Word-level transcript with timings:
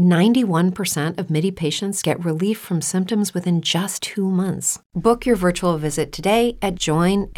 91% 0.00 1.18
of 1.18 1.30
MIDI 1.30 1.50
patients 1.50 2.02
get 2.02 2.22
relief 2.24 2.58
from 2.58 2.82
symptoms 2.82 3.32
within 3.32 3.62
just 3.62 4.02
two 4.02 4.30
months. 4.30 4.78
Book 4.94 5.24
your 5.24 5.36
virtual 5.36 5.78
visit 5.78 6.12
today 6.12 6.58
at 6.60 6.74
joinmidi.com. 6.76 7.30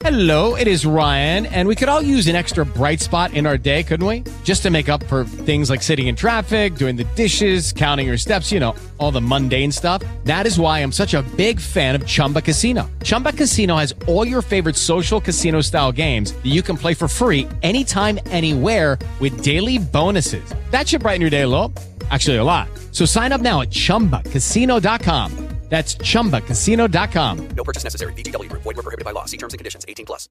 Hello, 0.00 0.56
it 0.56 0.68
is 0.68 0.84
Ryan, 0.84 1.46
and 1.46 1.66
we 1.66 1.74
could 1.74 1.88
all 1.88 2.02
use 2.02 2.26
an 2.26 2.36
extra 2.36 2.66
bright 2.66 3.00
spot 3.00 3.32
in 3.32 3.46
our 3.46 3.56
day, 3.56 3.82
couldn't 3.82 4.06
we? 4.06 4.24
Just 4.44 4.62
to 4.62 4.70
make 4.70 4.90
up 4.90 5.02
for 5.04 5.24
things 5.24 5.70
like 5.70 5.82
sitting 5.82 6.08
in 6.08 6.14
traffic, 6.14 6.74
doing 6.76 6.96
the 6.96 7.04
dishes, 7.16 7.72
counting 7.72 8.06
your 8.06 8.18
steps, 8.18 8.52
you 8.52 8.60
know, 8.60 8.74
all 8.98 9.10
the 9.10 9.20
mundane 9.20 9.72
stuff. 9.72 10.02
That 10.24 10.46
is 10.46 10.60
why 10.60 10.80
I'm 10.80 10.92
such 10.92 11.14
a 11.14 11.22
big 11.36 11.58
fan 11.58 11.94
of 11.94 12.06
Chumba 12.06 12.42
Casino. 12.42 12.90
Chumba 13.02 13.32
Casino 13.32 13.76
has 13.76 13.94
all 14.06 14.26
your 14.26 14.42
favorite 14.42 14.76
social 14.76 15.20
casino 15.20 15.62
style 15.62 15.92
games 15.92 16.32
that 16.32 16.46
you 16.46 16.62
can 16.62 16.76
play 16.76 16.92
for 16.92 17.08
free 17.08 17.48
anytime, 17.62 18.18
anywhere 18.26 18.98
with 19.18 19.42
daily 19.42 19.78
bonuses. 19.78 20.45
That 20.70 20.86
should 20.88 21.00
brighten 21.02 21.20
your 21.20 21.30
day 21.30 21.42
a 21.42 21.48
little. 21.48 21.72
Actually, 22.10 22.36
a 22.36 22.44
lot. 22.44 22.68
So 22.92 23.04
sign 23.04 23.32
up 23.32 23.40
now 23.40 23.62
at 23.62 23.70
chumbacasino.com. 23.70 25.46
That's 25.68 25.96
chumbacasino.com. 25.96 27.48
No 27.56 27.64
purchase 27.64 27.82
necessary. 27.82 28.12
VGW 28.14 28.48
Group. 28.50 28.62
Void 28.62 28.76
were 28.76 28.86
prohibited 28.86 29.04
by 29.04 29.10
law. 29.10 29.24
See 29.26 29.36
terms 29.36 29.52
and 29.52 29.58
conditions. 29.58 29.84
18 29.88 30.06
plus. 30.06 30.28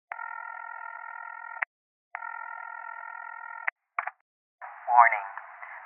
Warning. 4.88 5.28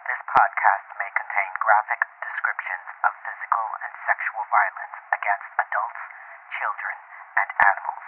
This 0.05 0.21
podcast 0.21 0.85
may 1.01 1.09
contain 1.17 1.49
graphic 1.65 1.97
descriptions 2.21 2.85
of 3.09 3.11
physical 3.25 3.65
and 3.89 3.93
sexual 4.05 4.43
violence 4.53 4.95
against 5.17 5.49
adults, 5.65 6.01
children, 6.61 6.95
and 7.41 7.49
animals. 7.73 8.05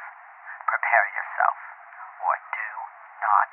Prepare 0.70 1.08
yourself, 1.18 1.58
or 2.22 2.34
do 2.54 2.70
not 3.26 3.50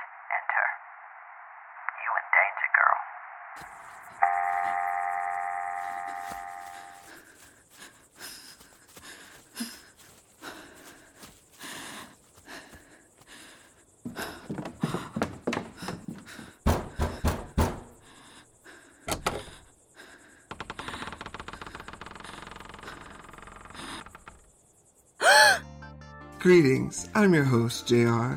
Greetings, 26.49 27.11
I'm 27.15 27.35
your 27.35 27.45
host, 27.45 27.87
JR, 27.87 28.37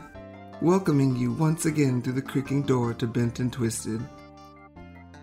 welcoming 0.62 1.16
you 1.16 1.31
once 1.31 1.64
again 1.64 2.02
through 2.02 2.12
the 2.12 2.22
creaking 2.22 2.64
door 2.64 2.94
to 2.95 3.08
Bent 3.08 3.40
and 3.40 3.54
Twisted, 3.54 4.02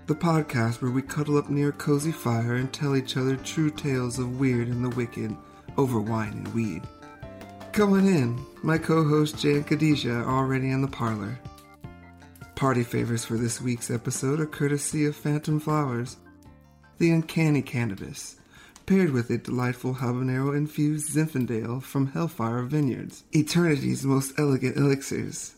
the 0.07 0.15
podcast 0.15 0.81
where 0.81 0.91
we 0.91 1.03
cuddle 1.03 1.37
up 1.37 1.51
near 1.51 1.69
a 1.69 1.73
cozy 1.73 2.13
fire 2.13 2.55
and 2.55 2.73
tell 2.73 2.97
each 2.97 3.19
other 3.19 3.37
true 3.37 3.71
tales 3.71 4.19
of 4.19 4.41
weird 4.41 4.69
and 4.69 4.83
the 4.83 4.97
wicked 4.97 5.37
over 5.77 6.01
wine 6.01 6.33
and 6.33 6.55
weed. 6.55 6.81
Come 7.73 7.93
on 7.93 8.07
in, 8.07 8.43
my 8.63 8.79
co 8.79 9.07
host 9.07 9.39
Jay 9.39 9.57
and 9.57 9.67
Khadijah 9.67 10.21
are 10.21 10.39
already 10.39 10.71
in 10.71 10.81
the 10.81 10.89
parlor. 10.89 11.39
Party 12.55 12.85
favors 12.85 13.23
for 13.23 13.37
this 13.37 13.61
week's 13.61 13.91
episode 13.91 14.41
are 14.41 14.47
courtesy 14.47 15.05
of 15.05 15.15
Phantom 15.15 15.61
Flowers, 15.61 16.17
the 16.97 17.11
uncanny 17.11 17.61
cannabis, 17.61 18.38
paired 18.89 19.11
with 19.11 19.29
a 19.29 19.37
delightful 19.37 19.97
habanero 19.97 20.57
infused 20.57 21.15
Zinfandel 21.15 21.83
from 21.83 22.13
Hellfire 22.13 22.63
Vineyards, 22.63 23.23
eternity's 23.35 24.03
most 24.03 24.33
elegant 24.39 24.79
elixirs. 24.79 25.55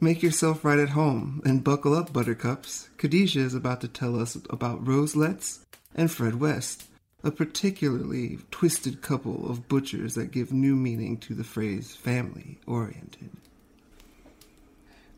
Make 0.00 0.22
yourself 0.22 0.64
right 0.64 0.78
at 0.78 0.88
home 0.88 1.42
and 1.44 1.62
buckle 1.62 1.92
up, 1.92 2.10
buttercups. 2.10 2.88
Khadijah 2.96 3.38
is 3.38 3.54
about 3.54 3.82
to 3.82 3.88
tell 3.88 4.18
us 4.18 4.38
about 4.48 4.82
Roselets 4.82 5.66
and 5.94 6.10
Fred 6.10 6.40
West, 6.40 6.84
a 7.22 7.30
particularly 7.30 8.38
twisted 8.50 9.02
couple 9.02 9.50
of 9.50 9.68
butchers 9.68 10.14
that 10.14 10.30
give 10.30 10.54
new 10.54 10.74
meaning 10.74 11.18
to 11.18 11.34
the 11.34 11.44
phrase 11.44 11.94
family 11.94 12.58
oriented. 12.66 13.28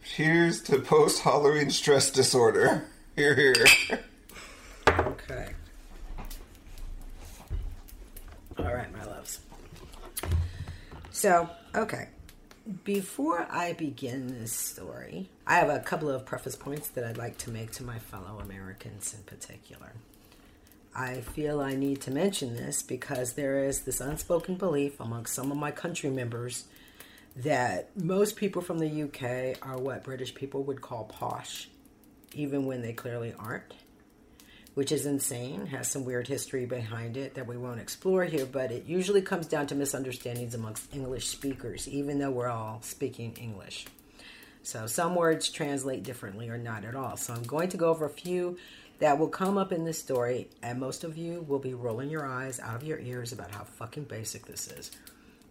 Here's 0.00 0.60
to 0.62 0.80
post 0.80 1.22
Halloween 1.22 1.70
stress 1.70 2.10
disorder. 2.10 2.88
Here, 3.14 3.36
here. 3.36 3.54
Okay. 4.86 5.54
All 8.58 8.72
right, 8.72 8.92
my 8.92 9.04
loves. 9.04 9.40
So, 11.24 11.48
okay. 11.74 12.08
Before 12.84 13.46
I 13.50 13.72
begin 13.72 14.26
this 14.26 14.52
story, 14.52 15.30
I 15.46 15.54
have 15.54 15.70
a 15.70 15.78
couple 15.78 16.10
of 16.10 16.26
preface 16.26 16.54
points 16.54 16.88
that 16.88 17.02
I'd 17.02 17.16
like 17.16 17.38
to 17.38 17.50
make 17.50 17.70
to 17.72 17.82
my 17.82 17.98
fellow 17.98 18.40
Americans 18.42 19.14
in 19.14 19.22
particular. 19.22 19.92
I 20.94 21.22
feel 21.22 21.62
I 21.62 21.76
need 21.76 22.02
to 22.02 22.10
mention 22.10 22.56
this 22.56 22.82
because 22.82 23.32
there 23.32 23.64
is 23.64 23.84
this 23.84 24.02
unspoken 24.02 24.56
belief 24.56 25.00
among 25.00 25.24
some 25.24 25.50
of 25.50 25.56
my 25.56 25.70
country 25.70 26.10
members 26.10 26.64
that 27.36 27.88
most 27.96 28.36
people 28.36 28.60
from 28.60 28.78
the 28.78 29.04
UK 29.04 29.66
are 29.66 29.78
what 29.78 30.04
British 30.04 30.34
people 30.34 30.62
would 30.64 30.82
call 30.82 31.04
posh, 31.04 31.70
even 32.34 32.66
when 32.66 32.82
they 32.82 32.92
clearly 32.92 33.32
aren't 33.38 33.72
which 34.74 34.90
is 34.90 35.06
insane, 35.06 35.66
has 35.66 35.88
some 35.88 36.04
weird 36.04 36.26
history 36.26 36.66
behind 36.66 37.16
it 37.16 37.34
that 37.34 37.46
we 37.46 37.56
won't 37.56 37.80
explore 37.80 38.24
here, 38.24 38.46
but 38.46 38.72
it 38.72 38.86
usually 38.86 39.22
comes 39.22 39.46
down 39.46 39.66
to 39.68 39.74
misunderstandings 39.74 40.54
amongst 40.54 40.92
English 40.92 41.28
speakers, 41.28 41.88
even 41.88 42.18
though 42.18 42.30
we're 42.30 42.48
all 42.48 42.80
speaking 42.82 43.32
English. 43.40 43.86
So 44.62 44.86
some 44.86 45.14
words 45.14 45.50
translate 45.50 46.02
differently 46.02 46.48
or 46.48 46.58
not 46.58 46.84
at 46.84 46.96
all. 46.96 47.16
So 47.16 47.34
I'm 47.34 47.42
going 47.42 47.68
to 47.68 47.76
go 47.76 47.90
over 47.90 48.06
a 48.06 48.10
few 48.10 48.56
that 48.98 49.18
will 49.18 49.28
come 49.28 49.58
up 49.58 49.72
in 49.72 49.84
this 49.84 49.98
story, 49.98 50.48
and 50.62 50.80
most 50.80 51.04
of 51.04 51.16
you 51.16 51.44
will 51.48 51.58
be 51.58 51.74
rolling 51.74 52.10
your 52.10 52.26
eyes 52.26 52.58
out 52.60 52.76
of 52.76 52.84
your 52.84 52.98
ears 52.98 53.32
about 53.32 53.50
how 53.50 53.64
fucking 53.64 54.04
basic 54.04 54.46
this 54.46 54.68
is. 54.68 54.90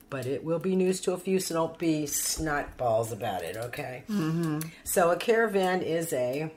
But 0.09 0.25
it 0.25 0.43
will 0.43 0.59
be 0.59 0.75
news 0.75 1.01
to 1.01 1.13
a 1.13 1.17
few, 1.17 1.39
so 1.39 1.55
don't 1.55 1.77
be 1.77 2.05
snot 2.07 2.77
balls 2.77 3.11
about 3.11 3.43
it, 3.43 3.57
okay? 3.57 4.03
Mm-hmm. 4.09 4.59
So 4.83 5.11
a 5.11 5.15
caravan 5.15 5.81
is 5.81 6.13
a 6.13 6.51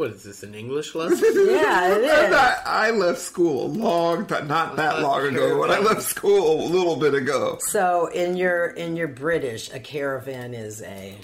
What 0.00 0.12
is 0.12 0.22
this, 0.22 0.42
an 0.42 0.54
English 0.54 0.94
lesson? 0.94 1.20
yeah, 1.20 1.94
it 1.94 2.02
is. 2.02 2.32
I, 2.34 2.62
I 2.64 2.90
left 2.90 3.18
school 3.18 3.66
a 3.66 3.68
long 3.68 4.24
time, 4.24 4.48
not 4.48 4.76
that 4.76 5.02
long 5.02 5.26
ago, 5.26 5.58
when 5.58 5.70
I 5.70 5.78
left 5.78 6.00
school 6.00 6.64
a 6.64 6.68
little 6.68 6.96
bit 6.96 7.12
ago. 7.12 7.58
So 7.60 8.06
in 8.06 8.34
your 8.34 8.68
in 8.68 8.96
your 8.96 9.08
British, 9.08 9.70
a 9.70 9.78
caravan 9.78 10.54
is 10.54 10.80
a 10.80 11.18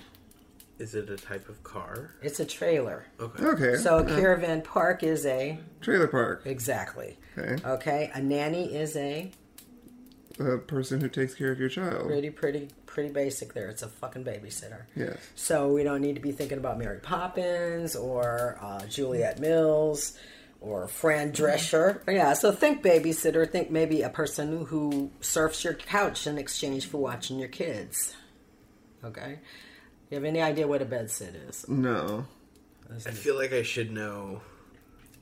is 0.79 0.95
it 0.95 1.09
a 1.09 1.17
type 1.17 1.49
of 1.49 1.63
car? 1.63 2.11
it's 2.21 2.39
a 2.39 2.45
trailer. 2.45 3.07
Okay. 3.19 3.45
Okay. 3.45 3.77
So 3.77 3.97
a 3.97 4.03
uh-huh. 4.03 4.15
caravan 4.15 4.61
park 4.61 5.03
is 5.03 5.25
a 5.25 5.59
Trailer 5.81 6.09
park. 6.09 6.43
exactly. 6.45 7.17
Okay. 7.39 7.57
Okay, 7.67 8.11
a 8.13 8.21
nanny 8.21 8.75
is 8.75 8.95
a 8.95 9.31
A 10.39 10.59
person 10.59 11.01
who 11.01 11.09
takes 11.09 11.35
care 11.35 11.51
of 11.51 11.59
your 11.59 11.69
child. 11.69 12.07
pretty 12.07 12.31
pretty 12.31 12.69
pretty 12.85 13.11
basic 13.11 13.55
there. 13.55 13.69
It's 13.69 13.83
a 13.83 13.89
fucking 13.89 14.25
babysitter. 14.25 14.83
Yes. 14.95 15.17
So 15.35 15.69
we 15.73 15.83
don't 15.83 16.01
need 16.01 16.15
to 16.17 16.21
be 16.21 16.33
thinking 16.33 16.59
about 16.59 16.79
Mary 16.79 17.01
Poppins 17.01 17.97
or 17.97 18.59
uh, 18.61 18.85
Juliet 18.87 19.39
Mills 19.41 20.19
or 20.61 20.89
Fran 20.89 21.33
Drescher. 21.33 22.01
Yeah, 22.09 22.33
so 22.35 22.53
think 22.53 22.83
babysitter. 22.83 23.51
Think 23.51 23.71
maybe 23.71 24.03
a 24.03 24.11
person 24.11 24.67
who 24.67 25.11
surfs 25.21 25.65
your 25.65 25.75
couch 25.75 26.27
in 26.27 26.39
exchange 26.39 26.87
for 26.87 26.99
watching 26.99 27.39
your 27.39 27.49
kids. 27.49 28.15
Okay. 29.05 29.39
You 30.11 30.17
have 30.17 30.25
any 30.25 30.41
idea 30.41 30.67
what 30.67 30.83
a 30.83 30.87
bed 30.87 31.11
sit 31.11 31.35
is? 31.35 31.69
No. 31.69 32.27
I 33.07 33.11
feel 33.11 33.37
like 33.37 33.53
I 33.53 33.63
should 33.63 33.91
know. 33.91 34.41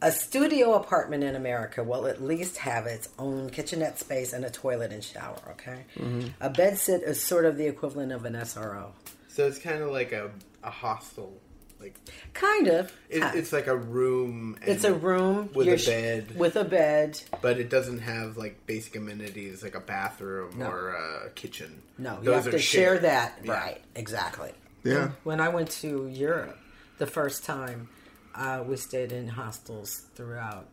A 0.07 0.13
studio 0.13 0.75
apartment 0.75 1.25
in 1.25 1.35
America 1.35 1.83
will 1.83 2.07
at 2.07 2.23
least 2.23 2.59
have 2.59 2.85
its 2.87 3.09
own 3.19 3.49
kitchenette 3.49 3.99
space 3.99 4.33
and 4.35 4.45
a 4.45 4.51
toilet 4.51 4.93
and 4.93 5.03
shower, 5.03 5.39
okay? 5.53 5.85
Mm-hmm. 5.97 6.29
A 6.43 6.51
bed 6.51 6.77
sit 6.77 7.03
is 7.03 7.23
sort 7.23 7.47
of 7.47 7.57
the 7.57 7.67
equivalent 7.67 8.13
of 8.13 8.25
an 8.27 8.35
SRO. 8.35 8.89
So 9.29 9.47
it's 9.47 9.59
kind 9.59 9.81
of 9.83 9.91
like 9.91 10.13
a, 10.13 10.31
a 10.63 10.71
hostel. 10.71 11.33
Like 11.81 11.95
Kind 12.35 12.69
of. 12.69 12.93
it, 13.09 13.23
it's 13.35 13.53
like 13.53 13.67
a 13.67 13.77
room. 13.77 14.57
And, 14.61 14.71
It's 14.71 14.85
a 14.85 14.93
room 14.95 15.49
with 15.55 15.67
you're 15.67 15.77
a 15.77 15.79
sh- 15.79 15.87
bed. 15.87 16.37
With 16.39 16.57
a 16.57 16.65
bed. 16.65 17.21
but 17.41 17.59
it 17.59 17.71
doesn't 17.71 18.01
have 18.01 18.37
like 18.37 18.67
basic 18.67 18.97
amenities 18.97 19.63
like 19.63 19.75
a 19.75 19.81
bathroom 19.81 20.59
No. 20.59 20.67
or 20.71 20.91
a 20.91 21.31
kitchen. 21.31 21.83
No, 21.99 22.19
you 22.23 22.31
have 22.31 22.47
are 22.47 22.51
to 22.53 22.59
share 22.59 22.91
shared. 22.97 23.03
that. 23.05 23.39
Yeah. 23.43 23.53
Right, 23.53 23.81
exactly. 23.95 24.53
Yeah. 24.83 25.13
When 25.25 25.41
I 25.41 25.49
went 25.49 25.71
to 25.83 26.09
Europe 26.09 26.59
the 26.99 27.07
first 27.07 27.45
time, 27.45 27.89
uh, 28.35 28.63
we 28.67 28.77
stayed 28.77 29.13
in 29.13 29.29
hostels 29.29 30.03
throughout 30.15 30.69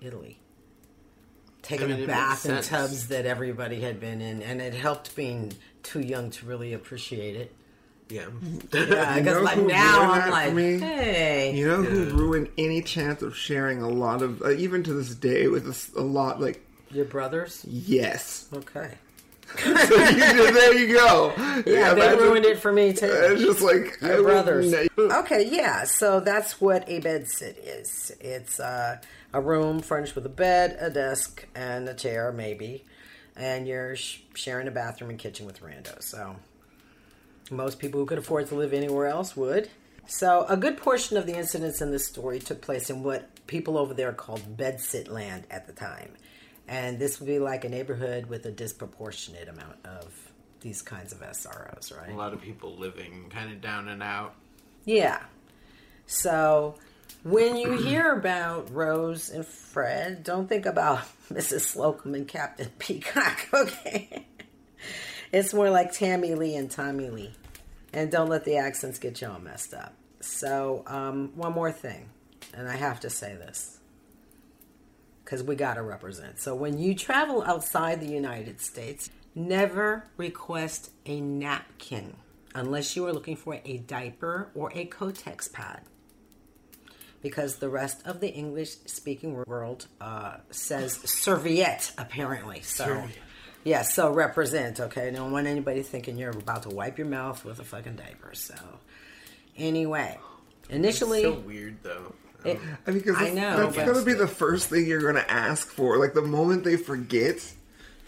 Italy. 0.00 0.38
taking 1.62 1.92
I 1.92 1.94
mean, 1.96 2.04
a 2.04 2.06
bath 2.06 2.44
in 2.46 2.50
sense. 2.62 2.68
tubs 2.68 3.08
that 3.08 3.26
everybody 3.26 3.80
had 3.80 3.98
been 4.00 4.20
in, 4.20 4.42
and 4.42 4.60
it 4.62 4.74
helped 4.74 5.14
being 5.16 5.52
too 5.82 6.00
young 6.00 6.30
to 6.30 6.46
really 6.46 6.72
appreciate 6.72 7.36
it. 7.36 7.54
Yeah. 8.08 8.26
Yeah, 8.72 9.18
because 9.18 9.24
know 9.24 9.40
like 9.42 9.58
now 9.58 10.10
I'm 10.12 10.30
like, 10.30 10.54
me? 10.54 10.78
hey, 10.78 11.52
You 11.56 11.66
know 11.66 11.82
who 11.82 12.04
ruined 12.16 12.50
any 12.56 12.80
chance 12.82 13.20
of 13.22 13.36
sharing 13.36 13.82
a 13.82 13.88
lot 13.88 14.22
of, 14.22 14.42
uh, 14.42 14.50
even 14.50 14.84
to 14.84 14.92
this 14.92 15.12
day, 15.14 15.48
with 15.48 15.66
us 15.66 15.90
a 15.96 16.02
lot 16.02 16.40
like 16.40 16.64
your 16.92 17.04
brothers. 17.04 17.64
yes. 17.68 18.46
Okay, 18.54 18.92
so 19.58 19.68
you, 19.70 20.52
there 20.52 20.74
you 20.76 20.94
go. 20.94 21.32
yeah, 21.66 21.94
they 21.94 22.02
imagine- 22.06 22.18
ruined 22.18 22.44
it 22.44 22.58
for 22.58 22.72
me 22.72 22.92
too. 22.92 23.06
It's 23.10 23.40
just 23.42 23.60
like 23.62 23.96
Your 24.02 24.18
I 24.20 24.22
brothers. 24.22 24.74
Okay, 24.98 25.48
yeah. 25.50 25.84
So 25.84 26.20
that's 26.20 26.60
what 26.60 26.88
a 26.88 26.98
bed 27.00 27.28
sit 27.28 27.56
is. 27.58 28.12
It's 28.20 28.58
uh, 28.60 28.98
a 29.32 29.40
room 29.40 29.80
furnished 29.80 30.14
with 30.14 30.26
a 30.26 30.30
bed, 30.30 30.76
a 30.80 30.90
desk, 30.90 31.46
and 31.54 31.88
a 31.88 31.94
chair, 31.94 32.32
maybe, 32.32 32.84
and 33.36 33.66
you're 33.68 33.96
sh- 33.96 34.20
sharing 34.34 34.66
a 34.68 34.70
bathroom 34.72 35.10
and 35.10 35.18
kitchen 35.18 35.46
with 35.46 35.60
randos. 35.62 36.02
So 36.04 36.36
most 37.50 37.78
people 37.78 38.00
who 38.00 38.06
could 38.06 38.18
afford 38.18 38.48
to 38.48 38.54
live 38.56 38.72
anywhere 38.72 39.06
else 39.06 39.36
would. 39.36 39.68
So 40.08 40.44
a 40.48 40.56
good 40.56 40.76
portion 40.76 41.16
of 41.16 41.26
the 41.26 41.34
incidents 41.36 41.80
in 41.80 41.90
this 41.92 42.06
story 42.06 42.38
took 42.38 42.60
place 42.62 42.90
in 42.90 43.02
what 43.02 43.28
people 43.46 43.76
over 43.78 43.94
there 43.94 44.12
called 44.12 44.56
bed 44.56 44.80
sit 44.80 45.08
land 45.08 45.44
at 45.50 45.66
the 45.66 45.72
time. 45.72 46.10
And 46.68 46.98
this 46.98 47.20
would 47.20 47.26
be 47.26 47.38
like 47.38 47.64
a 47.64 47.68
neighborhood 47.68 48.26
with 48.26 48.44
a 48.46 48.50
disproportionate 48.50 49.48
amount 49.48 49.76
of 49.84 50.12
these 50.60 50.82
kinds 50.82 51.12
of 51.12 51.20
SROs, 51.20 51.96
right? 51.96 52.10
A 52.10 52.16
lot 52.16 52.32
of 52.32 52.40
people 52.40 52.76
living 52.76 53.30
kind 53.30 53.52
of 53.52 53.60
down 53.60 53.88
and 53.88 54.02
out. 54.02 54.34
Yeah. 54.84 55.22
So 56.06 56.76
when 57.22 57.56
you 57.56 57.72
hear 57.82 58.12
about 58.12 58.72
Rose 58.72 59.30
and 59.30 59.46
Fred, 59.46 60.24
don't 60.24 60.48
think 60.48 60.66
about 60.66 61.02
Mrs. 61.32 61.76
Slocombe 61.76 62.14
and 62.14 62.28
Captain 62.28 62.70
Peacock, 62.78 63.48
okay? 63.52 64.26
It's 65.32 65.52
more 65.52 65.70
like 65.70 65.92
Tammy 65.92 66.34
Lee 66.34 66.56
and 66.56 66.70
Tommy 66.70 67.10
Lee. 67.10 67.32
And 67.92 68.10
don't 68.10 68.28
let 68.28 68.44
the 68.44 68.56
accents 68.58 68.98
get 68.98 69.20
you 69.20 69.28
all 69.28 69.38
messed 69.38 69.72
up. 69.72 69.94
So, 70.20 70.82
um, 70.86 71.32
one 71.34 71.52
more 71.52 71.72
thing, 71.72 72.08
and 72.52 72.68
I 72.68 72.76
have 72.76 73.00
to 73.00 73.10
say 73.10 73.34
this 73.36 73.75
because 75.26 75.42
we 75.42 75.56
got 75.56 75.74
to 75.74 75.82
represent. 75.82 76.38
So, 76.38 76.54
when 76.54 76.78
you 76.78 76.94
travel 76.94 77.42
outside 77.42 78.00
the 78.00 78.06
United 78.06 78.60
States, 78.60 79.10
never 79.34 80.08
request 80.16 80.90
a 81.04 81.20
napkin 81.20 82.16
unless 82.54 82.94
you 82.94 83.04
are 83.06 83.12
looking 83.12 83.36
for 83.36 83.60
a 83.64 83.78
diaper 83.78 84.50
or 84.54 84.70
a 84.72 84.86
Kotex 84.86 85.52
pad. 85.52 85.82
Because 87.22 87.56
the 87.56 87.68
rest 87.68 88.06
of 88.06 88.20
the 88.20 88.28
English 88.28 88.76
speaking 88.86 89.42
world 89.46 89.88
uh, 90.00 90.36
says 90.50 90.94
serviette, 91.04 91.92
apparently. 91.98 92.60
So, 92.60 93.04
yeah, 93.64 93.82
so 93.82 94.12
represent, 94.12 94.78
okay? 94.78 95.10
Don't 95.10 95.32
want 95.32 95.48
anybody 95.48 95.82
thinking 95.82 96.16
you're 96.16 96.30
about 96.30 96.62
to 96.62 96.68
wipe 96.68 96.98
your 96.98 97.08
mouth 97.08 97.44
with 97.44 97.58
a 97.58 97.64
fucking 97.64 97.96
diaper. 97.96 98.30
So, 98.34 98.54
anyway, 99.56 100.18
initially. 100.70 101.22
so 101.22 101.32
weird 101.32 101.82
though. 101.82 102.14
It- 102.46 102.60
I 102.86 102.90
mean, 102.90 103.00
because 103.00 103.34
know, 103.34 103.70
that's 103.70 103.76
gonna 103.76 104.04
be 104.04 104.14
the 104.14 104.28
first 104.28 104.68
thing 104.68 104.86
you're 104.86 105.02
gonna 105.02 105.24
ask 105.28 105.68
for. 105.68 105.96
Like 105.98 106.14
the 106.14 106.22
moment 106.22 106.64
they 106.64 106.76
forget 106.76 107.36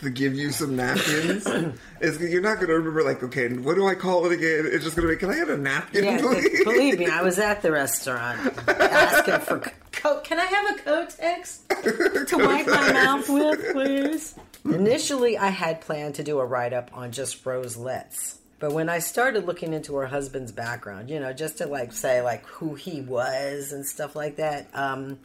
to 0.00 0.10
give 0.10 0.34
you 0.34 0.50
some 0.52 0.76
napkins, 0.76 1.46
is 2.00 2.20
you're 2.20 2.40
not 2.40 2.60
gonna 2.60 2.74
remember. 2.74 3.02
Like, 3.02 3.22
okay, 3.22 3.48
what 3.52 3.74
do 3.74 3.86
I 3.86 3.94
call 3.94 4.26
it 4.26 4.32
again? 4.32 4.64
It's 4.72 4.84
just 4.84 4.94
gonna 4.96 5.08
be, 5.08 5.16
can 5.16 5.30
I 5.30 5.36
have 5.36 5.48
a 5.48 5.56
napkin, 5.56 6.04
Yeah, 6.04 6.18
please? 6.20 6.64
believe 6.64 6.98
me, 6.98 7.06
I 7.06 7.22
was 7.22 7.38
at 7.40 7.62
the 7.62 7.72
restaurant 7.72 8.38
asking 8.68 9.40
for 9.40 9.72
coat. 9.92 10.22
Can 10.24 10.38
I 10.38 10.44
have 10.44 10.78
a 10.78 10.82
Kotex 10.82 12.26
to 12.28 12.36
wipe 12.46 12.66
my 12.68 12.92
mouth 12.92 13.28
with, 13.28 13.72
please? 13.72 14.34
Initially, 14.64 15.38
I 15.38 15.48
had 15.48 15.80
planned 15.80 16.16
to 16.16 16.22
do 16.22 16.38
a 16.40 16.44
write 16.44 16.72
up 16.72 16.90
on 16.92 17.10
just 17.10 17.42
Roselets. 17.44 18.36
But 18.58 18.72
when 18.72 18.88
I 18.88 18.98
started 18.98 19.46
looking 19.46 19.72
into 19.72 19.94
her 19.96 20.06
husband's 20.06 20.52
background, 20.52 21.10
you 21.10 21.20
know, 21.20 21.32
just 21.32 21.58
to 21.58 21.66
like 21.66 21.92
say 21.92 22.22
like 22.22 22.44
who 22.46 22.74
he 22.74 23.00
was 23.00 23.72
and 23.72 23.86
stuff 23.86 24.16
like 24.16 24.36
that, 24.36 24.68
um, 24.74 25.18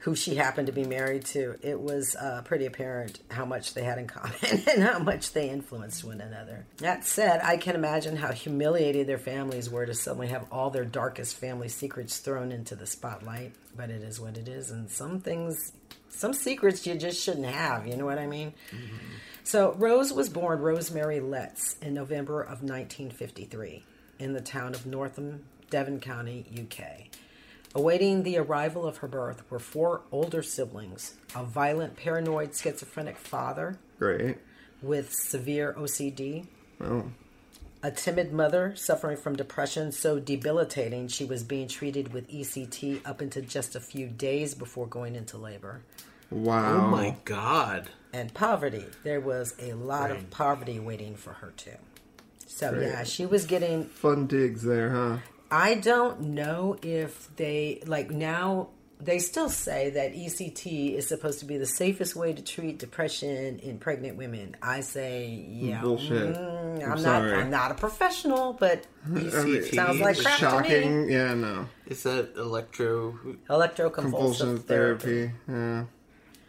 who 0.00 0.14
she 0.14 0.36
happened 0.36 0.66
to 0.66 0.72
be 0.72 0.84
married 0.84 1.24
to, 1.24 1.56
it 1.62 1.80
was 1.80 2.14
uh, 2.14 2.42
pretty 2.44 2.66
apparent 2.66 3.18
how 3.30 3.44
much 3.44 3.74
they 3.74 3.82
had 3.82 3.98
in 3.98 4.06
common 4.16 4.34
and 4.42 4.82
how 4.82 4.98
much 4.98 5.32
they 5.32 5.48
influenced 5.48 6.04
one 6.04 6.20
another. 6.20 6.66
That 6.78 7.04
said, 7.04 7.40
I 7.42 7.56
can 7.56 7.74
imagine 7.74 8.14
how 8.14 8.30
humiliated 8.32 9.06
their 9.06 9.18
families 9.18 9.70
were 9.70 9.86
to 9.86 9.94
suddenly 9.94 10.28
have 10.28 10.46
all 10.52 10.70
their 10.70 10.84
darkest 10.84 11.36
family 11.36 11.68
secrets 11.68 12.18
thrown 12.18 12.52
into 12.52 12.76
the 12.76 12.86
spotlight. 12.86 13.52
But 13.76 13.90
it 13.90 14.02
is 14.02 14.20
what 14.20 14.38
it 14.38 14.48
is, 14.48 14.70
and 14.70 14.88
some 14.88 15.20
things, 15.20 15.72
some 16.08 16.32
secrets 16.32 16.86
you 16.86 16.94
just 16.94 17.20
shouldn't 17.20 17.46
have. 17.46 17.86
You 17.86 17.96
know 17.96 18.06
what 18.06 18.18
I 18.18 18.26
mean? 18.26 18.54
So 19.46 19.74
Rose 19.74 20.12
was 20.12 20.28
born 20.28 20.58
Rosemary 20.60 21.20
Letts 21.20 21.76
in 21.80 21.94
November 21.94 22.40
of 22.40 22.64
1953 22.64 23.84
in 24.18 24.32
the 24.32 24.40
town 24.40 24.74
of 24.74 24.86
Northam, 24.86 25.44
Devon 25.70 26.00
County, 26.00 26.44
UK. 26.52 27.06
Awaiting 27.72 28.24
the 28.24 28.38
arrival 28.38 28.84
of 28.84 28.96
her 28.96 29.06
birth 29.06 29.48
were 29.48 29.60
four 29.60 30.00
older 30.10 30.42
siblings, 30.42 31.14
a 31.32 31.44
violent 31.44 31.94
paranoid 31.94 32.56
schizophrenic 32.56 33.16
father 33.16 33.78
Great. 34.00 34.38
with 34.82 35.12
severe 35.14 35.76
OCD, 35.78 36.48
Oh, 36.80 37.04
a 37.84 37.92
timid 37.92 38.32
mother 38.32 38.74
suffering 38.74 39.16
from 39.16 39.36
depression 39.36 39.92
so 39.92 40.18
debilitating 40.18 41.06
she 41.06 41.24
was 41.24 41.44
being 41.44 41.68
treated 41.68 42.12
with 42.12 42.28
ECT 42.28 43.00
up 43.06 43.20
until 43.20 43.44
just 43.44 43.76
a 43.76 43.80
few 43.80 44.08
days 44.08 44.56
before 44.56 44.88
going 44.88 45.14
into 45.14 45.38
labor, 45.38 45.82
wow. 46.32 46.78
Oh 46.78 46.88
my 46.88 47.14
god. 47.24 47.90
And 48.12 48.32
poverty. 48.34 48.84
There 49.04 49.20
was 49.20 49.54
a 49.60 49.72
lot 49.74 50.10
of 50.10 50.30
poverty 50.30 50.78
waiting 50.78 51.16
for 51.16 51.32
her 51.34 51.52
too. 51.56 51.76
So 52.46 52.78
yeah, 52.78 53.04
she 53.04 53.26
was 53.26 53.44
getting 53.46 53.84
Fun 53.84 54.26
digs 54.26 54.62
there, 54.62 54.90
huh? 54.90 55.18
I 55.50 55.74
don't 55.74 56.20
know 56.20 56.76
if 56.82 57.28
they 57.36 57.82
like 57.86 58.10
now 58.10 58.68
they 58.98 59.18
still 59.18 59.50
say 59.50 59.90
that 59.90 60.14
ECT 60.14 60.94
is 60.94 61.06
supposed 61.06 61.40
to 61.40 61.44
be 61.44 61.58
the 61.58 61.66
safest 61.66 62.16
way 62.16 62.32
to 62.32 62.42
treat 62.42 62.78
depression 62.78 63.58
in 63.58 63.78
pregnant 63.78 64.16
women. 64.16 64.56
I 64.62 64.80
say, 64.80 65.26
yeah, 65.50 65.82
Bullshit. 65.82 66.34
mm, 66.34 66.76
I'm 66.76 66.82
I'm, 66.82 66.88
not. 66.88 66.98
sorry. 66.98 67.34
I'm 67.34 67.50
not 67.50 67.72
a 67.72 67.74
professional, 67.74 68.54
but 68.54 68.86
ECT 69.06 69.74
sounds 69.74 70.00
like 70.00 70.16
is- 70.16 70.24
crap 70.24 70.64
to 70.64 70.70
me. 70.70 71.12
Yeah, 71.12 71.34
no. 71.34 71.66
Is 71.86 72.02
that 72.04 72.36
electro? 72.36 73.18
Electroconvulsive 73.50 74.64
therapy. 74.64 75.28
therapy. 75.28 75.32
Yeah. 75.48 75.84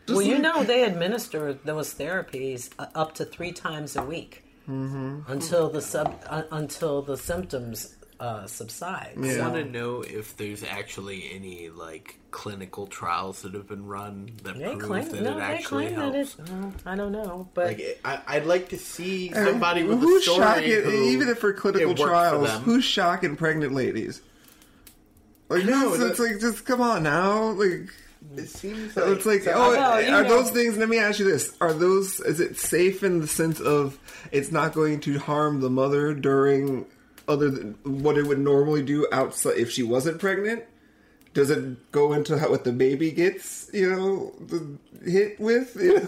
Well, 0.08 0.22
you 0.22 0.38
know 0.40 0.64
they 0.64 0.84
administer 0.84 1.54
those 1.54 1.94
therapies 1.94 2.70
uh, 2.80 2.88
up 2.96 3.14
to 3.16 3.26
three 3.26 3.52
times 3.52 3.96
a 3.96 4.04
week 4.04 4.44
Mm-hmm. 4.70 5.32
until 5.32 5.70
the 5.70 5.82
sub 5.82 6.22
uh, 6.28 6.44
until 6.52 7.02
the 7.02 7.16
symptoms 7.16 7.96
uh, 8.20 8.46
subside. 8.48 9.14
I 9.18 9.30
So- 9.36 9.42
want 9.44 9.54
to 9.56 9.64
know 9.64 10.02
if 10.02 10.36
there's 10.36 10.62
actually 10.62 11.32
any 11.34 11.70
like 11.70 12.20
clinical 12.32 12.86
trials 12.88 13.44
that 13.44 13.54
have 13.54 13.66
been 13.68 13.86
run 13.86 14.30
that 14.44 14.58
They 14.60 14.66
prove 14.76 14.82
claim, 14.82 15.08
that 15.10 15.22
no, 15.24 15.38
it 15.38 15.42
actually 15.42 15.94
helps. 15.94 16.34
that 16.36 16.50
it. 16.50 16.52
No, 16.52 16.74
I 16.86 16.96
don't 16.98 17.14
know, 17.14 17.48
but 17.54 17.68
Like, 17.68 18.00
I, 18.04 18.20
I'd 18.28 18.46
like 18.46 18.68
to 18.70 18.78
see 18.78 19.32
somebody 19.34 19.84
with 19.84 20.00
a 20.00 20.02
who's 20.02 20.24
story 20.24 20.40
shocking? 20.40 20.84
who 20.84 21.04
even 21.12 21.30
if 21.30 21.38
for 21.40 21.54
clinical 21.54 21.84
it 21.84 21.88
worked 21.88 22.00
for 22.02 22.08
trials, 22.08 22.50
who's 22.64 22.84
shocking 22.84 23.38
pregnant 23.38 23.74
ladies? 23.74 24.22
Like, 25.50 25.64
no, 25.64 25.94
it's, 25.94 26.04
it's 26.04 26.20
like 26.20 26.40
just 26.42 26.66
come 26.66 26.82
on 26.82 27.04
now, 27.04 27.52
like. 27.52 27.88
It 28.36 28.42
mm. 28.42 28.48
seems 28.48 28.94
So 28.94 29.12
it's 29.12 29.26
like, 29.26 29.44
So, 29.44 29.54
oh, 29.56 29.72
well, 29.72 30.02
you 30.02 30.14
are 30.14 30.24
know- 30.24 30.30
those 30.30 30.52
things? 30.52 30.78
Let 30.78 30.90
me 30.90 30.98
ask 31.00 31.20
you 31.20 31.26
this: 31.26 31.56
Are 31.62 31.74
those? 31.74 32.20
Is 32.20 32.40
it 32.40 32.58
safe 32.58 33.04
in 33.04 33.20
the 33.22 33.28
sense 33.28 33.60
of 33.60 33.98
it's 34.32 34.52
not 34.52 34.74
going 34.74 35.00
to 35.02 35.20
harm 35.20 35.62
the 35.62 35.70
mother 35.70 36.14
during 36.14 36.86
other 37.28 37.50
than 37.50 37.76
what 37.84 38.18
it 38.18 38.26
would 38.26 38.40
normally 38.40 38.82
do 38.82 39.08
outside 39.12 39.58
if 39.58 39.72
she 39.72 39.84
wasn't 39.84 40.20
pregnant? 40.20 40.64
Does 41.34 41.50
it 41.52 41.92
go 41.92 42.14
into 42.14 42.38
how, 42.40 42.50
what 42.50 42.64
the 42.64 42.72
baby 42.72 43.12
gets? 43.12 43.70
You 43.74 43.92
know, 43.92 44.34
the 44.48 45.10
hit 45.10 45.40
with. 45.40 45.76
You 45.82 46.00
know? 46.00 46.08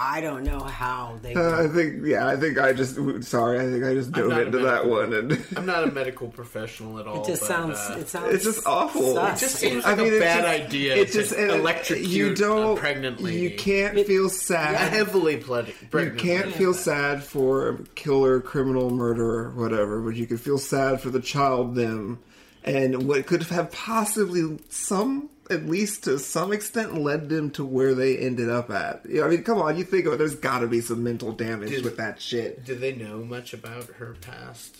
I 0.00 0.20
don't 0.20 0.44
know 0.44 0.60
how 0.60 1.18
they. 1.22 1.34
Uh, 1.34 1.64
I 1.64 1.66
think, 1.66 2.06
yeah, 2.06 2.28
I 2.28 2.36
think 2.36 2.56
I 2.56 2.72
just. 2.72 2.94
Sorry, 3.24 3.58
I 3.58 3.64
think 3.68 3.82
I 3.84 3.94
just 3.94 4.12
dove 4.12 4.28
not 4.28 4.40
a 4.42 4.46
into 4.46 4.58
that 4.58 4.86
one, 4.86 5.12
and 5.12 5.44
I'm 5.56 5.66
not 5.66 5.82
a 5.82 5.90
medical 5.90 6.28
professional 6.28 7.00
at 7.00 7.08
all. 7.08 7.22
it 7.22 7.26
just 7.26 7.42
but, 7.42 7.48
sounds. 7.48 7.78
uh, 7.78 7.96
it 7.98 8.08
sounds. 8.08 8.32
it's 8.34 8.44
just 8.44 8.64
awful. 8.64 9.14
sus. 9.14 9.42
It 9.42 9.44
just 9.44 9.56
seems 9.56 9.84
I 9.84 9.90
like 9.94 9.98
mean, 9.98 10.14
a 10.14 10.20
bad 10.20 10.42
just- 10.60 10.66
idea 10.68 10.96
It's 10.96 11.12
to 11.12 11.18
just 11.18 11.32
and 11.32 11.50
electrocute 11.50 12.06
you 12.08 12.34
don't, 12.34 12.78
a 12.78 12.80
pregnant 12.80 13.20
lady. 13.20 13.38
You 13.40 13.50
can't 13.56 14.06
feel 14.06 14.28
sad. 14.28 14.74
a 14.74 14.78
heavily 14.78 15.38
ple- 15.38 15.64
You 15.66 16.12
can't 16.12 16.46
lady. 16.46 16.50
feel 16.52 16.74
sad 16.74 17.24
for 17.24 17.68
a 17.68 17.78
killer, 17.96 18.40
criminal, 18.40 18.90
murderer, 18.90 19.50
whatever, 19.56 20.00
but 20.00 20.14
you 20.14 20.26
can 20.28 20.38
feel 20.38 20.58
sad 20.58 21.00
for 21.00 21.10
the 21.10 21.20
child, 21.20 21.74
them, 21.74 22.20
and 22.62 23.08
what 23.08 23.26
could 23.26 23.42
have 23.42 23.72
possibly 23.72 24.58
some, 24.68 25.28
at 25.50 25.66
least 25.66 26.04
to 26.04 26.18
some 26.18 26.52
extent, 26.52 26.94
led 26.94 27.28
them 27.28 27.50
to 27.52 27.64
where 27.64 27.94
they 27.94 28.16
ended 28.18 28.48
up 28.50 28.70
at. 28.70 29.02
You 29.08 29.20
know, 29.20 29.26
I 29.26 29.30
mean, 29.30 29.42
come 29.44 29.58
on, 29.58 29.76
you 29.78 29.84
think 29.84 30.06
of 30.06 30.12
it, 30.12 30.16
there's 30.18 30.34
got 30.34 30.60
to 30.60 30.66
be 30.66 30.80
some 30.80 31.02
mental 31.02 31.32
damage 31.32 31.70
Did- 31.70 31.84
with 31.84 31.96
that 31.96 32.20
shit. 32.20 32.64
Do 32.64 32.74
they 32.74 32.92
know 32.94 33.18
much 33.24 33.52
about 33.54 33.86
her 33.98 34.14
past? 34.20 34.76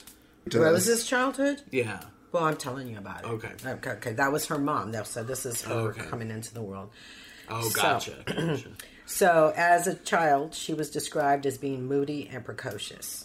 Rose's 0.52 1.06
childhood. 1.06 1.62
Yeah. 1.70 2.00
Well, 2.32 2.44
I'm 2.44 2.56
telling 2.56 2.88
you 2.88 2.98
about 2.98 3.24
it. 3.24 3.26
Okay. 3.26 3.50
Okay. 3.66 3.90
okay. 3.90 4.12
That 4.12 4.32
was 4.32 4.46
her 4.46 4.58
mom. 4.58 4.92
That 4.92 5.06
so 5.06 5.22
this 5.22 5.44
is 5.46 5.62
her 5.62 5.74
Okay. 5.90 6.02
coming 6.06 6.30
into 6.30 6.52
the 6.54 6.62
world. 6.62 6.90
Oh, 7.48 7.62
So- 7.68 7.80
gotcha. 7.80 8.14
gotcha. 8.26 8.68
So, 9.06 9.54
as 9.56 9.86
a 9.86 9.94
child, 9.94 10.54
she 10.54 10.74
was 10.74 10.90
described 10.90 11.46
as 11.46 11.56
being 11.56 11.86
moody 11.86 12.28
and 12.30 12.44
precocious, 12.44 13.24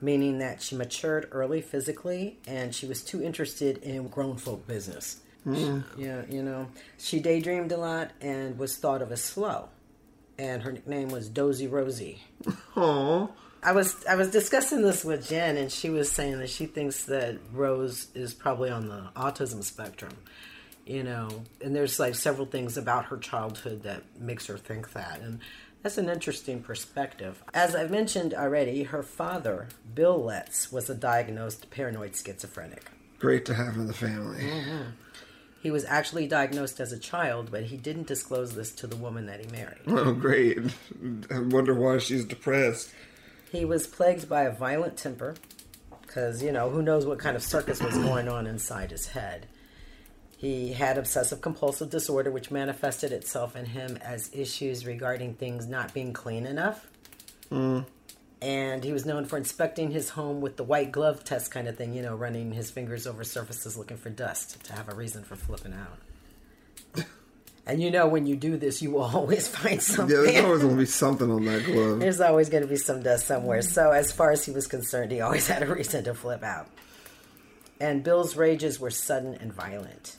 meaning 0.00 0.38
that 0.38 0.62
she 0.62 0.76
matured 0.76 1.28
early 1.32 1.60
physically 1.60 2.38
and 2.46 2.72
she 2.72 2.86
was 2.86 3.02
too 3.02 3.20
interested 3.22 3.78
in 3.78 4.06
grown 4.06 4.36
folk 4.36 4.68
business. 4.68 5.16
Yeah, 5.46 6.22
you 6.28 6.42
know, 6.42 6.68
she 6.98 7.20
daydreamed 7.20 7.72
a 7.72 7.76
lot 7.76 8.10
and 8.20 8.58
was 8.58 8.76
thought 8.76 9.02
of 9.02 9.12
as 9.12 9.22
slow. 9.22 9.68
And 10.38 10.62
her 10.62 10.72
nickname 10.72 11.08
was 11.08 11.28
Dozy 11.28 11.66
Rosie. 11.66 12.22
Aw. 12.76 13.28
I 13.62 13.72
was 13.72 14.04
I 14.06 14.16
was 14.16 14.30
discussing 14.30 14.82
this 14.82 15.04
with 15.04 15.28
Jen, 15.28 15.56
and 15.56 15.72
she 15.72 15.90
was 15.90 16.10
saying 16.10 16.38
that 16.38 16.50
she 16.50 16.66
thinks 16.66 17.04
that 17.04 17.38
Rose 17.52 18.08
is 18.14 18.34
probably 18.34 18.70
on 18.70 18.88
the 18.88 19.08
autism 19.16 19.62
spectrum. 19.64 20.12
You 20.84 21.02
know, 21.02 21.28
and 21.60 21.74
there's 21.74 21.98
like 21.98 22.14
several 22.14 22.46
things 22.46 22.76
about 22.76 23.06
her 23.06 23.16
childhood 23.16 23.82
that 23.82 24.02
makes 24.20 24.46
her 24.46 24.56
think 24.56 24.92
that, 24.92 25.20
and 25.20 25.40
that's 25.82 25.98
an 25.98 26.08
interesting 26.08 26.62
perspective. 26.62 27.42
As 27.54 27.74
I've 27.74 27.90
mentioned 27.90 28.34
already, 28.34 28.84
her 28.84 29.02
father, 29.02 29.68
Bill 29.94 30.22
Letts, 30.22 30.70
was 30.70 30.88
a 30.88 30.94
diagnosed 30.94 31.70
paranoid 31.70 32.14
schizophrenic. 32.14 32.90
Great 33.18 33.44
to 33.46 33.54
have 33.54 33.76
in 33.76 33.86
the 33.86 33.94
family. 33.94 34.42
Mm-hmm. 34.42 34.82
He 35.62 35.70
was 35.70 35.84
actually 35.84 36.26
diagnosed 36.26 36.80
as 36.80 36.92
a 36.92 36.98
child, 36.98 37.50
but 37.50 37.64
he 37.64 37.76
didn't 37.76 38.06
disclose 38.06 38.54
this 38.54 38.72
to 38.76 38.86
the 38.86 38.96
woman 38.96 39.26
that 39.26 39.40
he 39.40 39.50
married. 39.50 39.80
Oh, 39.88 40.12
great. 40.12 40.58
I 41.30 41.40
wonder 41.40 41.74
why 41.74 41.98
she's 41.98 42.24
depressed. 42.24 42.90
He 43.50 43.64
was 43.64 43.86
plagued 43.86 44.28
by 44.28 44.42
a 44.42 44.52
violent 44.52 44.96
temper 44.96 45.34
because, 46.02 46.42
you 46.42 46.52
know, 46.52 46.70
who 46.70 46.82
knows 46.82 47.06
what 47.06 47.18
kind 47.18 47.36
of 47.36 47.42
circus 47.42 47.82
was 47.82 47.96
going 47.98 48.28
on 48.28 48.46
inside 48.46 48.90
his 48.90 49.08
head. 49.08 49.46
He 50.36 50.74
had 50.74 50.98
obsessive 50.98 51.40
compulsive 51.40 51.88
disorder, 51.90 52.30
which 52.30 52.50
manifested 52.50 53.10
itself 53.10 53.56
in 53.56 53.64
him 53.64 53.96
as 54.02 54.30
issues 54.34 54.84
regarding 54.86 55.34
things 55.34 55.66
not 55.66 55.94
being 55.94 56.12
clean 56.12 56.44
enough. 56.46 56.86
Hmm. 57.48 57.80
And 58.42 58.84
he 58.84 58.92
was 58.92 59.06
known 59.06 59.24
for 59.24 59.38
inspecting 59.38 59.90
his 59.90 60.10
home 60.10 60.40
with 60.40 60.56
the 60.56 60.64
white 60.64 60.92
glove 60.92 61.24
test 61.24 61.50
kind 61.50 61.66
of 61.68 61.76
thing, 61.76 61.94
you 61.94 62.02
know, 62.02 62.14
running 62.14 62.52
his 62.52 62.70
fingers 62.70 63.06
over 63.06 63.24
surfaces 63.24 63.76
looking 63.78 63.96
for 63.96 64.10
dust 64.10 64.62
to 64.64 64.74
have 64.74 64.88
a 64.90 64.94
reason 64.94 65.24
for 65.24 65.36
flipping 65.36 65.72
out. 65.72 67.06
and 67.66 67.82
you 67.82 67.90
know, 67.90 68.06
when 68.06 68.26
you 68.26 68.36
do 68.36 68.58
this, 68.58 68.82
you 68.82 68.90
will 68.90 69.02
always 69.14 69.48
find 69.48 69.82
something. 69.82 70.14
Yeah, 70.14 70.22
there's 70.22 70.44
always 70.44 70.62
going 70.62 70.74
to 70.74 70.80
be 70.80 70.86
something 70.86 71.30
on 71.30 71.44
that 71.46 71.64
glove. 71.64 72.00
There's 72.00 72.20
always 72.20 72.50
going 72.50 72.62
to 72.62 72.68
be 72.68 72.76
some 72.76 73.02
dust 73.02 73.26
somewhere. 73.26 73.62
So, 73.62 73.90
as 73.90 74.12
far 74.12 74.32
as 74.32 74.44
he 74.44 74.52
was 74.52 74.66
concerned, 74.66 75.12
he 75.12 75.22
always 75.22 75.46
had 75.48 75.62
a 75.62 75.74
reason 75.74 76.04
to 76.04 76.14
flip 76.14 76.42
out. 76.42 76.68
And 77.80 78.02
Bill's 78.02 78.36
rages 78.36 78.78
were 78.78 78.90
sudden 78.90 79.34
and 79.34 79.52
violent. 79.52 80.16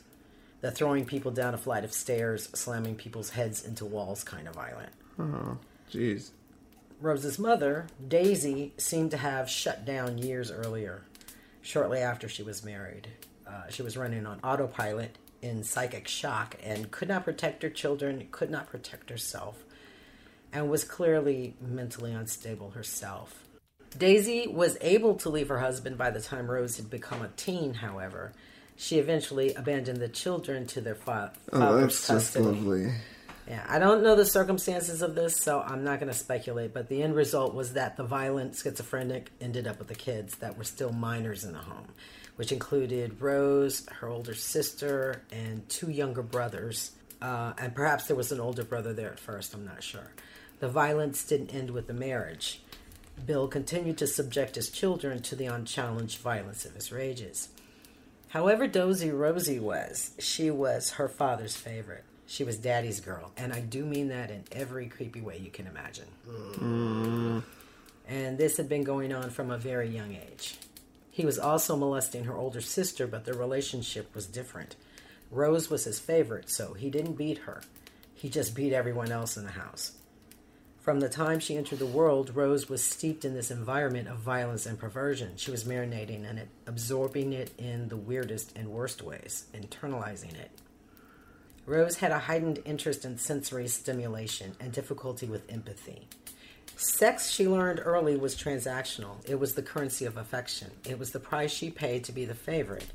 The 0.62 0.72
throwing 0.72 1.06
people 1.06 1.32
down 1.32 1.54
a 1.54 1.58
flight 1.58 1.84
of 1.84 1.94
stairs, 1.94 2.50
slamming 2.56 2.96
people's 2.96 3.30
heads 3.32 3.64
into 3.64 3.86
walls 3.86 4.24
kind 4.24 4.48
of 4.48 4.56
violent. 4.56 4.92
Oh, 5.20 5.58
jeez. 5.92 6.32
Rose's 7.00 7.38
mother, 7.38 7.88
Daisy, 8.08 8.74
seemed 8.78 9.12
to 9.12 9.18
have 9.18 9.50
shut 9.50 9.86
down 9.86 10.18
years 10.18 10.52
earlier, 10.52 11.04
shortly 11.62 12.00
after 12.00 12.28
she 12.28 12.44
was 12.44 12.64
married. 12.64 13.08
Uh, 13.48 13.64
she 13.70 13.82
was 13.84 13.96
running 13.98 14.26
on 14.26 14.40
autopilot 14.44 15.18
in 15.42 15.64
psychic 15.64 16.08
shock 16.08 16.56
and 16.64 16.90
could 16.92 17.08
not 17.08 17.24
protect 17.24 17.62
her 17.64 17.70
children, 17.70 18.28
could 18.32 18.50
not 18.50 18.68
protect 18.68 19.10
herself, 19.10 19.64
and 20.52 20.70
was 20.70 20.84
clearly 20.84 21.56
mentally 21.62 22.12
unstable 22.14 22.72
herself. 22.72 23.44
Daisy 23.98 24.48
was 24.48 24.78
able 24.82 25.16
to 25.16 25.30
leave 25.30 25.48
her 25.50 25.60
husband 25.60 25.98
by 25.98 26.10
the 26.10 26.20
time 26.20 26.50
Rose 26.50 26.78
had 26.78 26.90
become 26.90 27.22
a 27.22 27.30
teen, 27.38 27.76
however. 27.76 28.34
She 28.76 29.00
eventually 29.00 29.54
abandoned 29.54 30.00
the 30.00 30.10
children 30.10 30.68
to 30.68 30.82
their 30.82 30.96
fa- 30.96 31.34
Oh, 31.54 31.60
father's 31.60 31.82
that's 31.94 32.08
just 32.08 32.34
custody. 32.34 32.46
lovely. 32.46 32.92
Yeah, 33.48 33.66
I 33.70 33.80
don't 33.80 34.04
know 34.04 34.16
the 34.16 34.26
circumstances 34.26 35.02
of 35.02 35.16
this, 35.16 35.38
so 35.38 35.62
I'm 35.62 35.86
not 35.86 36.02
going 36.02 36.12
to 36.12 36.18
speculate. 36.18 36.74
But 36.74 36.90
the 36.90 37.02
end 37.02 37.16
result 37.16 37.54
was 37.54 37.74
that 37.74 37.96
the 37.96 38.04
violent 38.04 38.56
schizophrenic 38.56 39.32
ended 39.40 39.68
up 39.68 39.80
with 39.80 39.88
the 39.88 39.96
kids 39.96 40.36
that 40.38 40.58
were 40.58 40.66
still 40.66 40.92
minors 40.92 41.46
in 41.46 41.54
the 41.54 41.60
home, 41.60 41.88
which 42.36 42.52
included 42.52 43.22
Rose, 43.22 43.88
her 43.88 44.10
older 44.10 44.36
sister, 44.36 45.22
and 45.32 45.68
two 45.70 45.90
younger 45.90 46.22
brothers. 46.22 46.92
Uh, 47.22 47.54
and 47.58 47.74
perhaps 47.74 48.08
there 48.08 48.18
was 48.18 48.34
an 48.34 48.42
older 48.42 48.66
brother 48.66 48.92
there 48.92 49.12
at 49.12 49.20
first, 49.20 49.54
I'm 49.54 49.66
not 49.66 49.82
sure. 49.82 50.12
The 50.60 50.68
violence 50.68 51.24
didn't 51.26 51.54
end 51.54 51.72
with 51.72 51.88
the 51.88 51.94
marriage. 51.94 52.62
Bill 53.26 53.48
continued 53.48 53.98
to 54.00 54.08
subject 54.08 54.56
his 54.56 54.70
children 54.70 55.22
to 55.24 55.36
the 55.36 55.46
unchallenged 55.46 56.20
violence 56.20 56.66
of 56.66 56.76
his 56.76 56.92
rages. 56.92 57.50
However 58.30 58.68
dozy 58.68 59.10
Rosie 59.10 59.60
was, 59.60 60.12
she 60.20 60.52
was 60.52 60.92
her 60.92 61.08
father's 61.08 61.56
favorite. 61.56 62.04
She 62.28 62.44
was 62.44 62.58
daddy's 62.58 63.00
girl, 63.00 63.32
and 63.38 63.54
I 63.54 63.62
do 63.62 63.86
mean 63.86 64.10
that 64.10 64.30
in 64.30 64.44
every 64.52 64.88
creepy 64.88 65.22
way 65.22 65.38
you 65.38 65.50
can 65.50 65.66
imagine. 65.66 66.08
And 68.08 68.38
this 68.38 68.58
had 68.58 68.68
been 68.70 68.84
going 68.84 69.14
on 69.14 69.30
from 69.30 69.50
a 69.50 69.58
very 69.58 69.90
young 69.90 70.14
age. 70.14 70.58
He 71.10 71.26
was 71.26 71.40
also 71.40 71.76
molesting 71.76 72.26
her 72.26 72.36
older 72.36 72.62
sister, 72.62 73.08
but 73.08 73.26
their 73.26 73.34
relationship 73.34 74.14
was 74.14 74.28
different. 74.28 74.76
Rose 75.32 75.70
was 75.70 75.86
his 75.86 76.00
favorite, 76.00 76.50
so 76.50 76.74
he 76.74 76.90
didn't 76.90 77.18
beat 77.18 77.40
her. 77.40 77.62
He 78.14 78.30
just 78.30 78.56
beat 78.56 78.74
everyone 78.74 79.12
else 79.12 79.36
in 79.38 79.46
the 79.46 79.52
house. 79.52 79.94
From 80.80 81.00
the 81.00 81.10
time 81.10 81.40
she 81.40 81.58
entered 81.58 81.80
the 81.80 81.86
world, 81.86 82.36
Rose 82.36 82.70
was 82.70 82.84
steeped 82.84 83.26
in 83.26 83.34
this 83.34 83.52
environment 83.52 84.08
of 84.08 84.20
violence 84.20 84.66
and 84.66 84.80
perversion. 84.80 85.34
She 85.36 85.52
was 85.52 85.64
marinating 85.66 86.30
in 86.30 86.38
it, 86.38 86.48
absorbing 86.66 87.34
it 87.34 87.52
in 87.58 87.90
the 87.90 87.98
weirdest 87.98 88.56
and 88.56 88.70
worst 88.70 89.02
ways, 89.02 89.46
internalizing 89.54 90.34
it. 90.36 90.52
Rose 91.68 91.98
had 91.98 92.12
a 92.12 92.20
heightened 92.20 92.62
interest 92.64 93.04
in 93.04 93.18
sensory 93.18 93.68
stimulation 93.68 94.56
and 94.58 94.72
difficulty 94.72 95.26
with 95.26 95.52
empathy. 95.52 96.08
Sex, 96.78 97.30
she 97.30 97.46
learned 97.46 97.82
early, 97.84 98.16
was 98.16 98.38
transactional. 98.38 99.18
It 99.28 99.38
was 99.38 99.54
the 99.54 99.62
currency 99.62 100.06
of 100.06 100.16
affection. 100.16 100.72
It 100.88 100.98
was 100.98 101.12
the 101.12 101.20
price 101.20 101.52
she 101.52 101.70
paid 101.70 102.06
to 102.06 102.14
be 102.14 102.24
the 102.24 102.34
favorite. 102.34 102.88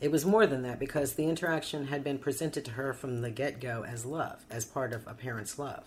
It 0.00 0.12
was 0.12 0.24
more 0.24 0.46
than 0.46 0.62
that 0.62 0.78
because 0.78 1.14
the 1.14 1.28
interaction 1.28 1.88
had 1.88 2.04
been 2.04 2.18
presented 2.18 2.64
to 2.66 2.72
her 2.72 2.92
from 2.92 3.20
the 3.20 3.30
get 3.30 3.60
go 3.60 3.84
as 3.84 4.06
love, 4.06 4.44
as 4.48 4.64
part 4.64 4.92
of 4.92 5.04
a 5.08 5.14
parent's 5.14 5.58
love. 5.58 5.82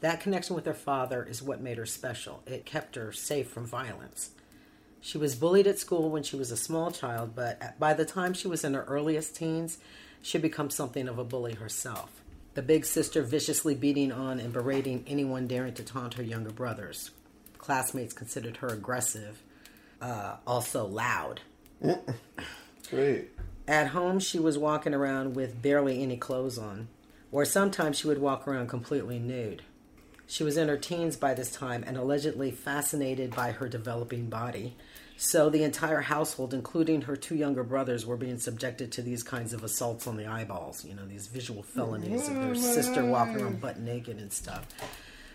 That 0.00 0.20
connection 0.20 0.56
with 0.56 0.66
her 0.66 0.74
father 0.74 1.22
is 1.22 1.44
what 1.44 1.60
made 1.60 1.78
her 1.78 1.86
special. 1.86 2.42
It 2.44 2.66
kept 2.66 2.96
her 2.96 3.12
safe 3.12 3.48
from 3.48 3.66
violence. 3.66 4.30
She 5.00 5.16
was 5.16 5.36
bullied 5.36 5.68
at 5.68 5.78
school 5.78 6.10
when 6.10 6.24
she 6.24 6.34
was 6.34 6.50
a 6.50 6.56
small 6.56 6.90
child, 6.90 7.36
but 7.36 7.78
by 7.78 7.94
the 7.94 8.04
time 8.04 8.34
she 8.34 8.48
was 8.48 8.64
in 8.64 8.74
her 8.74 8.82
earliest 8.84 9.36
teens, 9.36 9.78
she 10.22 10.38
had 10.38 10.42
become 10.42 10.70
something 10.70 11.08
of 11.08 11.18
a 11.18 11.24
bully 11.24 11.54
herself. 11.54 12.22
The 12.54 12.62
big 12.62 12.86
sister 12.86 13.22
viciously 13.22 13.74
beating 13.74 14.10
on 14.10 14.40
and 14.40 14.52
berating 14.52 15.04
anyone 15.06 15.46
daring 15.46 15.74
to 15.74 15.82
taunt 15.82 16.14
her 16.14 16.22
younger 16.22 16.50
brothers. 16.50 17.10
Classmates 17.58 18.14
considered 18.14 18.58
her 18.58 18.68
aggressive, 18.68 19.42
uh, 20.00 20.36
also 20.46 20.86
loud. 20.86 21.40
Great. 22.90 23.30
At 23.68 23.88
home, 23.88 24.20
she 24.20 24.38
was 24.38 24.56
walking 24.56 24.94
around 24.94 25.34
with 25.34 25.60
barely 25.60 26.02
any 26.02 26.16
clothes 26.16 26.56
on, 26.56 26.88
or 27.32 27.44
sometimes 27.44 27.98
she 27.98 28.06
would 28.06 28.20
walk 28.20 28.46
around 28.46 28.68
completely 28.68 29.18
nude. 29.18 29.62
She 30.26 30.42
was 30.42 30.56
in 30.56 30.68
her 30.68 30.76
teens 30.76 31.16
by 31.16 31.34
this 31.34 31.50
time 31.50 31.84
and 31.86 31.96
allegedly 31.96 32.50
fascinated 32.50 33.34
by 33.34 33.52
her 33.52 33.68
developing 33.68 34.28
body. 34.28 34.76
So 35.18 35.48
the 35.48 35.62
entire 35.62 36.02
household, 36.02 36.52
including 36.52 37.02
her 37.02 37.16
two 37.16 37.36
younger 37.36 37.64
brothers, 37.64 38.04
were 38.04 38.18
being 38.18 38.38
subjected 38.38 38.92
to 38.92 39.02
these 39.02 39.22
kinds 39.22 39.54
of 39.54 39.64
assaults 39.64 40.06
on 40.06 40.16
the 40.16 40.26
eyeballs, 40.26 40.84
you 40.84 40.94
know, 40.94 41.06
these 41.06 41.26
visual 41.26 41.62
felonies 41.62 42.28
of 42.28 42.34
their 42.34 42.54
sister 42.54 43.04
walking 43.04 43.40
around 43.40 43.60
butt 43.60 43.78
naked 43.78 44.18
and 44.18 44.30
stuff. 44.32 44.66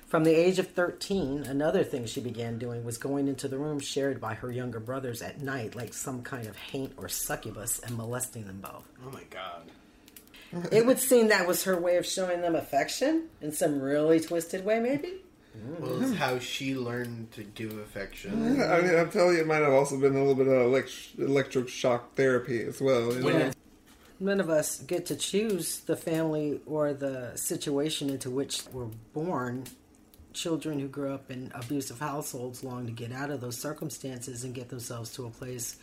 From 0.07 0.23
the 0.25 0.35
age 0.35 0.59
of 0.59 0.67
13, 0.67 1.43
another 1.43 1.83
thing 1.83 2.05
she 2.05 2.19
began 2.19 2.59
doing 2.59 2.83
was 2.83 2.97
going 2.97 3.27
into 3.27 3.47
the 3.47 3.57
room 3.57 3.79
shared 3.79 4.19
by 4.19 4.33
her 4.35 4.51
younger 4.51 4.79
brothers 4.79 5.21
at 5.21 5.41
night, 5.41 5.73
like 5.73 5.93
some 5.93 6.21
kind 6.21 6.47
of 6.47 6.57
haint 6.57 6.93
or 6.97 7.07
succubus, 7.07 7.79
and 7.79 7.97
molesting 7.97 8.45
them 8.45 8.59
both. 8.61 8.85
Oh 9.05 9.11
my 9.11 9.23
god. 9.29 9.63
It 10.71 10.85
would 10.85 10.99
seem 10.99 11.29
that 11.29 11.47
was 11.47 11.63
her 11.63 11.79
way 11.79 11.95
of 11.95 12.05
showing 12.05 12.41
them 12.41 12.55
affection 12.55 13.29
in 13.41 13.53
some 13.53 13.81
really 13.81 14.19
twisted 14.19 14.65
way, 14.65 14.81
maybe. 14.81 15.21
Well, 15.79 16.01
it's 16.01 16.11
mm. 16.11 16.15
how 16.15 16.39
she 16.39 16.75
learned 16.75 17.31
to 17.33 17.43
give 17.43 17.77
affection. 17.77 18.61
I 18.61 18.81
mean, 18.81 18.95
I'm 18.95 19.11
telling 19.11 19.35
you, 19.35 19.41
it 19.41 19.47
might 19.47 19.61
have 19.61 19.73
also 19.73 19.99
been 19.99 20.15
a 20.15 20.19
little 20.19 20.35
bit 20.35 20.47
of 20.47 20.61
elect- 20.61 21.17
electroshock 21.17 22.01
therapy 22.15 22.63
as 22.63 22.79
well. 22.79 23.13
you 23.13 23.21
know? 23.21 23.29
Yeah. 23.29 23.51
None 24.19 24.39
of 24.39 24.49
us 24.49 24.79
get 24.79 25.07
to 25.07 25.15
choose 25.15 25.79
the 25.79 25.95
family 25.95 26.61
or 26.65 26.93
the 26.93 27.31
situation 27.35 28.09
into 28.09 28.29
which 28.29 28.61
we're 28.71 28.89
born. 29.13 29.65
Children 30.31 30.79
who 30.79 30.87
grow 30.87 31.15
up 31.15 31.29
in 31.29 31.51
abusive 31.53 31.99
households 31.99 32.63
long 32.63 32.85
to 32.85 32.91
get 32.91 33.11
out 33.11 33.31
of 33.31 33.41
those 33.41 33.57
circumstances 33.57 34.43
and 34.43 34.53
get 34.53 34.69
themselves 34.69 35.11
to 35.15 35.25
a 35.25 35.29
place 35.29 35.77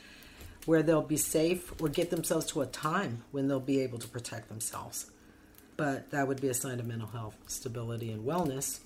where 0.64 0.82
they'll 0.82 1.02
be 1.02 1.16
safe 1.16 1.72
or 1.80 1.88
get 1.88 2.10
themselves 2.10 2.46
to 2.46 2.60
a 2.60 2.66
time 2.66 3.24
when 3.32 3.48
they'll 3.48 3.60
be 3.60 3.80
able 3.80 3.98
to 3.98 4.08
protect 4.08 4.48
themselves. 4.48 5.10
But 5.76 6.10
that 6.10 6.28
would 6.28 6.40
be 6.40 6.48
a 6.48 6.54
sign 6.54 6.80
of 6.80 6.86
mental 6.86 7.08
health, 7.08 7.36
stability, 7.48 8.10
and 8.10 8.24
wellness. 8.24 8.80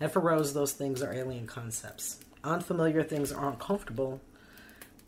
And 0.00 0.10
for 0.10 0.20
Rose, 0.20 0.54
those 0.54 0.72
things 0.72 1.02
are 1.02 1.12
alien 1.12 1.46
concepts. 1.46 2.18
Unfamiliar 2.44 3.02
things 3.02 3.32
are 3.32 3.48
uncomfortable, 3.48 4.20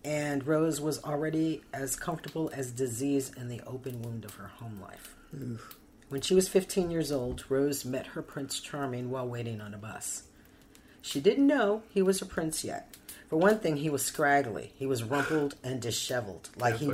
and 0.05 0.47
Rose 0.47 0.81
was 0.81 1.03
already 1.05 1.63
as 1.73 1.95
comfortable 1.95 2.51
as 2.53 2.73
disease 2.73 3.31
in 3.37 3.49
the 3.49 3.61
open 3.67 4.03
wound 4.03 4.25
of 4.25 4.35
her 4.35 4.49
home 4.49 4.81
life. 4.81 5.15
When 6.09 6.21
she 6.21 6.35
was 6.35 6.49
15 6.49 6.91
years 6.91 7.13
old, 7.13 7.45
Rose 7.49 7.85
met 7.85 8.09
her 8.09 8.23
Prince 8.23 8.59
Charming 8.59 9.11
while 9.11 9.29
waiting 9.29 9.61
on 9.61 9.75
a 9.75 9.79
bus. 9.79 10.25
She 11.03 11.21
didn't 11.21 11.47
know 11.47 11.83
he 11.95 12.03
was 12.03 12.21
a 12.21 12.27
prince 12.27 12.65
yet. 12.65 12.95
For 13.29 13.37
one 13.37 13.61
thing, 13.61 13.77
he 13.77 13.89
was 13.89 14.05
scraggly. 14.05 14.73
He 14.77 14.87
was 14.87 15.05
rumpled 15.05 15.55
and 15.63 15.81
disheveled, 15.81 16.51
like 16.57 16.77
he 16.77 16.93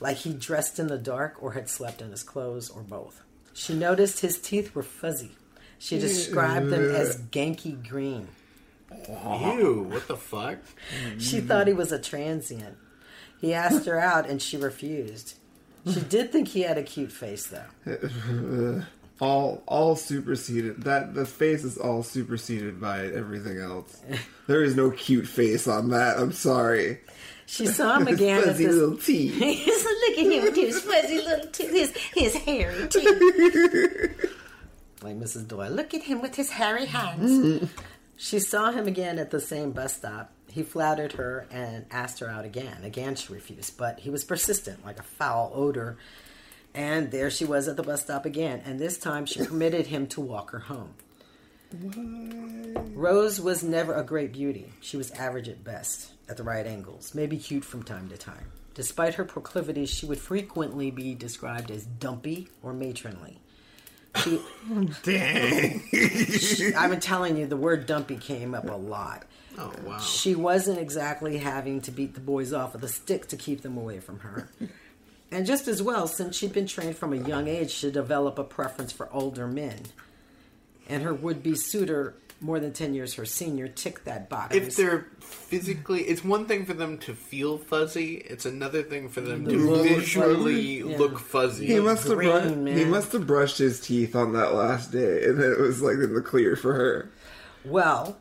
like 0.00 0.18
he 0.18 0.34
dressed 0.34 0.78
in 0.78 0.88
the 0.88 0.98
dark 0.98 1.42
or 1.42 1.52
had 1.52 1.70
slept 1.70 2.02
in 2.02 2.10
his 2.10 2.22
clothes 2.22 2.68
or 2.68 2.82
both. 2.82 3.22
She 3.54 3.72
noticed 3.72 4.20
his 4.20 4.38
teeth 4.38 4.74
were 4.74 4.82
fuzzy. 4.82 5.32
She 5.78 5.98
described 5.98 6.70
them 6.70 6.94
as 6.94 7.20
ganky 7.30 7.86
green. 7.86 8.28
Ew, 9.08 9.86
what 9.90 10.08
the 10.08 10.16
fuck? 10.16 10.58
She 11.18 11.40
thought 11.40 11.66
he 11.66 11.72
was 11.72 11.92
a 11.92 11.98
transient. 11.98 12.76
He 13.40 13.52
asked 13.52 13.86
her 13.86 14.00
out 14.00 14.28
and 14.28 14.40
she 14.40 14.56
refused. 14.56 15.34
She 15.92 16.00
did 16.00 16.32
think 16.32 16.48
he 16.48 16.62
had 16.62 16.78
a 16.78 16.82
cute 16.82 17.12
face 17.12 17.46
though. 17.46 18.82
all 19.20 19.62
all 19.66 19.96
superseded. 19.96 20.82
That 20.82 21.14
the 21.14 21.26
face 21.26 21.64
is 21.64 21.78
all 21.78 22.02
superseded 22.02 22.80
by 22.80 23.06
everything 23.06 23.58
else. 23.58 24.00
There 24.46 24.62
is 24.62 24.74
no 24.74 24.90
cute 24.90 25.28
face 25.28 25.68
on 25.68 25.90
that. 25.90 26.18
I'm 26.18 26.32
sorry. 26.32 27.00
She 27.46 27.66
saw 27.66 27.98
him 27.98 28.08
again 28.08 28.38
at 28.38 28.44
Fuzzy 28.46 28.66
this 28.66 28.74
little 28.74 28.96
teeth. 28.96 29.34
Look 29.40 30.18
at 30.18 30.32
him 30.32 30.42
with 30.42 30.56
his 30.56 30.80
fuzzy 30.80 31.18
little 31.18 31.46
teeth, 31.46 31.70
his, 31.70 31.96
his 32.14 32.34
hairy 32.34 32.88
teeth. 32.88 34.32
Like 35.02 35.18
Mrs. 35.18 35.48
Doyle, 35.48 35.70
look 35.70 35.94
at 35.94 36.02
him 36.02 36.22
with 36.22 36.34
his 36.34 36.50
hairy 36.50 36.86
hands. 36.86 37.70
she 38.16 38.38
saw 38.38 38.72
him 38.72 38.86
again 38.86 39.18
at 39.18 39.30
the 39.30 39.40
same 39.40 39.72
bus 39.72 39.94
stop. 39.94 40.32
He 40.50 40.62
flattered 40.62 41.12
her 41.12 41.46
and 41.50 41.84
asked 41.90 42.20
her 42.20 42.28
out 42.28 42.44
again. 42.44 42.82
Again, 42.82 43.14
she 43.14 43.32
refused, 43.32 43.76
but 43.76 44.00
he 44.00 44.10
was 44.10 44.24
persistent, 44.24 44.84
like 44.84 44.98
a 44.98 45.02
foul 45.02 45.52
odor. 45.54 45.98
And 46.74 47.10
there 47.10 47.30
she 47.30 47.44
was 47.44 47.68
at 47.68 47.76
the 47.76 47.82
bus 47.82 48.02
stop 48.02 48.24
again, 48.24 48.62
and 48.64 48.78
this 48.78 48.98
time 48.98 49.26
she 49.26 49.44
permitted 49.44 49.86
him 49.86 50.06
to 50.08 50.20
walk 50.20 50.50
her 50.50 50.60
home. 50.60 50.94
Rose 52.94 53.40
was 53.40 53.62
never 53.62 53.94
a 53.94 54.04
great 54.04 54.32
beauty. 54.32 54.72
She 54.80 54.96
was 54.96 55.10
average 55.12 55.48
at 55.48 55.64
best, 55.64 56.12
at 56.28 56.36
the 56.36 56.42
right 56.42 56.66
angles, 56.66 57.14
maybe 57.14 57.38
cute 57.38 57.64
from 57.64 57.82
time 57.82 58.08
to 58.08 58.16
time. 58.16 58.52
Despite 58.74 59.14
her 59.14 59.24
proclivities, 59.24 59.90
she 59.90 60.06
would 60.06 60.18
frequently 60.18 60.90
be 60.90 61.14
described 61.14 61.70
as 61.70 61.86
dumpy 61.86 62.48
or 62.62 62.72
matronly. 62.72 63.40
She, 64.16 64.40
Dang. 65.02 65.82
I've 66.76 66.90
been 66.90 67.00
telling 67.00 67.36
you, 67.36 67.46
the 67.46 67.56
word 67.56 67.86
dumpy 67.86 68.16
came 68.16 68.54
up 68.54 68.68
a 68.68 68.74
lot. 68.74 69.24
Oh 69.58 69.72
wow. 69.84 69.98
She 69.98 70.34
wasn't 70.34 70.78
exactly 70.78 71.38
having 71.38 71.80
to 71.82 71.90
beat 71.90 72.14
the 72.14 72.20
boys 72.20 72.52
off 72.52 72.74
with 72.74 72.84
a 72.84 72.88
stick 72.88 73.28
to 73.28 73.36
keep 73.36 73.62
them 73.62 73.76
away 73.76 74.00
from 74.00 74.20
her. 74.20 74.48
And 75.30 75.46
just 75.46 75.66
as 75.66 75.82
well, 75.82 76.06
since 76.06 76.36
she'd 76.36 76.52
been 76.52 76.66
trained 76.66 76.96
from 76.96 77.12
a 77.12 77.16
young 77.16 77.48
age 77.48 77.80
to 77.80 77.90
develop 77.90 78.38
a 78.38 78.44
preference 78.44 78.92
for 78.92 79.12
older 79.12 79.46
men. 79.46 79.80
And 80.88 81.02
her 81.02 81.12
would 81.12 81.42
be 81.42 81.54
suitor, 81.56 82.14
more 82.40 82.60
than 82.60 82.72
10 82.72 82.94
years 82.94 83.14
her 83.14 83.24
senior, 83.24 83.68
ticked 83.68 84.04
that 84.04 84.28
box. 84.28 84.54
If 84.54 84.76
they're 84.76 85.06
physically, 85.20 86.02
it's 86.02 86.22
one 86.24 86.46
thing 86.46 86.66
for 86.66 86.74
them 86.74 86.98
to 86.98 87.14
feel 87.14 87.58
fuzzy. 87.58 88.16
It's 88.16 88.44
another 88.44 88.82
thing 88.82 89.08
for 89.08 89.20
them 89.20 89.44
to 89.46 89.56
look 89.56 89.82
visually 89.86 90.80
fuzzy, 90.82 90.90
yeah. 90.90 90.98
look 90.98 91.18
fuzzy. 91.18 91.66
He 91.66 91.80
must 91.80 92.06
have 92.06 92.16
green, 92.18 92.64
brushed, 92.64 92.78
he 92.78 92.84
must 92.84 93.12
have 93.12 93.26
brushed 93.26 93.58
his 93.58 93.80
teeth 93.80 94.14
on 94.14 94.32
that 94.34 94.54
last 94.54 94.92
day, 94.92 95.24
and 95.24 95.40
then 95.40 95.50
it 95.52 95.58
was 95.58 95.80
like 95.80 95.94
in 95.94 96.14
the 96.14 96.20
clear 96.22 96.56
for 96.56 96.74
her. 96.74 97.10
well, 97.64 98.18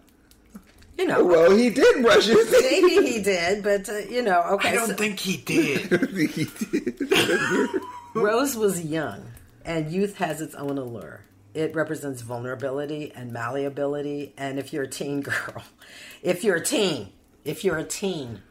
you 0.98 1.06
know, 1.06 1.26
Well, 1.26 1.52
he 1.52 1.70
did 1.70 2.02
brush 2.02 2.26
his 2.28 2.50
teeth. 2.50 2.62
maybe 2.72 3.06
he 3.08 3.22
did, 3.22 3.64
but, 3.64 3.90
uh, 3.90 3.98
you 3.98 4.22
know, 4.22 4.42
okay. 4.54 4.70
I 4.70 4.74
don't 4.76 4.88
so- 4.88 4.94
think 4.96 5.20
he 5.20 5.36
did. 5.38 5.82
he 6.32 6.46
did. 6.46 7.70
Rose 8.16 8.56
was 8.56 8.82
young, 8.82 9.26
and 9.66 9.92
youth 9.92 10.16
has 10.18 10.40
its 10.40 10.56
own 10.56 10.78
allure. 10.78 11.20
It 11.56 11.74
represents 11.74 12.22
vulnerability 12.22 13.14
and 13.16 13.32
malleability. 13.32 14.34
And 14.38 14.60
if 14.60 14.74
you're 14.74 14.84
a 14.84 14.90
teen 14.90 15.22
girl, 15.22 15.64
if 16.22 16.44
you're 16.44 16.58
a 16.58 16.64
teen, 16.64 17.14
if 17.46 17.64
you're 17.64 17.78
a 17.78 17.86
teen, 17.86 18.42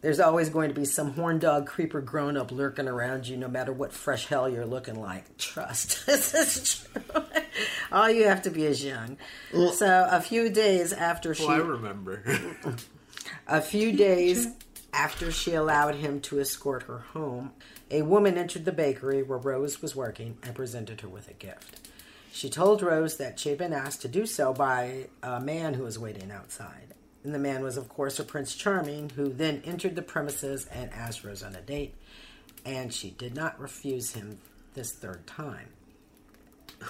there's 0.00 0.18
always 0.18 0.48
going 0.48 0.68
to 0.68 0.74
be 0.74 0.84
some 0.84 1.12
horn 1.12 1.38
dog 1.38 1.68
creeper 1.68 2.00
grown 2.00 2.36
up 2.36 2.50
lurking 2.50 2.88
around 2.88 3.28
you, 3.28 3.36
no 3.36 3.46
matter 3.46 3.72
what 3.72 3.92
fresh 3.92 4.26
hell 4.26 4.48
you're 4.48 4.66
looking 4.66 5.00
like. 5.00 5.38
Trust. 5.38 6.04
this 6.06 6.34
is 6.34 6.88
true. 6.92 7.22
All 7.92 8.10
you 8.10 8.24
have 8.24 8.42
to 8.42 8.50
be 8.50 8.66
is 8.66 8.84
young. 8.84 9.18
So 9.74 10.08
a 10.10 10.20
few 10.20 10.50
days 10.50 10.92
after 10.92 11.36
she 11.36 11.46
well, 11.46 11.52
I 11.52 11.58
remember. 11.58 12.24
a 13.46 13.60
few 13.60 13.92
days 13.92 14.48
after 14.92 15.30
she 15.30 15.54
allowed 15.54 15.94
him 15.94 16.20
to 16.22 16.40
escort 16.40 16.82
her 16.84 16.98
home, 16.98 17.52
a 17.88 18.02
woman 18.02 18.36
entered 18.36 18.64
the 18.64 18.72
bakery 18.72 19.22
where 19.22 19.38
Rose 19.38 19.80
was 19.80 19.94
working 19.94 20.38
and 20.42 20.56
presented 20.56 21.02
her 21.02 21.08
with 21.08 21.28
a 21.28 21.34
gift. 21.34 21.81
She 22.32 22.48
told 22.48 22.80
Rose 22.80 23.18
that 23.18 23.38
she 23.38 23.50
had 23.50 23.58
been 23.58 23.74
asked 23.74 24.00
to 24.02 24.08
do 24.08 24.24
so 24.24 24.54
by 24.54 25.08
a 25.22 25.38
man 25.38 25.74
who 25.74 25.82
was 25.82 25.98
waiting 25.98 26.32
outside. 26.32 26.94
And 27.22 27.34
the 27.34 27.38
man 27.38 27.62
was, 27.62 27.76
of 27.76 27.90
course, 27.90 28.16
her 28.16 28.24
Prince 28.24 28.54
Charming, 28.54 29.10
who 29.10 29.30
then 29.30 29.62
entered 29.66 29.96
the 29.96 30.02
premises 30.02 30.66
and 30.72 30.90
asked 30.92 31.24
Rose 31.24 31.42
on 31.42 31.54
a 31.54 31.60
date. 31.60 31.94
And 32.64 32.92
she 32.92 33.10
did 33.10 33.34
not 33.34 33.60
refuse 33.60 34.14
him 34.14 34.38
this 34.74 34.92
third 34.92 35.26
time. 35.26 35.68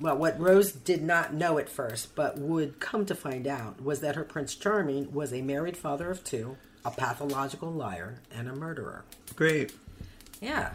Well, 0.00 0.16
what 0.16 0.40
Rose 0.40 0.72
did 0.72 1.02
not 1.02 1.34
know 1.34 1.58
at 1.58 1.68
first, 1.68 2.14
but 2.16 2.38
would 2.38 2.80
come 2.80 3.04
to 3.04 3.14
find 3.14 3.46
out, 3.46 3.84
was 3.84 4.00
that 4.00 4.16
her 4.16 4.24
Prince 4.24 4.54
Charming 4.54 5.12
was 5.12 5.30
a 5.30 5.42
married 5.42 5.76
father 5.76 6.10
of 6.10 6.24
two, 6.24 6.56
a 6.86 6.90
pathological 6.90 7.70
liar, 7.70 8.22
and 8.34 8.48
a 8.48 8.56
murderer. 8.56 9.04
Great. 9.36 9.74
Yeah. 10.40 10.72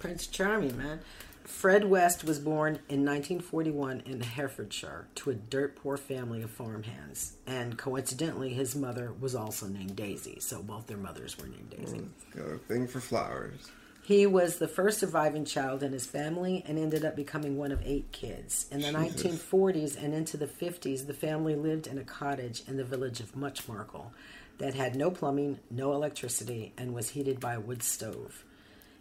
Prince 0.00 0.26
Charming, 0.26 0.76
man. 0.76 1.02
Fred 1.44 1.84
West 1.84 2.24
was 2.24 2.38
born 2.38 2.76
in 2.88 3.04
1941 3.04 4.02
in 4.06 4.20
Herefordshire 4.20 5.08
to 5.16 5.30
a 5.30 5.34
dirt 5.34 5.76
poor 5.76 5.96
family 5.96 6.42
of 6.42 6.50
farmhands. 6.50 7.34
And 7.46 7.76
coincidentally, 7.76 8.54
his 8.54 8.76
mother 8.76 9.12
was 9.20 9.34
also 9.34 9.66
named 9.66 9.96
Daisy, 9.96 10.38
so 10.40 10.62
both 10.62 10.86
their 10.86 10.96
mothers 10.96 11.38
were 11.38 11.46
named 11.46 11.70
Daisy. 11.70 11.98
Mm, 11.98 12.36
got 12.36 12.54
a 12.54 12.58
thing 12.58 12.86
for 12.86 13.00
flowers. 13.00 13.70
He 14.04 14.26
was 14.26 14.56
the 14.56 14.66
first 14.66 14.98
surviving 14.98 15.44
child 15.44 15.82
in 15.82 15.92
his 15.92 16.06
family 16.06 16.64
and 16.66 16.76
ended 16.76 17.04
up 17.04 17.14
becoming 17.14 17.56
one 17.56 17.70
of 17.70 17.80
eight 17.84 18.10
kids. 18.10 18.66
In 18.72 18.80
the 18.80 18.88
1940s 18.88 20.02
and 20.02 20.12
into 20.12 20.36
the 20.36 20.48
50s, 20.48 21.06
the 21.06 21.14
family 21.14 21.54
lived 21.54 21.86
in 21.86 21.98
a 21.98 22.04
cottage 22.04 22.62
in 22.66 22.76
the 22.76 22.84
village 22.84 23.20
of 23.20 23.36
Much 23.36 23.68
Marcle 23.68 24.12
that 24.58 24.74
had 24.74 24.96
no 24.96 25.10
plumbing, 25.10 25.60
no 25.70 25.92
electricity, 25.92 26.72
and 26.76 26.94
was 26.94 27.10
heated 27.10 27.38
by 27.38 27.54
a 27.54 27.60
wood 27.60 27.82
stove. 27.82 28.44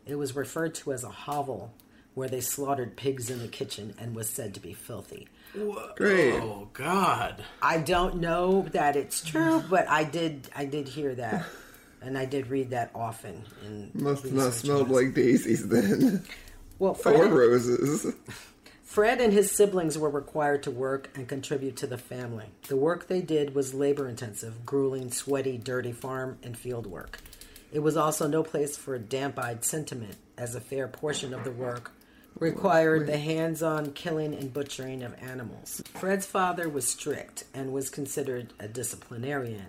It 0.06 0.16
was 0.16 0.36
referred 0.36 0.76
to 0.76 0.94
as 0.94 1.04
a 1.04 1.10
hovel, 1.10 1.74
where 2.14 2.28
they 2.30 2.42
slaughtered 2.42 2.96
pigs 2.98 3.30
in 3.30 3.40
the 3.40 3.48
kitchen 3.48 3.94
and 4.00 4.16
was 4.16 4.28
said 4.30 4.54
to 4.54 4.60
be 4.60 4.74
filthy. 4.74 5.28
Great. 5.96 6.34
oh 6.36 6.70
God. 6.74 7.44
I 7.62 7.78
don't 7.80 8.22
know 8.22 8.66
that 8.72 8.96
it's 8.96 9.24
true, 9.24 9.64
but 9.70 9.88
I 9.90 10.04
did 10.04 10.50
I 10.56 10.66
did 10.66 10.88
hear 10.88 11.14
that. 11.16 11.46
And 12.02 12.18
I 12.18 12.26
did 12.26 12.48
read 12.48 12.72
that 12.72 12.90
often 12.96 13.44
in 13.66 13.92
Must 13.94 14.26
not 14.32 14.54
smelled 14.54 14.88
on- 14.88 14.94
like 14.94 15.14
daisies 15.14 15.68
then. 15.68 16.24
well 16.80 16.98
or 17.06 17.28
roses. 17.28 18.14
Fred 18.84 19.22
and 19.22 19.32
his 19.32 19.52
siblings 19.52 19.98
were 19.98 20.10
required 20.10 20.64
to 20.64 20.72
work 20.72 21.10
and 21.16 21.28
contribute 21.28 21.78
to 21.78 21.88
the 21.88 21.98
family. 21.98 22.48
The 22.68 22.76
work 22.76 23.08
they 23.08 23.22
did 23.22 23.56
was 23.56 23.74
labor 23.74 24.10
intensive, 24.10 24.66
grueling, 24.66 25.12
sweaty, 25.12 25.58
dirty 25.58 25.94
farm 25.94 26.40
and 26.44 26.58
field 26.58 26.88
work. 26.88 27.20
It 27.72 27.80
was 27.80 27.96
also 27.96 28.28
no 28.28 28.44
place 28.44 28.76
for 28.76 28.96
a 28.96 29.00
damp 29.00 29.40
eyed 29.40 29.64
sentiment, 29.64 30.16
as 30.38 30.56
a 30.56 30.60
fair 30.60 30.88
portion 30.90 31.34
of 31.34 31.46
the 31.46 31.52
work 31.52 31.92
required 32.40 33.08
the 33.08 33.18
hands 33.18 33.62
on 33.62 33.94
killing 33.94 34.34
and 34.34 34.54
butchering 34.54 35.04
of 35.04 35.22
animals. 35.22 35.82
Fred's 36.00 36.26
father 36.26 36.68
was 36.68 36.88
strict 36.88 37.44
and 37.54 37.72
was 37.72 37.90
considered 37.90 38.54
a 38.60 38.68
disciplinarian. 38.68 39.68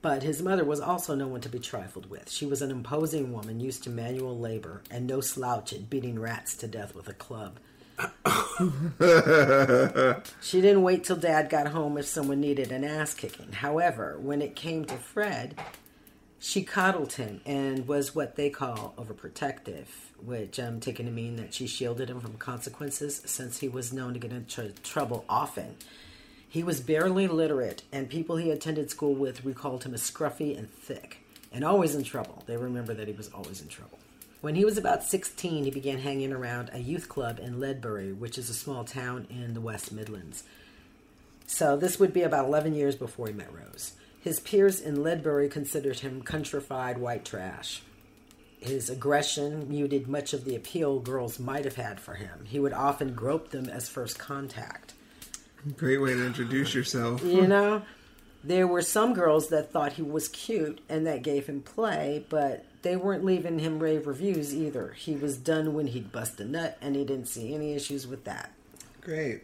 But 0.00 0.22
his 0.22 0.40
mother 0.40 0.64
was 0.64 0.80
also 0.80 1.16
no 1.16 1.26
one 1.26 1.40
to 1.40 1.48
be 1.48 1.58
trifled 1.58 2.08
with. 2.08 2.30
She 2.30 2.46
was 2.46 2.62
an 2.62 2.70
imposing 2.70 3.32
woman 3.32 3.58
used 3.58 3.82
to 3.84 3.90
manual 3.90 4.38
labor 4.38 4.82
and 4.90 5.06
no 5.06 5.20
slouch 5.20 5.72
at 5.72 5.90
beating 5.90 6.20
rats 6.20 6.56
to 6.58 6.68
death 6.68 6.94
with 6.94 7.08
a 7.08 7.14
club. 7.14 7.58
She 10.40 10.60
didn't 10.60 10.82
wait 10.82 11.04
till 11.04 11.16
dad 11.16 11.50
got 11.50 11.68
home 11.68 11.98
if 11.98 12.06
someone 12.06 12.40
needed 12.40 12.70
an 12.72 12.84
ass 12.84 13.14
kicking. 13.14 13.52
However, 13.52 14.16
when 14.20 14.40
it 14.40 14.54
came 14.54 14.84
to 14.86 14.96
Fred, 14.96 15.58
she 16.38 16.62
coddled 16.62 17.14
him 17.14 17.40
and 17.44 17.88
was 17.88 18.14
what 18.14 18.36
they 18.36 18.50
call 18.50 18.94
overprotective, 18.96 19.86
which 20.24 20.58
um, 20.58 20.66
I'm 20.66 20.80
taking 20.80 21.06
to 21.06 21.12
mean 21.12 21.36
that 21.36 21.54
she 21.54 21.66
shielded 21.66 22.10
him 22.10 22.20
from 22.20 22.34
consequences 22.34 23.22
since 23.24 23.58
he 23.58 23.68
was 23.68 23.92
known 23.92 24.12
to 24.14 24.18
get 24.18 24.32
into 24.32 24.70
trouble 24.82 25.24
often. 25.28 25.76
He 26.48 26.62
was 26.62 26.80
barely 26.80 27.26
literate, 27.26 27.82
and 27.92 28.08
people 28.08 28.36
he 28.36 28.50
attended 28.50 28.90
school 28.90 29.14
with 29.14 29.44
recalled 29.44 29.84
him 29.84 29.94
as 29.94 30.02
scruffy 30.02 30.56
and 30.56 30.70
thick, 30.70 31.18
and 31.52 31.64
always 31.64 31.94
in 31.94 32.04
trouble. 32.04 32.42
They 32.46 32.56
remember 32.56 32.94
that 32.94 33.08
he 33.08 33.14
was 33.14 33.28
always 33.28 33.60
in 33.60 33.68
trouble. 33.68 33.98
When 34.40 34.54
he 34.54 34.64
was 34.64 34.78
about 34.78 35.02
16, 35.02 35.64
he 35.64 35.70
began 35.70 35.98
hanging 35.98 36.32
around 36.32 36.70
a 36.72 36.78
youth 36.78 37.08
club 37.08 37.40
in 37.40 37.58
Ledbury, 37.58 38.12
which 38.12 38.38
is 38.38 38.48
a 38.48 38.54
small 38.54 38.84
town 38.84 39.26
in 39.28 39.52
the 39.52 39.60
West 39.60 39.92
Midlands. 39.92 40.44
So 41.46 41.76
this 41.76 41.98
would 41.98 42.12
be 42.12 42.22
about 42.22 42.44
11 42.46 42.74
years 42.74 42.94
before 42.94 43.26
he 43.26 43.32
met 43.32 43.52
Rose. 43.52 43.94
His 44.20 44.38
peers 44.38 44.80
in 44.80 45.02
Ledbury 45.02 45.48
considered 45.48 46.00
him 46.00 46.22
countrified 46.22 46.98
white 46.98 47.24
trash. 47.24 47.82
His 48.60 48.90
aggression 48.90 49.68
muted 49.68 50.08
much 50.08 50.32
of 50.32 50.44
the 50.44 50.56
appeal 50.56 50.98
girls 50.98 51.38
might 51.38 51.64
have 51.64 51.76
had 51.76 52.00
for 52.00 52.14
him. 52.14 52.44
He 52.44 52.58
would 52.58 52.72
often 52.72 53.14
grope 53.14 53.50
them 53.50 53.68
as 53.68 53.88
first 53.88 54.18
contact. 54.18 54.94
Great 55.76 55.98
way 55.98 56.14
to 56.14 56.26
introduce 56.26 56.74
yourself. 56.74 57.22
You 57.24 57.46
know, 57.46 57.82
there 58.42 58.66
were 58.66 58.82
some 58.82 59.14
girls 59.14 59.48
that 59.48 59.72
thought 59.72 59.94
he 59.94 60.02
was 60.02 60.28
cute 60.28 60.80
and 60.88 61.06
that 61.06 61.22
gave 61.22 61.46
him 61.46 61.60
play, 61.60 62.24
but 62.28 62.64
they 62.82 62.96
weren't 62.96 63.24
leaving 63.24 63.58
him 63.58 63.78
rave 63.80 64.06
reviews 64.06 64.54
either. 64.54 64.92
He 64.92 65.14
was 65.14 65.36
done 65.36 65.74
when 65.74 65.88
he'd 65.88 66.12
bust 66.12 66.40
a 66.40 66.44
nut, 66.44 66.78
and 66.80 66.94
he 66.94 67.04
didn't 67.04 67.26
see 67.26 67.54
any 67.54 67.74
issues 67.74 68.06
with 68.06 68.24
that. 68.24 68.52
Great. 69.00 69.42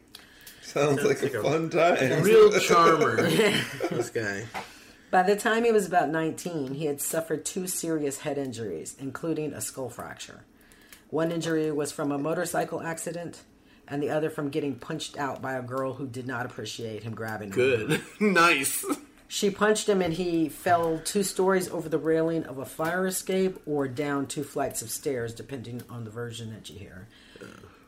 Sounds 0.62 1.03
like 1.03 1.22
a 1.22 1.42
fun 1.42 1.70
time. 1.70 2.22
Real 2.22 2.50
charmer, 2.61 3.22
this 3.90 4.11
guy. 4.11 4.46
By 5.14 5.22
the 5.22 5.37
time 5.37 5.62
he 5.62 5.70
was 5.70 5.87
about 5.87 6.09
19, 6.09 6.74
he 6.74 6.87
had 6.87 7.00
suffered 7.00 7.44
two 7.44 7.68
serious 7.68 8.18
head 8.18 8.37
injuries, 8.37 8.96
including 8.98 9.53
a 9.53 9.61
skull 9.61 9.88
fracture. 9.88 10.42
One 11.09 11.31
injury 11.31 11.70
was 11.70 11.92
from 11.92 12.11
a 12.11 12.18
motorcycle 12.18 12.83
accident, 12.83 13.44
and 13.87 14.03
the 14.03 14.11
other 14.11 14.29
from 14.29 14.48
getting 14.48 14.74
punched 14.74 15.16
out 15.16 15.40
by 15.40 15.53
a 15.53 15.62
girl 15.62 15.92
who 15.92 16.09
did 16.09 16.27
not 16.27 16.46
appreciate 16.46 17.05
him 17.05 17.14
grabbing 17.14 17.50
her. 17.50 17.55
Good. 17.55 18.03
nice. 18.20 18.85
She 19.29 19.50
punched 19.50 19.88
him, 19.88 20.03
and 20.03 20.14
he 20.14 20.48
fell 20.48 20.98
two 21.05 21.22
stories 21.22 21.68
over 21.68 21.88
the 21.88 21.96
railing 21.96 22.42
of 22.42 22.59
a 22.59 22.66
fire 22.66 23.07
escape 23.07 23.61
or 23.66 23.87
down 23.87 24.27
two 24.27 24.42
flights 24.42 24.83
of 24.83 24.90
stairs, 24.90 25.33
depending 25.33 25.83
on 25.88 26.03
the 26.03 26.11
version 26.11 26.53
that 26.53 26.68
you 26.68 26.77
hear. 26.77 27.07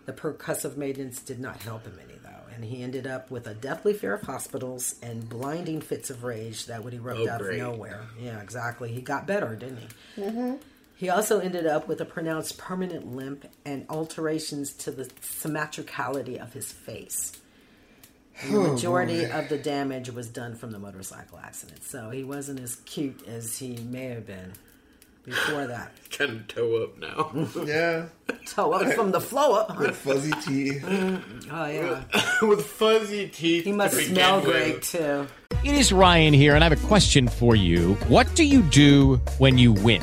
The 0.05 0.12
percussive 0.12 0.77
maintenance 0.77 1.21
did 1.21 1.41
not 1.41 1.61
help 1.62 1.87
him 1.87 1.99
any, 2.01 2.21
and 2.57 2.64
he 2.64 2.83
ended 2.83 3.07
up 3.07 3.31
with 3.31 3.47
a 3.47 3.55
deathly 3.55 3.92
fear 3.92 4.14
of 4.14 4.23
hospitals 4.23 4.97
and 5.03 5.29
blinding 5.29 5.81
fits 5.83 6.09
of 6.11 6.25
rage 6.25 6.66
that 6.66 6.83
would 6.83 6.95
erupt 6.95 7.21
Oh, 7.21 7.29
out 7.29 7.40
great. 7.40 7.61
of 7.61 7.69
nowhere. 7.69 8.01
Yeah, 8.19 8.40
exactly. 8.40 8.90
He 8.90 9.03
got 9.03 9.27
better, 9.27 9.55
didn't 9.55 9.79
he? 10.16 10.23
Mm-hmm. 10.23 10.55
He 10.97 11.11
also 11.11 11.38
ended 11.38 11.66
up 11.66 11.87
with 11.87 12.01
a 12.01 12.07
pronounced 12.07 12.57
permanent 12.57 13.14
limp 13.14 13.45
and 13.66 13.85
alterations 13.90 14.73
to 14.75 14.90
the 14.90 15.05
symmetricality 15.21 16.38
of 16.40 16.55
his 16.55 16.73
face. 16.73 17.33
And 18.42 18.55
the 18.55 18.59
oh, 18.59 18.73
majority 18.73 19.25
of 19.25 19.49
the 19.51 19.59
damage 19.59 20.11
was 20.11 20.29
done 20.29 20.57
from 20.57 20.71
the 20.71 20.79
motorcycle 20.79 21.38
accident, 21.38 21.85
so 21.85 22.11
he 22.11 22.25
wasn't 22.25 22.61
as 22.61 22.77
cute 22.77 23.27
as 23.29 23.59
he 23.59 23.77
may 23.77 24.07
have 24.07 24.27
been 24.27 24.53
before 25.27 25.67
that. 25.67 25.93
Kind 26.11 26.31
of 26.33 26.49
toe 26.49 26.83
up 26.85 26.99
now. 26.99 27.49
Yeah. 27.67 28.07
Toe 28.47 28.73
up 28.73 28.93
from 28.95 29.11
the 29.12 29.21
flow 29.21 29.55
up. 29.55 29.71
huh? 29.73 29.93
Fuzzy 29.93 30.31
teeth. 30.43 30.85
Oh 30.89 31.67
yeah, 31.67 32.05
With 32.47 32.65
fuzzy 32.65 33.29
teeth. 33.29 33.65
he 33.65 33.73
must 33.73 33.95
to 33.95 33.99
begin 34.01 34.15
smell 34.15 34.37
with. 34.37 34.45
great 34.47 34.83
too. 34.83 35.27
It 35.65 35.75
is 35.75 35.93
Ryan 35.93 36.33
here, 36.33 36.55
and 36.55 36.62
I 36.65 36.69
have 36.69 36.85
a 36.85 36.87
question 36.87 37.29
for 37.29 37.55
you. 37.57 37.95
What 38.09 38.33
do 38.35 38.45
you 38.45 38.62
do 38.62 39.17
when 39.39 39.59
you 39.59 39.73
win? 39.73 40.03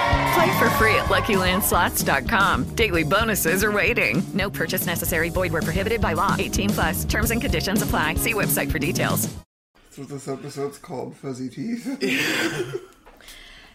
Play 0.33 0.59
for 0.59 0.69
free 0.71 0.95
at 0.95 1.05
LuckyLandSlots.com. 1.05 2.75
Daily 2.75 3.03
bonuses 3.03 3.63
are 3.63 3.71
waiting. 3.71 4.23
No 4.33 4.49
purchase 4.49 4.85
necessary. 4.85 5.29
Void 5.29 5.51
where 5.51 5.61
prohibited 5.61 5.99
by 6.01 6.13
law. 6.13 6.35
18 6.39 6.69
plus. 6.69 7.05
Terms 7.05 7.31
and 7.31 7.41
conditions 7.41 7.81
apply. 7.81 8.15
See 8.15 8.33
website 8.33 8.71
for 8.71 8.79
details. 8.79 9.27
That's 9.75 9.97
what 9.97 10.07
this 10.09 10.27
episode's 10.29 10.77
called, 10.77 11.17
Fuzzy 11.17 11.49
Teeth. 11.49 11.85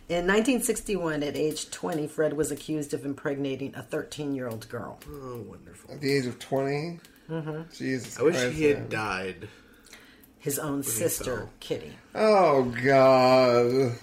In 0.08 0.24
1961, 0.28 1.22
at 1.24 1.36
age 1.36 1.68
20, 1.70 2.06
Fred 2.06 2.32
was 2.34 2.50
accused 2.52 2.94
of 2.94 3.04
impregnating 3.04 3.74
a 3.74 3.82
13 3.82 4.34
year 4.34 4.48
old 4.48 4.68
girl. 4.68 4.98
Oh, 5.10 5.44
wonderful. 5.46 5.92
At 5.94 6.00
the 6.00 6.12
age 6.16 6.26
of 6.26 6.38
20? 6.38 7.00
Mm-hmm. 7.28 7.62
Jesus 7.74 8.18
I 8.18 8.22
wish 8.22 8.36
Christ, 8.36 8.54
he 8.56 8.64
had 8.64 8.78
man. 8.78 8.88
died. 8.88 9.48
His 10.38 10.58
own 10.60 10.84
sister. 10.84 11.48
Kitty. 11.60 11.98
Oh, 12.14 12.72
God. 12.82 13.98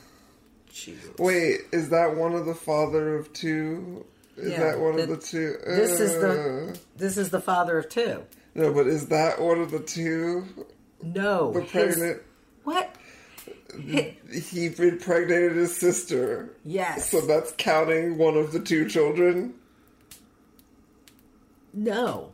Jesus. 0.74 1.18
Wait, 1.20 1.62
is 1.72 1.90
that 1.90 2.16
one 2.16 2.34
of 2.34 2.46
the 2.46 2.56
father 2.56 3.16
of 3.16 3.32
two? 3.34 4.06
Is 4.38 4.52
Yeah, 4.54 4.60
that 4.72 4.80
one 4.80 5.00
of 5.00 5.08
the- 5.08 5.16
the 5.16 5.22
two? 5.22 5.58
This 5.66 6.00
is 6.00 6.16
Uh, 6.16 6.20
the 6.20 6.80
this 6.98 7.18
is 7.18 7.30
the 7.30 7.40
father 7.40 7.78
of 7.78 7.88
two. 7.90 8.24
No, 8.56 8.74
but 8.74 8.88
is 8.88 9.08
that 9.08 9.40
one 9.40 9.60
of 9.62 9.70
the 9.72 9.80
two? 9.80 10.46
No, 11.04 11.52
The 11.54 11.62
his- 11.62 11.72
pregnant. 11.72 12.22
What? 12.64 12.96
He 13.80 14.66
impregnated 14.78 15.54
his 15.56 15.76
sister. 15.76 16.50
Yes. 16.64 17.10
So 17.10 17.22
that's 17.22 17.54
counting 17.58 18.18
one 18.18 18.36
of 18.38 18.52
the 18.52 18.60
two 18.60 18.88
children? 18.88 19.54
No. 21.74 22.32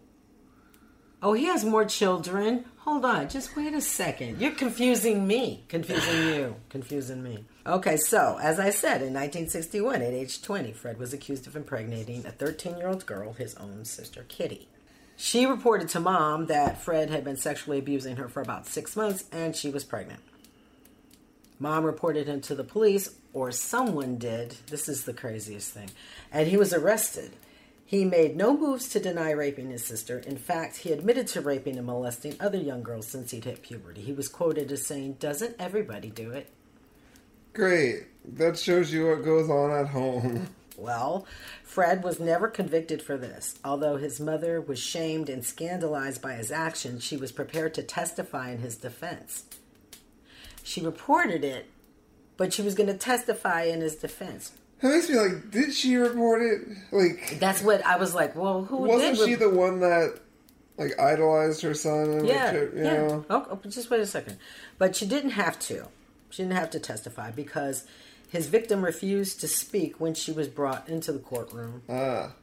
Oh, 1.21 1.33
he 1.33 1.45
has 1.45 1.65
more 1.65 1.85
children. 1.85 2.65
Hold 2.79 3.03
on, 3.05 3.27
just 3.29 3.55
wait 3.55 3.73
a 3.73 3.81
second. 3.81 4.39
You're 4.41 4.51
confusing 4.51 5.27
me. 5.27 5.63
Confusing 5.67 6.27
you. 6.27 6.55
Confusing 6.69 7.21
me. 7.23 7.45
Okay, 7.69 7.97
so, 7.97 8.39
as 8.41 8.59
I 8.59 8.71
said, 8.71 9.03
in 9.03 9.13
1961, 9.13 10.01
at 10.01 10.11
age 10.11 10.41
20, 10.41 10.71
Fred 10.71 10.97
was 10.97 11.13
accused 11.13 11.45
of 11.45 11.55
impregnating 11.55 12.25
a 12.25 12.31
13 12.31 12.77
year 12.77 12.87
old 12.87 13.05
girl, 13.05 13.33
his 13.33 13.53
own 13.57 13.85
sister, 13.85 14.25
Kitty. 14.27 14.67
She 15.15 15.45
reported 15.45 15.87
to 15.89 15.99
mom 15.99 16.47
that 16.47 16.81
Fred 16.81 17.11
had 17.11 17.23
been 17.23 17.37
sexually 17.37 17.77
abusing 17.77 18.15
her 18.15 18.27
for 18.27 18.41
about 18.41 18.65
six 18.65 18.95
months 18.95 19.25
and 19.31 19.55
she 19.55 19.69
was 19.69 19.83
pregnant. 19.83 20.21
Mom 21.59 21.83
reported 21.83 22.25
him 22.25 22.41
to 22.41 22.55
the 22.55 22.63
police, 22.63 23.13
or 23.33 23.51
someone 23.51 24.17
did. 24.17 24.55
This 24.71 24.89
is 24.89 25.03
the 25.03 25.13
craziest 25.13 25.71
thing. 25.71 25.91
And 26.31 26.47
he 26.47 26.57
was 26.57 26.73
arrested. 26.73 27.33
He 27.85 28.03
made 28.03 28.35
no 28.35 28.57
moves 28.57 28.89
to 28.89 28.99
deny 28.99 29.29
raping 29.29 29.69
his 29.69 29.85
sister. 29.85 30.17
In 30.17 30.37
fact, 30.37 30.77
he 30.77 30.91
admitted 30.91 31.27
to 31.27 31.41
raping 31.41 31.77
and 31.77 31.85
molesting 31.85 32.35
other 32.39 32.57
young 32.57 32.81
girls 32.81 33.07
since 33.07 33.29
he'd 33.29 33.45
hit 33.45 33.61
puberty. 33.61 34.01
He 34.01 34.13
was 34.13 34.27
quoted 34.27 34.71
as 34.71 34.87
saying, 34.87 35.17
Doesn't 35.19 35.55
everybody 35.59 36.09
do 36.09 36.31
it? 36.31 36.49
Great. 37.53 38.05
That 38.37 38.57
shows 38.57 38.93
you 38.93 39.07
what 39.07 39.23
goes 39.23 39.49
on 39.49 39.71
at 39.71 39.87
home. 39.87 40.47
Well, 40.77 41.25
Fred 41.63 42.03
was 42.03 42.19
never 42.19 42.47
convicted 42.47 43.01
for 43.01 43.17
this. 43.17 43.59
Although 43.65 43.97
his 43.97 44.19
mother 44.19 44.61
was 44.61 44.79
shamed 44.79 45.27
and 45.29 45.43
scandalized 45.43 46.21
by 46.21 46.33
his 46.33 46.51
actions, 46.51 47.03
she 47.03 47.17
was 47.17 47.31
prepared 47.31 47.73
to 47.73 47.83
testify 47.83 48.51
in 48.51 48.59
his 48.59 48.77
defense. 48.77 49.43
She 50.63 50.81
reported 50.81 51.43
it, 51.43 51.69
but 52.37 52.53
she 52.53 52.61
was 52.61 52.75
going 52.75 52.87
to 52.87 52.97
testify 52.97 53.63
in 53.63 53.81
his 53.81 53.95
defense. 53.95 54.53
It 54.81 54.87
makes 54.87 55.09
me 55.09 55.19
like, 55.19 55.51
did 55.51 55.73
she 55.73 55.97
report 55.97 56.41
it? 56.41 56.61
Like, 56.91 57.39
That's 57.39 57.61
what 57.61 57.85
I 57.85 57.97
was 57.97 58.15
like. 58.15 58.35
Well, 58.35 58.63
who 58.63 58.77
wasn't 58.77 59.17
she 59.17 59.35
the 59.35 59.49
one 59.49 59.81
that 59.81 60.19
like 60.77 60.97
idolized 60.97 61.61
her 61.63 61.73
son? 61.73 62.25
Yeah, 62.25 62.45
like, 62.45 62.53
you 62.53 62.71
yeah. 62.75 62.93
know? 62.93 63.25
Oh, 63.29 63.47
oh, 63.51 63.69
just 63.69 63.89
wait 63.89 63.99
a 63.99 64.05
second. 64.05 64.37
But 64.77 64.95
she 64.95 65.05
didn't 65.05 65.31
have 65.31 65.59
to. 65.59 65.87
She 66.29 66.43
didn't 66.43 66.55
have 66.57 66.69
to 66.71 66.79
testify 66.79 67.31
because 67.31 67.85
his 68.29 68.47
victim 68.47 68.83
refused 68.83 69.39
to 69.41 69.47
speak 69.47 69.99
when 69.99 70.13
she 70.13 70.31
was 70.31 70.47
brought 70.47 70.87
into 70.87 71.11
the 71.11 71.19
courtroom. 71.19 71.81
Ah. 71.89 72.33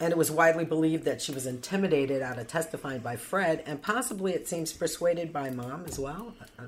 And 0.00 0.10
it 0.10 0.16
was 0.16 0.30
widely 0.30 0.64
believed 0.64 1.04
that 1.04 1.22
she 1.22 1.32
was 1.32 1.46
intimidated 1.46 2.20
out 2.22 2.38
of 2.38 2.48
testifying 2.48 3.00
by 3.00 3.16
Fred, 3.16 3.62
and 3.66 3.80
possibly 3.80 4.32
it 4.32 4.48
seems 4.48 4.72
persuaded 4.72 5.32
by 5.32 5.50
mom 5.50 5.84
as 5.86 5.98
well. 5.98 6.34
Uh, 6.58 6.62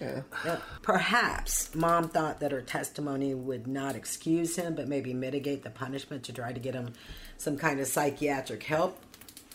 Yeah. 0.00 0.22
yeah. 0.44 0.58
Perhaps 0.82 1.74
mom 1.74 2.08
thought 2.08 2.40
that 2.40 2.52
her 2.52 2.60
testimony 2.62 3.34
would 3.34 3.66
not 3.66 3.96
excuse 3.96 4.56
him, 4.56 4.74
but 4.74 4.88
maybe 4.88 5.12
mitigate 5.14 5.62
the 5.64 5.70
punishment 5.70 6.24
to 6.24 6.32
try 6.32 6.52
to 6.52 6.60
get 6.60 6.74
him 6.74 6.92
some 7.38 7.56
kind 7.56 7.80
of 7.80 7.86
psychiatric 7.86 8.62
help. 8.64 8.98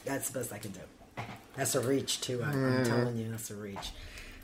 That's 0.06 0.30
the 0.30 0.39
best 0.39 0.51
I 0.53 0.58
can 0.60 0.71
do. 0.71 0.80
That's 1.56 1.75
a 1.75 1.82
reach, 1.82 2.21
too. 2.21 2.41
I, 2.43 2.49
I'm 2.51 2.84
telling 2.86 3.17
you, 3.17 3.30
that's 3.32 3.51
a 3.51 3.56
reach. 3.56 3.91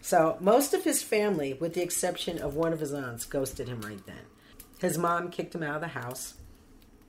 So, 0.04 0.36
most 0.42 0.74
of 0.74 0.84
his 0.84 1.02
family, 1.02 1.54
with 1.54 1.76
the 1.76 1.82
exception 1.82 2.38
of 2.38 2.58
one 2.58 2.74
of 2.74 2.82
his 2.82 2.94
aunts, 2.94 3.24
ghosted 3.24 3.70
him 3.70 3.80
right 3.80 4.06
then. 4.06 4.26
His 4.80 4.98
mom 4.98 5.32
kicked 5.32 5.56
him 5.56 5.64
out 5.64 5.76
of 5.76 5.82
the 5.82 5.88
house, 5.88 6.34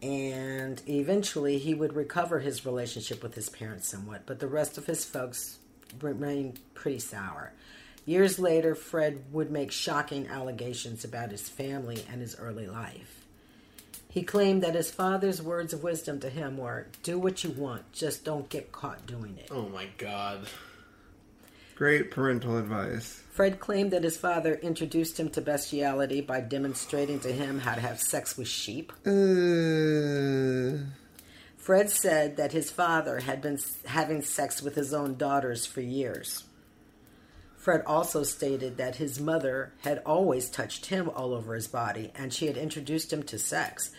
and 0.00 0.80
eventually 0.88 1.58
he 1.58 1.74
would 1.74 1.96
recover 1.96 2.38
his 2.38 2.64
relationship 2.64 3.20
with 3.20 3.34
his 3.34 3.48
parents 3.48 3.88
somewhat, 3.88 4.22
but 4.26 4.38
the 4.38 4.46
rest 4.46 4.78
of 4.78 4.86
his 4.86 5.04
folks 5.04 5.58
remained 6.00 6.60
pretty 6.74 7.00
sour. 7.00 7.52
Years 8.06 8.38
later, 8.38 8.76
Fred 8.76 9.24
would 9.32 9.50
make 9.50 9.72
shocking 9.72 10.28
allegations 10.28 11.04
about 11.04 11.32
his 11.32 11.48
family 11.48 12.04
and 12.08 12.20
his 12.20 12.36
early 12.36 12.68
life. 12.68 13.24
He 14.08 14.22
claimed 14.22 14.62
that 14.62 14.76
his 14.76 14.92
father's 14.92 15.42
words 15.42 15.72
of 15.72 15.82
wisdom 15.82 16.20
to 16.20 16.30
him 16.30 16.58
were 16.58 16.86
do 17.02 17.18
what 17.18 17.42
you 17.42 17.50
want, 17.50 17.90
just 17.90 18.24
don't 18.24 18.48
get 18.48 18.70
caught 18.70 19.04
doing 19.04 19.36
it. 19.36 19.48
Oh 19.50 19.68
my 19.68 19.88
god. 19.98 20.46
Great 21.74 22.10
parental 22.10 22.56
advice. 22.56 23.20
Fred 23.30 23.58
claimed 23.58 23.90
that 23.90 24.04
his 24.04 24.16
father 24.16 24.54
introduced 24.54 25.18
him 25.18 25.28
to 25.30 25.40
bestiality 25.40 26.20
by 26.20 26.40
demonstrating 26.40 27.18
to 27.20 27.32
him 27.32 27.58
how 27.58 27.74
to 27.74 27.80
have 27.80 28.00
sex 28.00 28.38
with 28.38 28.46
sheep. 28.46 28.92
Uh, 29.04 30.86
Fred 31.56 31.90
said 31.90 32.36
that 32.36 32.52
his 32.52 32.70
father 32.70 33.20
had 33.20 33.42
been 33.42 33.58
having 33.86 34.22
sex 34.22 34.62
with 34.62 34.76
his 34.76 34.94
own 34.94 35.16
daughters 35.16 35.66
for 35.66 35.80
years. 35.80 36.44
Fred 37.56 37.82
also 37.86 38.22
stated 38.22 38.76
that 38.76 38.96
his 38.96 39.18
mother 39.18 39.72
had 39.78 40.02
always 40.04 40.50
touched 40.50 40.86
him 40.86 41.08
all 41.08 41.32
over 41.32 41.54
his 41.54 41.66
body 41.66 42.12
and 42.14 42.32
she 42.32 42.46
had 42.46 42.58
introduced 42.58 43.12
him 43.12 43.22
to 43.22 43.38
sex. 43.38 43.90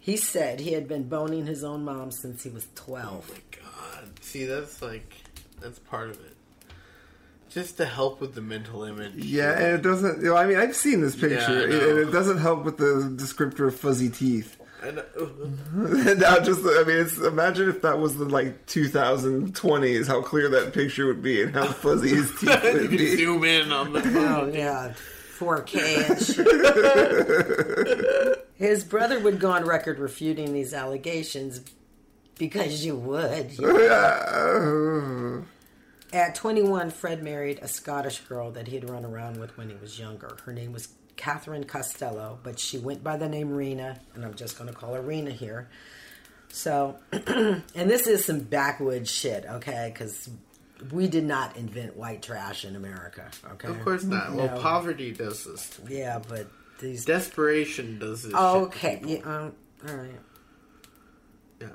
He 0.00 0.16
said 0.16 0.60
he 0.60 0.72
had 0.72 0.88
been 0.88 1.08
boning 1.08 1.46
his 1.46 1.62
own 1.62 1.84
mom 1.84 2.10
since 2.10 2.42
he 2.42 2.48
was 2.48 2.66
12. 2.74 3.42
God. 3.62 4.08
See, 4.22 4.46
that's 4.46 4.80
like 4.80 5.12
that's 5.60 5.78
part 5.78 6.10
of 6.10 6.16
it. 6.16 6.35
Just 7.56 7.78
to 7.78 7.86
help 7.86 8.20
with 8.20 8.34
the 8.34 8.42
mental 8.42 8.84
image. 8.84 9.14
yeah, 9.16 9.52
and 9.58 9.74
it 9.76 9.80
doesn't. 9.80 10.18
You 10.20 10.26
know, 10.28 10.36
I 10.36 10.44
mean, 10.44 10.58
I've 10.58 10.76
seen 10.76 11.00
this 11.00 11.16
picture, 11.16 11.66
know. 11.66 11.88
and 11.88 11.98
it 12.00 12.12
doesn't 12.12 12.36
help 12.36 12.66
with 12.66 12.76
the 12.76 13.10
descriptor 13.16 13.66
of 13.68 13.74
fuzzy 13.74 14.10
teeth. 14.10 14.58
And, 14.82 14.96
now, 16.20 16.38
just 16.38 16.60
I 16.62 16.84
mean, 16.86 16.98
it's, 16.98 17.16
imagine 17.16 17.70
if 17.70 17.80
that 17.80 17.98
was 17.98 18.18
the 18.18 18.26
like 18.26 18.66
2020s, 18.66 20.06
how 20.06 20.20
clear 20.20 20.50
that 20.50 20.74
picture 20.74 21.06
would 21.06 21.22
be, 21.22 21.40
and 21.42 21.54
how 21.54 21.64
fuzzy 21.64 22.10
his 22.10 22.30
teeth 22.40 22.62
would 22.62 22.88
can 22.90 22.90
be. 22.90 23.16
zoom 23.16 23.42
in 23.42 23.72
on 23.72 23.94
the 23.94 24.02
Oh, 24.04 24.50
yeah. 24.52 24.92
4K. 25.38 26.04
His 28.56 28.84
brother 28.84 29.18
would 29.18 29.40
go 29.40 29.50
on 29.50 29.64
record 29.64 29.98
refuting 29.98 30.52
these 30.52 30.74
allegations 30.74 31.62
because 32.38 32.84
you 32.84 32.96
would. 32.96 33.58
Uh, 33.58 35.40
At 36.12 36.34
21, 36.34 36.90
Fred 36.90 37.22
married 37.22 37.58
a 37.62 37.68
Scottish 37.68 38.20
girl 38.20 38.52
that 38.52 38.68
he 38.68 38.76
had 38.76 38.88
run 38.88 39.04
around 39.04 39.40
with 39.40 39.56
when 39.58 39.68
he 39.68 39.76
was 39.76 39.98
younger. 39.98 40.36
Her 40.44 40.52
name 40.52 40.72
was 40.72 40.88
Catherine 41.16 41.64
Costello, 41.64 42.38
but 42.42 42.58
she 42.58 42.78
went 42.78 43.02
by 43.02 43.16
the 43.16 43.28
name 43.28 43.50
Rena, 43.50 43.98
and 44.14 44.24
I'm 44.24 44.34
just 44.34 44.58
going 44.58 44.72
to 44.72 44.76
call 44.76 44.94
her 44.94 45.02
Rena 45.02 45.30
here. 45.30 45.68
So, 46.48 46.96
and 47.12 47.62
this 47.74 48.06
is 48.06 48.24
some 48.24 48.40
backwoods 48.40 49.10
shit, 49.10 49.44
okay? 49.46 49.90
Because 49.92 50.30
we 50.92 51.08
did 51.08 51.24
not 51.24 51.56
invent 51.56 51.96
white 51.96 52.22
trash 52.22 52.64
in 52.64 52.76
America, 52.76 53.30
okay? 53.52 53.68
Of 53.68 53.82
course 53.82 54.04
not. 54.04 54.32
Well, 54.32 54.60
poverty 54.60 55.12
does 55.12 55.44
this. 55.44 55.80
Yeah, 55.88 56.20
but 56.26 56.46
these. 56.80 57.04
Desperation 57.04 57.98
does 57.98 58.22
this. 58.22 58.32
Oh, 58.34 58.64
okay. 58.66 59.00
Yeah, 59.04 59.18
um, 59.24 59.52
all 59.88 59.94
right. 59.96 60.10
Yeah. 61.60 61.68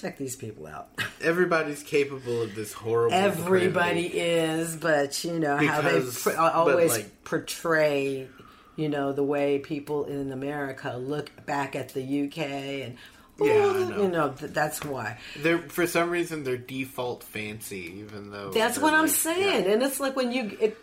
Check 0.00 0.16
these 0.18 0.36
people 0.36 0.66
out. 0.66 0.88
Everybody's 1.20 1.82
capable 1.82 2.42
of 2.42 2.54
this 2.54 2.72
horrible. 2.72 3.14
Everybody 3.14 4.04
depravity. 4.04 4.18
is, 4.20 4.76
but 4.76 5.24
you 5.24 5.38
know 5.38 5.56
how 5.56 5.80
they 5.80 6.00
pr- 6.00 6.30
uh, 6.30 6.50
always 6.52 6.92
like- 6.92 7.24
portray, 7.24 8.28
you 8.76 8.88
know, 8.88 9.12
the 9.12 9.24
way 9.24 9.58
people 9.58 10.04
in 10.04 10.30
America 10.32 10.96
look 10.96 11.30
back 11.46 11.74
at 11.76 11.90
the 11.94 12.24
UK 12.26 12.38
and. 12.38 12.96
Yeah, 13.40 13.52
I 13.52 13.56
"Oh," 13.56 13.72
know. 13.88 14.02
You 14.02 14.08
know, 14.08 14.30
th- 14.32 14.50
that's 14.52 14.84
why. 14.84 15.18
They're 15.36 15.58
for 15.60 15.86
some 15.86 16.10
reason 16.10 16.42
they're 16.42 16.56
default 16.56 17.22
fancy, 17.22 18.00
even 18.00 18.32
though 18.32 18.50
That's 18.50 18.74
they're 18.74 18.82
what 18.84 18.94
I'm 18.94 19.02
like- 19.02 19.10
saying, 19.10 19.66
and 19.72 19.80
it's 19.80 20.00
like 20.00 20.16
when 20.16 20.32
you 20.32 20.56
it, 20.60 20.76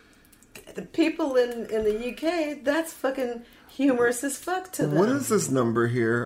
the 0.74 0.84
people 0.84 1.36
in 1.36 1.66
in 1.66 1.84
the 1.84 2.12
UK, 2.14 2.64
that's 2.64 2.94
fucking 2.94 3.44
humorous 3.68 4.24
as 4.24 4.38
fuck 4.38 4.72
to 4.74 4.88
them. 4.88 4.98
what 4.98 5.10
is 5.10 5.28
this 5.28 5.50
number 5.50 5.88
here? 5.88 6.26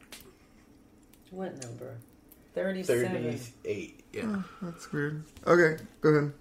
What 1.31 1.59
number? 1.63 1.97
Thirty-seven. 2.59 3.23
Thirty-eight. 3.23 4.03
Yeah. 4.11 4.23
Oh, 4.25 4.43
that's 4.61 4.91
weird. 4.91 5.23
Okay, 5.47 5.81
go 6.01 6.09
ahead. 6.09 6.33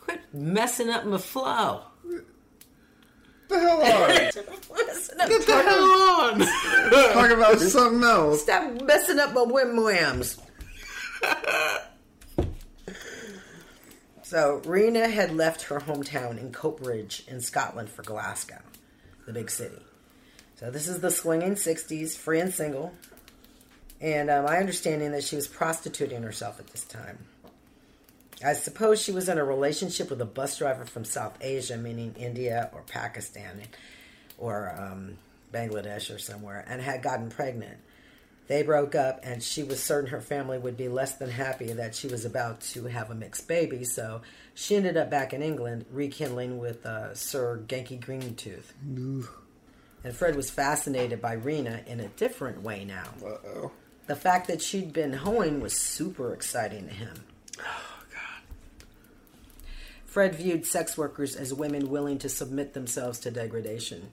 Quit 0.00 0.20
messing 0.34 0.90
up 0.90 1.06
my 1.06 1.16
flow. 1.16 1.84
The 3.48 3.58
hell 3.58 3.80
on! 3.80 4.08
Messing 4.08 5.20
up 5.20 5.28
Get 5.28 5.46
the 5.46 5.52
hell 5.52 5.84
on! 6.20 6.40
Talk 7.14 7.30
about 7.30 7.60
something 7.60 8.02
else. 8.02 8.42
Stop 8.42 8.82
messing 8.82 9.18
up 9.18 9.32
my 9.32 9.42
whim 9.42 9.82
whams. 9.82 10.38
so, 14.22 14.60
Rena 14.66 15.08
had 15.08 15.34
left 15.34 15.62
her 15.62 15.80
hometown 15.80 16.38
in 16.38 16.52
Coatbridge 16.52 17.26
in 17.28 17.40
Scotland 17.40 17.88
for 17.88 18.02
Glasgow, 18.02 18.60
the 19.26 19.32
big 19.32 19.50
city. 19.50 19.80
So, 20.56 20.70
this 20.70 20.88
is 20.88 21.00
the 21.00 21.10
swinging 21.10 21.54
60s, 21.54 22.16
free 22.16 22.40
and 22.40 22.52
single. 22.52 22.92
And 24.00 24.28
uh, 24.30 24.42
my 24.42 24.58
understanding 24.58 25.12
that 25.12 25.24
she 25.24 25.36
was 25.36 25.48
prostituting 25.48 26.22
herself 26.22 26.60
at 26.60 26.66
this 26.68 26.84
time. 26.84 27.18
I 28.44 28.52
suppose 28.52 29.00
she 29.00 29.12
was 29.12 29.30
in 29.30 29.38
a 29.38 29.44
relationship 29.44 30.10
with 30.10 30.20
a 30.20 30.26
bus 30.26 30.58
driver 30.58 30.84
from 30.84 31.06
South 31.06 31.38
Asia, 31.40 31.78
meaning 31.78 32.14
India 32.18 32.68
or 32.74 32.82
Pakistan 32.82 33.62
or 34.36 34.74
um, 34.78 35.16
Bangladesh 35.52 36.14
or 36.14 36.18
somewhere, 36.18 36.62
and 36.68 36.82
had 36.82 37.02
gotten 37.02 37.30
pregnant. 37.30 37.78
They 38.46 38.62
broke 38.62 38.94
up, 38.94 39.20
and 39.24 39.42
she 39.42 39.64
was 39.64 39.82
certain 39.82 40.10
her 40.10 40.20
family 40.20 40.58
would 40.58 40.76
be 40.76 40.88
less 40.88 41.14
than 41.14 41.30
happy 41.30 41.72
that 41.72 41.94
she 41.94 42.06
was 42.06 42.24
about 42.24 42.60
to 42.60 42.84
have 42.84 43.10
a 43.10 43.14
mixed 43.14 43.48
baby, 43.48 43.84
so 43.84 44.20
she 44.54 44.76
ended 44.76 44.96
up 44.96 45.10
back 45.10 45.32
in 45.32 45.42
England 45.42 45.86
rekindling 45.90 46.58
with 46.58 46.86
uh, 46.86 47.14
Sir 47.14 47.62
Ganky 47.66 47.98
Greentooth. 47.98 48.72
And 50.04 50.14
Fred 50.14 50.36
was 50.36 50.50
fascinated 50.50 51.20
by 51.20 51.32
Rena 51.32 51.82
in 51.86 51.98
a 51.98 52.08
different 52.08 52.62
way 52.62 52.84
now. 52.84 53.08
Uh-oh. 53.24 53.72
The 54.06 54.16
fact 54.16 54.46
that 54.48 54.62
she'd 54.62 54.92
been 54.92 55.12
hoeing 55.12 55.60
was 55.60 55.72
super 55.74 56.32
exciting 56.32 56.86
to 56.86 56.94
him. 56.94 57.24
Oh, 57.58 58.02
God. 58.12 58.88
Fred 60.04 60.34
viewed 60.36 60.64
sex 60.64 60.96
workers 60.96 61.34
as 61.34 61.52
women 61.52 61.88
willing 61.90 62.18
to 62.18 62.28
submit 62.28 62.72
themselves 62.74 63.18
to 63.20 63.30
degradation. 63.30 64.10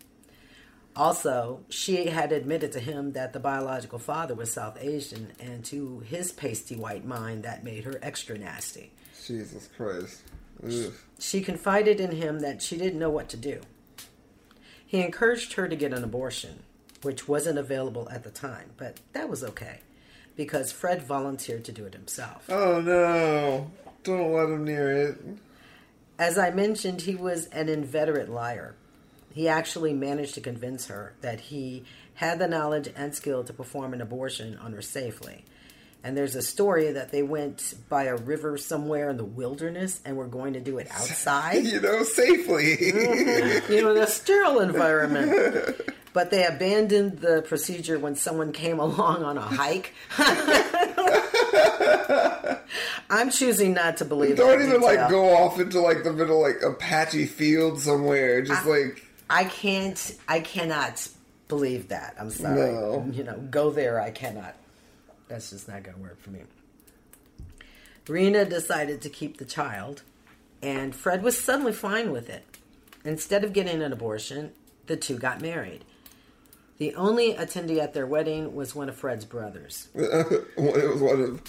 Also, 0.96 1.62
she 1.70 2.08
had 2.08 2.32
admitted 2.32 2.72
to 2.72 2.80
him 2.80 3.14
that 3.14 3.34
the 3.34 3.40
biological 3.40 4.00
father 4.00 4.36
was 4.36 4.52
South 4.52 4.78
Asian, 4.80 5.32
and 5.40 5.66
to 5.66 6.00
his 6.02 6.32
pasty 6.32 6.76
white 6.76 7.06
mind, 7.06 7.44
that 7.44 7.64
made 7.64 7.84
her 7.84 8.00
extra 8.02 8.38
nasty. 8.38 8.92
Jesus 9.26 9.70
Christ. 9.76 10.22
Ugh. 10.64 10.94
She 11.20 11.42
confided 11.42 12.00
in 12.00 12.12
him 12.12 12.40
that 12.40 12.62
she 12.62 12.78
didn't 12.78 13.00
know 13.00 13.10
what 13.10 13.30
to 13.30 13.38
do. 13.38 13.62
He 14.86 15.02
encouraged 15.02 15.54
her 15.54 15.68
to 15.68 15.76
get 15.76 15.94
an 15.94 16.04
abortion, 16.04 16.62
which 17.04 17.28
wasn't 17.28 17.58
available 17.58 18.08
at 18.10 18.24
the 18.24 18.32
time, 18.32 18.72
but 18.78 19.00
that 19.14 19.30
was 19.30 19.44
okay 19.44 19.80
because 20.36 20.72
Fred 20.72 21.04
volunteered 21.04 21.66
to 21.66 21.72
do 21.72 21.86
it 21.86 21.94
himself. 21.94 22.50
Oh 22.50 22.82
no! 22.82 23.72
Don't 24.04 24.34
let 24.34 24.50
him 24.50 24.64
near 24.64 25.10
it. 25.10 25.18
As 26.20 26.38
I 26.38 26.52
mentioned, 26.52 27.02
he 27.02 27.16
was 27.16 27.48
an 27.48 27.70
inveterate 27.70 28.30
liar. 28.30 28.76
He 29.34 29.48
actually 29.48 29.94
managed 29.94 30.36
to 30.36 30.42
convince 30.42 30.88
her 30.88 31.14
that 31.22 31.40
he 31.40 31.86
had 32.16 32.38
the 32.38 32.48
knowledge 32.48 32.90
and 32.96 33.16
skill 33.16 33.44
to 33.44 33.54
perform 33.54 33.94
an 33.94 34.02
abortion 34.02 34.58
on 34.60 34.74
her 34.74 34.82
safely. 34.82 35.44
And 36.04 36.18
there's 36.18 36.36
a 36.36 36.42
story 36.42 36.92
that 36.92 37.12
they 37.12 37.24
went 37.24 37.74
by 37.88 38.04
a 38.04 38.16
river 38.18 38.58
somewhere 38.58 39.10
in 39.10 39.16
the 39.18 39.24
wilderness 39.24 40.02
and 40.04 40.18
were 40.18 40.28
going 40.28 40.54
to 40.54 40.60
do 40.60 40.78
it 40.78 40.88
outside. 40.92 41.64
You 41.66 41.80
know, 41.82 42.04
safely. 42.04 42.78
Mm-hmm. 42.78 43.74
you 43.74 43.82
know, 43.82 43.96
in 43.96 44.02
a 44.04 44.08
sterile 44.08 44.60
environment. 44.60 45.82
But 46.14 46.30
they 46.30 46.46
abandoned 46.46 47.20
the 47.20 47.42
procedure 47.42 48.00
when 48.00 48.16
someone 48.16 48.54
came 48.54 48.80
along 48.80 49.24
on 49.24 49.38
a 49.38 49.42
hike. 49.42 49.94
I'm 53.10 53.30
choosing 53.30 53.74
not 53.74 53.98
to 53.98 54.06
believe. 54.06 54.38
Don't 54.38 54.62
even 54.62 54.82
like 54.82 55.10
go 55.10 55.36
off 55.36 55.60
into 55.60 55.80
like 55.80 56.04
the 56.04 56.14
middle 56.14 56.42
like 56.42 56.62
a 56.64 56.74
patchy 56.74 57.26
field 57.26 57.80
somewhere. 57.80 58.42
Just 58.42 58.66
like 58.66 59.06
I 59.30 59.46
can't. 59.46 60.18
I 60.28 60.40
cannot 60.40 61.08
believe 61.48 61.90
that. 61.90 62.16
I'm 62.20 62.30
sorry. 62.30 62.72
No. 62.72 63.08
You 63.12 63.24
know, 63.24 63.38
go 63.50 63.70
there. 63.70 64.00
I 64.00 64.12
cannot. 64.12 64.56
That's 65.28 65.50
just 65.50 65.68
not 65.68 65.84
going 65.84 65.98
to 65.98 66.02
work 66.02 66.22
for 66.22 66.32
me. 66.32 66.42
Rena 68.08 68.46
decided 68.46 69.02
to 69.02 69.10
keep 69.10 69.38
the 69.38 69.46
child, 69.46 70.04
and 70.62 70.94
Fred 70.94 71.24
was 71.24 71.40
suddenly 71.40 71.72
fine 71.72 72.12
with 72.12 72.30
it. 72.30 72.44
Instead 73.06 73.44
of 73.44 73.54
getting 73.54 73.82
an 73.82 73.94
abortion, 73.94 74.52
the 74.88 74.98
two 74.98 75.18
got 75.18 75.42
married. 75.42 75.86
The 76.84 76.96
only 76.96 77.34
attendee 77.34 77.80
at 77.80 77.94
their 77.94 78.06
wedding 78.06 78.56
was 78.56 78.76
one 78.76 78.90
of 78.90 78.98
Fred's 78.98 79.24
brothers. 79.24 79.88
it 79.96 80.58
was 80.58 81.02
one 81.02 81.22
of 81.22 81.42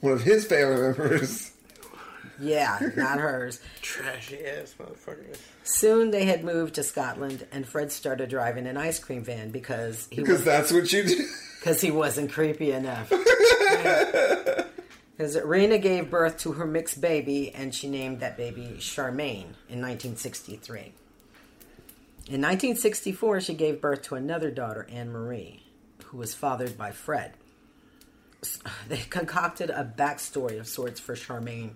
one 0.00 0.12
of 0.14 0.22
his 0.22 0.46
family 0.46 0.80
members. 0.80 1.52
Yeah, 2.40 2.78
not 2.96 3.18
hers. 3.18 3.60
Trashy 3.82 4.38
ass 4.46 4.74
motherfuckers. 4.80 5.36
Soon 5.64 6.12
they 6.12 6.24
had 6.24 6.44
moved 6.44 6.76
to 6.76 6.82
Scotland, 6.82 7.46
and 7.52 7.68
Fred 7.68 7.92
started 7.92 8.30
driving 8.30 8.66
an 8.66 8.78
ice 8.78 8.98
cream 8.98 9.22
van 9.22 9.50
because 9.50 10.08
he 10.10 10.22
Because 10.22 10.42
that's 10.42 10.72
what 10.72 10.90
you 10.94 11.02
do. 11.02 11.28
because 11.60 11.82
he 11.82 11.90
wasn't 11.90 12.32
creepy 12.32 12.72
enough. 12.72 13.10
Because 15.10 15.38
Rena 15.44 15.76
gave 15.76 16.10
birth 16.10 16.38
to 16.38 16.52
her 16.52 16.66
mixed 16.66 17.02
baby, 17.02 17.54
and 17.54 17.74
she 17.74 17.86
named 17.86 18.20
that 18.20 18.38
baby 18.38 18.76
Charmaine 18.78 19.52
in 19.68 19.82
1963. 19.82 20.94
In 22.28 22.42
1964, 22.42 23.40
she 23.40 23.54
gave 23.54 23.80
birth 23.80 24.02
to 24.02 24.16
another 24.16 24.50
daughter, 24.50 24.84
Anne 24.90 25.12
Marie, 25.12 25.62
who 26.06 26.18
was 26.18 26.34
fathered 26.34 26.76
by 26.76 26.90
Fred. 26.90 27.34
They 28.88 28.96
concocted 28.96 29.70
a 29.70 29.84
backstory 29.96 30.58
of 30.58 30.66
sorts 30.66 30.98
for 30.98 31.14
Charmaine 31.14 31.74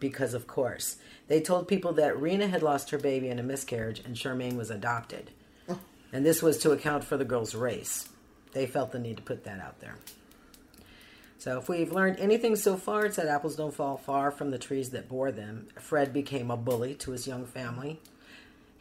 because, 0.00 0.32
of 0.32 0.46
course, 0.46 0.96
they 1.28 1.42
told 1.42 1.68
people 1.68 1.92
that 1.94 2.18
Rena 2.18 2.48
had 2.48 2.62
lost 2.62 2.88
her 2.88 2.98
baby 2.98 3.28
in 3.28 3.38
a 3.38 3.42
miscarriage 3.42 4.00
and 4.00 4.16
Charmaine 4.16 4.56
was 4.56 4.70
adopted. 4.70 5.30
Oh. 5.68 5.78
And 6.10 6.24
this 6.24 6.42
was 6.42 6.56
to 6.58 6.72
account 6.72 7.04
for 7.04 7.18
the 7.18 7.26
girl's 7.26 7.54
race. 7.54 8.08
They 8.52 8.66
felt 8.66 8.92
the 8.92 8.98
need 8.98 9.18
to 9.18 9.22
put 9.22 9.44
that 9.44 9.60
out 9.60 9.80
there. 9.80 9.96
So, 11.36 11.58
if 11.58 11.68
we've 11.68 11.92
learned 11.92 12.18
anything 12.18 12.56
so 12.56 12.76
far, 12.76 13.04
it's 13.04 13.16
that 13.16 13.26
apples 13.26 13.56
don't 13.56 13.74
fall 13.74 13.98
far 13.98 14.30
from 14.30 14.50
the 14.50 14.58
trees 14.58 14.90
that 14.90 15.08
bore 15.08 15.32
them. 15.32 15.66
Fred 15.78 16.14
became 16.14 16.50
a 16.50 16.56
bully 16.56 16.94
to 16.94 17.10
his 17.10 17.26
young 17.26 17.44
family. 17.44 18.00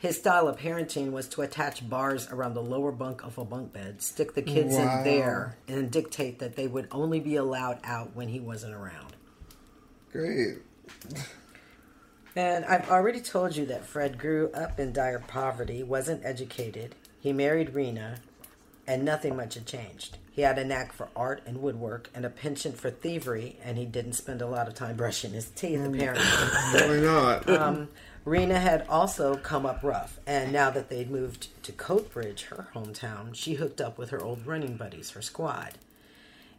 His 0.01 0.17
style 0.17 0.47
of 0.47 0.57
parenting 0.57 1.11
was 1.11 1.27
to 1.29 1.43
attach 1.43 1.87
bars 1.87 2.27
around 2.31 2.55
the 2.55 2.61
lower 2.63 2.91
bunk 2.91 3.23
of 3.23 3.37
a 3.37 3.45
bunk 3.45 3.71
bed, 3.71 4.01
stick 4.01 4.33
the 4.33 4.41
kids 4.41 4.73
Wow. 4.73 4.97
in 4.97 5.03
there, 5.03 5.57
and 5.67 5.91
dictate 5.91 6.39
that 6.39 6.55
they 6.55 6.67
would 6.67 6.87
only 6.91 7.19
be 7.19 7.35
allowed 7.35 7.77
out 7.83 8.15
when 8.15 8.27
he 8.29 8.39
wasn't 8.39 8.73
around. 8.73 9.15
Great. 10.11 10.57
And 12.35 12.65
I've 12.65 12.89
already 12.89 13.19
told 13.21 13.55
you 13.55 13.67
that 13.67 13.85
Fred 13.85 14.17
grew 14.17 14.49
up 14.53 14.79
in 14.79 14.91
dire 14.91 15.19
poverty, 15.19 15.83
wasn't 15.83 16.25
educated. 16.25 16.95
He 17.19 17.31
married 17.31 17.75
Rena, 17.75 18.21
and 18.87 19.05
nothing 19.05 19.35
much 19.35 19.53
had 19.53 19.67
changed. 19.67 20.17
He 20.31 20.41
had 20.41 20.57
a 20.57 20.63
knack 20.63 20.93
for 20.93 21.09
art 21.15 21.43
and 21.45 21.61
woodwork 21.61 22.09
and 22.15 22.25
a 22.25 22.29
penchant 22.31 22.75
for 22.77 22.89
thievery, 22.89 23.57
and 23.63 23.77
he 23.77 23.85
didn't 23.85 24.13
spend 24.13 24.41
a 24.41 24.47
lot 24.47 24.67
of 24.67 24.73
time 24.73 24.95
brushing 24.95 25.33
his 25.33 25.45
teeth, 25.51 25.79
apparently. 25.85 26.23
Why 26.73 26.97
not? 26.99 27.49
um, 27.49 27.89
Rena 28.23 28.59
had 28.59 28.85
also 28.87 29.35
come 29.35 29.65
up 29.65 29.81
rough, 29.81 30.19
and 30.27 30.53
now 30.53 30.69
that 30.69 30.89
they'd 30.89 31.09
moved 31.09 31.47
to 31.63 31.71
Coatbridge, 31.71 32.43
her 32.45 32.67
hometown, 32.75 33.33
she 33.33 33.55
hooked 33.55 33.81
up 33.81 33.97
with 33.97 34.11
her 34.11 34.21
old 34.21 34.45
running 34.45 34.77
buddies, 34.77 35.11
her 35.11 35.23
squad. 35.23 35.79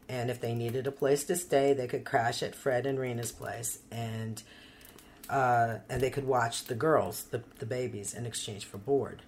And 0.09 0.29
if 0.29 0.41
they 0.41 0.55
needed 0.55 0.89
a 0.89 0.93
place 0.93 1.23
to 1.25 1.37
stay, 1.37 1.73
they 1.73 1.87
could 1.87 2.05
crash 2.05 2.43
at 2.43 2.57
Fred 2.57 2.85
and 2.85 2.99
Rena's 2.99 3.31
place, 3.31 3.79
and 3.91 4.43
uh, 5.31 5.79
and 5.89 6.03
they 6.03 6.11
could 6.11 6.27
watch 6.27 6.65
the 6.65 6.75
girls, 6.75 7.25
the, 7.31 7.43
the 7.59 7.65
babies, 7.65 8.13
in 8.13 8.27
exchange 8.27 8.65
for 8.65 8.77
board. 8.79 9.23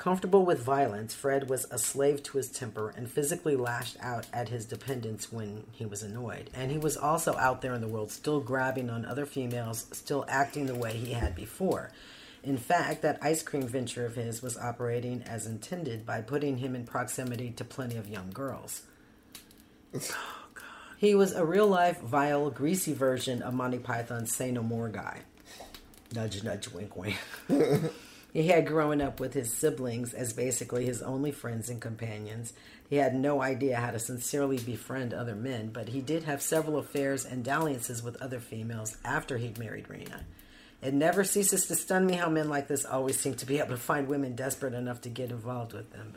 Comfortable 0.00 0.46
with 0.46 0.64
violence, 0.64 1.12
Fred 1.12 1.50
was 1.50 1.66
a 1.70 1.76
slave 1.76 2.22
to 2.22 2.38
his 2.38 2.48
temper 2.48 2.88
and 2.96 3.06
physically 3.06 3.54
lashed 3.54 3.98
out 4.00 4.26
at 4.32 4.48
his 4.48 4.64
dependents 4.64 5.30
when 5.30 5.64
he 5.72 5.84
was 5.84 6.02
annoyed. 6.02 6.48
And 6.54 6.70
he 6.70 6.78
was 6.78 6.96
also 6.96 7.36
out 7.36 7.60
there 7.60 7.74
in 7.74 7.82
the 7.82 7.86
world, 7.86 8.10
still 8.10 8.40
grabbing 8.40 8.88
on 8.88 9.04
other 9.04 9.26
females, 9.26 9.84
still 9.92 10.24
acting 10.26 10.64
the 10.64 10.74
way 10.74 10.94
he 10.94 11.12
had 11.12 11.34
before. 11.34 11.90
In 12.42 12.56
fact, 12.56 13.02
that 13.02 13.18
ice 13.20 13.42
cream 13.42 13.68
venture 13.68 14.06
of 14.06 14.14
his 14.14 14.40
was 14.40 14.56
operating 14.56 15.22
as 15.24 15.44
intended 15.44 16.06
by 16.06 16.22
putting 16.22 16.56
him 16.56 16.74
in 16.74 16.86
proximity 16.86 17.50
to 17.50 17.62
plenty 17.62 17.98
of 17.98 18.08
young 18.08 18.30
girls. 18.30 18.84
He 20.96 21.14
was 21.14 21.34
a 21.34 21.44
real 21.44 21.66
life, 21.66 22.00
vile, 22.00 22.48
greasy 22.48 22.94
version 22.94 23.42
of 23.42 23.52
Monty 23.52 23.78
Python's 23.78 24.34
Say 24.34 24.50
No 24.50 24.62
More 24.62 24.88
guy. 24.88 25.20
Nudge, 26.14 26.42
nudge, 26.42 26.70
wink, 26.70 26.96
wink. 26.96 27.18
he 28.32 28.48
had 28.48 28.66
grown 28.66 29.00
up 29.00 29.20
with 29.20 29.34
his 29.34 29.52
siblings 29.52 30.14
as 30.14 30.32
basically 30.32 30.86
his 30.86 31.02
only 31.02 31.32
friends 31.32 31.68
and 31.68 31.80
companions. 31.80 32.52
He 32.88 32.96
had 32.96 33.14
no 33.14 33.42
idea 33.42 33.76
how 33.76 33.90
to 33.90 33.98
sincerely 33.98 34.58
befriend 34.58 35.12
other 35.12 35.34
men, 35.34 35.70
but 35.72 35.88
he 35.88 36.00
did 36.00 36.24
have 36.24 36.42
several 36.42 36.78
affairs 36.78 37.24
and 37.24 37.44
dalliances 37.44 38.02
with 38.02 38.20
other 38.20 38.40
females 38.40 38.96
after 39.04 39.38
he'd 39.38 39.58
married 39.58 39.88
Rena. 39.88 40.24
It 40.82 40.94
never 40.94 41.24
ceases 41.24 41.66
to 41.66 41.76
stun 41.76 42.06
me 42.06 42.14
how 42.14 42.30
men 42.30 42.48
like 42.48 42.68
this 42.68 42.84
always 42.84 43.18
seem 43.18 43.34
to 43.34 43.46
be 43.46 43.58
able 43.58 43.70
to 43.70 43.76
find 43.76 44.08
women 44.08 44.34
desperate 44.34 44.74
enough 44.74 45.02
to 45.02 45.08
get 45.08 45.30
involved 45.30 45.72
with 45.72 45.90
them. 45.92 46.14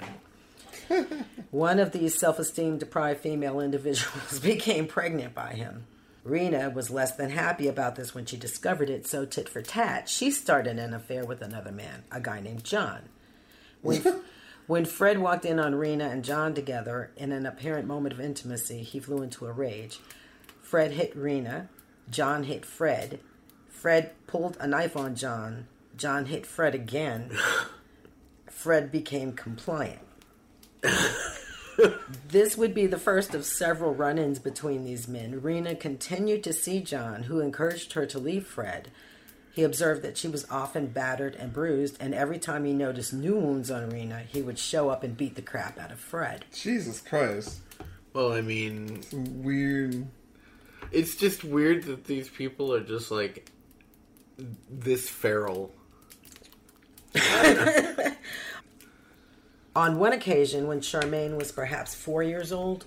But 0.89 1.07
one 1.51 1.79
of 1.79 1.91
these 1.91 2.17
self 2.17 2.39
esteem 2.39 2.77
deprived 2.77 3.21
female 3.21 3.59
individuals 3.59 4.39
became 4.43 4.87
pregnant 4.87 5.33
by 5.33 5.53
him. 5.53 5.85
Rena 6.23 6.69
was 6.69 6.89
less 6.89 7.15
than 7.15 7.31
happy 7.31 7.67
about 7.67 7.95
this 7.95 8.15
when 8.15 8.25
she 8.25 8.37
discovered 8.37 8.89
it, 8.89 9.05
so 9.05 9.25
tit 9.25 9.49
for 9.49 9.61
tat, 9.61 10.07
she 10.07 10.31
started 10.31 10.79
an 10.79 10.93
affair 10.93 11.25
with 11.25 11.41
another 11.41 11.71
man, 11.71 12.03
a 12.11 12.21
guy 12.21 12.39
named 12.39 12.63
John. 12.63 13.09
When, 13.81 14.01
when 14.67 14.85
Fred 14.85 15.19
walked 15.19 15.43
in 15.43 15.59
on 15.59 15.75
Rena 15.75 16.05
and 16.05 16.23
John 16.23 16.53
together 16.53 17.11
in 17.17 17.33
an 17.33 17.45
apparent 17.45 17.87
moment 17.87 18.13
of 18.13 18.21
intimacy, 18.21 18.83
he 18.83 18.99
flew 18.99 19.21
into 19.21 19.45
a 19.45 19.51
rage. 19.51 19.99
Fred 20.61 20.91
hit 20.91 21.15
Rena, 21.15 21.67
John 22.09 22.43
hit 22.43 22.65
Fred. 22.65 23.19
Fred 23.67 24.13
pulled 24.27 24.55
a 24.61 24.67
knife 24.67 24.95
on 24.95 25.15
John. 25.15 25.67
John 25.97 26.27
hit 26.27 26.45
Fred 26.45 26.73
again. 26.73 27.31
Fred 28.49 28.91
became 28.91 29.33
compliant. 29.33 29.99
this 32.27 32.57
would 32.57 32.73
be 32.73 32.85
the 32.87 32.99
first 32.99 33.33
of 33.33 33.45
several 33.45 33.93
run 33.93 34.17
ins 34.17 34.39
between 34.39 34.83
these 34.83 35.07
men. 35.07 35.41
Rena 35.41 35.75
continued 35.75 36.43
to 36.43 36.53
see 36.53 36.81
John, 36.81 37.23
who 37.23 37.39
encouraged 37.39 37.93
her 37.93 38.05
to 38.05 38.19
leave 38.19 38.45
Fred. 38.45 38.91
He 39.53 39.63
observed 39.63 40.01
that 40.01 40.17
she 40.17 40.27
was 40.27 40.49
often 40.49 40.87
battered 40.87 41.35
and 41.35 41.53
bruised, 41.53 41.97
and 41.99 42.15
every 42.15 42.39
time 42.39 42.65
he 42.65 42.73
noticed 42.73 43.13
new 43.13 43.35
wounds 43.35 43.69
on 43.69 43.89
Rena, 43.89 44.23
he 44.27 44.41
would 44.41 44.57
show 44.57 44.89
up 44.89 45.03
and 45.03 45.15
beat 45.15 45.35
the 45.35 45.43
crap 45.43 45.79
out 45.79 45.91
of 45.91 45.99
Fred. 45.99 46.45
Jesus 46.51 47.01
Christ. 47.01 47.59
Well, 48.13 48.33
I 48.33 48.41
mean, 48.41 49.01
weird. 49.11 50.07
It's 50.91 51.15
just 51.15 51.43
weird 51.43 51.83
that 51.83 52.05
these 52.05 52.29
people 52.29 52.73
are 52.73 52.83
just 52.83 53.11
like 53.11 53.51
this 54.69 55.07
feral. 55.09 55.71
On 59.75 59.97
one 59.97 60.13
occasion, 60.13 60.67
when 60.67 60.81
Charmaine 60.81 61.35
was 61.37 61.51
perhaps 61.51 61.95
four 61.95 62.21
years 62.21 62.51
old, 62.51 62.85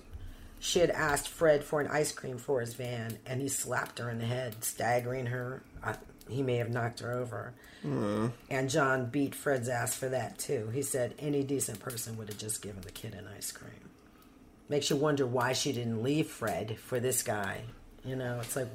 she 0.59 0.79
had 0.79 0.89
asked 0.89 1.27
Fred 1.27 1.63
for 1.63 1.81
an 1.81 1.87
ice 1.87 2.11
cream 2.11 2.37
for 2.37 2.61
his 2.61 2.73
van, 2.73 3.17
and 3.25 3.41
he 3.41 3.49
slapped 3.49 3.99
her 3.99 4.09
in 4.09 4.19
the 4.19 4.25
head, 4.25 4.63
staggering 4.63 5.27
her. 5.27 5.61
Uh, 5.83 5.93
he 6.29 6.41
may 6.41 6.55
have 6.57 6.69
knocked 6.69 6.99
her 7.01 7.11
over. 7.11 7.53
Uh, 7.85 8.29
And 8.49 8.69
John 8.69 9.05
beat 9.07 9.35
Fred's 9.35 9.69
ass 9.69 9.95
for 9.95 10.09
that, 10.09 10.39
too. 10.39 10.69
He 10.73 10.81
said 10.81 11.13
any 11.19 11.43
decent 11.43 11.79
person 11.79 12.17
would 12.17 12.29
have 12.29 12.37
just 12.37 12.61
given 12.61 12.81
the 12.81 12.91
kid 12.91 13.13
an 13.13 13.27
ice 13.35 13.51
cream. 13.51 13.89
Makes 14.69 14.89
you 14.89 14.95
wonder 14.95 15.25
why 15.25 15.53
she 15.53 15.71
didn't 15.71 16.03
leave 16.03 16.27
Fred 16.27 16.77
for 16.79 16.99
this 16.99 17.21
guy. 17.23 17.61
You 18.03 18.15
know, 18.15 18.39
it's 18.41 18.55
like. 18.55 18.67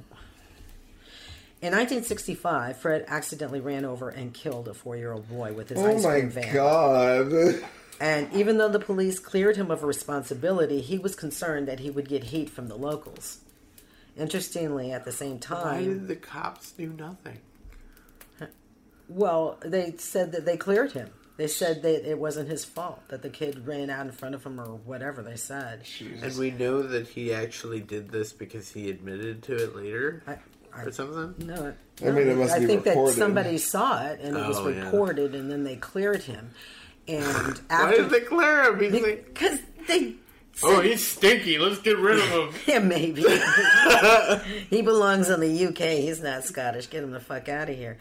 In 1.61 1.71
1965, 1.73 2.77
Fred 2.79 3.05
accidentally 3.07 3.61
ran 3.61 3.85
over 3.85 4.09
and 4.09 4.33
killed 4.35 4.67
a 4.69 4.75
four 4.75 4.97
year 4.97 5.13
old 5.13 5.29
boy 5.29 5.53
with 5.53 5.69
his 5.69 5.79
oh 5.79 5.87
ice 5.87 6.05
cream 6.05 6.31
van. 6.31 6.57
Oh 6.57 7.25
my 7.25 7.31
god. 7.31 7.65
And 8.01 8.33
even 8.33 8.59
though 8.59 8.69
the 8.69 8.81
police 8.81 9.19
cleared 9.19 9.57
him 9.57 9.71
of 9.71 9.83
responsibility, 9.85 10.81
he 10.81 10.99
was 10.99 11.15
concerned 11.15 11.69
that 11.69 11.81
he 11.81 11.91
would 11.91 12.09
get 12.09 12.25
heat 12.25 12.51
from 12.51 12.69
the 12.69 12.77
locals. 12.77 13.39
Interestingly, 14.17 14.93
at 14.93 15.05
the 15.05 15.13
same 15.13 15.35
Why 15.35 15.39
time, 15.39 15.85
did 15.85 16.09
the 16.09 16.17
cops 16.17 16.73
do 16.73 16.89
nothing? 16.89 17.39
well, 19.09 19.59
they 19.65 19.95
said 19.99 20.33
that 20.33 20.45
they 20.45 20.57
cleared 20.57 20.93
him. 20.93 21.11
They 21.37 21.47
said 21.47 21.83
that 21.83 22.09
it 22.09 22.19
wasn't 22.19 22.49
his 22.49 22.65
fault 22.65 23.01
that 23.09 23.23
the 23.23 23.31
kid 23.31 23.67
ran 23.67 23.89
out 23.89 24.07
in 24.07 24.13
front 24.13 24.35
of 24.35 24.45
him 24.45 24.61
or 24.61 24.67
whatever 24.85 25.23
they 25.23 25.37
said. 25.37 25.83
And 26.23 26.37
we 26.37 26.51
know 26.51 26.83
that 26.83 27.09
he 27.09 27.33
actually 27.33 27.81
did 27.81 28.11
this 28.11 28.33
because 28.33 28.71
he 28.71 28.91
admitted 28.91 29.43
to 29.45 29.57
it 29.57 29.75
later 29.75 30.23
I- 30.27 30.39
or 30.85 30.93
something. 30.93 31.35
No, 31.47 31.75
I 32.03 32.11
mean, 32.11 32.29
it 32.29 32.37
must 32.37 32.53
I 32.55 32.61
be 32.61 32.67
think 32.67 32.85
recorded. 32.85 33.15
that 33.15 33.19
somebody 33.19 33.59
saw 33.59 34.07
it 34.07 34.21
and 34.21 34.37
it 34.37 34.47
was 34.47 34.61
reported, 34.63 35.33
yeah. 35.33 35.41
and 35.41 35.51
then 35.51 35.65
they 35.65 35.77
cleared 35.77 36.23
him. 36.23 36.51
And 37.09 37.59
Why 37.69 37.77
after 37.77 38.03
did 38.03 38.11
they 38.11 38.21
clear 38.21 38.65
him? 38.65 38.81
He's 38.81 39.03
like, 39.03 39.27
because 39.27 39.59
they 39.89 40.15
oh, 40.63 40.81
he's 40.81 41.07
stinky. 41.07 41.59
Let's 41.59 41.81
get 41.81 41.99
rid 41.99 42.19
of 42.19 42.29
him. 42.29 42.61
Yeah, 42.67 42.79
maybe. 42.81 43.23
he 44.71 44.83
belongs 44.83 45.29
in 45.29 45.41
the 45.41 45.67
UK. 45.67 46.01
He's 46.01 46.23
not 46.23 46.45
Scottish. 46.45 46.89
Get 46.89 47.03
him 47.03 47.11
the 47.11 47.21
fuck 47.21 47.49
out 47.49 47.69
of 47.69 47.77
here. 47.77 47.99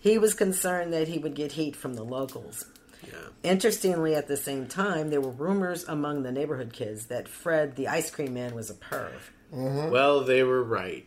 He 0.00 0.18
was 0.18 0.34
concerned 0.34 0.92
that 0.92 1.08
he 1.08 1.18
would 1.18 1.34
get 1.34 1.52
heat 1.52 1.74
from 1.74 1.94
the 1.94 2.04
locals. 2.04 2.64
Yeah. 3.04 3.12
Interestingly, 3.42 4.14
at 4.14 4.28
the 4.28 4.36
same 4.36 4.66
time, 4.66 5.10
there 5.10 5.20
were 5.20 5.30
rumors 5.30 5.84
among 5.88 6.22
the 6.22 6.32
neighborhood 6.32 6.72
kids 6.72 7.06
that 7.06 7.28
Fred, 7.28 7.76
the 7.76 7.88
ice 7.88 8.10
cream 8.10 8.34
man, 8.34 8.54
was 8.54 8.70
a 8.70 8.74
perv. 8.74 9.12
Well, 9.50 10.22
they 10.22 10.42
were 10.42 10.62
right. 10.62 11.06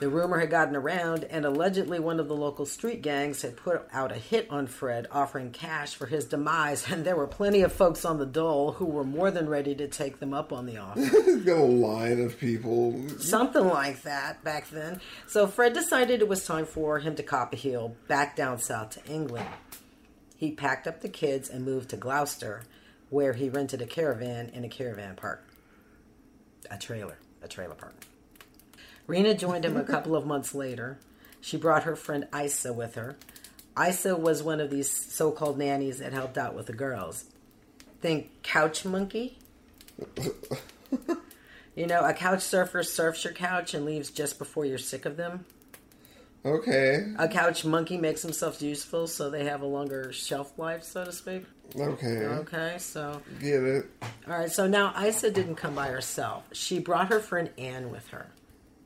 The 0.00 0.08
rumor 0.08 0.38
had 0.38 0.48
gotten 0.48 0.74
around, 0.74 1.24
and 1.24 1.44
allegedly 1.44 2.00
one 2.00 2.20
of 2.20 2.26
the 2.26 2.34
local 2.34 2.64
street 2.64 3.02
gangs 3.02 3.42
had 3.42 3.58
put 3.58 3.86
out 3.92 4.10
a 4.10 4.14
hit 4.14 4.50
on 4.50 4.66
Fred, 4.66 5.06
offering 5.10 5.50
cash 5.50 5.94
for 5.94 6.06
his 6.06 6.24
demise, 6.24 6.90
and 6.90 7.04
there 7.04 7.16
were 7.16 7.26
plenty 7.26 7.60
of 7.60 7.70
folks 7.70 8.06
on 8.06 8.18
the 8.18 8.24
dole 8.24 8.72
who 8.72 8.86
were 8.86 9.04
more 9.04 9.30
than 9.30 9.46
ready 9.46 9.74
to 9.74 9.88
take 9.88 10.18
them 10.18 10.32
up 10.32 10.54
on 10.54 10.64
the 10.64 10.78
offer. 10.78 11.00
He's 11.24 11.44
got 11.44 11.58
a 11.58 11.64
line 11.64 12.18
of 12.18 12.40
people. 12.40 12.98
Something 13.18 13.66
like 13.66 14.00
that 14.02 14.42
back 14.42 14.70
then. 14.70 15.02
So 15.26 15.46
Fred 15.46 15.74
decided 15.74 16.22
it 16.22 16.28
was 16.28 16.46
time 16.46 16.64
for 16.64 16.98
him 16.98 17.14
to 17.16 17.22
cop 17.22 17.52
a 17.52 17.56
heel 17.56 17.94
back 18.08 18.36
down 18.36 18.58
south 18.58 18.90
to 18.90 19.04
England. 19.04 19.48
He 20.34 20.52
packed 20.52 20.86
up 20.86 21.02
the 21.02 21.10
kids 21.10 21.50
and 21.50 21.62
moved 21.62 21.90
to 21.90 21.98
Gloucester, 21.98 22.62
where 23.10 23.34
he 23.34 23.50
rented 23.50 23.82
a 23.82 23.86
caravan 23.86 24.48
in 24.54 24.64
a 24.64 24.68
caravan 24.70 25.14
park. 25.14 25.46
A 26.70 26.78
trailer. 26.78 27.18
A 27.42 27.48
trailer 27.48 27.74
park. 27.74 28.06
Rena 29.10 29.34
joined 29.34 29.64
him 29.64 29.76
a 29.76 29.82
couple 29.82 30.14
of 30.14 30.24
months 30.24 30.54
later. 30.54 30.96
She 31.40 31.56
brought 31.56 31.82
her 31.82 31.96
friend 31.96 32.28
Isa 32.32 32.72
with 32.72 32.94
her. 32.94 33.16
Isa 33.76 34.14
was 34.14 34.40
one 34.40 34.60
of 34.60 34.70
these 34.70 34.88
so 34.88 35.32
called 35.32 35.58
nannies 35.58 35.98
that 35.98 36.12
helped 36.12 36.38
out 36.38 36.54
with 36.54 36.66
the 36.66 36.72
girls. 36.72 37.24
Think 38.00 38.30
couch 38.44 38.84
monkey? 38.84 39.36
you 41.74 41.88
know, 41.88 42.04
a 42.04 42.14
couch 42.14 42.42
surfer 42.42 42.84
surfs 42.84 43.24
your 43.24 43.32
couch 43.32 43.74
and 43.74 43.84
leaves 43.84 44.10
just 44.10 44.38
before 44.38 44.64
you're 44.64 44.78
sick 44.78 45.04
of 45.04 45.16
them. 45.16 45.44
Okay. 46.44 47.12
A 47.18 47.26
couch 47.26 47.64
monkey 47.64 47.96
makes 47.96 48.22
themselves 48.22 48.62
useful 48.62 49.08
so 49.08 49.28
they 49.28 49.44
have 49.44 49.62
a 49.62 49.66
longer 49.66 50.12
shelf 50.12 50.56
life, 50.56 50.84
so 50.84 51.04
to 51.04 51.10
speak. 51.10 51.46
Okay. 51.76 52.26
Okay, 52.26 52.76
so. 52.78 53.20
Get 53.40 53.60
it. 53.64 53.86
All 54.28 54.38
right, 54.38 54.50
so 54.50 54.68
now 54.68 54.94
Isa 55.04 55.32
didn't 55.32 55.56
come 55.56 55.74
by 55.74 55.88
herself. 55.88 56.44
She 56.52 56.78
brought 56.78 57.08
her 57.08 57.18
friend 57.18 57.50
Anne 57.58 57.90
with 57.90 58.06
her. 58.08 58.28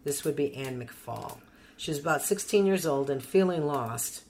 This 0.05 0.25
would 0.25 0.37
be 0.37 0.55
Anne 0.55 0.81
McFall. 0.81 1.39
She 1.77 1.91
was 1.91 1.99
about 1.99 2.23
16 2.23 2.67
years 2.67 2.87
old 2.87 3.11
and 3.11 3.23
feeling 3.23 3.67
lost. 3.67 4.23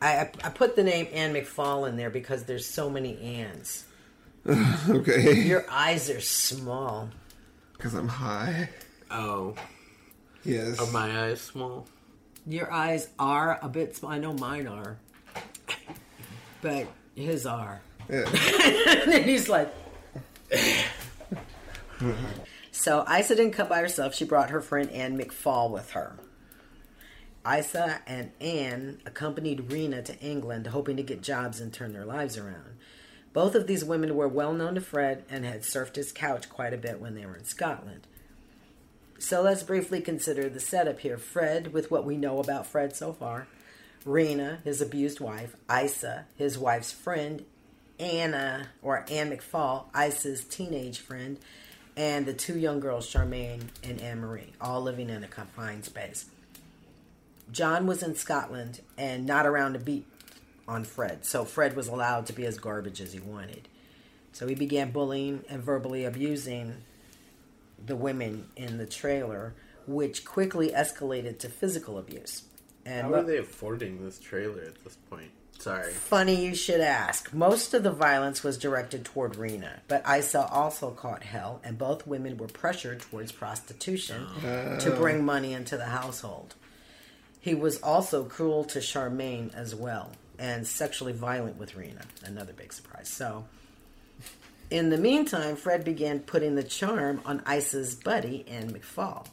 I, 0.00 0.16
I, 0.16 0.30
I 0.44 0.50
put 0.50 0.76
the 0.76 0.84
name 0.84 1.08
Anne 1.12 1.34
McFall 1.34 1.88
in 1.88 1.96
there 1.96 2.10
because 2.10 2.44
there's 2.44 2.66
so 2.66 2.88
many 2.88 3.20
Anns. 3.20 3.84
okay. 4.88 5.42
Your 5.42 5.64
eyes 5.70 6.10
are 6.10 6.20
small. 6.20 7.08
Because 7.72 7.94
I'm 7.94 8.08
high. 8.08 8.68
Oh. 9.10 9.54
Yes. 10.44 10.80
Are 10.80 10.90
my 10.92 11.26
eyes 11.26 11.40
small? 11.40 11.86
Your 12.46 12.72
eyes 12.72 13.08
are 13.18 13.58
a 13.62 13.68
bit 13.68 13.96
small. 13.96 14.12
I 14.12 14.18
know 14.18 14.32
mine 14.32 14.66
are. 14.66 14.98
But 16.60 16.86
his 17.14 17.46
are. 17.46 17.80
Yeah. 18.08 18.28
and 19.12 19.24
he's 19.24 19.48
like. 19.48 19.72
so 22.82 23.04
Isa 23.08 23.36
didn't 23.36 23.52
come 23.52 23.68
by 23.68 23.78
herself. 23.78 24.12
She 24.12 24.24
brought 24.24 24.50
her 24.50 24.60
friend 24.60 24.90
Anne 24.90 25.16
McFall 25.16 25.70
with 25.70 25.92
her. 25.92 26.18
Isa 27.46 28.00
and 28.08 28.32
Anne 28.40 29.00
accompanied 29.06 29.70
Rena 29.70 30.02
to 30.02 30.18
England, 30.18 30.66
hoping 30.66 30.96
to 30.96 31.04
get 31.04 31.22
jobs 31.22 31.60
and 31.60 31.72
turn 31.72 31.92
their 31.92 32.04
lives 32.04 32.36
around. 32.36 32.76
Both 33.32 33.54
of 33.54 33.68
these 33.68 33.84
women 33.84 34.16
were 34.16 34.26
well 34.26 34.52
known 34.52 34.74
to 34.74 34.80
Fred 34.80 35.24
and 35.30 35.44
had 35.44 35.62
surfed 35.62 35.94
his 35.94 36.10
couch 36.10 36.48
quite 36.48 36.74
a 36.74 36.76
bit 36.76 37.00
when 37.00 37.14
they 37.14 37.24
were 37.24 37.36
in 37.36 37.44
Scotland. 37.44 38.08
So 39.16 39.42
let's 39.42 39.62
briefly 39.62 40.00
consider 40.00 40.48
the 40.48 40.58
setup 40.58 40.98
here. 40.98 41.18
Fred, 41.18 41.72
with 41.72 41.88
what 41.88 42.04
we 42.04 42.16
know 42.16 42.40
about 42.40 42.66
Fred 42.66 42.96
so 42.96 43.12
far, 43.12 43.46
Rena, 44.04 44.58
his 44.64 44.82
abused 44.82 45.20
wife, 45.20 45.54
Isa, 45.72 46.26
his 46.36 46.58
wife's 46.58 46.90
friend, 46.90 47.44
Anna, 48.00 48.70
or 48.82 49.06
Anne 49.08 49.30
McFall, 49.30 49.84
Isa's 49.94 50.42
teenage 50.42 50.98
friend, 50.98 51.38
and 51.96 52.26
the 52.26 52.32
two 52.32 52.58
young 52.58 52.80
girls, 52.80 53.10
Charmaine 53.10 53.68
and 53.82 54.00
Anne 54.00 54.20
Marie, 54.20 54.52
all 54.60 54.82
living 54.82 55.10
in 55.10 55.22
a 55.24 55.28
confined 55.28 55.84
space. 55.84 56.26
John 57.50 57.86
was 57.86 58.02
in 58.02 58.14
Scotland 58.14 58.80
and 58.96 59.26
not 59.26 59.46
around 59.46 59.74
to 59.74 59.78
beat 59.78 60.06
on 60.66 60.84
Fred, 60.84 61.24
so 61.26 61.44
Fred 61.44 61.76
was 61.76 61.88
allowed 61.88 62.26
to 62.26 62.32
be 62.32 62.46
as 62.46 62.58
garbage 62.58 63.00
as 63.00 63.12
he 63.12 63.20
wanted. 63.20 63.68
So 64.32 64.46
he 64.46 64.54
began 64.54 64.90
bullying 64.90 65.44
and 65.50 65.62
verbally 65.62 66.04
abusing 66.04 66.76
the 67.84 67.96
women 67.96 68.48
in 68.56 68.78
the 68.78 68.86
trailer, 68.86 69.54
which 69.86 70.24
quickly 70.24 70.70
escalated 70.70 71.38
to 71.40 71.48
physical 71.48 71.98
abuse. 71.98 72.44
And 72.86 73.08
How 73.08 73.14
are 73.14 73.22
they 73.22 73.38
affording 73.38 74.02
this 74.02 74.18
trailer 74.18 74.62
at 74.62 74.82
this 74.82 74.96
point? 75.10 75.30
Sorry. 75.62 75.92
Funny 75.92 76.44
you 76.44 76.56
should 76.56 76.80
ask. 76.80 77.32
Most 77.32 77.72
of 77.72 77.84
the 77.84 77.92
violence 77.92 78.42
was 78.42 78.58
directed 78.58 79.04
toward 79.04 79.36
Rena, 79.36 79.80
but 79.86 80.02
Isa 80.08 80.44
also 80.48 80.90
caught 80.90 81.22
hell, 81.22 81.60
and 81.62 81.78
both 81.78 82.04
women 82.04 82.36
were 82.36 82.48
pressured 82.48 83.00
towards 83.00 83.30
prostitution 83.30 84.26
to 84.42 84.92
oh. 84.92 84.96
bring 84.96 85.24
money 85.24 85.52
into 85.52 85.76
the 85.76 85.84
household. 85.84 86.56
He 87.38 87.54
was 87.54 87.80
also 87.80 88.24
cruel 88.24 88.64
to 88.64 88.80
Charmaine 88.80 89.54
as 89.54 89.72
well, 89.72 90.10
and 90.36 90.66
sexually 90.66 91.12
violent 91.12 91.58
with 91.58 91.76
Rena. 91.76 92.02
Another 92.24 92.52
big 92.52 92.72
surprise. 92.72 93.08
So, 93.08 93.44
in 94.68 94.90
the 94.90 94.98
meantime, 94.98 95.54
Fred 95.54 95.84
began 95.84 96.18
putting 96.18 96.56
the 96.56 96.64
charm 96.64 97.20
on 97.24 97.40
Isa's 97.46 97.94
buddy, 97.94 98.44
Anne 98.48 98.72
McFall. 98.72 99.28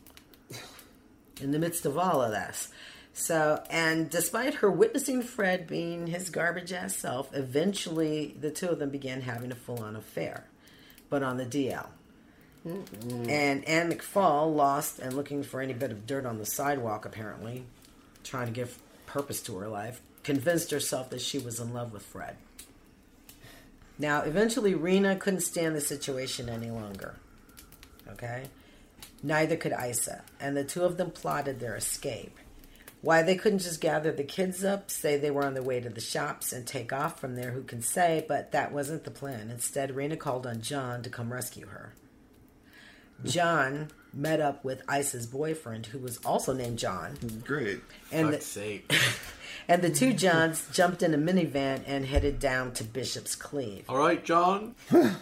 In 1.41 1.49
the 1.49 1.59
midst 1.59 1.88
of 1.88 1.97
all 1.97 2.21
of 2.21 2.32
this. 2.32 2.69
So, 3.20 3.61
and 3.70 4.09
despite 4.09 4.55
her 4.55 4.72
witnessing 4.72 5.24
Fred 5.24 5.67
being 5.67 6.07
his 6.07 6.30
garbage 6.30 6.72
ass 6.72 6.95
self, 6.95 7.36
eventually 7.36 8.34
the 8.39 8.49
two 8.49 8.70
of 8.70 8.80
them 8.80 8.91
began 8.91 9.20
having 9.20 9.51
a 9.51 9.55
full 9.55 9.84
on 9.84 9.97
affair, 9.97 10.45
but 11.09 11.22
on 11.22 11.36
the 11.36 11.45
DL. 11.45 11.88
And 12.63 13.67
Anne 13.67 13.91
McFall, 13.91 14.55
lost 14.55 14.99
and 14.99 15.13
looking 15.13 15.43
for 15.43 15.59
any 15.59 15.74
bit 15.74 15.91
of 15.91 16.07
dirt 16.07 16.26
on 16.26 16.38
the 16.38 16.45
sidewalk, 16.45 17.05
apparently, 17.05 17.65
trying 18.24 18.47
to 18.47 18.53
give 18.53 18.80
purpose 19.05 19.41
to 19.41 19.57
her 19.57 19.67
life, 19.67 19.99
convinced 20.24 20.72
herself 20.72 21.09
that 21.09 21.20
she 21.20 21.39
was 21.39 21.59
in 21.59 21.74
love 21.74 21.91
with 21.91 22.03
Fred. 22.03 22.38
Now, 23.97 24.22
eventually, 24.22 24.76
Rena 24.76 25.17
couldn't 25.17 25.41
stand 25.41 25.76
the 25.76 25.82
situation 25.82 26.47
any 26.47 26.72
longer. 26.72 27.15
Okay? 28.07 28.45
Neither 29.22 29.57
could 29.57 29.74
Isa, 29.74 30.24
and 30.39 30.55
the 30.55 30.63
two 30.63 30.84
of 30.84 30.95
them 30.95 31.11
plotted 31.11 31.59
their 31.59 31.76
escape. 31.76 32.38
Why 33.02 33.22
they 33.22 33.36
couldn't 33.36 33.60
just 33.60 33.80
gather 33.80 34.12
the 34.12 34.24
kids 34.24 34.64
up, 34.64 34.91
say 34.91 35.18
they 35.18 35.32
were 35.32 35.45
on 35.45 35.54
their 35.54 35.64
way 35.64 35.80
to 35.80 35.89
the 35.89 36.02
shops, 36.02 36.52
and 36.52 36.68
take 36.68 36.91
off 36.91 37.20
from 37.20 37.36
there, 37.36 37.52
who 37.52 37.64
can 37.64 37.82
say, 37.82 38.26
but 38.28 38.52
that 38.52 38.74
wasn't 38.74 39.06
the 39.06 39.12
plan. 39.12 39.50
Instead, 39.50 39.95
Rena 39.95 40.18
called 40.18 40.45
on 40.45 40.62
John 40.62 41.02
to 41.04 41.10
come 41.10 41.32
rescue 41.32 41.68
her. 41.68 41.93
John 43.24 43.89
met 44.14 44.39
up 44.39 44.64
with 44.64 44.82
Isa's 44.89 45.28
boyfriend, 45.28 45.88
who 45.88 46.00
was 46.00 46.18
also 46.26 46.54
named 46.54 46.80
John. 46.80 47.18
Great. 47.45 47.82
And 48.12 48.32
Fuck's 48.32 48.54
the, 48.54 48.60
sake. 48.60 48.95
and 49.68 49.82
the 49.82 49.89
two 49.89 50.14
Johns 50.14 50.68
jumped 50.72 51.04
in 51.04 51.14
a 51.14 51.18
minivan 51.18 51.84
and 51.86 52.06
headed 52.06 52.39
down 52.39 52.74
to 52.74 52.84
Bishop's 52.84 53.36
Cleeve. 53.36 53.86
All 53.89 53.97
right, 53.97 54.24
John. 54.24 54.76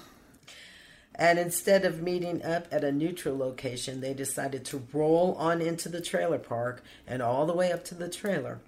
And 1.18 1.40
instead 1.40 1.84
of 1.84 2.02
meeting 2.02 2.44
up 2.46 2.68
at 2.72 2.84
a 2.84 2.92
neutral 2.92 3.36
location, 3.36 4.02
they 4.02 4.14
decided 4.14 4.64
to 4.66 4.84
roll 4.94 5.34
on 5.40 5.62
into 5.62 5.90
the 5.90 6.00
trailer 6.00 6.38
park 6.38 6.84
and 7.08 7.24
all 7.24 7.48
the 7.48 7.56
way 7.56 7.72
up 7.72 7.84
to 7.86 7.96
the 7.96 8.08
trailer. 8.08 8.60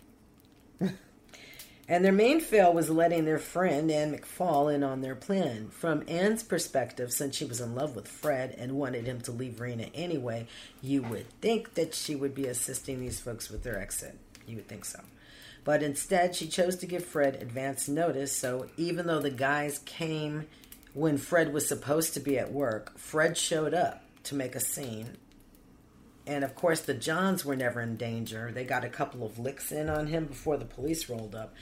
and 1.88 2.04
their 2.04 2.12
main 2.12 2.42
fail 2.42 2.74
was 2.74 2.90
letting 2.90 3.26
their 3.26 3.38
friend 3.38 3.92
Anne 3.92 4.18
McFall 4.18 4.74
in 4.74 4.84
on 4.84 5.02
their 5.02 5.14
plan. 5.14 5.70
From 5.70 6.04
Anne's 6.08 6.42
perspective, 6.42 7.12
since 7.12 7.36
she 7.36 7.46
was 7.46 7.62
in 7.62 7.76
love 7.76 7.96
with 7.96 8.08
Fred 8.08 8.56
and 8.58 8.74
wanted 8.74 9.06
him 9.06 9.22
to 9.22 9.32
leave 9.32 9.62
Rena 9.62 9.88
anyway, 9.94 10.48
you 10.82 11.04
would 11.04 11.30
think 11.42 11.76
that 11.76 11.94
she 11.94 12.16
would 12.16 12.34
be 12.34 12.48
assisting 12.48 13.00
these 13.00 13.20
folks 13.20 13.52
with 13.52 13.62
their 13.62 13.80
exit. 13.80 14.18
You 14.48 14.56
would 14.56 14.68
think 14.68 14.86
so. 14.86 15.02
But 15.64 15.84
instead, 15.84 16.36
she 16.36 16.48
chose 16.48 16.78
to 16.78 16.88
give 16.88 17.06
Fred 17.06 17.36
advance 17.36 17.88
notice, 17.88 18.36
so 18.36 18.68
even 18.76 19.06
though 19.06 19.20
the 19.20 19.30
guys 19.30 19.80
came 19.80 20.48
when 20.94 21.18
Fred 21.18 21.54
was 21.54 21.68
supposed 21.68 22.14
to 22.16 22.20
be 22.20 22.38
at 22.38 22.52
work, 22.52 22.98
Fred 22.98 23.38
showed 23.38 23.74
up 23.74 24.04
to 24.24 24.36
make 24.36 24.56
a 24.56 24.60
scene. 24.60 25.18
And 26.26 26.44
of 26.44 26.56
course, 26.56 26.82
the 26.82 26.94
Johns 26.94 27.46
were 27.46 27.56
never 27.56 27.82
in 27.82 27.96
danger. 27.96 28.52
They 28.52 28.64
got 28.64 28.84
a 28.84 28.90
couple 28.90 29.26
of 29.26 29.40
licks 29.40 29.72
in 29.72 29.90
on 29.90 30.08
him 30.08 30.26
before 30.26 30.58
the 30.58 30.66
police 30.66 31.10
rolled 31.10 31.36
up. 31.36 31.54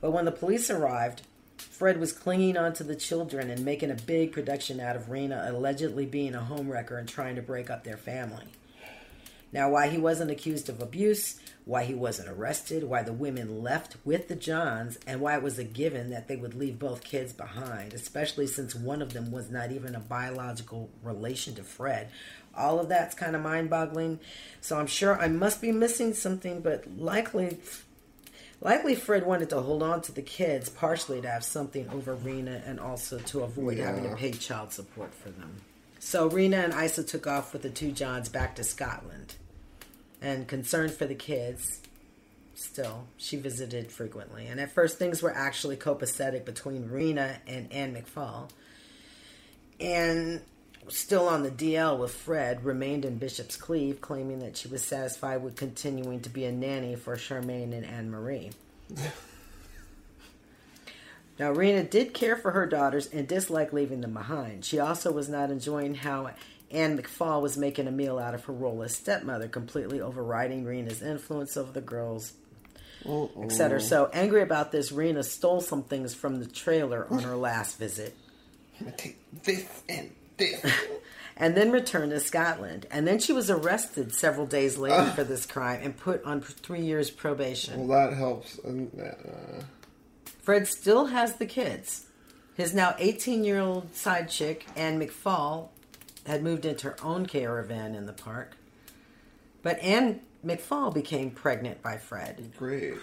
But 0.00 0.12
when 0.12 0.24
the 0.24 0.32
police 0.32 0.70
arrived, 0.70 1.22
Fred 1.56 1.98
was 1.98 2.12
clinging 2.12 2.56
onto 2.56 2.84
the 2.84 2.96
children 2.96 3.50
and 3.50 3.64
making 3.64 3.90
a 3.90 3.94
big 3.94 4.32
production 4.32 4.80
out 4.80 4.96
of 4.96 5.10
Rena 5.10 5.46
allegedly 5.48 6.06
being 6.06 6.34
a 6.34 6.46
homewrecker 6.48 6.98
and 6.98 7.08
trying 7.08 7.36
to 7.36 7.42
break 7.42 7.70
up 7.70 7.84
their 7.84 7.96
family. 7.96 8.46
Now, 9.52 9.68
why 9.68 9.88
he 9.88 9.98
wasn't 9.98 10.30
accused 10.30 10.70
of 10.70 10.80
abuse, 10.80 11.38
why 11.66 11.84
he 11.84 11.94
wasn't 11.94 12.30
arrested, 12.30 12.84
why 12.84 13.02
the 13.02 13.12
women 13.12 13.62
left 13.62 13.96
with 14.04 14.28
the 14.28 14.34
Johns, 14.34 14.98
and 15.06 15.20
why 15.20 15.36
it 15.36 15.42
was 15.42 15.58
a 15.58 15.64
given 15.64 16.10
that 16.10 16.26
they 16.26 16.36
would 16.36 16.54
leave 16.54 16.78
both 16.78 17.04
kids 17.04 17.34
behind, 17.34 17.92
especially 17.92 18.46
since 18.46 18.74
one 18.74 19.02
of 19.02 19.12
them 19.12 19.30
was 19.30 19.50
not 19.50 19.70
even 19.70 19.94
a 19.94 20.00
biological 20.00 20.88
relation 21.02 21.54
to 21.56 21.62
Fred. 21.62 22.08
All 22.56 22.80
of 22.80 22.88
that's 22.88 23.14
kind 23.14 23.36
of 23.36 23.42
mind 23.42 23.68
boggling. 23.68 24.20
So 24.62 24.78
I'm 24.78 24.86
sure 24.86 25.20
I 25.20 25.28
must 25.28 25.60
be 25.60 25.70
missing 25.70 26.14
something, 26.14 26.60
but 26.60 26.98
likely. 26.98 27.58
Likely, 28.60 28.94
Fred 28.94 29.26
wanted 29.26 29.50
to 29.50 29.60
hold 29.60 29.82
on 29.82 30.02
to 30.02 30.12
the 30.12 30.22
kids, 30.22 30.68
partially 30.68 31.20
to 31.20 31.28
have 31.28 31.42
something 31.42 31.88
over 31.90 32.14
Rena 32.14 32.62
and 32.64 32.78
also 32.78 33.18
to 33.18 33.40
avoid 33.40 33.78
having 33.78 34.04
to 34.04 34.14
pay 34.14 34.30
child 34.30 34.72
support 34.72 35.12
for 35.12 35.30
them. 35.30 35.56
So 35.98 36.28
Rena 36.28 36.58
and 36.58 36.74
Isa 36.74 37.02
took 37.02 37.26
off 37.26 37.52
with 37.52 37.62
the 37.62 37.70
two 37.70 37.90
Johns 37.90 38.28
back 38.28 38.54
to 38.56 38.64
Scotland. 38.64 39.34
And 40.22 40.46
concerned 40.46 40.92
for 40.92 41.04
the 41.04 41.14
kids, 41.16 41.80
still, 42.54 43.06
she 43.16 43.36
visited 43.36 43.90
frequently. 43.90 44.46
And 44.46 44.60
at 44.60 44.70
first, 44.70 44.98
things 44.98 45.20
were 45.20 45.34
actually 45.34 45.76
copacetic 45.76 46.44
between 46.44 46.88
Rena 46.88 47.38
and 47.46 47.72
Anne 47.72 47.94
McFall. 47.94 48.48
And 49.80 50.40
still 50.88 51.28
on 51.28 51.42
the 51.42 51.50
DL 51.50 51.98
with 51.98 52.14
Fred, 52.14 52.64
remained 52.64 53.04
in 53.04 53.18
Bishop's 53.18 53.56
Cleeve, 53.56 54.00
claiming 54.00 54.38
that 54.38 54.56
she 54.56 54.68
was 54.68 54.84
satisfied 54.84 55.42
with 55.42 55.56
continuing 55.56 56.20
to 56.20 56.28
be 56.28 56.44
a 56.44 56.52
nanny 56.52 56.94
for 56.94 57.16
Charmaine 57.16 57.72
and 57.72 57.84
Anne 57.84 58.10
Marie. 58.10 58.52
Now, 61.38 61.50
Rena 61.50 61.82
did 61.82 62.14
care 62.14 62.36
for 62.36 62.52
her 62.52 62.66
daughters 62.66 63.06
and 63.08 63.26
disliked 63.26 63.72
leaving 63.72 64.00
them 64.00 64.12
behind. 64.12 64.64
She 64.64 64.78
also 64.78 65.10
was 65.10 65.28
not 65.28 65.50
enjoying 65.50 65.96
how 65.96 66.30
Anne 66.72 66.98
McFall 66.98 67.42
was 67.42 67.56
making 67.56 67.86
a 67.86 67.90
meal 67.90 68.18
out 68.18 68.34
of 68.34 68.44
her 68.46 68.52
role 68.52 68.82
as 68.82 68.96
stepmother, 68.96 69.48
completely 69.48 70.00
overriding 70.00 70.64
Rena's 70.64 71.02
influence 71.02 71.56
over 71.56 71.70
the 71.70 71.80
girls, 71.80 72.32
etc. 73.42 73.80
So 73.80 74.10
angry 74.12 74.42
about 74.42 74.72
this, 74.72 74.90
Rena 74.90 75.22
stole 75.22 75.60
some 75.60 75.82
things 75.82 76.14
from 76.14 76.38
the 76.38 76.46
trailer 76.46 77.06
on 77.10 77.22
her 77.22 77.36
last 77.36 77.78
visit. 77.78 78.16
Take 78.96 79.18
this 79.42 79.82
and 79.88 80.10
this. 80.36 80.64
and 81.36 81.56
then 81.56 81.70
returned 81.70 82.12
to 82.12 82.20
Scotland. 82.20 82.86
And 82.90 83.06
then 83.06 83.18
she 83.18 83.32
was 83.32 83.50
arrested 83.50 84.14
several 84.14 84.46
days 84.46 84.78
later 84.78 85.10
for 85.12 85.24
this 85.24 85.46
crime 85.46 85.80
and 85.82 85.96
put 85.96 86.24
on 86.24 86.40
three 86.40 86.82
years 86.82 87.10
probation. 87.10 87.86
Well, 87.86 88.08
that 88.08 88.16
helps. 88.16 88.58
Uh, 88.60 89.62
Fred 90.42 90.66
still 90.66 91.06
has 91.06 91.36
the 91.36 91.46
kids. 91.46 92.06
His 92.54 92.74
now 92.74 92.94
18 92.98 93.44
year 93.44 93.60
old 93.60 93.94
side 93.94 94.28
chick, 94.28 94.66
Anne 94.76 95.00
McFall, 95.00 95.68
had 96.26 96.42
moved 96.42 96.64
into 96.64 96.88
her 96.88 96.96
own 97.02 97.26
caravan 97.26 97.94
in 97.94 98.06
the 98.06 98.12
park. 98.12 98.56
But 99.62 99.78
Anne 99.80 100.20
McFall 100.44 100.92
became 100.92 101.30
pregnant 101.30 101.82
by 101.82 101.98
Fred. 101.98 102.52
great. 102.56 102.94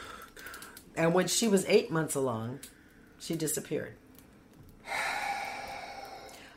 And 0.96 1.14
when 1.14 1.28
she 1.28 1.48
was 1.48 1.66
eight 1.68 1.92
months 1.92 2.16
along, 2.16 2.60
she 3.20 3.36
disappeared. 3.36 3.96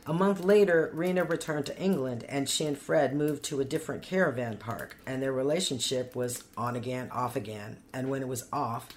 A 0.05 0.13
month 0.13 0.43
later, 0.43 0.91
Rena 0.93 1.23
returned 1.23 1.65
to 1.67 1.79
England 1.79 2.25
and 2.27 2.49
she 2.49 2.65
and 2.65 2.77
Fred 2.77 3.15
moved 3.15 3.43
to 3.43 3.61
a 3.61 3.65
different 3.65 4.03
caravan 4.03 4.57
park, 4.57 4.97
and 5.05 5.23
their 5.23 5.31
relationship 5.31 6.13
was 6.13 6.43
on 6.57 6.75
again, 6.75 7.09
off 7.11 7.37
again. 7.37 7.77
And 7.93 8.09
when 8.09 8.21
it 8.21 8.27
was 8.27 8.45
off, 8.51 8.89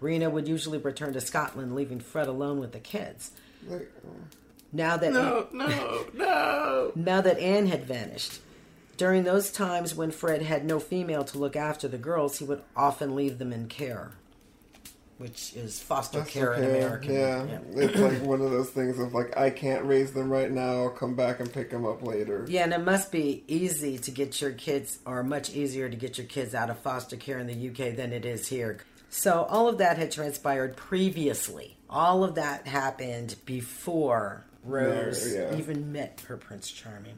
Rena 0.00 0.28
would 0.28 0.46
usually 0.46 0.76
return 0.76 1.14
to 1.14 1.20
Scotland, 1.20 1.74
leaving 1.74 2.00
Fred 2.00 2.28
alone 2.28 2.60
with 2.60 2.72
the 2.72 2.78
kids. 2.78 3.30
Like, 3.66 3.90
Now 4.72 4.96
that 4.96 5.12
No, 5.12 5.48
no, 5.52 6.06
no. 6.14 6.92
now 6.94 7.20
that 7.20 7.38
Anne 7.38 7.66
had 7.66 7.84
vanished. 7.84 8.40
During 8.96 9.24
those 9.24 9.50
times 9.50 9.94
when 9.94 10.10
Fred 10.10 10.42
had 10.42 10.64
no 10.64 10.78
female 10.78 11.24
to 11.24 11.38
look 11.38 11.56
after 11.56 11.88
the 11.88 11.98
girls, 11.98 12.38
he 12.38 12.44
would 12.44 12.62
often 12.76 13.16
leave 13.16 13.38
them 13.38 13.50
in 13.52 13.66
care, 13.66 14.12
which 15.18 15.54
is 15.56 15.80
foster 15.80 16.18
that's 16.18 16.30
care 16.30 16.52
in 16.52 16.62
okay. 16.64 16.78
American. 16.78 17.12
Yeah. 17.14 17.58
it's 17.76 17.98
like 17.98 18.20
one 18.22 18.42
of 18.42 18.50
those 18.50 18.68
things 18.70 18.98
of 18.98 19.14
like, 19.14 19.34
I 19.38 19.48
can't 19.50 19.84
raise 19.86 20.12
them 20.12 20.30
right 20.30 20.50
now. 20.50 20.82
I'll 20.82 20.90
come 20.90 21.14
back 21.16 21.40
and 21.40 21.50
pick 21.50 21.70
them 21.70 21.86
up 21.86 22.02
later. 22.06 22.44
Yeah, 22.46 22.64
and 22.64 22.74
it 22.74 22.84
must 22.84 23.10
be 23.10 23.42
easy 23.48 23.96
to 23.98 24.10
get 24.10 24.38
your 24.40 24.52
kids, 24.52 24.98
or 25.06 25.22
much 25.22 25.50
easier 25.50 25.88
to 25.88 25.96
get 25.96 26.18
your 26.18 26.26
kids 26.26 26.54
out 26.54 26.68
of 26.68 26.78
foster 26.78 27.16
care 27.16 27.38
in 27.38 27.46
the 27.46 27.70
UK 27.70 27.96
than 27.96 28.12
it 28.12 28.26
is 28.26 28.48
here. 28.48 28.78
So 29.08 29.44
all 29.48 29.66
of 29.66 29.78
that 29.78 29.96
had 29.96 30.12
transpired 30.12 30.76
previously. 30.76 31.76
All 31.88 32.22
of 32.22 32.34
that 32.36 32.66
happened 32.68 33.34
before 33.46 34.44
Rose 34.64 35.34
Yeah, 35.34 35.56
even 35.56 35.92
met 35.92 36.22
her 36.28 36.36
Prince 36.36 36.70
Charming. 36.70 37.16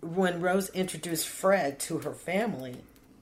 When 0.00 0.40
Rose 0.40 0.68
introduced 0.70 1.28
Fred 1.28 1.78
to 1.80 1.98
her 1.98 2.12
family, 2.12 2.76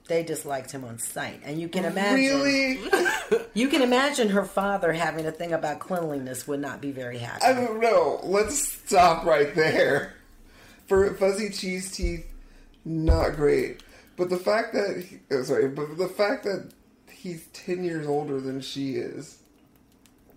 they 0.09 0.23
disliked 0.23 0.73
him 0.73 0.85
on 0.85 0.99
sight, 0.99 1.41
and 1.45 1.61
you 1.61 1.69
can 1.69 1.85
imagine. 1.85 2.43
Really? 2.43 2.79
You 3.55 3.69
can 3.69 3.83
imagine 3.83 4.29
her 4.31 4.45
father 4.45 4.93
having 4.93 5.27
a 5.27 5.33
thing 5.33 5.53
about 5.53 5.81
cleanliness 5.81 6.47
would 6.47 6.61
not 6.61 6.81
be 6.81 6.93
very 6.93 7.19
happy. 7.19 7.45
I 7.45 7.53
don't 7.53 7.81
know. 7.81 8.21
Let's 8.23 8.61
stop 8.61 9.25
right 9.25 9.55
there. 9.55 10.15
For 10.87 11.13
fuzzy 11.15 11.51
cheese 11.51 11.91
teeth, 11.91 12.27
not 12.85 13.37
great. 13.37 13.83
But 14.17 14.31
the 14.31 14.37
fact 14.37 14.73
that 14.75 15.05
he, 15.09 15.19
oh, 15.33 15.43
sorry, 15.43 15.69
but 15.69 15.97
the 15.99 16.09
fact 16.09 16.45
that 16.45 16.71
he's 17.11 17.47
ten 17.53 17.85
years 17.85 18.07
older 18.07 18.41
than 18.41 18.61
she 18.61 18.95
is, 18.95 19.39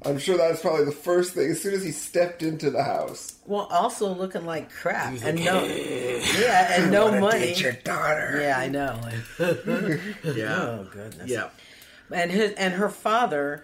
I'm 0.05 0.19
sure 0.19 0.37
that's 0.37 0.61
probably 0.61 0.85
the 0.85 0.91
first 0.91 1.33
thing. 1.33 1.51
As 1.51 1.61
soon 1.61 1.73
as 1.73 1.83
he 1.83 1.91
stepped 1.91 2.43
into 2.43 2.69
the 2.69 2.83
house, 2.83 3.35
Well, 3.45 3.67
also 3.71 4.13
looking 4.13 4.45
like 4.45 4.71
crap 4.71 5.13
and 5.23 5.43
no, 5.43 5.63
yeah, 5.63 6.81
and 6.81 6.91
no 6.91 7.19
money. 7.29 7.53
your 7.53 7.73
daughter. 7.73 8.39
Yeah, 8.41 8.57
I 8.57 8.67
know. 8.69 8.99
Yeah. 10.35 10.61
Oh 10.61 10.87
goodness. 10.91 11.29
Yeah. 11.29 11.49
And 12.11 12.31
his 12.31 12.53
and 12.53 12.73
her 12.75 12.89
father 12.89 13.63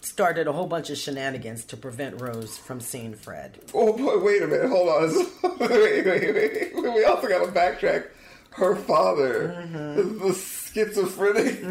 started 0.00 0.46
a 0.46 0.52
whole 0.52 0.66
bunch 0.66 0.90
of 0.90 0.98
shenanigans 0.98 1.64
to 1.66 1.76
prevent 1.76 2.20
Rose 2.20 2.56
from 2.58 2.80
seeing 2.80 3.14
Fred. 3.14 3.58
oh 3.74 3.92
boy, 3.96 4.18
wait 4.18 4.42
a 4.42 4.46
minute, 4.46 4.68
hold 4.68 4.88
on. 4.88 5.10
wait, 5.60 6.06
wait, 6.06 6.34
wait. 6.34 6.72
We 6.74 7.04
also 7.04 7.28
got 7.28 7.44
to 7.46 7.52
backtrack. 7.52 8.08
Her 8.50 8.74
father, 8.74 9.66
Mm-hmm. 9.68 10.26
the 10.26 10.32
schizophrenic, 10.32 11.62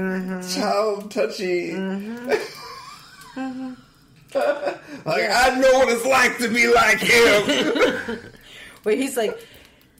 child 0.53 1.09
touchy. 1.11 1.71
Mm-hmm. 1.71 2.31
like 5.05 5.29
I 5.29 5.57
know 5.59 5.79
what 5.79 5.89
it's 5.89 6.05
like 6.05 6.37
to 6.39 6.49
be 6.49 6.67
like 6.67 6.99
him. 6.99 8.19
But 8.83 8.99
he's 8.99 9.17
like, 9.17 9.35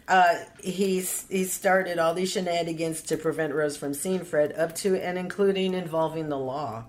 uh, 0.08 0.36
he's 0.64 1.26
he 1.28 1.46
started 1.46 1.98
all 1.98 2.14
these 2.14 2.32
shenanigans 2.32 3.02
to 3.04 3.18
prevent 3.18 3.52
Rose 3.56 3.78
from 3.78 3.96
seeing 3.96 4.24
Fred, 4.24 4.54
up 4.54 4.76
to 4.76 4.96
and 4.96 5.18
including 5.18 5.74
involving 5.74 6.30
the 6.30 6.38
law. 6.38 6.86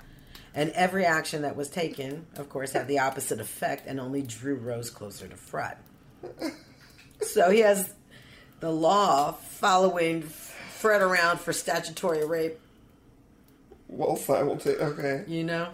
And 0.55 0.71
every 0.73 1.07
action 1.07 1.41
that 1.43 1.57
was 1.57 1.71
taken, 1.71 2.27
of 2.37 2.51
course, 2.51 2.73
had 2.73 2.87
the 2.87 2.99
opposite 2.99 3.41
effect 3.41 3.87
and 3.87 3.99
only 3.99 4.21
drew 4.21 4.57
Rose 4.57 4.91
closer 4.91 5.27
to 5.27 5.37
Fred. 5.37 5.79
So 7.23 7.51
he 7.51 7.61
has 7.61 7.95
the 8.61 8.71
law 8.71 9.33
following 9.33 10.23
Fred 10.23 11.01
around 11.01 11.41
for 11.41 11.53
statutory 11.55 12.27
rape. 12.27 12.59
well, 13.89 14.17
simultaneous. 14.17 14.83
Okay. 14.83 15.25
You 15.27 15.45
know, 15.45 15.71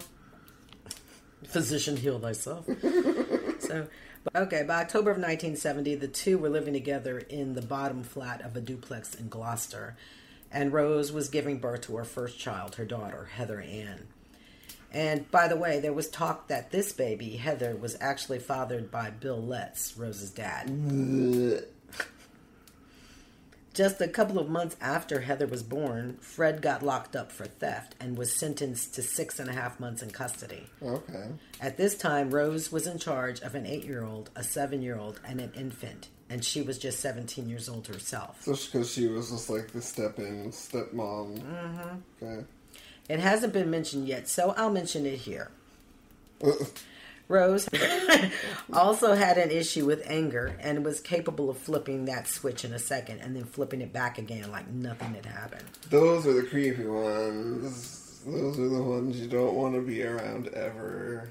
physician 1.47 1.97
heal 1.97 2.19
thyself. 2.19 2.65
so, 3.59 3.87
okay, 4.35 4.63
by 4.63 4.81
October 4.81 5.11
of 5.11 5.17
1970, 5.17 5.95
the 5.95 6.07
two 6.07 6.37
were 6.37 6.49
living 6.49 6.73
together 6.73 7.19
in 7.19 7.53
the 7.53 7.61
bottom 7.61 8.03
flat 8.03 8.41
of 8.41 8.55
a 8.55 8.61
duplex 8.61 9.15
in 9.15 9.29
Gloucester, 9.29 9.95
and 10.51 10.73
Rose 10.73 11.11
was 11.11 11.29
giving 11.29 11.59
birth 11.59 11.81
to 11.81 11.97
her 11.97 12.05
first 12.05 12.39
child, 12.39 12.75
her 12.75 12.85
daughter, 12.85 13.29
Heather 13.35 13.61
Ann. 13.61 14.07
And 14.91 15.29
by 15.31 15.47
the 15.47 15.57
way, 15.57 15.79
there 15.79 15.93
was 15.93 16.07
talk 16.07 16.49
that 16.49 16.71
this 16.71 16.91
baby, 16.91 17.37
Heather, 17.37 17.75
was 17.75 17.97
actually 17.99 18.37
fathered 18.37 18.91
by 18.91 19.09
Bill 19.09 19.41
Letts, 19.41 19.97
Rose's 19.97 20.29
dad. 20.29 20.69
Just 23.73 23.99
a 24.01 24.07
couple 24.07 24.37
of 24.37 24.49
months 24.49 24.75
after 24.79 25.21
Heather 25.21 25.47
was 25.47 25.63
born, 25.63 26.17
Fred 26.21 26.61
got 26.61 26.83
locked 26.83 27.15
up 27.15 27.31
for 27.31 27.45
theft 27.45 27.95
and 27.99 28.15
was 28.15 28.31
sentenced 28.31 28.93
to 28.93 29.01
six 29.01 29.39
and 29.39 29.49
a 29.49 29.53
half 29.53 29.79
months 29.79 30.03
in 30.03 30.11
custody. 30.11 30.67
Okay. 30.83 31.29
At 31.59 31.77
this 31.77 31.97
time, 31.97 32.29
Rose 32.29 32.71
was 32.71 32.85
in 32.85 32.99
charge 32.99 33.41
of 33.41 33.55
an 33.55 33.65
eight 33.65 33.83
year 33.83 34.03
old, 34.03 34.29
a 34.35 34.43
seven 34.43 34.83
year 34.83 34.99
old, 34.99 35.19
and 35.27 35.41
an 35.41 35.51
infant, 35.55 36.09
and 36.29 36.45
she 36.45 36.61
was 36.61 36.77
just 36.77 36.99
17 36.99 37.49
years 37.49 37.67
old 37.67 37.87
herself. 37.87 38.45
Just 38.45 38.71
because 38.71 38.91
she 38.91 39.07
was 39.07 39.31
just 39.31 39.49
like 39.49 39.71
the 39.71 39.81
step 39.81 40.19
in, 40.19 40.51
stepmom. 40.51 41.39
Mm-hmm. 41.39 42.23
Okay. 42.23 42.45
It 43.09 43.19
hasn't 43.19 43.53
been 43.53 43.71
mentioned 43.71 44.07
yet, 44.07 44.29
so 44.29 44.53
I'll 44.55 44.69
mention 44.69 45.07
it 45.07 45.17
here. 45.17 45.49
Rose 47.27 47.69
also 48.73 49.15
had 49.15 49.37
an 49.37 49.49
issue 49.49 49.85
with 49.85 50.03
anger 50.05 50.55
and 50.59 50.83
was 50.83 50.99
capable 50.99 51.49
of 51.49 51.57
flipping 51.57 52.05
that 52.05 52.27
switch 52.27 52.65
in 52.65 52.73
a 52.73 52.79
second 52.79 53.19
and 53.21 53.35
then 53.35 53.45
flipping 53.45 53.81
it 53.81 53.93
back 53.93 54.17
again 54.17 54.51
like 54.51 54.67
nothing 54.69 55.13
had 55.13 55.25
happened. 55.25 55.63
Those 55.89 56.27
are 56.27 56.33
the 56.33 56.43
creepy 56.43 56.85
ones. 56.85 58.21
Those 58.25 58.59
are 58.59 58.69
the 58.69 58.83
ones 58.83 59.19
you 59.19 59.27
don't 59.27 59.55
want 59.55 59.75
to 59.75 59.81
be 59.81 60.03
around 60.03 60.47
ever. 60.49 61.29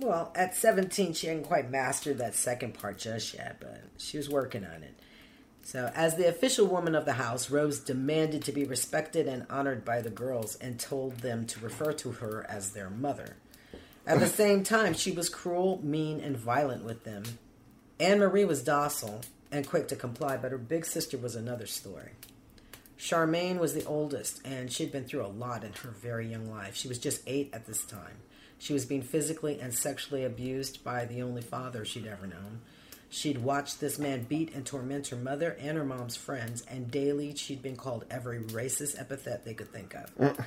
Well, 0.00 0.32
at 0.36 0.54
17, 0.54 1.14
she 1.14 1.26
hadn't 1.26 1.44
quite 1.44 1.70
mastered 1.70 2.18
that 2.18 2.36
second 2.36 2.74
part 2.74 2.98
just 2.98 3.34
yet, 3.34 3.56
but 3.58 3.82
she 3.96 4.16
was 4.16 4.28
working 4.28 4.64
on 4.64 4.84
it. 4.84 4.94
So, 5.64 5.90
as 5.94 6.16
the 6.16 6.28
official 6.28 6.66
woman 6.66 6.94
of 6.94 7.04
the 7.04 7.14
house, 7.14 7.50
Rose 7.50 7.80
demanded 7.80 8.42
to 8.44 8.52
be 8.52 8.64
respected 8.64 9.26
and 9.26 9.44
honored 9.50 9.84
by 9.84 10.00
the 10.00 10.08
girls 10.08 10.56
and 10.56 10.78
told 10.78 11.18
them 11.18 11.46
to 11.46 11.60
refer 11.60 11.92
to 11.94 12.12
her 12.12 12.46
as 12.48 12.70
their 12.70 12.88
mother. 12.88 13.36
At 14.08 14.20
the 14.20 14.26
same 14.26 14.64
time, 14.64 14.94
she 14.94 15.12
was 15.12 15.28
cruel, 15.28 15.80
mean, 15.82 16.20
and 16.20 16.34
violent 16.34 16.82
with 16.82 17.04
them. 17.04 17.24
Anne 18.00 18.20
Marie 18.20 18.46
was 18.46 18.62
docile 18.62 19.20
and 19.52 19.68
quick 19.68 19.86
to 19.88 19.96
comply, 19.96 20.38
but 20.38 20.50
her 20.50 20.56
big 20.56 20.86
sister 20.86 21.18
was 21.18 21.36
another 21.36 21.66
story. 21.66 22.12
Charmaine 22.98 23.58
was 23.58 23.74
the 23.74 23.84
oldest, 23.84 24.40
and 24.46 24.72
she'd 24.72 24.90
been 24.90 25.04
through 25.04 25.26
a 25.26 25.28
lot 25.28 25.62
in 25.62 25.74
her 25.74 25.90
very 25.90 26.26
young 26.26 26.50
life. 26.50 26.74
She 26.74 26.88
was 26.88 26.98
just 26.98 27.20
eight 27.26 27.50
at 27.52 27.66
this 27.66 27.84
time. 27.84 28.16
She 28.58 28.72
was 28.72 28.86
being 28.86 29.02
physically 29.02 29.60
and 29.60 29.74
sexually 29.74 30.24
abused 30.24 30.82
by 30.82 31.04
the 31.04 31.20
only 31.20 31.42
father 31.42 31.84
she'd 31.84 32.06
ever 32.06 32.26
known. 32.26 32.62
She'd 33.10 33.38
watched 33.38 33.78
this 33.78 33.98
man 33.98 34.22
beat 34.22 34.54
and 34.54 34.64
torment 34.64 35.08
her 35.08 35.16
mother 35.16 35.54
and 35.60 35.76
her 35.76 35.84
mom's 35.84 36.16
friends, 36.16 36.62
and 36.66 36.90
daily 36.90 37.34
she'd 37.34 37.62
been 37.62 37.76
called 37.76 38.06
every 38.10 38.40
racist 38.40 38.98
epithet 38.98 39.44
they 39.44 39.54
could 39.54 39.70
think 39.70 39.94
of. 39.94 40.16
Mm. 40.16 40.44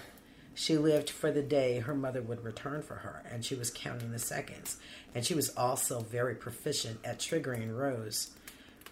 She 0.54 0.78
lived 0.78 1.10
for 1.10 1.32
the 1.32 1.41
day 1.41 1.80
her 1.80 1.95
mother 1.95 2.22
would 2.22 2.43
return 2.43 2.82
for 2.82 2.95
her, 2.95 3.24
and 3.32 3.43
she 3.43 3.56
was 3.56 3.72
counting 3.72 4.12
the 4.12 4.20
seconds. 4.20 4.78
And 5.16 5.26
she 5.26 5.34
was 5.34 5.49
also 5.56 6.02
very 6.02 6.36
proficient 6.36 6.99
at 7.04 7.20
triggering 7.20 7.76
Rose. 7.76 8.32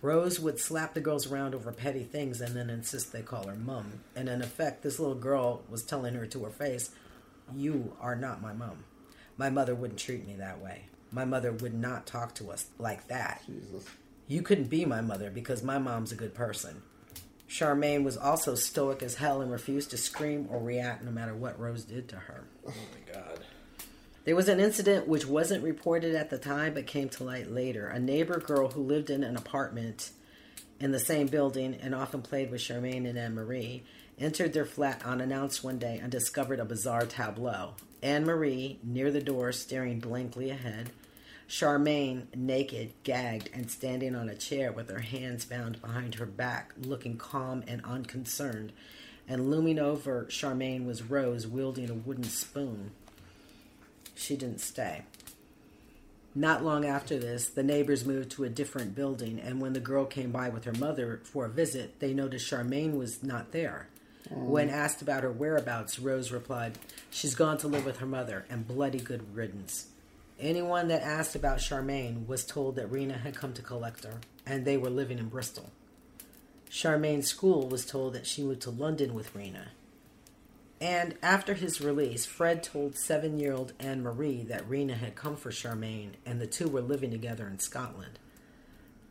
Rose 0.01 0.39
would 0.39 0.59
slap 0.59 0.93
the 0.93 1.01
girls 1.01 1.29
around 1.29 1.53
over 1.53 1.73
petty 1.73 2.03
things 2.03 2.39
and 2.39 2.55
then 2.55 2.69
insist 2.69 3.11
they 3.11 3.21
call 3.21 3.47
her 3.47 3.55
mum. 3.55 3.99
And 4.15 4.29
in 4.29 4.41
effect, 4.41 4.81
this 4.81 4.97
little 4.97 5.15
girl 5.15 5.63
was 5.69 5.83
telling 5.83 6.15
her 6.15 6.25
to 6.27 6.45
her 6.45 6.49
face, 6.49 6.91
You 7.53 7.95
are 7.99 8.15
not 8.15 8.41
my 8.41 8.53
mum. 8.53 8.85
My 9.35 9.49
mother 9.49 9.75
wouldn't 9.75 9.99
treat 9.99 10.25
me 10.25 10.35
that 10.35 10.61
way. 10.61 10.85
My 11.11 11.25
mother 11.25 11.51
would 11.51 11.73
not 11.73 12.05
talk 12.05 12.33
to 12.35 12.51
us 12.51 12.67
like 12.77 13.07
that. 13.07 13.41
Jesus. 13.45 13.85
You 14.27 14.41
couldn't 14.41 14.69
be 14.69 14.85
my 14.85 15.01
mother 15.01 15.29
because 15.29 15.63
my 15.63 15.79
mom's 15.79 16.11
a 16.11 16.15
good 16.15 16.33
person. 16.33 16.83
Charmaine 17.49 18.03
was 18.03 18.15
also 18.15 18.53
stoic 18.53 19.01
as 19.01 19.15
hell 19.15 19.41
and 19.41 19.51
refused 19.51 19.89
to 19.89 19.97
scream 19.97 20.47
or 20.51 20.59
react 20.59 21.03
no 21.03 21.11
matter 21.11 21.33
what 21.33 21.59
Rose 21.59 21.83
did 21.83 22.07
to 22.09 22.15
her. 22.15 22.43
Oh 22.67 22.69
my 22.69 23.13
god. 23.13 23.39
There 24.23 24.35
was 24.35 24.47
an 24.47 24.59
incident 24.59 25.07
which 25.07 25.25
wasn't 25.25 25.63
reported 25.63 26.13
at 26.13 26.29
the 26.29 26.37
time 26.37 26.75
but 26.75 26.85
came 26.85 27.09
to 27.09 27.23
light 27.23 27.49
later. 27.49 27.87
A 27.87 27.99
neighbor 27.99 28.39
girl 28.39 28.69
who 28.69 28.83
lived 28.83 29.09
in 29.09 29.23
an 29.23 29.35
apartment 29.35 30.11
in 30.79 30.91
the 30.91 30.99
same 30.99 31.25
building 31.25 31.75
and 31.81 31.95
often 31.95 32.21
played 32.21 32.51
with 32.51 32.61
Charmaine 32.61 33.09
and 33.09 33.17
Anne 33.17 33.33
Marie 33.33 33.83
entered 34.19 34.53
their 34.53 34.65
flat 34.65 35.03
unannounced 35.03 35.63
one 35.63 35.79
day 35.79 35.99
and 36.01 36.11
discovered 36.11 36.59
a 36.59 36.65
bizarre 36.65 37.07
tableau. 37.07 37.73
Anne 38.03 38.25
Marie 38.25 38.77
near 38.83 39.11
the 39.11 39.21
door 39.21 39.51
staring 39.51 39.99
blankly 39.99 40.51
ahead. 40.51 40.91
Charmaine, 41.49 42.27
naked, 42.35 42.93
gagged, 43.03 43.49
and 43.53 43.71
standing 43.71 44.15
on 44.15 44.29
a 44.29 44.35
chair 44.35 44.71
with 44.71 44.87
her 44.89 44.99
hands 44.99 45.45
bound 45.45 45.81
behind 45.81 46.15
her 46.15 46.27
back, 46.27 46.73
looking 46.79 47.17
calm 47.17 47.63
and 47.67 47.83
unconcerned. 47.83 48.71
And 49.27 49.49
looming 49.49 49.79
over 49.79 50.25
Charmaine 50.25 50.85
was 50.85 51.01
Rose 51.01 51.47
wielding 51.47 51.89
a 51.89 51.95
wooden 51.95 52.25
spoon. 52.25 52.91
She 54.15 54.35
didn't 54.35 54.61
stay. 54.61 55.03
Not 56.35 56.63
long 56.63 56.85
after 56.85 57.17
this, 57.17 57.49
the 57.49 57.63
neighbors 57.63 58.05
moved 58.05 58.29
to 58.31 58.43
a 58.43 58.49
different 58.49 58.93
building, 58.93 59.39
and 59.39 59.59
when 59.59 59.73
the 59.73 59.79
girl 59.79 60.05
came 60.05 60.31
by 60.31 60.49
with 60.49 60.65
her 60.65 60.73
mother 60.73 61.19
for 61.23 61.45
a 61.45 61.49
visit, 61.49 61.99
they 61.99 62.13
noticed 62.13 62.49
Charmaine 62.49 62.95
was 62.95 63.23
not 63.23 63.51
there. 63.51 63.87
Oh. 64.31 64.35
When 64.35 64.69
asked 64.69 65.01
about 65.01 65.23
her 65.23 65.31
whereabouts, 65.31 65.97
Rose 65.97 66.31
replied, 66.31 66.77
She's 67.09 67.33
gone 67.33 67.57
to 67.59 67.67
live 67.67 67.85
with 67.85 67.97
her 67.97 68.05
mother, 68.05 68.45
and 68.51 68.67
bloody 68.67 68.99
good 68.99 69.35
riddance. 69.35 69.87
Anyone 70.39 70.87
that 70.87 71.01
asked 71.01 71.35
about 71.35 71.57
Charmaine 71.57 72.25
was 72.25 72.45
told 72.45 72.75
that 72.75 72.89
Rena 72.89 73.17
had 73.17 73.35
come 73.35 73.51
to 73.53 73.61
collect 73.61 74.05
her, 74.05 74.21
and 74.45 74.63
they 74.63 74.77
were 74.77 74.89
living 74.89 75.19
in 75.19 75.27
Bristol. 75.27 75.69
Charmaine's 76.71 77.27
school 77.27 77.67
was 77.67 77.85
told 77.85 78.13
that 78.13 78.25
she 78.25 78.43
moved 78.43 78.61
to 78.61 78.69
London 78.69 79.13
with 79.13 79.35
Rena. 79.35 79.69
And 80.79 81.15
after 81.21 81.55
his 81.55 81.81
release, 81.81 82.25
Fred 82.25 82.63
told 82.63 82.97
seven 82.97 83.37
year 83.37 83.53
old 83.53 83.73
Anne 83.79 84.01
Marie 84.01 84.43
that 84.43 84.69
Rena 84.69 84.95
had 84.95 85.15
come 85.15 85.35
for 85.35 85.51
Charmaine 85.51 86.11
and 86.25 86.39
the 86.39 86.47
two 86.47 86.69
were 86.69 86.81
living 86.81 87.11
together 87.11 87.47
in 87.47 87.59
Scotland. 87.59 88.17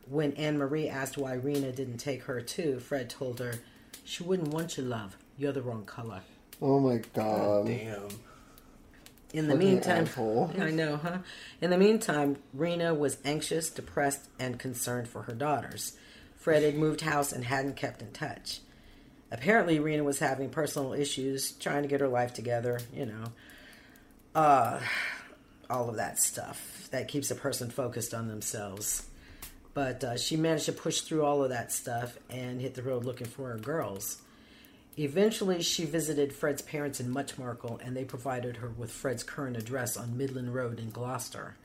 When 0.07 0.33
Anne 0.33 0.57
Marie 0.57 0.89
asked 0.89 1.17
why 1.17 1.33
Rena 1.33 1.71
didn't 1.71 1.97
take 1.97 2.23
her 2.23 2.41
too, 2.41 2.79
Fred 2.79 3.07
told 3.09 3.39
her, 3.39 3.55
She 4.03 4.23
wouldn't 4.23 4.49
want 4.49 4.77
you, 4.77 4.83
love. 4.83 5.15
You're 5.37 5.51
the 5.51 5.61
wrong 5.61 5.85
color. 5.85 6.21
Oh 6.59 6.79
my 6.79 7.01
god. 7.13 7.67
Damn. 7.67 8.07
In 9.33 9.47
the 9.47 9.53
Fucking 9.53 9.67
meantime, 9.67 10.03
asshole. 10.05 10.51
I 10.59 10.71
know, 10.71 10.97
huh? 10.97 11.19
In 11.61 11.69
the 11.69 11.77
meantime, 11.77 12.37
Rena 12.53 12.93
was 12.93 13.17
anxious, 13.23 13.69
depressed, 13.69 14.27
and 14.39 14.57
concerned 14.57 15.07
for 15.07 15.23
her 15.23 15.33
daughters. 15.33 15.93
Fred 16.37 16.63
had 16.63 16.75
moved 16.75 17.01
house 17.01 17.31
and 17.31 17.43
hadn't 17.43 17.75
kept 17.75 18.01
in 18.01 18.11
touch. 18.11 18.61
Apparently, 19.31 19.79
Rena 19.79 20.03
was 20.03 20.19
having 20.19 20.49
personal 20.49 20.93
issues, 20.93 21.51
trying 21.51 21.83
to 21.83 21.87
get 21.87 22.01
her 22.01 22.07
life 22.07 22.33
together, 22.33 22.79
you 22.91 23.05
know. 23.05 23.25
Uh, 24.33 24.79
all 25.69 25.89
of 25.89 25.97
that 25.97 26.17
stuff 26.17 26.87
that 26.91 27.07
keeps 27.07 27.29
a 27.29 27.35
person 27.35 27.69
focused 27.69 28.13
on 28.13 28.27
themselves. 28.27 29.05
But 29.73 30.03
uh, 30.03 30.17
she 30.17 30.35
managed 30.35 30.65
to 30.65 30.71
push 30.71 31.01
through 31.01 31.23
all 31.23 31.43
of 31.43 31.49
that 31.49 31.71
stuff 31.71 32.17
and 32.29 32.59
hit 32.59 32.73
the 32.73 32.81
road 32.81 33.05
looking 33.05 33.27
for 33.27 33.49
her 33.49 33.57
girls. 33.57 34.19
Eventually, 34.99 35.61
she 35.61 35.85
visited 35.85 36.33
Fred's 36.33 36.61
parents 36.61 36.99
in 36.99 37.09
Much 37.09 37.37
Marcle 37.37 37.79
and 37.81 37.95
they 37.95 38.03
provided 38.03 38.57
her 38.57 38.67
with 38.67 38.91
Fred's 38.91 39.23
current 39.23 39.55
address 39.55 39.95
on 39.95 40.17
Midland 40.17 40.53
Road 40.53 40.77
in 40.77 40.89
Gloucester. 40.89 41.55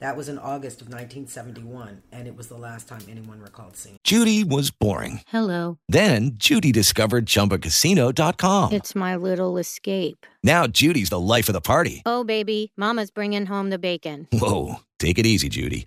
That 0.00 0.16
was 0.16 0.28
in 0.28 0.36
August 0.36 0.80
of 0.80 0.88
1971, 0.88 2.02
and 2.10 2.26
it 2.26 2.36
was 2.36 2.48
the 2.48 2.56
last 2.56 2.88
time 2.88 3.02
anyone 3.08 3.40
recalled 3.40 3.76
seeing. 3.76 3.98
Judy 4.02 4.42
was 4.42 4.72
boring. 4.72 5.20
Hello. 5.28 5.78
Then 5.88 6.32
Judy 6.34 6.72
discovered 6.72 7.26
ChumbaCasino.com. 7.26 8.72
It's 8.72 8.96
my 8.96 9.14
little 9.14 9.58
escape. 9.58 10.26
Now 10.42 10.66
Judy's 10.66 11.10
the 11.10 11.20
life 11.20 11.48
of 11.48 11.52
the 11.52 11.60
party. 11.60 12.02
Oh, 12.04 12.24
baby, 12.24 12.72
Mama's 12.76 13.12
bringing 13.12 13.46
home 13.46 13.70
the 13.70 13.78
bacon. 13.78 14.26
Whoa, 14.32 14.80
take 14.98 15.20
it 15.20 15.26
easy, 15.26 15.48
Judy. 15.48 15.86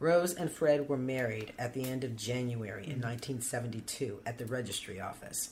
Rose 0.00 0.32
and 0.32 0.50
Fred 0.50 0.88
were 0.88 0.96
married 0.96 1.52
at 1.58 1.74
the 1.74 1.84
end 1.84 2.04
of 2.04 2.16
January 2.16 2.84
in 2.84 3.02
1972 3.02 4.20
at 4.24 4.38
the 4.38 4.46
registry 4.46 4.98
office. 4.98 5.50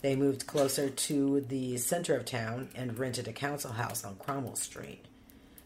They 0.00 0.16
moved 0.16 0.46
closer 0.46 0.88
to 0.88 1.42
the 1.42 1.76
center 1.76 2.16
of 2.16 2.24
town 2.24 2.70
and 2.74 2.98
rented 2.98 3.28
a 3.28 3.34
council 3.34 3.72
house 3.72 4.02
on 4.02 4.16
Cromwell 4.16 4.56
Street, 4.56 5.04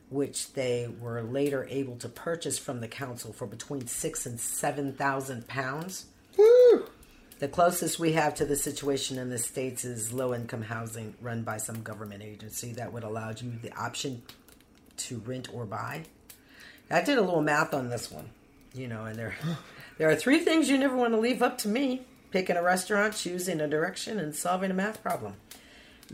which 0.09 0.55
they 0.55 0.89
were 1.01 1.23
later 1.23 1.69
able 1.71 1.97
to 1.99 2.09
purchase 2.09 2.59
from 2.59 2.81
the 2.81 2.89
council 2.89 3.33
for 3.33 3.47
between 3.47 3.87
six 3.87 4.27
and 4.27 4.41
seven 4.41 4.93
thousand 4.93 5.47
pounds. 5.47 6.07
The 7.39 7.49
closest 7.49 8.01
we 8.01 8.13
have 8.13 8.35
to 8.35 8.45
the 8.45 8.57
situation 8.57 9.19
in 9.19 9.31
the 9.31 9.39
states 9.39 9.85
is 9.85 10.13
low-income 10.13 10.63
housing 10.63 11.15
run 11.21 11.43
by 11.43 11.59
some 11.59 11.83
government 11.83 12.25
agency 12.25 12.73
that 12.73 12.93
would 12.93 13.05
allow 13.05 13.31
you 13.31 13.53
the 13.63 13.73
option 13.75 14.23
to 14.97 15.19
rent 15.19 15.49
or 15.55 15.65
buy. 15.65 16.05
I 16.91 17.03
did 17.03 17.19
a 17.19 17.23
little 17.23 17.43
math 17.43 17.73
on 17.73 17.89
this 17.89 18.11
one, 18.11 18.31
you 18.75 18.89
know, 18.89 19.05
and 19.05 19.17
there 19.17 19.35
there 19.99 20.11
are 20.11 20.17
three 20.17 20.41
things 20.41 20.69
you 20.69 20.79
never 20.79 20.97
want 20.97 21.13
to 21.13 21.21
leave 21.21 21.43
up 21.43 21.59
to 21.59 21.69
me: 21.69 22.03
picking 22.31 22.57
a 22.57 22.63
restaurant, 22.63 23.15
choosing 23.17 23.61
a 23.61 23.69
direction, 23.69 24.19
and 24.19 24.35
solving 24.35 24.71
a 24.71 24.75
math 24.75 25.03
problem. 25.03 25.35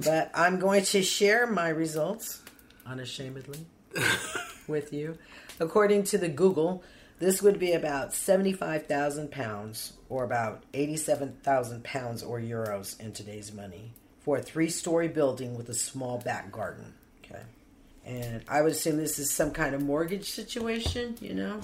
But 0.05 0.31
I'm 0.35 0.59
going 0.59 0.85
to 0.85 1.03
share 1.03 1.47
my 1.47 1.69
results 1.69 2.43
unashamedly 2.85 3.65
with 4.69 4.93
you. 4.93 5.17
According 5.59 6.05
to 6.05 6.19
the 6.19 6.29
Google, 6.29 6.85
this 7.19 7.41
would 7.41 7.59
be 7.59 7.73
about 7.73 8.13
seventy-five 8.13 8.87
thousand 8.87 9.31
pounds, 9.31 9.95
or 10.11 10.25
about 10.25 10.65
eighty-seven 10.75 11.39
thousand 11.43 11.85
pounds 11.85 12.23
or 12.23 12.39
euros 12.41 13.01
in 13.01 13.13
today's 13.13 13.53
money, 13.53 13.95
for 14.21 14.37
a 14.37 14.43
three-story 14.43 15.09
building 15.09 15.57
with 15.57 15.71
a 15.71 15.75
small 15.75 16.19
back 16.19 16.53
garden. 16.53 16.93
Okay. 17.25 17.43
And 18.07 18.43
I 18.49 18.63
would 18.63 18.71
assume 18.73 18.97
this 18.99 19.19
is 19.19 19.33
some 19.33 19.51
kind 19.51 19.75
of 19.75 19.83
mortgage 19.83 20.31
situation, 20.31 21.17
you 21.21 21.35
know, 21.35 21.61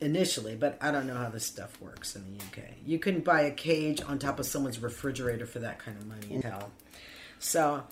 initially, 0.00 0.56
but 0.56 0.78
I 0.80 0.90
don't 0.90 1.06
know 1.06 1.14
how 1.16 1.28
this 1.28 1.44
stuff 1.44 1.78
works 1.82 2.16
in 2.16 2.24
the 2.24 2.42
UK. 2.44 2.68
You 2.86 2.98
can 2.98 3.20
buy 3.20 3.42
a 3.42 3.50
cage 3.50 4.00
on 4.02 4.18
top 4.18 4.40
of 4.40 4.46
someone's 4.46 4.78
refrigerator 4.78 5.44
for 5.44 5.58
that 5.58 5.78
kind 5.78 5.98
of 5.98 6.06
money 6.06 6.34
in 6.34 6.40
hell. 6.42 6.70
So, 7.38 7.82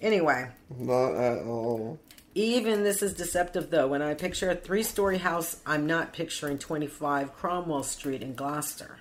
anyway, 0.00 0.50
Not 0.78 1.14
at 1.16 1.42
all. 1.44 1.98
even 2.36 2.84
this 2.84 3.02
is 3.02 3.14
deceptive 3.14 3.70
though. 3.70 3.88
When 3.88 4.00
I 4.00 4.14
picture 4.14 4.50
a 4.50 4.54
three 4.54 4.84
story 4.84 5.18
house, 5.18 5.56
I'm 5.66 5.88
not 5.88 6.12
picturing 6.12 6.58
25 6.58 7.34
Cromwell 7.34 7.82
Street 7.82 8.22
in 8.22 8.34
Gloucester. 8.36 8.98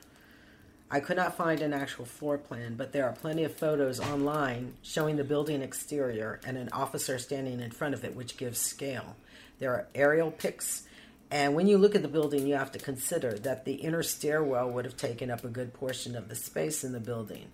I 0.89 1.01
could 1.01 1.17
not 1.17 1.35
find 1.35 1.61
an 1.61 1.73
actual 1.73 2.05
floor 2.05 2.37
plan, 2.37 2.75
but 2.75 2.93
there 2.93 3.05
are 3.05 3.11
plenty 3.11 3.43
of 3.43 3.53
photos 3.53 3.99
online 3.99 4.75
showing 4.81 5.17
the 5.17 5.23
building 5.25 5.61
exterior 5.61 6.39
and 6.45 6.57
an 6.57 6.69
officer 6.71 7.19
standing 7.19 7.59
in 7.59 7.71
front 7.71 7.93
of 7.93 8.05
it, 8.05 8.15
which 8.15 8.37
gives 8.37 8.57
scale. 8.57 9.17
There 9.59 9.73
are 9.73 9.87
aerial 9.93 10.31
pics, 10.31 10.83
and 11.29 11.55
when 11.55 11.67
you 11.67 11.77
look 11.77 11.93
at 11.93 12.03
the 12.03 12.07
building, 12.07 12.47
you 12.47 12.55
have 12.55 12.71
to 12.71 12.79
consider 12.79 13.33
that 13.33 13.65
the 13.65 13.73
inner 13.73 14.01
stairwell 14.01 14.69
would 14.69 14.85
have 14.85 14.95
taken 14.95 15.29
up 15.29 15.43
a 15.43 15.49
good 15.49 15.73
portion 15.73 16.15
of 16.15 16.29
the 16.29 16.35
space 16.35 16.85
in 16.85 16.93
the 16.93 17.01
building. 17.01 17.47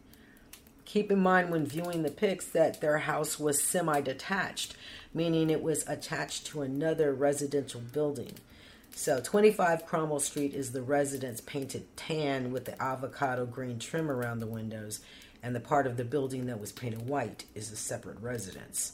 Keep 0.85 1.11
in 1.11 1.19
mind 1.19 1.49
when 1.49 1.65
viewing 1.65 2.03
the 2.03 2.11
pics 2.11 2.45
that 2.49 2.81
their 2.81 2.99
house 2.99 3.39
was 3.39 3.59
semi 3.59 3.99
detached, 4.01 4.75
meaning 5.11 5.49
it 5.49 5.63
was 5.63 5.87
attached 5.87 6.45
to 6.47 6.61
another 6.61 7.13
residential 7.13 7.81
building. 7.81 8.33
So 8.95 9.19
25 9.19 9.87
Cromwell 9.87 10.19
Street 10.19 10.53
is 10.53 10.71
the 10.71 10.83
residence 10.83 11.41
painted 11.41 11.97
tan 11.97 12.51
with 12.51 12.65
the 12.65 12.81
avocado 12.81 13.45
green 13.45 13.79
trim 13.79 14.09
around 14.09 14.39
the 14.39 14.47
windows, 14.47 14.99
and 15.41 15.55
the 15.55 15.59
part 15.59 15.87
of 15.87 15.97
the 15.97 16.05
building 16.05 16.45
that 16.45 16.59
was 16.59 16.71
painted 16.71 17.07
white 17.07 17.45
is 17.55 17.71
a 17.71 17.75
separate 17.75 18.21
residence. 18.21 18.93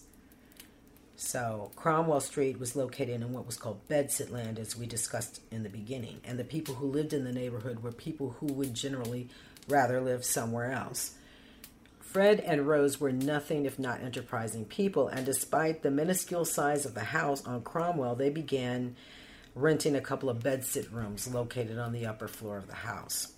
So 1.17 1.71
Cromwell 1.75 2.21
Street 2.21 2.59
was 2.59 2.77
located 2.77 3.21
in 3.21 3.33
what 3.33 3.45
was 3.45 3.57
called 3.57 3.87
bedsit 3.89 4.31
land, 4.31 4.57
as 4.57 4.75
we 4.75 4.85
discussed 4.85 5.41
in 5.51 5.63
the 5.63 5.69
beginning, 5.69 6.21
and 6.23 6.39
the 6.39 6.45
people 6.45 6.75
who 6.75 6.87
lived 6.87 7.11
in 7.11 7.25
the 7.25 7.33
neighborhood 7.33 7.83
were 7.83 7.91
people 7.91 8.37
who 8.39 8.47
would 8.47 8.73
generally 8.73 9.27
rather 9.67 9.99
live 9.99 10.23
somewhere 10.23 10.71
else. 10.71 11.11
Fred 11.99 12.39
and 12.39 12.67
Rose 12.67 13.01
were 13.01 13.11
nothing 13.11 13.65
if 13.65 13.77
not 13.77 14.01
enterprising 14.01 14.63
people, 14.63 15.09
and 15.09 15.25
despite 15.25 15.83
the 15.83 15.91
minuscule 15.91 16.45
size 16.45 16.85
of 16.85 16.95
the 16.95 17.03
house 17.03 17.45
on 17.45 17.61
Cromwell, 17.61 18.15
they 18.15 18.29
began 18.29 18.95
renting 19.61 19.95
a 19.95 20.01
couple 20.01 20.29
of 20.29 20.39
bedsit 20.39 20.91
rooms 20.91 21.27
located 21.27 21.77
on 21.77 21.91
the 21.91 22.05
upper 22.05 22.27
floor 22.27 22.57
of 22.57 22.67
the 22.67 22.75
house. 22.75 23.33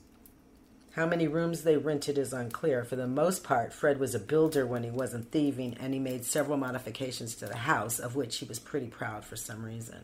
How 0.92 1.06
many 1.06 1.28
rooms 1.28 1.64
they 1.64 1.78
rented 1.78 2.18
is 2.18 2.34
unclear. 2.34 2.84
For 2.84 2.98
the 2.98 3.08
most 3.08 3.44
part, 3.44 3.74
Fred 3.74 3.98
was 3.98 4.14
a 4.14 4.20
builder 4.20 4.68
when 4.68 4.84
he 4.84 4.90
wasn't 4.90 5.32
thieving, 5.32 5.78
and 5.80 5.94
he 5.94 6.00
made 6.00 6.26
several 6.26 6.58
modifications 6.58 7.36
to 7.36 7.46
the 7.46 7.56
house, 7.56 7.98
of 7.98 8.16
which 8.16 8.38
he 8.38 8.46
was 8.46 8.60
pretty 8.60 8.88
proud 8.88 9.24
for 9.24 9.38
some 9.38 9.64
reason. 9.64 10.04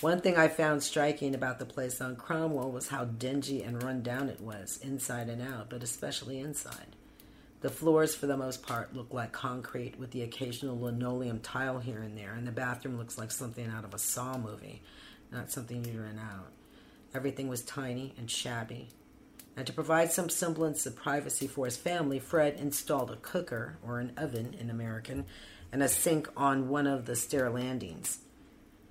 One 0.00 0.20
thing 0.20 0.36
I 0.36 0.48
found 0.48 0.82
striking 0.82 1.34
about 1.34 1.58
the 1.58 1.64
place 1.64 2.00
on 2.00 2.16
Cromwell 2.16 2.70
was 2.70 2.88
how 2.88 3.04
dingy 3.04 3.62
and 3.62 3.82
run 3.82 4.02
down 4.02 4.28
it 4.28 4.40
was, 4.40 4.78
inside 4.82 5.28
and 5.28 5.42
out, 5.42 5.70
but 5.70 5.82
especially 5.82 6.38
inside. 6.38 6.94
The 7.64 7.70
floors, 7.70 8.14
for 8.14 8.26
the 8.26 8.36
most 8.36 8.62
part, 8.62 8.94
look 8.94 9.14
like 9.14 9.32
concrete 9.32 9.98
with 9.98 10.10
the 10.10 10.20
occasional 10.20 10.78
linoleum 10.78 11.40
tile 11.40 11.78
here 11.78 12.02
and 12.02 12.14
there, 12.14 12.34
and 12.34 12.46
the 12.46 12.52
bathroom 12.52 12.98
looks 12.98 13.16
like 13.16 13.30
something 13.30 13.66
out 13.70 13.84
of 13.84 13.94
a 13.94 13.98
Saw 13.98 14.36
movie, 14.36 14.82
not 15.32 15.50
something 15.50 15.82
you'd 15.82 15.98
rent 15.98 16.18
out. 16.18 16.52
Everything 17.14 17.48
was 17.48 17.62
tiny 17.62 18.12
and 18.18 18.30
shabby. 18.30 18.90
And 19.56 19.66
to 19.66 19.72
provide 19.72 20.12
some 20.12 20.28
semblance 20.28 20.84
of 20.84 20.94
privacy 20.94 21.46
for 21.46 21.64
his 21.64 21.78
family, 21.78 22.18
Fred 22.18 22.56
installed 22.60 23.10
a 23.10 23.16
cooker, 23.16 23.78
or 23.82 23.98
an 23.98 24.12
oven 24.18 24.54
in 24.60 24.68
American, 24.68 25.24
and 25.72 25.82
a 25.82 25.88
sink 25.88 26.28
on 26.36 26.68
one 26.68 26.86
of 26.86 27.06
the 27.06 27.16
stair 27.16 27.48
landings. 27.48 28.18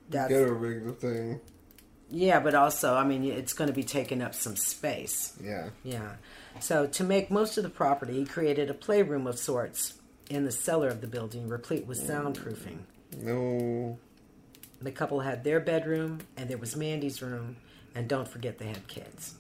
That's, 0.10 0.34
Gotta 0.34 0.52
rig 0.52 0.84
the 0.84 0.94
thing. 0.94 1.42
Yeah, 2.10 2.40
but 2.40 2.56
also, 2.56 2.96
I 2.96 3.04
mean, 3.04 3.24
it's 3.24 3.54
going 3.54 3.68
to 3.68 3.74
be 3.76 3.84
taking 3.84 4.24
up 4.24 4.34
some 4.34 4.56
space. 4.56 5.38
Yeah. 5.40 5.70
Yeah. 5.84 6.14
So, 6.60 6.88
to 6.88 7.04
make 7.04 7.30
most 7.30 7.58
of 7.58 7.64
the 7.64 7.70
property, 7.70 8.14
he 8.14 8.26
created 8.26 8.70
a 8.70 8.74
playroom 8.74 9.28
of 9.28 9.38
sorts 9.38 9.96
in 10.30 10.46
the 10.46 10.52
cellar 10.52 10.88
of 10.88 11.02
the 11.02 11.08
building, 11.08 11.48
replete 11.48 11.86
with 11.86 12.00
soundproofing. 12.00 12.80
No. 13.18 13.98
The 14.82 14.92
couple 14.92 15.22
had 15.22 15.44
their 15.44 15.60
bedroom, 15.60 16.20
and 16.38 16.50
there 16.50 16.58
was 16.58 16.76
Mandy's 16.76 17.22
room, 17.22 17.58
and 17.96 18.08
don't 18.08 18.28
forget 18.28 18.58
they 18.58 18.68
had 18.68 18.88
kids. 18.88 19.36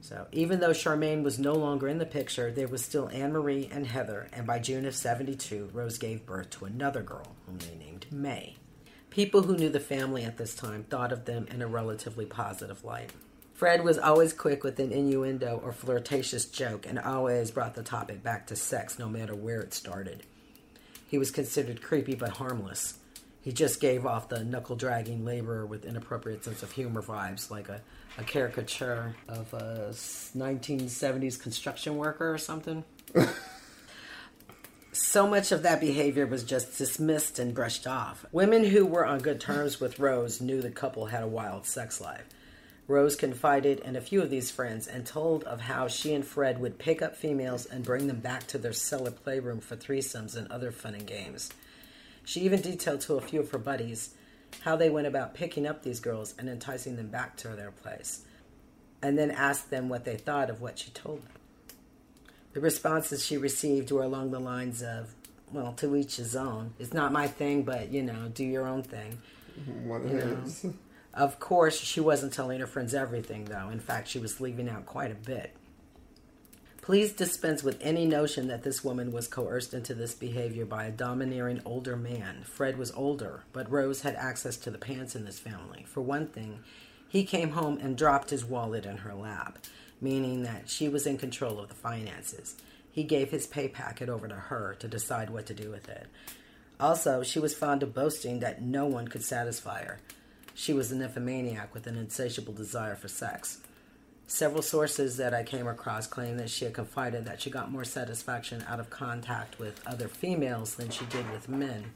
So, 0.00 0.26
even 0.30 0.60
though 0.60 0.70
Charmaine 0.70 1.24
was 1.24 1.38
no 1.38 1.54
longer 1.54 1.88
in 1.88 1.98
the 1.98 2.06
picture, 2.06 2.52
there 2.52 2.68
was 2.68 2.84
still 2.84 3.08
Anne 3.08 3.32
Marie 3.32 3.68
and 3.72 3.86
Heather, 3.86 4.28
and 4.32 4.46
by 4.46 4.60
June 4.60 4.86
of 4.86 4.94
72, 4.94 5.70
Rose 5.72 5.98
gave 5.98 6.24
birth 6.24 6.50
to 6.50 6.64
another 6.64 7.02
girl, 7.02 7.34
whom 7.44 7.58
they 7.58 7.74
named 7.74 8.06
May. 8.12 8.56
People 9.10 9.42
who 9.42 9.56
knew 9.56 9.68
the 9.68 9.80
family 9.80 10.24
at 10.24 10.36
this 10.36 10.54
time 10.54 10.84
thought 10.84 11.10
of 11.10 11.24
them 11.24 11.48
in 11.50 11.62
a 11.62 11.66
relatively 11.66 12.26
positive 12.26 12.84
light. 12.84 13.10
Fred 13.56 13.82
was 13.82 13.96
always 13.96 14.34
quick 14.34 14.62
with 14.62 14.78
an 14.80 14.92
innuendo 14.92 15.58
or 15.64 15.72
flirtatious 15.72 16.44
joke 16.44 16.84
and 16.86 16.98
always 16.98 17.50
brought 17.50 17.74
the 17.74 17.82
topic 17.82 18.22
back 18.22 18.46
to 18.48 18.54
sex 18.54 18.98
no 18.98 19.08
matter 19.08 19.34
where 19.34 19.62
it 19.62 19.72
started. 19.72 20.24
He 21.08 21.16
was 21.16 21.30
considered 21.30 21.80
creepy 21.80 22.14
but 22.14 22.36
harmless. 22.36 22.98
He 23.40 23.52
just 23.52 23.80
gave 23.80 24.04
off 24.04 24.28
the 24.28 24.44
knuckle 24.44 24.76
dragging 24.76 25.24
laborer 25.24 25.64
with 25.64 25.86
inappropriate 25.86 26.44
sense 26.44 26.62
of 26.62 26.72
humor 26.72 27.00
vibes, 27.00 27.50
like 27.50 27.70
a, 27.70 27.80
a 28.18 28.24
caricature 28.24 29.16
of 29.26 29.54
a 29.54 29.88
1970s 30.36 31.40
construction 31.40 31.96
worker 31.96 32.30
or 32.30 32.36
something. 32.36 32.84
so 34.92 35.26
much 35.26 35.50
of 35.50 35.62
that 35.62 35.80
behavior 35.80 36.26
was 36.26 36.44
just 36.44 36.76
dismissed 36.76 37.38
and 37.38 37.54
brushed 37.54 37.86
off. 37.86 38.26
Women 38.32 38.64
who 38.64 38.84
were 38.84 39.06
on 39.06 39.20
good 39.20 39.40
terms 39.40 39.80
with 39.80 39.98
Rose 39.98 40.42
knew 40.42 40.60
the 40.60 40.70
couple 40.70 41.06
had 41.06 41.22
a 41.22 41.26
wild 41.26 41.64
sex 41.64 42.02
life. 42.02 42.26
Rose 42.88 43.16
confided 43.16 43.80
in 43.80 43.96
a 43.96 44.00
few 44.00 44.22
of 44.22 44.30
these 44.30 44.50
friends 44.50 44.86
and 44.86 45.04
told 45.04 45.42
of 45.44 45.60
how 45.62 45.88
she 45.88 46.14
and 46.14 46.24
Fred 46.24 46.60
would 46.60 46.78
pick 46.78 47.02
up 47.02 47.16
females 47.16 47.66
and 47.66 47.84
bring 47.84 48.06
them 48.06 48.20
back 48.20 48.46
to 48.48 48.58
their 48.58 48.72
cellar 48.72 49.10
playroom 49.10 49.58
for 49.60 49.74
threesomes 49.76 50.36
and 50.36 50.50
other 50.52 50.70
fun 50.70 50.94
and 50.94 51.06
games. 51.06 51.50
She 52.24 52.40
even 52.42 52.60
detailed 52.60 53.00
to 53.02 53.14
a 53.16 53.20
few 53.20 53.40
of 53.40 53.50
her 53.50 53.58
buddies 53.58 54.14
how 54.60 54.76
they 54.76 54.88
went 54.88 55.08
about 55.08 55.34
picking 55.34 55.66
up 55.66 55.82
these 55.82 55.98
girls 55.98 56.34
and 56.38 56.48
enticing 56.48 56.96
them 56.96 57.08
back 57.08 57.36
to 57.38 57.48
their 57.48 57.72
place, 57.72 58.20
and 59.02 59.18
then 59.18 59.30
asked 59.32 59.70
them 59.70 59.88
what 59.88 60.04
they 60.04 60.16
thought 60.16 60.48
of 60.48 60.60
what 60.60 60.78
she 60.78 60.90
told 60.92 61.22
them. 61.24 61.32
The 62.52 62.60
responses 62.60 63.24
she 63.24 63.36
received 63.36 63.90
were 63.90 64.04
along 64.04 64.30
the 64.30 64.38
lines 64.38 64.82
of, 64.82 65.12
well, 65.52 65.72
to 65.74 65.94
each 65.96 66.16
his 66.16 66.34
own. 66.36 66.72
It's 66.78 66.94
not 66.94 67.12
my 67.12 67.26
thing, 67.26 67.64
but, 67.64 67.90
you 67.92 68.02
know, 68.02 68.28
do 68.32 68.44
your 68.44 68.66
own 68.66 68.82
thing. 68.84 69.18
What 69.84 70.04
You 70.04 70.14
know. 70.14 70.42
is? 70.44 70.66
Of 71.16 71.40
course, 71.40 71.80
she 71.80 71.98
wasn't 71.98 72.34
telling 72.34 72.60
her 72.60 72.66
friends 72.66 72.92
everything, 72.92 73.46
though. 73.46 73.70
In 73.70 73.80
fact, 73.80 74.08
she 74.08 74.18
was 74.18 74.38
leaving 74.38 74.68
out 74.68 74.84
quite 74.84 75.10
a 75.10 75.14
bit. 75.14 75.56
Please 76.82 77.12
dispense 77.12 77.64
with 77.64 77.78
any 77.80 78.04
notion 78.04 78.48
that 78.48 78.62
this 78.62 78.84
woman 78.84 79.10
was 79.10 79.26
coerced 79.26 79.72
into 79.72 79.94
this 79.94 80.14
behavior 80.14 80.66
by 80.66 80.84
a 80.84 80.90
domineering 80.90 81.62
older 81.64 81.96
man. 81.96 82.42
Fred 82.44 82.78
was 82.78 82.92
older, 82.92 83.44
but 83.52 83.68
Rose 83.70 84.02
had 84.02 84.14
access 84.14 84.56
to 84.58 84.70
the 84.70 84.78
pants 84.78 85.16
in 85.16 85.24
this 85.24 85.38
family. 85.38 85.84
For 85.88 86.02
one 86.02 86.26
thing, 86.26 86.60
he 87.08 87.24
came 87.24 87.50
home 87.50 87.78
and 87.78 87.96
dropped 87.96 88.30
his 88.30 88.44
wallet 88.44 88.84
in 88.84 88.98
her 88.98 89.14
lap, 89.14 89.58
meaning 90.02 90.42
that 90.42 90.68
she 90.68 90.88
was 90.88 91.06
in 91.06 91.16
control 91.16 91.58
of 91.58 91.68
the 91.68 91.74
finances. 91.74 92.56
He 92.92 93.04
gave 93.04 93.30
his 93.30 93.46
pay 93.46 93.68
packet 93.68 94.08
over 94.08 94.28
to 94.28 94.34
her 94.34 94.76
to 94.80 94.86
decide 94.86 95.30
what 95.30 95.46
to 95.46 95.54
do 95.54 95.70
with 95.70 95.88
it. 95.88 96.06
Also, 96.78 97.22
she 97.22 97.38
was 97.38 97.54
fond 97.54 97.82
of 97.82 97.94
boasting 97.94 98.40
that 98.40 98.62
no 98.62 98.86
one 98.86 99.08
could 99.08 99.24
satisfy 99.24 99.82
her. 99.82 99.98
She 100.58 100.72
was 100.72 100.90
a 100.90 100.96
nymphomaniac 100.96 101.74
with 101.74 101.86
an 101.86 101.98
insatiable 101.98 102.54
desire 102.54 102.96
for 102.96 103.08
sex. 103.08 103.58
Several 104.26 104.62
sources 104.62 105.18
that 105.18 105.34
I 105.34 105.42
came 105.42 105.68
across 105.68 106.06
claim 106.06 106.38
that 106.38 106.48
she 106.48 106.64
had 106.64 106.72
confided 106.72 107.26
that 107.26 107.42
she 107.42 107.50
got 107.50 107.70
more 107.70 107.84
satisfaction 107.84 108.64
out 108.66 108.80
of 108.80 108.88
contact 108.88 109.58
with 109.58 109.86
other 109.86 110.08
females 110.08 110.76
than 110.76 110.88
she 110.88 111.04
did 111.04 111.30
with 111.30 111.50
men. 111.50 111.92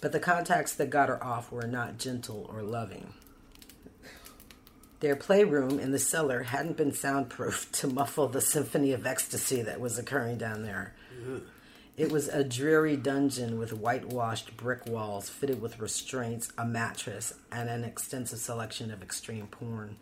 But 0.00 0.12
the 0.12 0.20
contacts 0.20 0.72
that 0.74 0.90
got 0.90 1.08
her 1.08 1.22
off 1.22 1.50
were 1.50 1.66
not 1.66 1.98
gentle 1.98 2.48
or 2.54 2.62
loving. 2.62 3.14
Their 5.00 5.16
playroom 5.16 5.80
in 5.80 5.90
the 5.90 5.98
cellar 5.98 6.44
hadn't 6.44 6.76
been 6.76 6.92
soundproofed 6.92 7.72
to 7.80 7.88
muffle 7.88 8.28
the 8.28 8.40
symphony 8.40 8.92
of 8.92 9.06
ecstasy 9.06 9.60
that 9.60 9.80
was 9.80 9.98
occurring 9.98 10.38
down 10.38 10.62
there. 10.62 10.94
It 11.96 12.10
was 12.10 12.28
a 12.28 12.42
dreary 12.42 12.96
dungeon 12.96 13.58
with 13.58 13.74
whitewashed 13.74 14.56
brick 14.56 14.86
walls 14.86 15.28
fitted 15.28 15.60
with 15.60 15.78
restraints, 15.78 16.50
a 16.56 16.64
mattress, 16.64 17.34
and 17.50 17.68
an 17.68 17.84
extensive 17.84 18.38
selection 18.38 18.90
of 18.90 19.02
extreme 19.02 19.46
porn. 19.46 19.96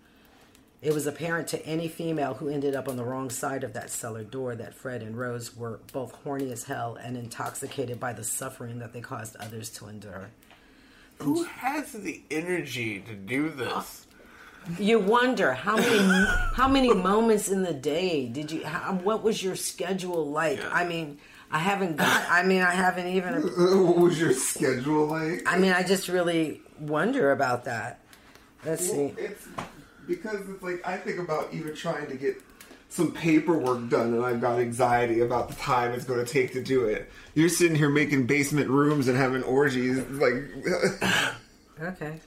It 0.83 0.95
was 0.95 1.07
apparent 1.07 1.49
to 1.49 1.67
any 1.67 1.89
female 1.89 2.35
who 2.35 2.49
ended 2.49 2.77
up 2.77 2.89
on 2.89 2.97
the 2.97 3.05
wrong 3.05 3.29
side 3.29 3.65
of 3.65 3.73
that 3.73 3.91
cellar 3.91 4.23
door 4.23 4.55
that 4.55 4.73
Fred 4.73 5.03
and 5.03 5.19
Rose 5.19 5.55
were 5.57 5.81
both 5.93 6.13
horny 6.25 6.53
as 6.53 6.65
hell 6.65 6.97
and 6.97 7.17
intoxicated 7.17 7.99
by 7.99 8.13
the 8.13 8.25
suffering 8.25 8.79
that 8.79 8.93
they 8.93 9.01
caused 9.01 9.37
others 9.37 9.69
to 9.71 9.89
endure. 9.89 10.31
Who 11.19 11.43
has 11.45 11.93
the 11.93 12.23
energy 12.31 13.01
to 13.01 13.15
do 13.15 13.51
this? 13.51 14.07
You 14.79 15.01
wonder 15.01 15.53
how 15.53 15.77
many 15.77 15.99
how 16.55 16.69
many 16.69 16.93
moments 16.95 17.49
in 17.49 17.63
the 17.63 17.73
day 17.73 18.27
did 18.27 18.51
you? 18.51 18.65
How, 18.65 18.95
what 18.95 19.23
was 19.23 19.43
your 19.43 19.57
schedule 19.57 20.31
like? 20.31 20.61
I 20.73 20.85
mean, 20.87 21.19
I 21.53 21.59
haven't 21.59 21.97
got. 21.97 22.27
I 22.31 22.43
mean, 22.45 22.63
I 22.63 22.71
haven't 22.73 23.09
even. 23.09 23.35
what 23.87 23.99
was 23.99 24.21
your 24.21 24.33
schedule 24.33 25.07
like? 25.07 25.43
I 25.47 25.59
mean, 25.59 25.73
I 25.73 25.83
just 25.83 26.09
really 26.09 26.61
wonder 26.79 27.33
about 27.33 27.65
that. 27.65 28.01
Let's 28.65 28.89
Well, 28.89 29.11
see. 29.17 29.21
It's 29.21 29.47
because 30.07 30.49
it's 30.49 30.63
like 30.63 30.87
I 30.87 30.97
think 30.97 31.19
about 31.19 31.53
even 31.53 31.75
trying 31.75 32.07
to 32.09 32.15
get 32.15 32.37
some 32.89 33.13
paperwork 33.13 33.89
done, 33.89 34.15
and 34.15 34.25
I've 34.25 34.41
got 34.41 34.59
anxiety 34.61 35.21
about 35.21 35.49
the 35.49 35.55
time 35.55 35.93
it's 35.93 36.05
going 36.05 36.25
to 36.25 36.31
take 36.31 36.53
to 36.53 36.63
do 36.63 36.85
it. 36.85 37.11
You're 37.35 37.49
sitting 37.49 37.77
here 37.77 37.89
making 37.91 38.27
basement 38.27 38.69
rooms 38.69 39.09
and 39.09 39.17
having 39.17 39.43
orgies, 39.43 39.99
like. 40.09 40.35
Okay. 41.83 42.21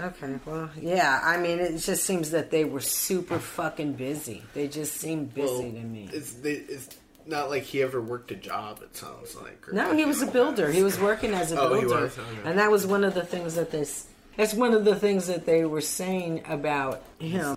Okay. 0.00 0.38
Well, 0.44 0.68
yeah. 0.80 1.20
I 1.22 1.36
mean, 1.36 1.60
it 1.60 1.78
just 1.78 2.02
seems 2.04 2.32
that 2.32 2.50
they 2.50 2.64
were 2.64 2.80
super 2.80 3.38
fucking 3.38 3.92
busy. 3.92 4.42
They 4.54 4.66
just 4.66 4.94
seemed 4.94 5.32
busy 5.34 5.46
Well, 5.52 5.62
to 5.62 5.78
me. 5.82 6.08
It's, 6.12 6.32
they, 6.32 6.54
it's 6.54 6.88
not 7.26 7.50
like 7.50 7.62
he 7.64 7.82
ever 7.82 8.00
worked 8.00 8.30
a 8.30 8.36
job, 8.36 8.80
it 8.82 8.96
sounds 8.96 9.34
like. 9.36 9.68
or- 9.68 9.72
No, 9.72 9.94
he 9.96 10.04
was 10.04 10.22
a 10.22 10.26
builder. 10.26 10.70
He 10.70 10.82
was 10.82 10.98
working 11.08 11.32
as 11.34 11.52
a 11.52 11.60
Oh, 11.60 11.74
he 11.74 11.80
builder, 11.82 12.02
was? 12.02 12.18
And 12.44 12.58
that 12.58 12.70
was 12.70 12.86
one 12.86 13.04
of 13.04 13.14
the 13.14 13.24
things 13.24 13.54
that 13.54 13.70
this. 13.70 14.06
That's 14.36 14.54
one 14.54 14.72
of 14.74 14.84
the 14.84 14.96
things 14.96 15.26
that 15.26 15.44
they 15.46 15.64
were 15.64 15.80
saying 15.82 16.42
about 16.48 17.02
him 17.18 17.56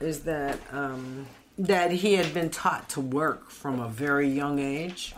is 0.00 0.20
that 0.24 0.58
um, 0.72 1.26
that 1.58 1.90
he 1.92 2.14
had 2.14 2.32
been 2.34 2.50
taught 2.50 2.88
to 2.90 3.00
work 3.00 3.50
from 3.50 3.80
a 3.80 3.88
very 3.88 4.28
young 4.28 4.58
age. 4.58 5.14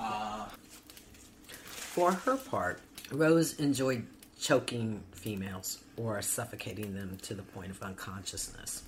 For 1.46 2.12
her 2.12 2.36
part, 2.36 2.80
Rose 3.10 3.58
enjoyed 3.58 4.06
choking 4.40 5.02
females 5.12 5.78
or 5.96 6.20
suffocating 6.22 6.94
them 6.94 7.18
to 7.22 7.34
the 7.34 7.42
point 7.42 7.70
of 7.70 7.82
unconsciousness. 7.82 8.82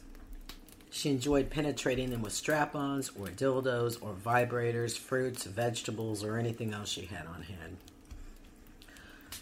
She 0.95 1.11
enjoyed 1.11 1.51
penetrating 1.51 2.11
them 2.11 2.23
with 2.23 2.33
strap 2.33 2.77
ons 2.77 3.11
or 3.19 3.27
dildos 3.27 3.99
or 4.01 4.15
vibrators, 4.15 4.97
fruits, 4.97 5.43
vegetables, 5.43 6.23
or 6.23 6.39
anything 6.39 6.73
else 6.73 6.89
she 6.89 7.07
had 7.07 7.27
on 7.27 7.43
hand. 7.43 7.79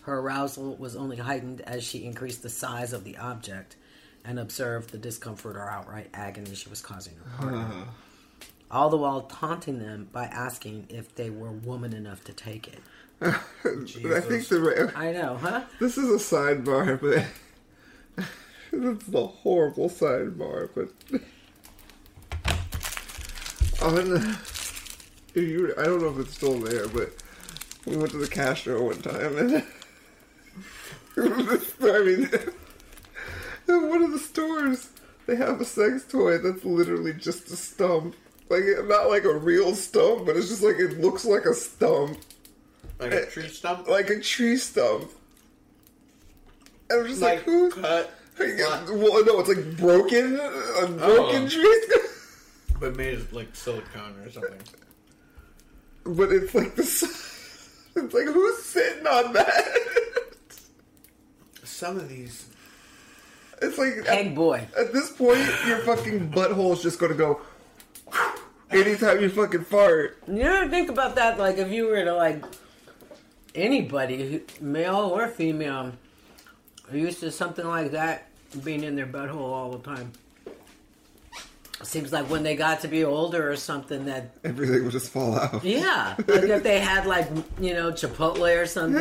Her 0.04 0.18
arousal 0.18 0.76
was 0.76 0.96
only 0.96 1.18
heightened 1.18 1.60
as 1.60 1.84
she 1.84 2.06
increased 2.06 2.42
the 2.42 2.48
size 2.48 2.94
of 2.94 3.04
the 3.04 3.18
object 3.18 3.76
and 4.24 4.38
observed 4.38 4.90
the 4.90 4.98
discomfort 4.98 5.56
or 5.56 5.68
outright 5.68 6.08
agony 6.14 6.54
she 6.54 6.70
was 6.70 6.80
causing 6.80 7.16
her 7.16 7.30
partner. 7.36 7.58
Uh-huh. 7.58 7.84
All 8.70 8.88
the 8.88 8.96
while 8.96 9.20
taunting 9.20 9.78
them 9.78 10.08
by 10.10 10.24
asking 10.24 10.86
if 10.88 11.14
they 11.14 11.28
were 11.28 11.52
woman 11.52 11.92
enough 11.92 12.24
to 12.24 12.32
take 12.32 12.66
it. 12.66 12.80
I 13.20 13.32
think 14.20 14.48
the 14.48 14.92
I 14.96 15.12
know, 15.12 15.36
huh? 15.36 15.64
This 15.78 15.98
is 15.98 16.08
a 16.08 16.34
sidebar, 16.34 16.98
but 16.98 18.24
it's 18.72 19.12
a 19.12 19.26
horrible 19.26 19.90
sidebar. 19.90 20.70
But 20.74 21.20
on, 23.82 24.36
you, 25.34 25.74
I 25.78 25.84
don't 25.84 26.00
know 26.00 26.08
if 26.08 26.18
it's 26.18 26.34
still 26.34 26.58
there, 26.60 26.88
but 26.88 27.10
we 27.86 27.96
went 27.96 28.10
to 28.12 28.18
the 28.18 28.28
Castro 28.28 28.82
one 28.84 29.00
time, 29.02 29.36
and 29.38 29.54
I 31.16 32.02
mean, 32.04 32.30
in 33.68 33.88
one 33.88 34.02
of 34.02 34.12
the 34.12 34.18
stores, 34.18 34.90
they 35.26 35.36
have 35.36 35.60
a 35.60 35.64
sex 35.64 36.04
toy 36.04 36.38
that's 36.38 36.64
literally 36.64 37.12
just 37.12 37.50
a 37.50 37.56
stump. 37.56 38.14
Like 38.48 38.64
not 38.84 39.08
like 39.08 39.24
a 39.24 39.34
real 39.34 39.74
stump, 39.74 40.26
but 40.26 40.36
it's 40.36 40.48
just 40.48 40.62
like 40.62 40.76
it 40.76 41.00
looks 41.00 41.24
like 41.24 41.44
a 41.46 41.54
stump. 41.54 42.18
Like 42.98 43.12
a 43.12 43.22
eh, 43.26 43.30
tree 43.30 43.48
stump? 43.48 43.88
Like 43.88 44.10
a 44.10 44.20
tree 44.20 44.56
stump. 44.56 45.10
And 46.90 47.00
I'm 47.00 47.06
just 47.08 47.22
like, 47.22 47.38
Like 47.38 47.44
who's 47.44 47.74
cut? 47.74 48.12
Well, 48.38 49.24
no, 49.24 49.40
it's 49.40 49.48
like 49.48 49.76
broken, 49.76 50.36
a 50.38 50.86
broken 50.88 51.44
Oh. 51.44 51.48
tree 51.48 51.82
stump. 51.86 52.02
But 52.82 52.96
made 52.96 53.14
of 53.14 53.32
like 53.32 53.54
silicone 53.54 54.18
or 54.18 54.28
something. 54.28 54.60
But 56.04 56.32
it's 56.32 56.52
like 56.52 56.74
this. 56.74 57.04
It's 57.94 58.12
like 58.12 58.24
who's 58.24 58.58
sitting 58.64 59.06
on 59.06 59.32
that? 59.34 59.64
Some 61.62 61.96
of 61.98 62.08
these. 62.08 62.48
It's 63.62 63.78
like 63.78 64.04
Egg 64.08 64.34
boy. 64.34 64.66
At 64.76 64.92
this 64.92 65.12
point, 65.12 65.38
your 65.64 65.78
fucking 65.78 66.32
butthole 66.32 66.72
is 66.72 66.82
just 66.82 66.98
gonna 66.98 67.14
go. 67.14 67.40
Anytime 68.72 69.20
you 69.20 69.28
fucking 69.28 69.62
fart. 69.62 70.20
You 70.26 70.42
ever 70.42 70.68
think 70.68 70.88
about 70.88 71.14
that? 71.14 71.38
Like, 71.38 71.58
if 71.58 71.70
you 71.70 71.86
were 71.86 72.02
to, 72.04 72.16
like, 72.16 72.42
anybody, 73.54 74.40
male 74.60 74.96
or 74.96 75.28
female, 75.28 75.92
are 76.90 76.96
used 76.96 77.20
to 77.20 77.30
something 77.30 77.66
like 77.66 77.92
that 77.92 78.28
being 78.64 78.82
in 78.82 78.96
their 78.96 79.06
butthole 79.06 79.36
all 79.36 79.70
the 79.70 79.78
time. 79.78 80.10
Seems 81.82 82.12
like 82.12 82.30
when 82.30 82.42
they 82.44 82.54
got 82.56 82.80
to 82.82 82.88
be 82.88 83.04
older 83.04 83.50
or 83.50 83.56
something 83.56 84.04
that, 84.06 84.30
Everything 84.44 84.84
would 84.84 84.92
just 84.92 85.10
fall 85.10 85.36
out. 85.36 85.64
yeah, 85.64 86.14
like 86.18 86.44
if 86.44 86.62
they 86.62 86.78
had, 86.80 87.06
like, 87.06 87.28
you 87.60 87.74
know, 87.74 87.90
Chipotle 87.90 88.62
or 88.62 88.66
something. 88.66 89.00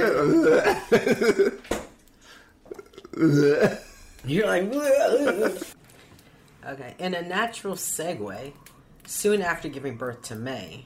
You're 4.25 4.47
like, 4.47 4.71
okay. 6.67 6.95
In 6.99 7.13
a 7.13 7.21
natural 7.21 7.75
segue, 7.75 8.53
soon 9.05 9.41
after 9.41 9.67
giving 9.67 9.97
birth 9.97 10.21
to 10.23 10.35
May, 10.35 10.85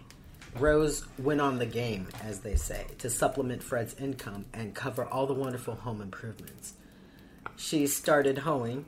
Rose 0.58 1.06
went 1.20 1.42
on 1.42 1.60
the 1.60 1.66
game, 1.66 2.08
as 2.24 2.40
they 2.40 2.56
say, 2.56 2.86
to 3.00 3.10
supplement 3.10 3.62
Fred's 3.62 3.94
income 3.96 4.46
and 4.54 4.74
cover 4.74 5.06
all 5.06 5.28
the 5.28 5.34
wonderful 5.34 5.76
home 5.76 6.02
improvements. 6.02 6.74
She 7.58 7.88
started 7.88 8.40
hoeing, 8.40 8.86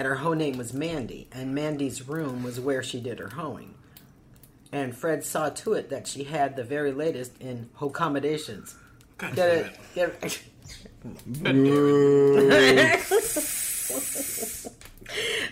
and 0.00 0.06
her 0.06 0.14
hoe 0.14 0.32
name 0.32 0.56
was 0.56 0.72
Mandy, 0.72 1.28
and 1.30 1.54
Mandy's 1.54 2.08
room 2.08 2.42
was 2.42 2.58
where 2.58 2.82
she 2.82 3.00
did 3.00 3.18
her 3.18 3.28
hoeing. 3.28 3.74
And 4.72 4.96
Fred 4.96 5.24
saw 5.24 5.50
to 5.50 5.74
it 5.74 5.90
that 5.90 6.06
she 6.06 6.24
had 6.24 6.56
the 6.56 6.64
very 6.64 6.90
latest 6.90 7.38
in 7.38 7.68
hoe 7.74 7.90
accommodations. 7.90 8.74
God 9.18 9.36
Get 9.36 9.50
it? 9.50 9.78
Get 9.94 10.16
it? 10.22 10.42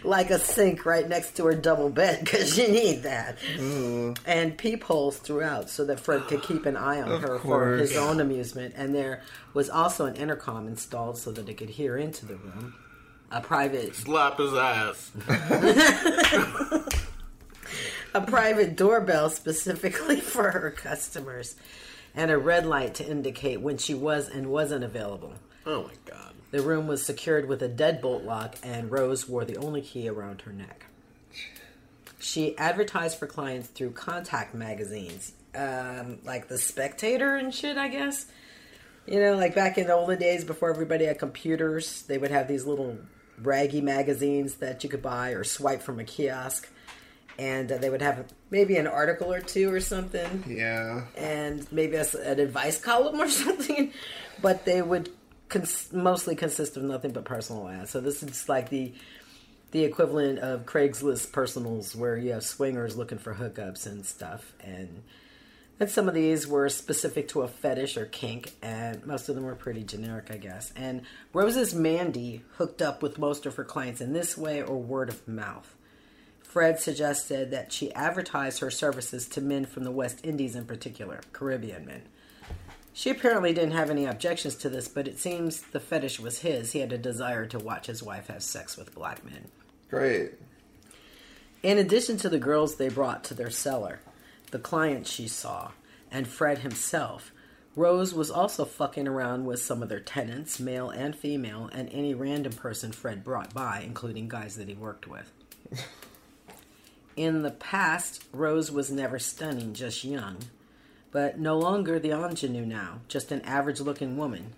like 0.05 0.31
a 0.31 0.39
sink 0.39 0.87
right 0.87 1.07
next 1.07 1.37
to 1.37 1.45
her 1.45 1.55
double 1.55 1.91
bed 1.91 2.21
because 2.21 2.57
you 2.57 2.69
need 2.69 3.03
that. 3.03 3.37
Mm. 3.59 4.19
And 4.25 4.57
peepholes 4.57 5.19
throughout 5.19 5.69
so 5.69 5.85
that 5.85 6.01
Fred 6.01 6.23
could 6.23 6.43
keep 6.43 6.65
an 6.65 6.79
eye 6.79 7.03
on 7.03 7.13
Of 7.13 7.21
her 7.21 7.39
for 7.39 7.77
his 7.77 7.95
own 7.99 8.19
amusement. 8.19 8.73
And 8.79 8.95
there 8.95 9.21
was 9.53 9.69
also 9.69 10.07
an 10.07 10.17
intercom 10.17 10.67
installed 10.67 11.19
so 11.19 11.33
that 11.33 11.51
it 11.51 11.59
could 11.59 11.69
hear 11.69 11.99
into 11.99 12.25
the 12.25 12.37
room. 12.37 12.73
A 13.31 13.41
private 13.43 13.95
Slap 13.95 14.39
his 14.39 14.55
ass. 14.55 15.13
a 18.15 18.21
private 18.23 18.75
doorbell 18.75 19.29
specifically 19.29 20.21
for 20.21 20.51
her 20.51 20.71
customers, 20.71 21.57
and 22.15 22.31
a 22.31 22.39
red 22.39 22.65
light 22.65 22.95
to 22.95 23.07
indicate 23.07 23.61
when 23.61 23.77
she 23.77 23.93
was 23.95 24.29
and 24.29 24.47
wasn't 24.47 24.83
available. 24.83 25.35
Oh 25.67 25.85
my 25.85 25.95
god. 26.07 26.33
The 26.51 26.63
room 26.63 26.87
was 26.87 27.05
secured 27.05 27.47
with 27.47 27.63
a 27.63 27.69
deadbolt 27.69 28.25
lock, 28.25 28.57
and 28.63 28.91
Rose 28.91 29.29
wore 29.29 29.45
the 29.45 29.59
only 29.59 29.83
key 29.83 30.09
around 30.09 30.43
her 30.43 30.53
neck. 30.53 30.87
She 32.19 32.57
advertised 32.57 33.19
for 33.19 33.27
clients 33.27 33.69
through 33.69 33.91
contact 33.91 34.55
magazines, 34.55 35.33
um, 35.55 36.19
like 36.25 36.49
The 36.49 36.57
Spectator 36.57 37.37
and 37.37 37.55
shit, 37.55 37.77
I 37.77 37.89
guess. 37.89 38.25
You 39.07 39.21
know, 39.21 39.35
like 39.37 39.55
back 39.55 39.77
in 39.77 39.87
the 39.87 39.95
olden 39.95 40.19
days 40.19 40.45
before 40.45 40.71
everybody 40.71 41.05
had 41.05 41.19
computers, 41.19 42.03
they 42.03 42.17
would 42.17 42.31
have 42.31 42.49
these 42.49 42.65
little 42.65 42.99
raggy 43.43 43.81
magazines 43.81 44.55
that 44.57 44.83
you 44.85 44.91
could 44.91 45.03
buy 45.03 45.31
or 45.31 45.45
swipe 45.45 45.83
from 45.83 45.99
a 46.01 46.05
kiosk. 46.05 46.69
And 47.39 47.71
uh, 47.71 47.79
they 47.79 47.89
would 47.89 48.03
have 48.03 48.25
maybe 48.51 48.77
an 48.79 48.87
article 48.89 49.33
or 49.33 49.41
two 49.41 49.73
or 49.73 49.79
something 49.81 50.43
Yeah. 50.49 51.05
and 51.17 51.71
maybe 51.73 51.95
a 51.97 52.05
an 52.25 52.41
advice 52.41 52.81
column 52.81 53.21
or 53.21 53.29
something, 53.45 53.93
but 54.43 54.65
they 54.65 54.83
would 54.83 55.11
cons- 55.49 55.93
mostly 55.93 56.35
consist 56.35 56.77
of 56.77 56.83
nothing 56.83 57.13
but 57.13 57.25
personal 57.25 57.69
ads. 57.69 57.91
So 57.91 58.01
this 58.01 58.23
is 58.25 58.49
like 58.49 58.71
the 58.71 58.93
the 59.71 59.85
equivalent 59.85 60.39
of 60.39 60.65
Craigslist 60.65 61.31
personals, 61.31 61.95
where 61.95 62.17
you 62.17 62.33
have 62.33 62.43
swingers 62.43 62.97
looking 62.97 63.19
for 63.19 63.35
hookups 63.35 63.87
and 63.87 64.05
stuff, 64.05 64.53
and 64.65 65.03
and 65.81 65.91
some 65.91 66.09
of 66.09 66.15
these 66.15 66.47
were 66.47 66.69
specific 66.69 67.29
to 67.29 67.43
a 67.43 67.49
fetish 67.49 67.97
or 67.97 68.07
kink, 68.07 68.53
and 68.63 69.05
most 69.07 69.29
of 69.29 69.35
them 69.35 69.45
were 69.45 69.55
pretty 69.55 69.85
generic, 69.85 70.29
I 70.31 70.37
guess. 70.37 70.73
And 70.75 71.03
Rose's 71.33 71.75
Mandy 71.75 72.43
hooked 72.57 72.83
up 72.83 73.03
with 73.03 73.19
most 73.19 73.47
of 73.47 73.55
her 73.57 73.65
clients 73.65 74.01
in 74.01 74.13
this 74.13 74.37
way 74.37 74.63
or 74.63 74.77
word 74.77 75.09
of 75.09 75.27
mouth. 75.29 75.75
Fred 76.43 76.81
suggested 76.81 77.51
that 77.51 77.73
she 77.73 77.93
advertise 77.93 78.59
her 78.59 78.71
services 78.71 79.29
to 79.29 79.41
men 79.41 79.67
from 79.67 79.85
the 79.85 79.91
West 79.91 80.19
Indies 80.25 80.57
in 80.57 80.65
particular, 80.65 81.21
Caribbean 81.33 81.85
men. 81.85 82.03
She 82.93 83.11
apparently 83.11 83.53
didn't 83.53 83.73
have 83.73 83.91
any 83.91 84.07
objections 84.07 84.57
to 84.57 84.69
this, 84.69 84.89
but 84.89 85.07
it 85.07 85.21
seems 85.21 85.61
the 85.61 85.79
fetish 85.79 86.19
was 86.19 86.41
his. 86.41 86.73
He 86.73 86.81
had 86.81 86.93
a 86.93 86.99
desire 86.99 87.47
to 87.47 87.59
watch 87.59 87.87
his 87.87 88.03
wife 88.03 88.27
have 88.27 88.43
sex 88.43 88.77
with 88.77 88.95
black 88.95 89.25
men. 89.25 89.49
Great. 89.89 90.33
In 91.63 91.79
addition 91.79 92.17
to 92.17 92.29
the 92.29 92.39
girls 92.39 92.75
they 92.75 92.89
brought 92.89 93.23
to 93.25 93.35
their 93.35 93.51
cellar, 93.51 94.01
the 94.51 94.59
clients 94.59 95.11
she 95.11 95.29
saw, 95.29 95.73
and 96.11 96.27
Fred 96.27 96.59
himself, 96.59 97.33
Rose 97.77 98.13
was 98.13 98.31
also 98.31 98.65
fucking 98.65 99.07
around 99.07 99.47
with 99.47 99.61
some 99.61 99.83
of 99.83 99.89
their 99.89 100.01
tenants, 100.01 100.59
male 100.59 100.91
and 100.91 101.15
female, 101.15 101.71
and 101.73 101.89
any 101.93 102.13
random 102.13 102.53
person 102.53 102.91
Fred 102.91 103.23
brought 103.23 103.55
by, 103.55 103.83
including 103.85 104.29
guys 104.29 104.57
that 104.57 104.69
he 104.69 104.75
worked 104.75 105.07
with. 105.07 105.33
In 107.17 107.43
the 107.43 107.51
past, 107.51 108.25
Rose 108.33 108.71
was 108.71 108.91
never 108.91 109.19
stunning, 109.19 109.75
just 109.75 110.03
young, 110.03 110.39
but 111.13 111.39
no 111.39 111.57
longer 111.59 111.99
the 111.99 112.11
ingenue 112.11 112.67
now, 112.67 113.01
just 113.09 113.33
an 113.33 113.43
average 113.43 113.81
looking 113.81 114.17
woman. 114.17 114.55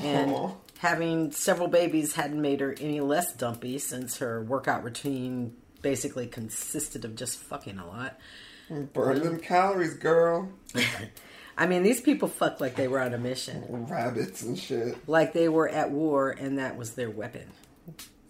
And 0.00 0.30
Aw. 0.30 0.52
having 0.78 1.32
several 1.32 1.68
babies 1.68 2.14
hadn't 2.14 2.40
made 2.40 2.60
her 2.60 2.76
any 2.80 3.00
less 3.00 3.32
dumpy 3.32 3.78
since 3.78 4.18
her 4.18 4.42
workout 4.42 4.84
routine 4.84 5.56
basically 5.82 6.26
consisted 6.26 7.04
of 7.04 7.16
just 7.16 7.38
fucking 7.38 7.78
a 7.78 7.86
lot. 7.86 8.18
Burn 8.70 9.16
mm-hmm. 9.16 9.24
them 9.24 9.40
calories, 9.40 9.94
girl. 9.94 10.48
I 11.58 11.66
mean, 11.66 11.82
these 11.82 12.00
people 12.00 12.28
fucked 12.28 12.60
like 12.60 12.76
they 12.76 12.88
were 12.88 13.00
on 13.00 13.12
a 13.12 13.18
mission. 13.18 13.64
Rabbits 13.68 14.42
and 14.42 14.58
shit. 14.58 14.96
Like 15.08 15.32
they 15.32 15.48
were 15.48 15.68
at 15.68 15.90
war 15.90 16.30
and 16.30 16.58
that 16.58 16.76
was 16.76 16.94
their 16.94 17.10
weapon. 17.10 17.50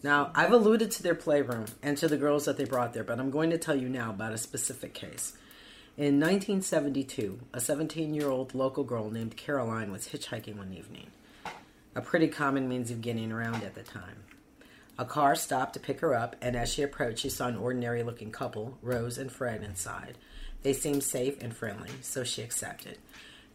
Now, 0.02 0.30
I've 0.34 0.52
alluded 0.52 0.90
to 0.92 1.02
their 1.02 1.14
playroom 1.14 1.66
and 1.82 1.96
to 1.98 2.08
the 2.08 2.16
girls 2.16 2.46
that 2.46 2.56
they 2.56 2.64
brought 2.64 2.94
there, 2.94 3.04
but 3.04 3.20
I'm 3.20 3.30
going 3.30 3.50
to 3.50 3.58
tell 3.58 3.76
you 3.76 3.88
now 3.88 4.10
about 4.10 4.32
a 4.32 4.38
specific 4.38 4.94
case. 4.94 5.34
In 5.98 6.18
1972, 6.18 7.38
a 7.52 7.60
17 7.60 8.14
year 8.14 8.30
old 8.30 8.54
local 8.54 8.82
girl 8.82 9.10
named 9.10 9.36
Caroline 9.36 9.92
was 9.92 10.08
hitchhiking 10.08 10.56
one 10.56 10.72
evening, 10.72 11.08
a 11.94 12.00
pretty 12.00 12.28
common 12.28 12.68
means 12.68 12.90
of 12.90 13.02
getting 13.02 13.30
around 13.30 13.62
at 13.62 13.74
the 13.74 13.82
time. 13.82 14.24
A 14.98 15.04
car 15.04 15.34
stopped 15.34 15.74
to 15.74 15.80
pick 15.80 16.00
her 16.00 16.14
up, 16.14 16.36
and 16.40 16.56
as 16.56 16.72
she 16.72 16.82
approached, 16.82 17.20
she 17.20 17.28
saw 17.28 17.48
an 17.48 17.56
ordinary 17.56 18.02
looking 18.02 18.30
couple, 18.30 18.78
Rose 18.82 19.18
and 19.18 19.30
Fred, 19.30 19.62
inside. 19.62 20.16
They 20.62 20.72
seemed 20.72 21.02
safe 21.02 21.40
and 21.42 21.56
friendly, 21.56 21.90
so 22.02 22.24
she 22.24 22.42
accepted. 22.42 22.98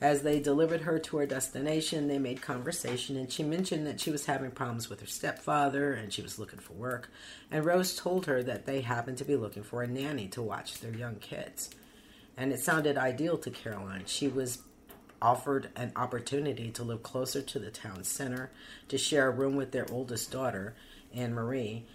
As 0.02 0.24
they 0.24 0.40
delivered 0.40 0.82
her 0.82 1.00
to 1.00 1.18
her 1.18 1.26
destination, 1.26 2.08
they 2.08 2.20
made 2.20 2.42
conversation, 2.42 3.16
and 3.16 3.32
she 3.32 3.44
mentioned 3.44 3.88
that 3.88 4.02
she 4.02 4.12
was 4.12 4.26
having 4.26 4.52
problems 4.52 4.90
with 4.90 5.00
her 5.00 5.08
stepfather 5.08 5.94
and 5.94 6.12
she 6.12 6.22
was 6.22 6.38
looking 6.38 6.60
for 6.60 6.74
work. 6.74 7.10
And 7.50 7.64
Rose 7.64 7.96
told 7.96 8.26
her 8.26 8.44
that 8.44 8.66
they 8.66 8.82
happened 8.82 9.18
to 9.20 9.26
be 9.26 9.38
looking 9.38 9.64
for 9.64 9.84
a 9.84 9.88
nanny 9.88 10.28
to 10.30 10.42
watch 10.42 10.80
their 10.80 10.94
young 10.94 11.16
kids. 11.16 11.70
And 12.36 12.52
it 12.52 12.60
sounded 12.60 12.98
ideal 12.98 13.38
to 13.38 13.50
Caroline. 13.50 14.04
She 14.06 14.28
was 14.28 14.60
offered 15.22 15.70
an 15.78 15.94
opportunity 15.96 16.72
to 16.72 16.84
live 16.84 17.02
closer 17.02 17.42
to 17.42 17.58
the 17.58 17.72
town 17.72 18.04
center, 18.04 18.52
to 18.90 18.98
share 18.98 19.30
a 19.30 19.32
room 19.32 19.56
with 19.56 19.72
their 19.72 19.90
oldest 19.92 20.30
daughter, 20.30 20.76
Anne 21.14 21.34
Marie, 21.34 21.86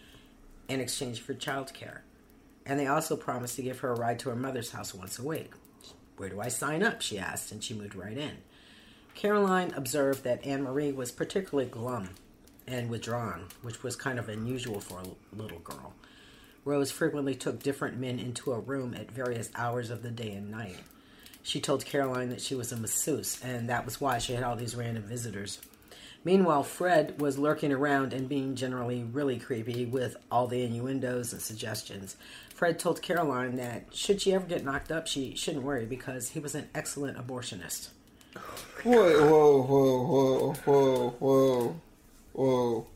in 0.69 0.81
exchange 0.81 1.21
for 1.21 1.35
childcare. 1.35 1.99
And 2.67 2.79
they 2.79 2.87
also 2.87 3.17
promised 3.17 3.57
to 3.57 3.63
give 3.63 3.81
her 3.81 3.91
a 3.91 3.99
ride 3.99 4.19
to 4.21 4.29
her 4.31 4.37
mother's 4.37 4.71
house 4.71 4.95
once 4.95 5.19
a 5.19 5.25
week. 5.25 5.53
Where 6.17 6.29
do 6.29 6.41
I 6.41 6.49
sign 6.49 6.83
up? 6.83 7.01
she 7.01 7.19
asked, 7.19 7.51
and 7.51 7.65
she 7.65 7.75
moved 7.75 7.95
right 7.95 8.17
in. 8.17 8.39
Caroline 9.15 9.73
observed 9.75 10.25
that 10.25 10.45
Anne 10.47 10.63
Marie 10.63 10.93
was 10.93 11.11
particularly 11.11 11.69
glum 11.69 12.11
and 12.67 12.89
withdrawn, 12.89 13.47
which 13.63 13.83
was 13.83 13.97
kind 13.97 14.19
of 14.19 14.29
unusual 14.29 14.81
for 14.81 15.01
a 15.01 15.37
little 15.37 15.59
girl. 15.59 15.95
Rose 16.65 16.91
frequently 16.91 17.35
took 17.35 17.63
different 17.63 17.99
men 17.99 18.19
into 18.19 18.53
a 18.53 18.61
room 18.61 18.95
at 18.95 19.11
various 19.11 19.51
hours 19.55 19.91
of 19.91 20.03
the 20.03 20.11
day 20.11 20.33
and 20.33 20.51
night. 20.51 20.77
She 21.43 21.61
told 21.61 21.87
Caroline 21.87 22.29
that 22.29 22.43
she 22.43 22.55
was 22.55 22.71
a 22.71 22.77
masseuse, 22.77 23.43
and 23.43 23.69
that 23.69 23.87
was 23.87 24.01
why 24.01 24.19
she 24.19 24.35
had 24.35 24.43
all 24.43 24.57
these 24.57 24.77
random 24.77 25.05
visitors. 25.05 25.59
Meanwhile, 26.23 26.65
Fred 26.65 27.19
was 27.19 27.39
lurking 27.39 27.73
around 27.73 28.13
and 28.13 28.29
being 28.29 28.55
generally 28.55 29.03
really 29.05 29.39
creepy 29.39 29.87
with 29.87 30.17
all 30.31 30.47
the 30.47 30.63
innuendos 30.63 31.33
and 31.33 31.41
suggestions. 31.41 32.17
Fred 32.61 32.79
told 32.79 33.01
Caroline 33.01 33.57
that 33.57 33.87
should 33.91 34.21
she 34.21 34.35
ever 34.35 34.45
get 34.45 34.63
knocked 34.63 34.93
up, 34.93 35.07
she 35.07 35.35
shouldn't 35.35 35.65
worry 35.65 35.87
because 35.87 36.29
he 36.29 36.41
was 36.41 36.55
an 36.55 36.69
excellent 36.75 37.17
abortionist. 37.17 37.89
Whoa, 38.85 38.93
whoa, 39.31 39.63
whoa, 39.63 40.05
whoa, 40.05 40.53
whoa, 40.67 41.11
whoa, 41.19 41.81
whoa. 42.35 42.87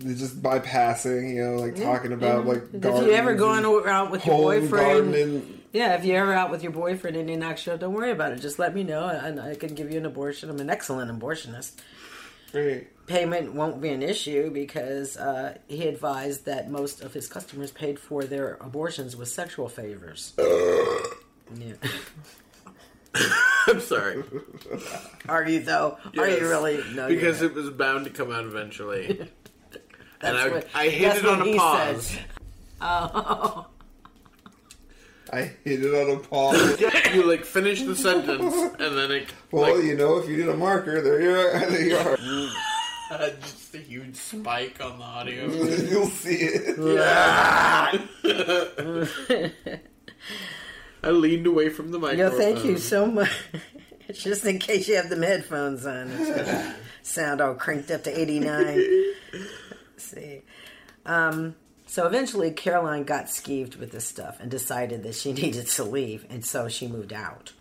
They're 0.00 0.16
just 0.16 0.42
bypassing, 0.42 1.36
you 1.36 1.44
know, 1.44 1.54
like 1.54 1.78
Yeah, 1.78 1.84
talking 1.84 2.12
about 2.14 2.46
yeah. 2.46 2.52
like 2.52 2.62
if 2.74 3.06
you 3.06 3.12
ever 3.12 3.36
going 3.36 3.64
out 3.88 4.10
with 4.10 4.26
your 4.26 4.38
boyfriend, 4.38 5.12
gardening. 5.12 5.60
yeah, 5.72 5.94
if 5.94 6.04
you're 6.04 6.20
ever 6.20 6.32
out 6.32 6.50
with 6.50 6.64
your 6.64 6.72
boyfriend 6.72 7.16
and 7.16 7.28
he 7.30 7.36
knocks 7.36 7.64
you 7.64 7.74
up, 7.74 7.78
don't 7.78 7.94
worry 7.94 8.10
about 8.10 8.32
it. 8.32 8.40
Just 8.40 8.58
let 8.58 8.74
me 8.74 8.82
know, 8.82 9.06
and 9.06 9.40
I 9.40 9.54
can 9.54 9.76
give 9.76 9.88
you 9.92 9.98
an 9.98 10.06
abortion. 10.06 10.50
I'm 10.50 10.58
an 10.58 10.68
excellent 10.68 11.16
abortionist. 11.16 11.74
Great. 12.52 12.88
Payment 13.06 13.54
won't 13.54 13.80
be 13.80 13.90
an 13.90 14.02
issue 14.02 14.50
because 14.50 15.16
uh, 15.16 15.58
he 15.68 15.86
advised 15.86 16.44
that 16.46 16.70
most 16.70 17.00
of 17.02 17.12
his 17.14 17.28
customers 17.28 17.70
paid 17.70 17.98
for 18.00 18.24
their 18.24 18.54
abortions 18.60 19.16
with 19.16 19.28
sexual 19.28 19.68
favors. 19.68 20.32
yeah. 20.38 21.74
I'm 23.68 23.80
sorry. 23.80 24.22
Are 25.28 25.48
you 25.48 25.60
though? 25.60 25.98
Are 26.18 26.28
you 26.28 26.40
really? 26.48 26.82
No, 26.94 27.08
because 27.08 27.42
it 27.42 27.54
was 27.54 27.70
bound 27.70 28.04
to 28.04 28.10
come 28.10 28.30
out 28.32 28.44
eventually. 28.44 29.06
and 30.20 30.36
I, 30.36 30.48
what- 30.48 30.66
I 30.74 30.88
hit 30.88 31.16
it 31.16 31.26
on 31.26 31.48
a 31.48 31.56
pause. 31.56 32.06
said. 32.08 32.24
Oh. 32.78 33.66
I 35.32 35.50
hit 35.64 35.82
it 35.82 35.94
on 35.94 36.16
a 36.16 36.20
pause. 36.20 36.80
you 37.14 37.28
like 37.28 37.44
finish 37.44 37.82
the 37.82 37.96
sentence 37.96 38.54
and 38.78 38.96
then 38.96 39.10
it 39.10 39.28
well, 39.50 39.74
like, 39.76 39.84
you 39.84 39.96
know, 39.96 40.18
if 40.18 40.28
you 40.28 40.36
need 40.36 40.48
a 40.48 40.56
marker, 40.56 41.00
there 41.02 41.20
you 41.20 41.34
are. 41.34 41.66
There 41.70 41.86
you 41.86 41.96
are. 41.96 42.16
uh, 43.10 43.30
just 43.40 43.74
a 43.74 43.78
huge 43.78 44.16
spike 44.16 44.80
on 44.80 44.98
the 44.98 45.04
audio. 45.04 45.46
You'll 45.50 46.06
see 46.06 46.36
it. 46.36 46.78
Yeah. 46.78 47.98
I 51.02 51.10
leaned 51.10 51.46
away 51.46 51.70
from 51.70 51.90
the 51.90 51.98
Yo, 51.98 52.30
No, 52.30 52.30
thank 52.30 52.64
you 52.64 52.78
so 52.78 53.06
much. 53.06 53.30
Just 54.12 54.44
in 54.44 54.58
case 54.60 54.88
you 54.88 54.96
have 54.96 55.08
them 55.08 55.22
headphones 55.22 55.84
on, 55.84 56.08
it's 56.10 56.72
sound 57.02 57.40
all 57.40 57.54
cranked 57.54 57.90
up 57.90 58.04
to 58.04 58.18
eighty 58.18 58.38
nine. 58.38 58.80
see, 59.96 60.42
um, 61.04 61.56
so 61.96 62.06
eventually 62.06 62.50
Caroline 62.50 63.04
got 63.04 63.24
skeeved 63.24 63.78
with 63.78 63.90
this 63.90 64.04
stuff 64.04 64.36
and 64.38 64.50
decided 64.50 65.02
that 65.02 65.14
she 65.14 65.32
needed 65.42 65.66
to 65.66 65.82
leave, 65.82 66.26
and 66.28 66.44
so 66.44 66.68
she 66.68 66.86
moved 66.86 67.10
out. 67.10 67.54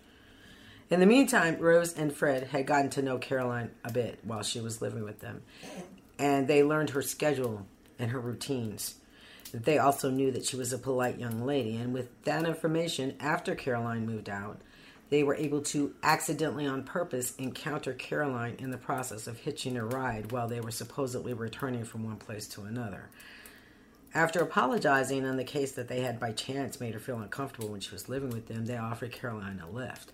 In 0.89 0.99
the 0.99 1.05
meantime, 1.05 1.57
Rose 1.57 1.93
and 1.93 2.13
Fred 2.13 2.47
had 2.47 2.67
gotten 2.67 2.89
to 2.89 3.01
know 3.01 3.17
Caroline 3.17 3.71
a 3.85 3.93
bit 3.93 4.19
while 4.23 4.43
she 4.43 4.59
was 4.59 4.81
living 4.81 5.05
with 5.05 5.21
them, 5.21 5.41
and 6.19 6.49
they 6.49 6.65
learned 6.65 6.89
her 6.89 7.01
schedule 7.01 7.65
and 7.97 8.11
her 8.11 8.19
routines. 8.19 8.95
They 9.53 9.77
also 9.77 10.09
knew 10.09 10.31
that 10.31 10.45
she 10.45 10.57
was 10.57 10.73
a 10.73 10.77
polite 10.77 11.17
young 11.17 11.45
lady, 11.45 11.77
and 11.77 11.93
with 11.93 12.09
that 12.25 12.43
information, 12.45 13.15
after 13.21 13.55
Caroline 13.55 14.05
moved 14.05 14.27
out, 14.27 14.59
they 15.11 15.23
were 15.23 15.35
able 15.35 15.61
to 15.61 15.95
accidentally 16.03 16.65
on 16.65 16.83
purpose 16.83 17.33
encounter 17.37 17.93
Caroline 17.93 18.57
in 18.59 18.71
the 18.71 18.77
process 18.77 19.27
of 19.27 19.37
hitching 19.37 19.77
a 19.77 19.85
ride 19.85 20.33
while 20.33 20.49
they 20.49 20.59
were 20.59 20.71
supposedly 20.71 21.31
returning 21.31 21.85
from 21.85 22.03
one 22.03 22.17
place 22.17 22.47
to 22.49 22.63
another. 22.63 23.07
After 24.15 24.39
apologizing 24.39 25.25
on 25.25 25.35
the 25.35 25.43
case 25.43 25.73
that 25.73 25.89
they 25.89 25.99
had 25.99 26.21
by 26.21 26.31
chance 26.31 26.79
made 26.79 26.93
her 26.93 27.01
feel 27.01 27.19
uncomfortable 27.19 27.67
when 27.67 27.81
she 27.81 27.91
was 27.91 28.07
living 28.07 28.29
with 28.29 28.47
them, 28.47 28.65
they 28.65 28.77
offered 28.77 29.11
Caroline 29.11 29.61
a 29.61 29.69
lift. 29.69 30.13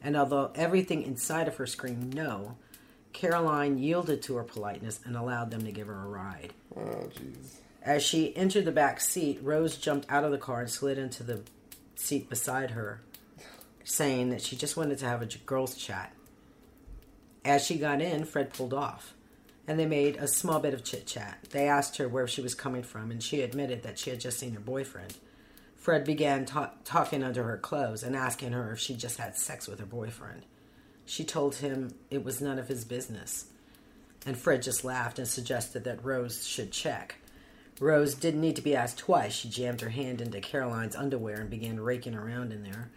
And 0.00 0.16
although 0.16 0.52
everything 0.54 1.02
inside 1.02 1.48
of 1.48 1.56
her 1.56 1.66
screamed 1.66 2.14
no, 2.14 2.56
Caroline 3.12 3.78
yielded 3.78 4.22
to 4.22 4.36
her 4.36 4.44
politeness 4.44 5.00
and 5.04 5.16
allowed 5.16 5.50
them 5.50 5.64
to 5.64 5.72
give 5.72 5.88
her 5.88 6.04
a 6.04 6.08
ride. 6.08 6.52
Oh, 6.76 7.10
jeez. 7.16 7.56
As 7.82 8.04
she 8.04 8.34
entered 8.36 8.64
the 8.64 8.70
back 8.70 9.00
seat, 9.00 9.40
Rose 9.42 9.76
jumped 9.76 10.08
out 10.08 10.22
of 10.22 10.30
the 10.30 10.38
car 10.38 10.60
and 10.60 10.70
slid 10.70 10.96
into 10.96 11.24
the 11.24 11.42
seat 11.96 12.30
beside 12.30 12.70
her, 12.70 13.00
saying 13.82 14.30
that 14.30 14.40
she 14.40 14.54
just 14.54 14.76
wanted 14.76 14.98
to 14.98 15.06
have 15.06 15.20
a 15.20 15.26
girls' 15.26 15.74
chat. 15.74 16.12
As 17.44 17.64
she 17.64 17.76
got 17.76 18.00
in, 18.00 18.24
Fred 18.24 18.54
pulled 18.54 18.72
off, 18.72 19.14
and 19.66 19.78
they 19.78 19.86
made 19.86 20.16
a 20.16 20.26
small 20.26 20.60
bit 20.60 20.74
of 20.74 20.84
chit 20.84 21.06
chat. 21.06 21.38
They 21.50 21.68
asked 21.68 21.96
her 21.98 22.08
where 22.08 22.26
she 22.26 22.40
was 22.40 22.54
coming 22.54 22.82
from, 22.82 23.10
and 23.10 23.22
she 23.22 23.40
admitted 23.42 23.82
that 23.82 23.98
she 23.98 24.10
had 24.10 24.20
just 24.20 24.38
seen 24.38 24.54
her 24.54 24.60
boyfriend. 24.60 25.14
Fred 25.76 26.04
began 26.04 26.46
ta- 26.46 26.72
talking 26.84 27.22
under 27.22 27.44
her 27.44 27.58
clothes 27.58 28.02
and 28.02 28.14
asking 28.14 28.52
her 28.52 28.72
if 28.72 28.78
she 28.78 28.94
just 28.94 29.18
had 29.18 29.36
sex 29.36 29.66
with 29.66 29.80
her 29.80 29.86
boyfriend. 29.86 30.42
She 31.04 31.24
told 31.24 31.56
him 31.56 31.94
it 32.10 32.24
was 32.24 32.40
none 32.40 32.58
of 32.58 32.68
his 32.68 32.84
business, 32.84 33.46
and 34.24 34.36
Fred 34.36 34.62
just 34.62 34.84
laughed 34.84 35.18
and 35.18 35.26
suggested 35.26 35.84
that 35.84 36.04
Rose 36.04 36.46
should 36.46 36.70
check. 36.70 37.16
Rose 37.80 38.14
didn't 38.14 38.40
need 38.40 38.56
to 38.56 38.62
be 38.62 38.76
asked 38.76 38.98
twice. 38.98 39.32
She 39.32 39.48
jammed 39.48 39.80
her 39.80 39.88
hand 39.88 40.20
into 40.20 40.40
Caroline's 40.40 40.94
underwear 40.94 41.40
and 41.40 41.50
began 41.50 41.80
raking 41.80 42.14
around 42.14 42.52
in 42.52 42.62
there. 42.62 42.90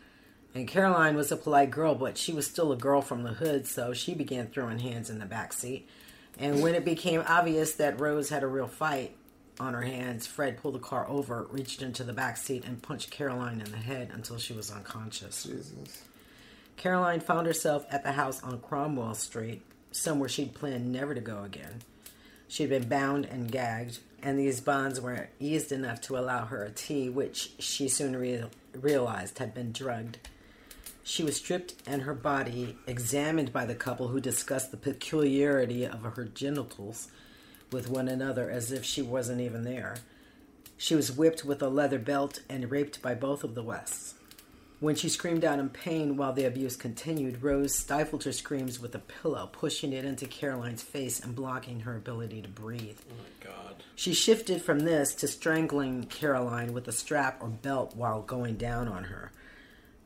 And 0.54 0.68
Caroline 0.68 1.16
was 1.16 1.32
a 1.32 1.38
polite 1.38 1.72
girl, 1.72 1.96
but 1.96 2.18
she 2.18 2.32
was 2.32 2.46
still 2.46 2.72
a 2.72 2.78
girl 2.78 3.02
from 3.02 3.24
the 3.24 3.34
hood, 3.34 3.68
so 3.68 3.94
she 3.94 4.14
began 4.14 4.48
throwing 4.48 4.80
hands 4.80 5.10
in 5.10 5.20
the 5.20 5.26
back 5.26 5.54
seat. 5.54 5.90
And 6.38 6.62
when 6.62 6.76
it 6.76 6.86
became 6.86 7.24
obvious 7.28 7.74
that 7.76 8.00
Rose 8.00 8.30
had 8.30 8.44
a 8.44 8.48
real 8.48 8.68
fight 8.68 9.16
on 9.60 9.74
her 9.74 9.82
hands, 9.82 10.28
Fred 10.28 10.58
pulled 10.58 10.76
the 10.76 10.80
car 10.80 11.08
over, 11.08 11.48
reached 11.50 11.82
into 11.82 12.04
the 12.04 12.14
back 12.14 12.38
seat, 12.38 12.66
and 12.66 12.82
punched 12.82 13.12
Caroline 13.12 13.62
in 13.62 13.72
the 13.72 13.78
head 13.78 14.12
until 14.14 14.38
she 14.38 14.54
was 14.54 14.72
unconscious. 14.72 15.44
Jesus. 15.44 16.04
Caroline 16.78 17.22
found 17.22 17.48
herself 17.48 17.86
at 17.90 18.04
the 18.04 18.12
house 18.12 18.44
on 18.44 18.60
Cromwell 18.60 19.16
Street, 19.16 19.62
somewhere 19.92 20.28
she'd 20.28 20.54
planned 20.54 20.92
never 20.92 21.16
to 21.16 21.22
go 21.22 21.44
again. 21.44 21.82
She'd 22.48 22.70
been 22.70 22.90
bound 22.90 23.26
and 23.26 23.52
gagged, 23.52 24.00
and 24.22 24.38
these 24.38 24.60
bonds 24.60 25.00
were 25.00 25.30
eased 25.40 25.72
enough 25.72 26.02
to 26.02 26.18
allow 26.18 26.46
her 26.46 26.64
a 26.64 26.70
tea, 26.70 27.10
which 27.10 27.52
she 27.60 27.88
soon 27.88 28.16
real 28.16 28.50
realized 28.74 29.40
had 29.40 29.54
been 29.54 29.72
drugged. 29.72 30.20
She 31.08 31.24
was 31.24 31.38
stripped 31.38 31.76
and 31.86 32.02
her 32.02 32.16
body 32.16 32.78
examined 32.88 33.54
by 33.54 33.66
the 33.66 33.76
couple 33.76 34.08
who 34.08 34.20
discussed 34.20 34.72
the 34.72 34.78
peculiarity 34.78 35.86
of 35.86 36.02
her 36.02 36.26
genitals 36.26 37.10
with 37.72 37.88
one 37.88 38.08
another 38.08 38.50
as 38.50 38.72
if 38.72 38.84
she 38.84 39.04
wasn't 39.04 39.40
even 39.40 39.64
there. 39.64 39.98
She 40.78 40.96
was 40.96 41.12
whipped 41.12 41.46
with 41.46 41.62
a 41.62 41.70
leather 41.70 42.00
belt 42.00 42.42
and 42.50 42.72
raped 42.72 43.04
by 43.04 43.14
both 43.14 43.44
of 43.44 43.54
the 43.54 43.62
Wests. 43.62 44.16
When 44.80 44.96
she 44.96 45.08
screamed 45.08 45.46
out 45.46 45.60
in 45.60 45.70
pain 45.70 46.18
while 46.18 46.34
the 46.34 46.46
abuse 46.46 46.76
continued, 46.76 47.44
Rose 47.44 47.76
stifled 47.76 48.24
her 48.24 48.34
screams 48.34 48.80
with 48.80 48.96
a 48.96 49.00
pillow, 49.00 49.48
pushing 49.52 49.94
it 49.94 50.06
into 50.06 50.26
Caroline's 50.26 50.82
face 50.82 51.20
and 51.20 51.36
blocking 51.36 51.82
her 51.82 51.96
ability 51.96 52.42
to 52.42 52.50
breathe. 52.50 52.98
Oh 53.12 53.14
my 53.16 53.48
god. 53.48 53.84
She 53.96 54.16
shifted 54.16 54.64
from 54.64 54.80
this 54.80 55.14
to 55.16 55.28
strangling 55.28 56.06
Caroline 56.06 56.74
with 56.74 56.88
a 56.88 56.92
strap 56.92 57.44
or 57.44 57.50
belt 57.50 57.96
while 57.96 58.24
going 58.24 58.56
down 58.56 58.88
on 58.88 59.04
her. 59.06 59.32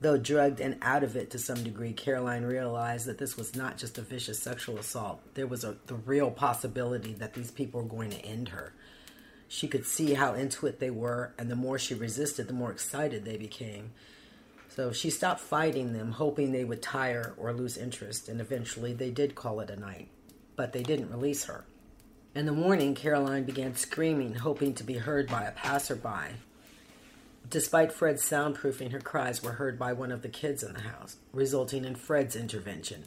Though 0.02 0.18
drugged 0.18 0.62
and 0.62 0.78
out 0.82 1.04
of 1.04 1.18
it 1.18 1.30
to 1.32 1.39
some 1.39 1.62
degree, 1.62 1.91
Caroline 1.91 2.45
realized 2.45 3.06
that 3.08 3.18
this 3.18 3.36
was 3.36 3.56
not 3.56 3.78
just 3.78 3.97
a 3.97 4.02
vicious 4.02 4.39
sexual 4.39 4.78
assault. 4.78 5.22
There 5.34 5.47
was 5.47 5.66
a, 5.66 5.76
the 5.88 5.95
real 5.95 6.32
possibility 6.32 7.14
that 7.16 7.34
these 7.34 7.52
people 7.52 7.82
were 7.82 7.88
going 7.88 8.12
to 8.12 8.26
end 8.26 8.50
her. 8.50 8.74
She 9.50 9.68
could 9.68 9.86
see 9.86 10.14
how 10.14 10.36
into 10.36 10.68
it 10.68 10.80
they 10.80 10.89
were, 10.91 11.34
and 11.38 11.52
the 11.52 11.56
more 11.56 11.78
she 11.78 11.95
resisted, 11.95 12.47
the 12.47 12.54
more 12.54 12.72
excited 12.72 13.26
they 13.26 13.36
became. 13.36 13.91
So 14.70 14.93
she 14.93 15.10
stopped 15.10 15.41
fighting 15.41 15.91
them, 15.91 16.14
hoping 16.14 16.52
they 16.52 16.64
would 16.64 16.82
tire 16.82 17.34
or 17.38 17.52
lose 17.52 17.76
interest, 17.76 18.30
and 18.30 18.39
eventually 18.39 18.93
they 18.93 19.10
did 19.10 19.36
call 19.36 19.60
it 19.60 19.70
a 19.70 19.76
night. 19.76 20.08
But 20.56 20.72
they 20.72 20.84
didn't 20.84 21.12
release 21.12 21.45
her. 21.45 21.66
In 22.36 22.45
the 22.45 22.54
morning, 22.54 22.95
Caroline 22.95 23.43
began 23.43 23.76
screaming, 23.76 24.36
hoping 24.36 24.76
to 24.76 24.84
be 24.84 24.93
heard 24.93 25.28
by 25.28 25.43
a 25.43 25.52
passerby. 25.52 26.36
Despite 27.50 27.91
Fred's 27.91 28.22
soundproofing, 28.22 28.91
her 28.91 29.00
cries 29.00 29.41
were 29.41 29.54
heard 29.54 29.80
by 29.80 29.91
one 29.91 30.12
of 30.12 30.22
the 30.22 30.30
kids 30.30 30.62
in 30.62 30.74
the 30.74 30.82
house, 30.82 31.18
resulting 31.34 31.84
in 31.84 31.95
Fred's 31.95 32.36
intervention. 32.36 33.06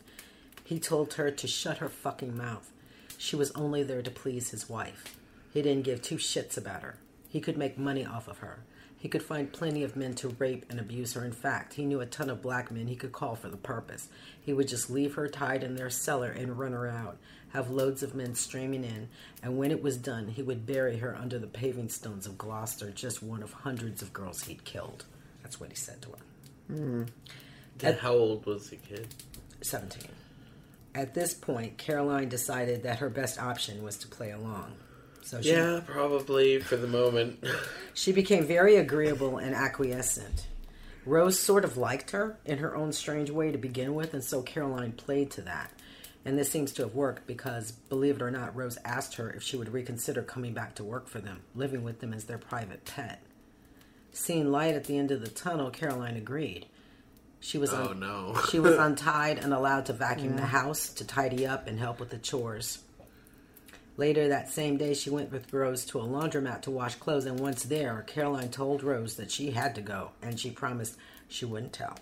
He 0.64 0.80
told 0.80 1.14
her 1.14 1.30
to 1.30 1.46
shut 1.46 1.78
her 1.78 1.88
fucking 1.88 2.36
mouth. 2.36 2.72
She 3.16 3.36
was 3.36 3.52
only 3.52 3.84
there 3.84 4.02
to 4.02 4.10
please 4.10 4.50
his 4.50 4.68
wife. 4.68 5.16
He 5.52 5.62
didn't 5.62 5.84
give 5.84 6.02
two 6.02 6.16
shits 6.16 6.56
about 6.56 6.82
her. 6.82 6.96
He 7.28 7.40
could 7.40 7.56
make 7.56 7.78
money 7.78 8.04
off 8.04 8.26
of 8.26 8.38
her. 8.38 8.64
He 8.98 9.08
could 9.08 9.22
find 9.22 9.52
plenty 9.52 9.84
of 9.84 9.96
men 9.96 10.14
to 10.16 10.28
rape 10.28 10.66
and 10.68 10.80
abuse 10.80 11.12
her. 11.12 11.24
In 11.24 11.32
fact, 11.32 11.74
he 11.74 11.84
knew 11.84 12.00
a 12.00 12.06
ton 12.06 12.28
of 12.28 12.42
black 12.42 12.70
men 12.72 12.88
he 12.88 12.96
could 12.96 13.12
call 13.12 13.36
for 13.36 13.48
the 13.48 13.56
purpose. 13.56 14.08
He 14.40 14.52
would 14.52 14.66
just 14.66 14.90
leave 14.90 15.14
her 15.14 15.28
tied 15.28 15.62
in 15.62 15.76
their 15.76 15.90
cellar 15.90 16.30
and 16.30 16.58
run 16.58 16.72
her 16.72 16.88
out, 16.88 17.18
have 17.52 17.70
loads 17.70 18.02
of 18.02 18.14
men 18.14 18.34
streaming 18.34 18.84
in, 18.84 19.08
and 19.42 19.58
when 19.58 19.70
it 19.70 19.82
was 19.82 19.96
done, 19.96 20.28
he 20.28 20.42
would 20.42 20.66
bury 20.66 20.98
her 20.98 21.14
under 21.14 21.38
the 21.38 21.46
paving 21.46 21.88
stones 21.88 22.26
of 22.26 22.38
Gloucester, 22.38 22.90
just 22.90 23.22
one 23.22 23.42
of 23.42 23.52
hundreds 23.52 24.02
of 24.02 24.12
girls 24.12 24.44
he'd 24.44 24.64
killed. 24.64 25.04
That's 25.42 25.60
what 25.60 25.70
he 25.70 25.76
said 25.76 26.00
to 26.02 26.08
her. 26.10 26.74
Hmm. 26.74 27.02
And 27.82 27.98
how 27.98 28.12
old 28.14 28.46
was 28.46 28.70
the 28.70 28.76
kid? 28.76 29.08
17. 29.60 30.02
At 30.94 31.14
this 31.14 31.34
point, 31.34 31.78
Caroline 31.78 32.28
decided 32.28 32.82
that 32.82 32.98
her 32.98 33.08
best 33.08 33.40
option 33.40 33.82
was 33.82 33.96
to 33.98 34.08
play 34.08 34.30
along. 34.30 34.72
So 35.22 35.40
she, 35.40 35.50
Yeah, 35.50 35.80
probably 35.84 36.60
for 36.60 36.76
the 36.76 36.86
moment. 36.86 37.42
she 37.94 38.12
became 38.12 38.46
very 38.46 38.76
agreeable 38.76 39.38
and 39.38 39.54
acquiescent. 39.54 40.46
Rose 41.04 41.38
sort 41.38 41.64
of 41.64 41.76
liked 41.76 42.12
her 42.12 42.38
in 42.44 42.58
her 42.58 42.76
own 42.76 42.92
strange 42.92 43.30
way 43.30 43.50
to 43.50 43.58
begin 43.58 43.94
with, 43.94 44.14
and 44.14 44.22
so 44.22 44.42
Caroline 44.42 44.92
played 44.92 45.30
to 45.32 45.42
that. 45.42 45.72
And 46.24 46.38
this 46.38 46.50
seems 46.50 46.72
to 46.74 46.82
have 46.82 46.94
worked 46.94 47.26
because, 47.26 47.72
believe 47.72 48.16
it 48.16 48.22
or 48.22 48.30
not, 48.30 48.54
Rose 48.54 48.78
asked 48.84 49.16
her 49.16 49.30
if 49.30 49.42
she 49.42 49.56
would 49.56 49.72
reconsider 49.72 50.22
coming 50.22 50.54
back 50.54 50.74
to 50.76 50.84
work 50.84 51.08
for 51.08 51.18
them, 51.20 51.40
living 51.54 51.82
with 51.82 51.98
them 52.00 52.12
as 52.14 52.24
their 52.24 52.38
private 52.38 52.84
pet. 52.84 53.20
Seeing 54.12 54.52
light 54.52 54.74
at 54.74 54.84
the 54.84 54.98
end 54.98 55.10
of 55.10 55.20
the 55.20 55.28
tunnel, 55.30 55.70
Caroline 55.70 56.16
agreed. 56.16 56.66
She 57.40 57.58
was 57.58 57.72
Oh, 57.72 57.88
un- 57.88 58.00
no. 58.00 58.38
she 58.50 58.60
was 58.60 58.74
untied 58.78 59.38
and 59.38 59.52
allowed 59.52 59.86
to 59.86 59.92
vacuum 59.94 60.36
the 60.36 60.46
house, 60.46 60.90
to 60.90 61.04
tidy 61.04 61.44
up, 61.44 61.66
and 61.66 61.78
help 61.80 61.98
with 61.98 62.10
the 62.10 62.18
chores. 62.18 62.78
Later 63.96 64.28
that 64.28 64.48
same 64.48 64.76
day, 64.76 64.94
she 64.94 65.10
went 65.10 65.32
with 65.32 65.52
Rose 65.52 65.84
to 65.86 65.98
a 66.00 66.04
laundromat 66.04 66.62
to 66.62 66.70
wash 66.70 66.94
clothes, 66.94 67.26
and 67.26 67.40
once 67.40 67.64
there, 67.64 68.04
Caroline 68.06 68.50
told 68.50 68.82
Rose 68.84 69.16
that 69.16 69.30
she 69.32 69.50
had 69.50 69.74
to 69.74 69.80
go, 69.80 70.12
and 70.22 70.38
she 70.38 70.50
promised 70.50 70.96
she 71.28 71.44
wouldn't 71.44 71.72
tell. 71.72 71.98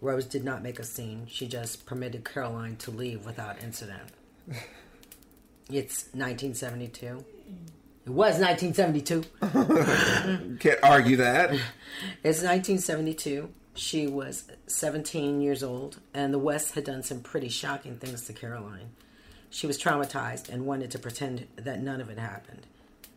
Rose 0.00 0.24
did 0.24 0.44
not 0.44 0.62
make 0.62 0.78
a 0.78 0.84
scene. 0.84 1.26
She 1.28 1.46
just 1.46 1.86
permitted 1.86 2.24
Caroline 2.24 2.76
to 2.76 2.90
leave 2.90 3.26
without 3.26 3.62
incident. 3.62 4.02
It's 5.72 6.06
1972. 6.14 7.24
It 8.04 8.10
was 8.10 8.40
1972. 8.40 10.56
Can't 10.58 10.80
argue 10.82 11.16
that. 11.18 11.50
It's 12.24 12.42
1972. 12.42 13.48
She 13.74 14.08
was 14.08 14.50
17 14.66 15.40
years 15.40 15.62
old, 15.62 16.00
and 16.12 16.34
the 16.34 16.40
West 16.40 16.74
had 16.74 16.82
done 16.84 17.04
some 17.04 17.20
pretty 17.20 17.48
shocking 17.48 17.98
things 17.98 18.24
to 18.24 18.32
Caroline. 18.32 18.90
She 19.48 19.68
was 19.68 19.78
traumatized 19.78 20.48
and 20.48 20.66
wanted 20.66 20.90
to 20.90 20.98
pretend 20.98 21.46
that 21.54 21.80
none 21.80 22.00
of 22.00 22.10
it 22.10 22.18
happened. 22.18 22.66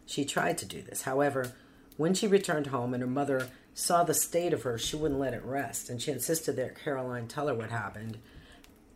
She 0.05 0.25
tried 0.25 0.59
to 0.59 0.65
do 0.65 0.83
this. 0.83 1.01
However, 1.03 1.53
when 1.97 2.13
she 2.13 2.27
returned 2.27 2.67
home 2.67 2.93
and 2.93 3.01
her 3.01 3.09
mother 3.09 3.47
saw 3.73 4.03
the 4.03 4.13
state 4.13 4.53
of 4.53 4.63
her, 4.63 4.77
she 4.77 4.95
wouldn't 4.95 5.19
let 5.19 5.33
it 5.33 5.43
rest, 5.43 5.89
and 5.89 6.01
she 6.01 6.11
insisted 6.11 6.55
that 6.55 6.81
Caroline 6.83 7.27
tell 7.27 7.47
her 7.47 7.53
what 7.53 7.71
happened. 7.71 8.17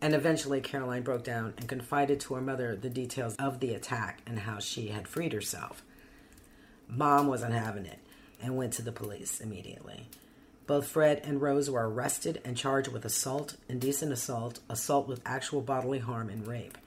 And 0.00 0.14
eventually, 0.14 0.60
Caroline 0.60 1.02
broke 1.02 1.24
down 1.24 1.54
and 1.56 1.68
confided 1.68 2.20
to 2.20 2.34
her 2.34 2.40
mother 2.40 2.76
the 2.76 2.90
details 2.90 3.34
of 3.36 3.58
the 3.58 3.74
attack 3.74 4.20
and 4.26 4.38
how 4.38 4.60
she 4.60 4.88
had 4.88 5.08
freed 5.08 5.32
herself. 5.32 5.82
Mom 6.88 7.26
wasn't 7.26 7.54
having 7.54 7.84
it 7.84 7.98
and 8.40 8.56
went 8.56 8.72
to 8.74 8.82
the 8.82 8.92
police 8.92 9.40
immediately. 9.40 10.06
Both 10.68 10.86
Fred 10.86 11.22
and 11.24 11.40
Rose 11.40 11.68
were 11.70 11.88
arrested 11.88 12.40
and 12.44 12.56
charged 12.56 12.92
with 12.92 13.04
assault, 13.04 13.56
indecent 13.68 14.12
assault, 14.12 14.60
assault 14.68 15.08
with 15.08 15.22
actual 15.24 15.62
bodily 15.62 15.98
harm, 15.98 16.28
and 16.28 16.46
rape. 16.46 16.78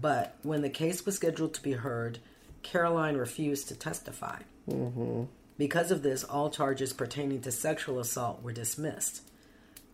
But 0.00 0.36
when 0.42 0.62
the 0.62 0.70
case 0.70 1.06
was 1.06 1.16
scheduled 1.16 1.54
to 1.54 1.62
be 1.62 1.72
heard, 1.72 2.18
Caroline 2.62 3.16
refused 3.16 3.68
to 3.68 3.76
testify. 3.76 4.40
Mm-hmm. 4.68 5.24
Because 5.60 5.90
of 5.90 6.02
this, 6.02 6.24
all 6.24 6.48
charges 6.48 6.94
pertaining 6.94 7.42
to 7.42 7.52
sexual 7.52 7.98
assault 8.00 8.42
were 8.42 8.50
dismissed. 8.50 9.20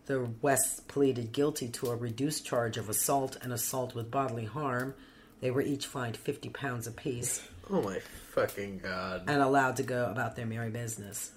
The 0.05 0.29
West 0.41 0.87
pleaded 0.87 1.33
guilty 1.33 1.67
to 1.67 1.87
a 1.87 1.95
reduced 1.97 2.45
charge 2.45 2.77
of 2.77 2.87
assault 2.87 3.35
and 3.41 3.51
assault 3.51 3.93
with 3.93 4.09
bodily 4.09 4.45
harm. 4.45 4.95
They 5.41 5.51
were 5.51 5.61
each 5.61 5.85
fined 5.85 6.15
50 6.15 6.47
pounds 6.51 6.87
apiece 6.87 7.45
Oh 7.69 7.81
my 7.81 7.99
fucking 8.33 8.79
god. 8.79 9.23
and 9.27 9.41
allowed 9.41 9.75
to 9.75 9.83
go 9.83 10.05
about 10.05 10.37
their 10.37 10.45
merry 10.45 10.69
business. 10.69 11.31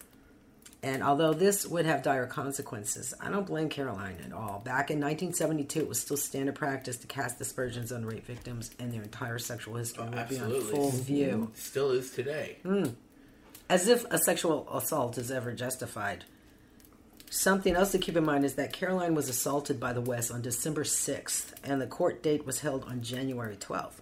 And 0.80 1.02
although 1.02 1.32
this 1.32 1.66
would 1.66 1.86
have 1.86 2.04
dire 2.04 2.28
consequences, 2.28 3.12
I 3.20 3.30
don't 3.30 3.48
blame 3.48 3.68
Caroline 3.68 4.18
at 4.24 4.32
all. 4.32 4.60
Back 4.64 4.92
in 4.92 5.00
1972, 5.00 5.80
it 5.80 5.88
was 5.88 5.98
still 5.98 6.16
standard 6.16 6.54
practice 6.54 6.98
to 6.98 7.08
cast 7.08 7.40
aspersions 7.40 7.90
on 7.90 8.06
rape 8.06 8.26
victims, 8.26 8.70
and 8.78 8.92
their 8.92 9.02
entire 9.02 9.40
sexual 9.40 9.74
history 9.74 10.04
would 10.04 10.28
be 10.28 10.38
on 10.38 10.60
full 10.60 10.92
view. 10.92 11.50
Still 11.54 11.90
is 11.90 12.12
today. 12.12 12.58
Mm. 12.64 12.94
As 13.70 13.86
if 13.86 14.04
a 14.10 14.18
sexual 14.18 14.68
assault 14.68 15.16
is 15.16 15.30
ever 15.30 15.52
justified. 15.52 16.24
Something 17.30 17.76
else 17.76 17.92
to 17.92 17.98
keep 17.98 18.16
in 18.16 18.24
mind 18.24 18.44
is 18.44 18.56
that 18.56 18.72
Caroline 18.72 19.14
was 19.14 19.28
assaulted 19.28 19.78
by 19.78 19.92
the 19.92 20.00
West 20.00 20.32
on 20.32 20.42
December 20.42 20.82
6th, 20.82 21.52
and 21.62 21.80
the 21.80 21.86
court 21.86 22.20
date 22.20 22.44
was 22.44 22.58
held 22.58 22.82
on 22.86 23.02
January 23.02 23.56
12th. 23.56 24.00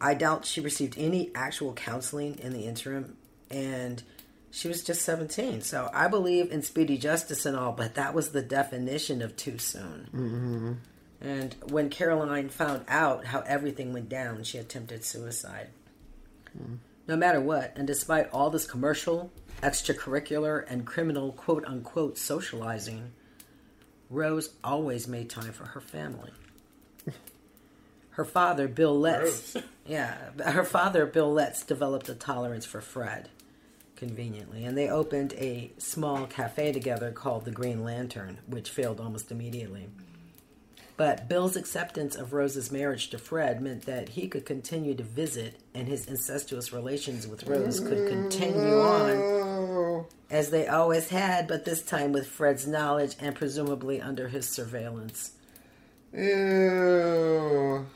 I 0.00 0.14
doubt 0.14 0.44
she 0.44 0.60
received 0.60 0.94
any 0.96 1.32
actual 1.34 1.72
counseling 1.72 2.38
in 2.38 2.52
the 2.52 2.66
interim, 2.66 3.16
and 3.50 4.00
she 4.52 4.68
was 4.68 4.84
just 4.84 5.02
17. 5.02 5.62
So 5.62 5.90
I 5.92 6.06
believe 6.06 6.52
in 6.52 6.62
speedy 6.62 6.98
justice 6.98 7.44
and 7.44 7.56
all, 7.56 7.72
but 7.72 7.96
that 7.96 8.14
was 8.14 8.30
the 8.30 8.42
definition 8.42 9.22
of 9.22 9.36
too 9.36 9.58
soon. 9.58 10.08
Mm-hmm. 10.14 10.72
And 11.20 11.56
when 11.70 11.90
Caroline 11.90 12.48
found 12.48 12.84
out 12.86 13.24
how 13.24 13.40
everything 13.40 13.92
went 13.92 14.08
down, 14.08 14.44
she 14.44 14.58
attempted 14.58 15.04
suicide. 15.04 15.70
No 17.08 17.16
matter 17.16 17.40
what, 17.40 17.72
and 17.74 17.86
despite 17.86 18.30
all 18.32 18.50
this 18.50 18.66
commercial, 18.66 19.32
extracurricular, 19.62 20.62
and 20.68 20.86
criminal 20.86 21.32
quote 21.32 21.64
unquote 21.64 22.18
socializing, 22.18 23.12
Rose 24.10 24.50
always 24.62 25.08
made 25.08 25.30
time 25.30 25.52
for 25.52 25.64
her 25.64 25.80
family. 25.80 26.30
Her 28.10 28.24
father, 28.24 28.66
Bill 28.66 28.98
Letts, 28.98 29.56
yeah, 29.86 30.16
her 30.44 30.64
father, 30.64 31.06
Bill 31.06 31.32
Letts, 31.32 31.62
developed 31.62 32.08
a 32.08 32.14
tolerance 32.14 32.66
for 32.66 32.80
Fred, 32.80 33.28
conveniently, 33.94 34.64
and 34.64 34.76
they 34.76 34.90
opened 34.90 35.34
a 35.34 35.70
small 35.78 36.26
cafe 36.26 36.72
together 36.72 37.12
called 37.12 37.44
the 37.44 37.52
Green 37.52 37.84
Lantern, 37.84 38.38
which 38.46 38.70
failed 38.70 39.00
almost 39.00 39.30
immediately. 39.30 39.88
But 40.98 41.28
Bill's 41.28 41.56
acceptance 41.56 42.16
of 42.16 42.32
Rose's 42.32 42.70
marriage 42.72 43.08
to 43.10 43.18
Fred 43.18 43.62
meant 43.62 43.86
that 43.86 44.10
he 44.10 44.26
could 44.28 44.44
continue 44.44 44.94
to 44.96 45.04
visit, 45.04 45.54
and 45.72 45.88
his 45.88 46.06
incestuous 46.06 46.72
relations 46.72 47.26
with 47.26 47.46
Rose 47.46 47.78
could 47.80 48.08
continue 48.08 48.80
on 48.80 50.04
as 50.30 50.50
they 50.50 50.66
always 50.66 51.08
had, 51.08 51.46
but 51.46 51.64
this 51.64 51.82
time 51.82 52.12
with 52.12 52.26
Fred's 52.26 52.66
knowledge 52.66 53.14
and 53.20 53.34
presumably 53.34 54.00
under 54.00 54.28
his 54.28 54.48
surveillance. 54.48 55.32
Ew. 56.12 57.86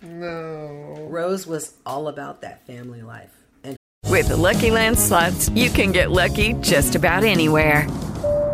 No. 0.00 1.06
Rose 1.10 1.46
was 1.46 1.74
all 1.84 2.08
about 2.08 2.40
that 2.42 2.66
family 2.66 3.02
life. 3.02 3.34
And 3.64 3.76
With 4.06 4.28
the 4.28 4.36
Lucky 4.36 4.70
Land 4.70 4.98
slots, 4.98 5.48
you 5.50 5.70
can 5.70 5.92
get 5.92 6.10
lucky 6.10 6.54
just 6.54 6.94
about 6.94 7.24
anywhere. 7.24 7.86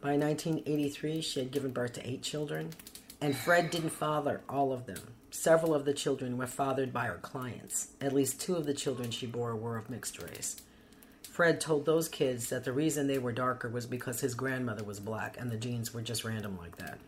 By 0.00 0.16
1983, 0.16 1.20
she 1.20 1.40
had 1.40 1.50
given 1.50 1.72
birth 1.72 1.94
to 1.94 2.08
eight 2.08 2.22
children, 2.22 2.70
and 3.20 3.36
Fred 3.36 3.70
didn't 3.70 3.90
father 3.90 4.42
all 4.48 4.72
of 4.72 4.86
them. 4.86 5.00
Several 5.30 5.74
of 5.74 5.84
the 5.84 5.94
children 5.94 6.36
were 6.36 6.46
fathered 6.46 6.92
by 6.92 7.06
her 7.06 7.18
clients. 7.18 7.88
At 8.00 8.12
least 8.14 8.40
two 8.40 8.56
of 8.56 8.66
the 8.66 8.74
children 8.74 9.10
she 9.10 9.26
bore 9.26 9.56
were 9.56 9.76
of 9.76 9.90
mixed 9.90 10.22
race. 10.22 10.60
Fred 11.22 11.60
told 11.60 11.84
those 11.84 12.08
kids 12.08 12.48
that 12.48 12.64
the 12.64 12.72
reason 12.72 13.06
they 13.06 13.18
were 13.18 13.32
darker 13.32 13.68
was 13.68 13.84
because 13.84 14.20
his 14.20 14.34
grandmother 14.34 14.84
was 14.84 15.00
black 15.00 15.36
and 15.38 15.50
the 15.50 15.56
genes 15.56 15.92
were 15.92 16.00
just 16.00 16.24
random 16.24 16.56
like 16.56 16.76
that. 16.76 16.98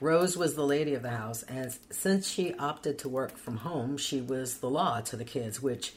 Rose 0.00 0.36
was 0.36 0.54
the 0.54 0.66
lady 0.66 0.94
of 0.94 1.02
the 1.02 1.10
house, 1.10 1.44
and 1.44 1.78
since 1.90 2.28
she 2.28 2.54
opted 2.54 2.98
to 2.98 3.08
work 3.08 3.36
from 3.36 3.58
home, 3.58 3.96
she 3.96 4.20
was 4.20 4.56
the 4.58 4.68
law 4.68 5.00
to 5.02 5.16
the 5.16 5.24
kids, 5.24 5.62
which 5.62 5.92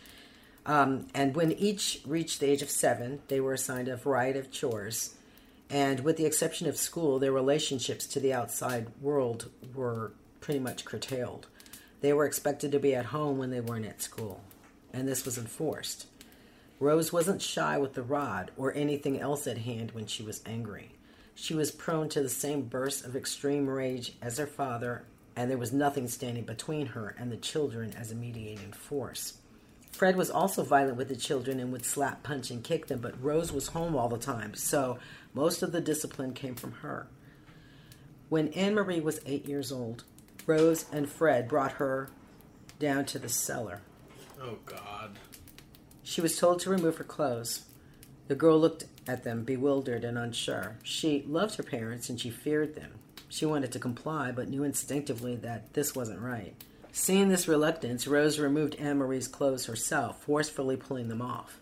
um, 0.65 1.07
and 1.13 1.35
when 1.35 1.51
each 1.51 2.01
reached 2.05 2.39
the 2.39 2.47
age 2.47 2.61
of 2.61 2.69
seven, 2.69 3.21
they 3.27 3.39
were 3.39 3.53
assigned 3.53 3.87
a 3.87 3.97
variety 3.97 4.39
of 4.39 4.51
chores. 4.51 5.15
And 5.69 6.01
with 6.01 6.17
the 6.17 6.25
exception 6.25 6.67
of 6.67 6.77
school, 6.77 7.19
their 7.19 7.31
relationships 7.31 8.05
to 8.07 8.19
the 8.19 8.33
outside 8.33 8.87
world 9.01 9.49
were 9.73 10.11
pretty 10.39 10.59
much 10.59 10.85
curtailed. 10.85 11.47
They 12.01 12.13
were 12.13 12.25
expected 12.25 12.71
to 12.71 12.79
be 12.79 12.93
at 12.93 13.05
home 13.05 13.37
when 13.37 13.49
they 13.49 13.61
weren't 13.61 13.85
at 13.85 14.01
school, 14.01 14.41
and 14.93 15.07
this 15.07 15.25
was 15.25 15.37
enforced. 15.37 16.07
Rose 16.79 17.11
wasn't 17.13 17.41
shy 17.41 17.77
with 17.77 17.93
the 17.93 18.03
rod 18.03 18.51
or 18.57 18.73
anything 18.73 19.19
else 19.19 19.47
at 19.47 19.59
hand 19.59 19.91
when 19.91 20.05
she 20.05 20.21
was 20.21 20.43
angry. 20.45 20.91
She 21.33 21.55
was 21.55 21.71
prone 21.71 22.09
to 22.09 22.21
the 22.21 22.29
same 22.29 22.63
bursts 22.63 23.03
of 23.03 23.15
extreme 23.15 23.67
rage 23.67 24.13
as 24.21 24.37
her 24.37 24.47
father, 24.47 25.05
and 25.35 25.49
there 25.49 25.57
was 25.57 25.73
nothing 25.73 26.07
standing 26.07 26.43
between 26.43 26.87
her 26.87 27.15
and 27.17 27.31
the 27.31 27.37
children 27.37 27.93
as 27.97 28.11
a 28.11 28.15
mediating 28.15 28.71
force. 28.71 29.39
Fred 29.95 30.17
was 30.17 30.29
also 30.29 30.61
violent 30.61 30.97
with 30.97 31.07
the 31.07 31.15
children 31.15 31.57
and 31.57 31.71
would 31.71 31.85
slap, 31.85 32.21
punch, 32.21 32.51
and 32.51 32.61
kick 32.61 32.87
them, 32.87 32.99
but 32.99 33.23
Rose 33.23 33.53
was 33.53 33.67
home 33.67 33.95
all 33.95 34.09
the 34.09 34.17
time, 34.17 34.53
so 34.53 34.99
most 35.33 35.63
of 35.63 35.71
the 35.71 35.79
discipline 35.79 36.33
came 36.33 36.55
from 36.55 36.73
her. 36.73 37.07
When 38.27 38.49
Anne 38.49 38.75
Marie 38.75 38.99
was 38.99 39.21
eight 39.25 39.47
years 39.47 39.71
old, 39.71 40.03
Rose 40.45 40.83
and 40.91 41.09
Fred 41.09 41.47
brought 41.47 41.73
her 41.73 42.09
down 42.77 43.05
to 43.05 43.19
the 43.19 43.29
cellar. 43.29 43.79
Oh, 44.41 44.57
God. 44.65 45.17
She 46.03 46.19
was 46.19 46.37
told 46.37 46.59
to 46.59 46.69
remove 46.69 46.97
her 46.97 47.05
clothes. 47.05 47.63
The 48.27 48.35
girl 48.35 48.59
looked 48.59 48.83
at 49.07 49.23
them, 49.23 49.45
bewildered 49.45 50.03
and 50.03 50.17
unsure. 50.17 50.75
She 50.83 51.23
loved 51.25 51.55
her 51.55 51.63
parents 51.63 52.09
and 52.09 52.19
she 52.19 52.29
feared 52.29 52.75
them. 52.75 52.95
She 53.29 53.45
wanted 53.45 53.71
to 53.71 53.79
comply, 53.79 54.33
but 54.33 54.49
knew 54.49 54.63
instinctively 54.63 55.37
that 55.37 55.73
this 55.73 55.95
wasn't 55.95 56.19
right. 56.19 56.53
Seeing 56.97 57.27
this 57.27 57.49
reluctance, 57.49 58.07
Rose 58.07 58.39
removed 58.39 58.75
Anne 58.75 58.99
Marie's 58.99 59.27
clothes 59.27 59.65
herself, 59.65 60.23
forcefully 60.23 60.77
pulling 60.77 61.09
them 61.09 61.21
off. 61.21 61.59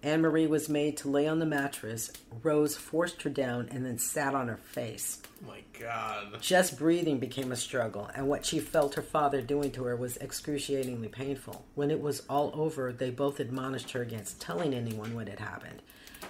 Anne 0.00 0.20
Marie 0.20 0.46
was 0.46 0.68
made 0.68 0.96
to 0.98 1.10
lay 1.10 1.26
on 1.26 1.40
the 1.40 1.44
mattress. 1.44 2.12
Rose 2.44 2.76
forced 2.76 3.22
her 3.22 3.30
down 3.30 3.68
and 3.72 3.84
then 3.84 3.98
sat 3.98 4.32
on 4.32 4.46
her 4.46 4.58
face. 4.58 5.20
Oh 5.42 5.48
my 5.48 5.62
God. 5.78 6.40
Just 6.40 6.78
breathing 6.78 7.18
became 7.18 7.50
a 7.50 7.56
struggle, 7.56 8.08
and 8.14 8.28
what 8.28 8.46
she 8.46 8.60
felt 8.60 8.94
her 8.94 9.02
father 9.02 9.42
doing 9.42 9.72
to 9.72 9.82
her 9.82 9.96
was 9.96 10.16
excruciatingly 10.18 11.08
painful. 11.08 11.64
When 11.74 11.90
it 11.90 12.00
was 12.00 12.22
all 12.30 12.52
over, 12.54 12.92
they 12.92 13.10
both 13.10 13.40
admonished 13.40 13.90
her 13.90 14.02
against 14.02 14.40
telling 14.40 14.72
anyone 14.72 15.16
what 15.16 15.28
had 15.28 15.40
happened. 15.40 15.82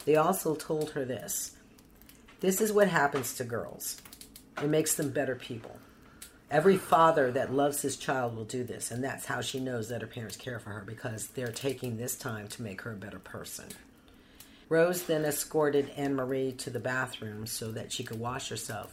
They 0.07 0.17
also 0.17 0.55
told 0.55 0.93
her 0.93 1.05
this 1.05 1.57
This 2.41 2.63
is 2.63 2.73
what 2.73 2.89
happens 2.89 3.35
to 3.35 3.45
girls, 3.45 4.01
it 4.63 4.71
makes 4.71 4.95
them 4.95 5.11
better 5.11 5.37
people. 5.37 5.77
Every 6.51 6.79
father 6.79 7.31
that 7.31 7.55
loves 7.55 7.81
his 7.81 7.97
child 7.97 8.35
will 8.35 8.45
do 8.45 8.65
this, 8.65 8.91
and 8.91 9.05
that's 9.05 9.27
how 9.27 9.41
she 9.41 9.61
knows 9.61 9.89
that 9.89 10.01
her 10.01 10.09
parents 10.09 10.37
care 10.37 10.59
for 10.59 10.71
her 10.71 10.83
because 10.85 11.29
they're 11.29 11.53
taking 11.53 11.97
this 11.97 12.17
time 12.17 12.49
to 12.49 12.63
make 12.63 12.83
her 12.83 12.93
a 12.93 12.97
better 12.97 13.21
person. 13.21 13.67
Rose 14.69 15.05
then 15.05 15.25
escorted 15.25 15.91
Anne 15.91 16.17
Marie 16.17 16.53
to 16.53 16.71
the 16.71 16.81
bathroom 16.81 17.47
so 17.47 17.71
that 17.71 17.93
she 17.93 18.03
could 18.03 18.19
wash 18.19 18.49
herself, 18.49 18.93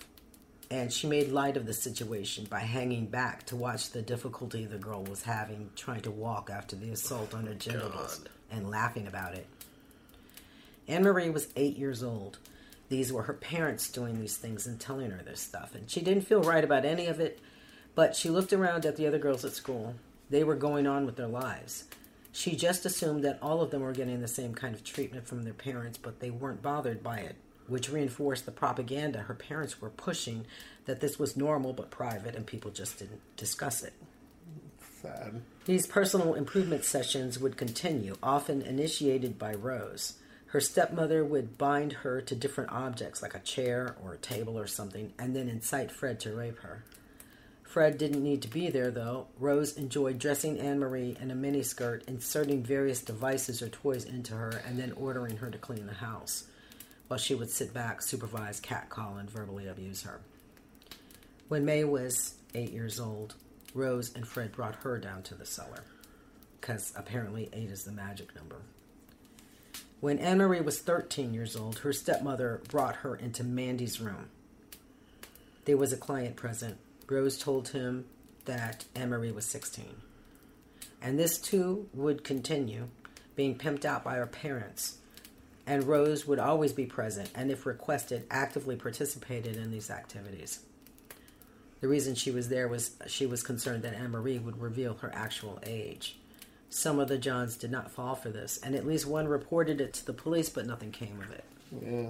and 0.70 0.94
she 0.94 1.08
made 1.08 1.32
light 1.32 1.58
of 1.58 1.66
the 1.66 1.74
situation 1.74 2.46
by 2.46 2.60
hanging 2.60 3.08
back 3.08 3.46
to 3.48 3.56
watch 3.56 3.90
the 3.90 4.04
difficulty 4.04 4.66
the 4.66 4.78
girl 4.78 5.04
was 5.04 5.24
having 5.24 5.72
trying 5.76 6.02
to 6.02 6.12
walk 6.12 6.52
after 6.54 6.76
the 6.76 6.92
assault 6.92 7.34
on 7.34 7.48
her 7.48 7.56
genitals 7.56 8.22
and 8.52 8.70
laughing 8.70 9.08
about 9.08 9.34
it. 9.34 9.48
Anne 10.88 11.04
Marie 11.04 11.30
was 11.30 11.48
eight 11.56 11.76
years 11.76 12.04
old. 12.04 12.38
These 12.90 13.12
were 13.12 13.24
her 13.24 13.34
parents 13.34 13.90
doing 13.90 14.20
these 14.20 14.38
things 14.38 14.66
and 14.66 14.80
telling 14.80 15.12
her 15.12 15.22
this 15.24 15.42
stuff, 15.42 15.76
and 15.76 15.90
she 15.90 16.02
didn't 16.02 16.28
feel 16.28 16.42
right 16.42 16.64
about 16.64 16.86
any 16.86 17.08
of 17.08 17.20
it, 17.20 17.40
but 17.96 18.16
she 18.16 18.30
looked 18.30 18.54
around 18.54 18.86
at 18.86 18.96
the 18.96 19.08
other 19.08 19.20
girls 19.20 19.44
at 19.44 19.54
school. 19.54 19.96
They 20.30 20.44
were 20.44 20.56
going 20.56 20.88
on 20.88 21.06
with 21.06 21.16
their 21.16 21.28
lives. 21.28 21.86
She 22.32 22.56
just 22.56 22.86
assumed 22.86 23.24
that 23.24 23.40
all 23.42 23.62
of 23.62 23.72
them 23.72 23.82
were 23.82 23.94
getting 23.94 24.22
the 24.22 24.28
same 24.28 24.54
kind 24.54 24.76
of 24.76 24.84
treatment 24.84 25.28
from 25.28 25.44
their 25.44 25.54
parents, 25.54 25.98
but 25.98 26.20
they 26.20 26.30
weren't 26.30 26.62
bothered 26.62 27.02
by 27.02 27.18
it, 27.18 27.36
which 27.68 27.90
reinforced 27.90 28.46
the 28.46 28.52
propaganda 28.52 29.20
her 29.20 29.34
parents 29.34 29.82
were 29.82 29.90
pushing 29.90 30.46
that 30.86 31.02
this 31.02 31.18
was 31.18 31.36
normal 31.36 31.74
but 31.74 31.90
private 31.90 32.36
and 32.36 32.46
people 32.46 32.72
just 32.72 33.00
didn't 33.00 33.22
discuss 33.36 33.84
it. 33.84 33.94
Sad. 35.02 35.42
These 35.66 35.88
personal 35.88 36.34
improvement 36.36 36.86
sessions 36.86 37.40
would 37.40 37.58
continue, 37.58 38.16
often 38.24 38.62
initiated 38.62 39.38
by 39.38 39.54
Rose. 39.54 40.14
Her 40.48 40.62
stepmother 40.62 41.26
would 41.26 41.58
bind 41.58 41.92
her 41.92 42.22
to 42.22 42.36
different 42.36 42.72
objects, 42.72 43.22
like 43.22 43.36
a 43.36 43.40
chair 43.40 43.96
or 44.02 44.14
a 44.14 44.18
table 44.18 44.58
or 44.58 44.68
something, 44.68 45.14
and 45.20 45.36
then 45.36 45.50
incite 45.50 45.92
Fred 45.92 46.20
to 46.22 46.34
rape 46.34 46.60
her. 46.60 46.84
Fred 47.64 47.98
didn't 47.98 48.24
need 48.24 48.42
to 48.44 48.48
be 48.48 48.70
there, 48.70 48.90
though. 48.90 49.28
Rose 49.38 49.76
enjoyed 49.76 50.20
dressing 50.20 50.58
Anne 50.58 50.80
Marie 50.80 51.18
in 51.20 51.32
a 51.32 51.36
miniskirt, 51.36 52.08
inserting 52.08 52.64
various 52.64 53.02
devices 53.02 53.62
or 53.62 53.68
toys 53.68 54.06
into 54.06 54.36
her, 54.36 54.62
and 54.66 54.80
then 54.80 54.94
ordering 54.94 55.38
her 55.38 55.52
to 55.52 55.58
clean 55.58 55.86
the 55.86 55.94
house, 55.94 56.46
while 57.10 57.20
she 57.20 57.36
would 57.36 57.50
sit 57.50 57.74
back, 57.74 58.02
supervise, 58.02 58.62
catcall, 58.62 59.18
and 59.18 59.30
verbally 59.30 59.68
abuse 59.68 60.04
her. 60.04 60.22
When 61.50 61.66
May 61.66 61.84
was 61.84 62.36
eight 62.56 62.72
years 62.72 63.02
old, 63.02 63.36
Rose 63.74 64.16
and 64.16 64.26
Fred 64.26 64.54
brought 64.54 64.76
her 64.76 64.98
down 64.98 65.24
to 65.24 65.36
the 65.36 65.46
cellar, 65.46 65.84
because 66.62 66.94
apparently 66.96 67.50
eight 67.52 67.70
is 67.70 67.84
the 67.84 67.92
magic 67.92 68.34
number. 68.34 68.62
When 70.00 70.20
Anne 70.20 70.38
Marie 70.38 70.62
was 70.62 70.80
13 70.80 71.34
years 71.34 71.56
old, 71.56 71.80
her 71.80 71.92
stepmother 71.92 72.62
brought 72.70 72.98
her 72.98 73.16
into 73.16 73.44
Mandy's 73.44 74.00
room. 74.00 74.30
There 75.66 75.78
was 75.78 75.92
a 75.92 75.98
client 75.98 76.36
present. 76.36 76.78
Rose 77.10 77.38
told 77.40 77.70
him 77.70 78.06
that 78.46 78.86
Anne 78.94 79.10
Marie 79.10 79.32
was 79.32 79.46
16. 79.46 79.86
And 81.02 81.18
this 81.18 81.40
too 81.40 81.90
would 81.94 82.24
continue, 82.24 82.90
being 83.36 83.58
pimped 83.58 83.86
out 83.86 84.04
by 84.04 84.16
her 84.16 84.28
parents. 84.28 84.98
And 85.66 85.86
Rose 85.86 86.28
would 86.28 86.40
always 86.40 86.74
be 86.74 86.86
present, 86.86 87.32
and 87.34 87.50
if 87.50 87.66
requested, 87.66 88.28
actively 88.30 88.76
participated 88.76 89.58
in 89.58 89.72
these 89.72 89.90
activities. 89.90 90.60
The 91.82 91.88
reason 91.88 92.14
she 92.16 92.32
was 92.32 92.50
there 92.50 92.68
was 92.68 92.92
she 93.08 93.26
was 93.26 93.44
concerned 93.44 93.84
that 93.84 93.94
Anne 93.94 94.12
Marie 94.12 94.40
would 94.40 94.62
reveal 94.62 94.96
her 94.96 95.12
actual 95.14 95.60
age. 95.66 96.18
Some 96.70 97.00
of 97.00 97.08
the 97.08 97.18
Johns 97.18 97.56
did 97.56 97.72
not 97.72 97.92
fall 97.92 98.16
for 98.16 98.30
this, 98.30 98.60
and 98.62 98.76
at 98.76 98.86
least 98.86 99.06
one 99.06 99.28
reported 99.28 99.80
it 99.80 99.94
to 99.96 100.06
the 100.06 100.14
police, 100.14 100.50
but 100.50 100.66
nothing 100.66 100.92
came 100.92 101.22
of 101.22 101.32
it. 101.32 101.46
Yeah. 101.82 102.10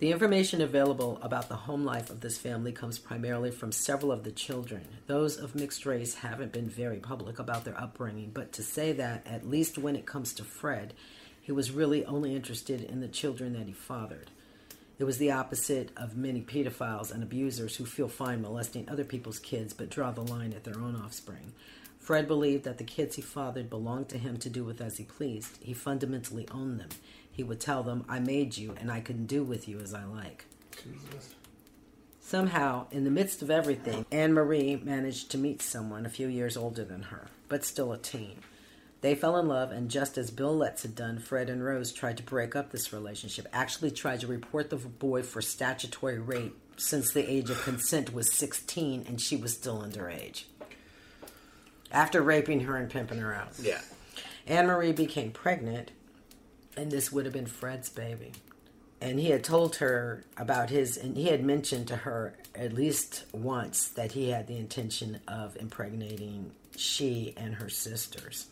The 0.00 0.10
information 0.10 0.60
available 0.60 1.20
about 1.22 1.48
the 1.48 1.54
home 1.54 1.84
life 1.84 2.10
of 2.10 2.22
this 2.22 2.36
family 2.36 2.72
comes 2.72 2.98
primarily 2.98 3.52
from 3.52 3.70
several 3.70 4.10
of 4.10 4.24
the 4.24 4.32
children. 4.32 4.84
Those 5.06 5.36
of 5.36 5.54
mixed 5.54 5.86
race 5.86 6.16
haven't 6.16 6.50
been 6.50 6.68
very 6.68 6.96
public 6.96 7.38
about 7.38 7.64
their 7.64 7.80
upbringing, 7.80 8.32
but 8.34 8.50
to 8.54 8.64
say 8.64 8.90
that, 8.94 9.24
at 9.24 9.48
least 9.48 9.78
when 9.78 9.94
it 9.94 10.04
comes 10.04 10.32
to 10.34 10.42
Fred, 10.42 10.94
he 11.40 11.52
was 11.52 11.70
really 11.70 12.04
only 12.04 12.34
interested 12.34 12.82
in 12.82 13.00
the 13.00 13.06
children 13.06 13.52
that 13.52 13.66
he 13.66 13.72
fathered. 13.72 14.32
It 14.98 15.04
was 15.04 15.18
the 15.18 15.30
opposite 15.30 15.90
of 15.96 16.16
many 16.16 16.42
pedophiles 16.42 17.12
and 17.12 17.22
abusers 17.22 17.76
who 17.76 17.84
feel 17.86 18.08
fine 18.08 18.42
molesting 18.42 18.88
other 18.88 19.04
people's 19.04 19.38
kids 19.38 19.72
but 19.72 19.90
draw 19.90 20.10
the 20.10 20.22
line 20.22 20.52
at 20.52 20.64
their 20.64 20.80
own 20.80 20.96
offspring. 20.96 21.52
Fred 22.02 22.26
believed 22.26 22.64
that 22.64 22.78
the 22.78 22.84
kids 22.84 23.14
he 23.14 23.22
fathered 23.22 23.70
belonged 23.70 24.08
to 24.08 24.18
him 24.18 24.36
to 24.38 24.50
do 24.50 24.64
with 24.64 24.80
as 24.80 24.96
he 24.96 25.04
pleased. 25.04 25.58
He 25.62 25.72
fundamentally 25.72 26.48
owned 26.50 26.80
them. 26.80 26.88
He 27.30 27.44
would 27.44 27.60
tell 27.60 27.84
them, 27.84 28.04
I 28.08 28.18
made 28.18 28.56
you 28.56 28.74
and 28.80 28.90
I 28.90 29.00
can 29.00 29.24
do 29.24 29.44
with 29.44 29.68
you 29.68 29.78
as 29.78 29.94
I 29.94 30.04
like. 30.04 30.46
Jesus. 30.82 31.36
Somehow, 32.18 32.86
in 32.90 33.04
the 33.04 33.10
midst 33.10 33.40
of 33.40 33.52
everything, 33.52 34.04
Anne 34.10 34.32
Marie 34.32 34.80
managed 34.82 35.30
to 35.30 35.38
meet 35.38 35.62
someone 35.62 36.04
a 36.04 36.10
few 36.10 36.26
years 36.26 36.56
older 36.56 36.84
than 36.84 37.04
her, 37.04 37.28
but 37.48 37.64
still 37.64 37.92
a 37.92 37.98
teen. 37.98 38.40
They 39.00 39.14
fell 39.14 39.36
in 39.38 39.46
love, 39.46 39.70
and 39.70 39.88
just 39.88 40.18
as 40.18 40.32
Bill 40.32 40.56
Letts 40.56 40.82
had 40.82 40.96
done, 40.96 41.20
Fred 41.20 41.48
and 41.48 41.64
Rose 41.64 41.92
tried 41.92 42.16
to 42.16 42.22
break 42.24 42.56
up 42.56 42.70
this 42.70 42.92
relationship, 42.92 43.46
actually 43.52 43.92
tried 43.92 44.20
to 44.20 44.26
report 44.26 44.70
the 44.70 44.76
boy 44.76 45.22
for 45.22 45.40
statutory 45.40 46.18
rape 46.18 46.56
since 46.76 47.12
the 47.12 47.30
age 47.30 47.50
of 47.50 47.62
consent 47.62 48.12
was 48.12 48.32
16 48.32 49.04
and 49.06 49.20
she 49.20 49.36
was 49.36 49.54
still 49.54 49.82
underage. 49.82 50.44
After 51.92 52.22
raping 52.22 52.60
her 52.60 52.76
and 52.76 52.90
pimping 52.90 53.18
her 53.18 53.34
out. 53.34 53.52
Yeah. 53.60 53.80
Anne 54.46 54.66
Marie 54.66 54.92
became 54.92 55.30
pregnant, 55.30 55.92
and 56.76 56.90
this 56.90 57.12
would 57.12 57.26
have 57.26 57.34
been 57.34 57.46
Fred's 57.46 57.88
baby. 57.88 58.32
And 59.00 59.18
he 59.18 59.30
had 59.30 59.44
told 59.44 59.76
her 59.76 60.24
about 60.36 60.70
his, 60.70 60.96
and 60.96 61.16
he 61.16 61.26
had 61.26 61.44
mentioned 61.44 61.88
to 61.88 61.96
her 61.96 62.34
at 62.54 62.72
least 62.72 63.24
once 63.32 63.88
that 63.88 64.12
he 64.12 64.30
had 64.30 64.46
the 64.46 64.56
intention 64.56 65.20
of 65.28 65.56
impregnating 65.56 66.52
she 66.76 67.34
and 67.36 67.56
her 67.56 67.68
sisters. 67.68 68.46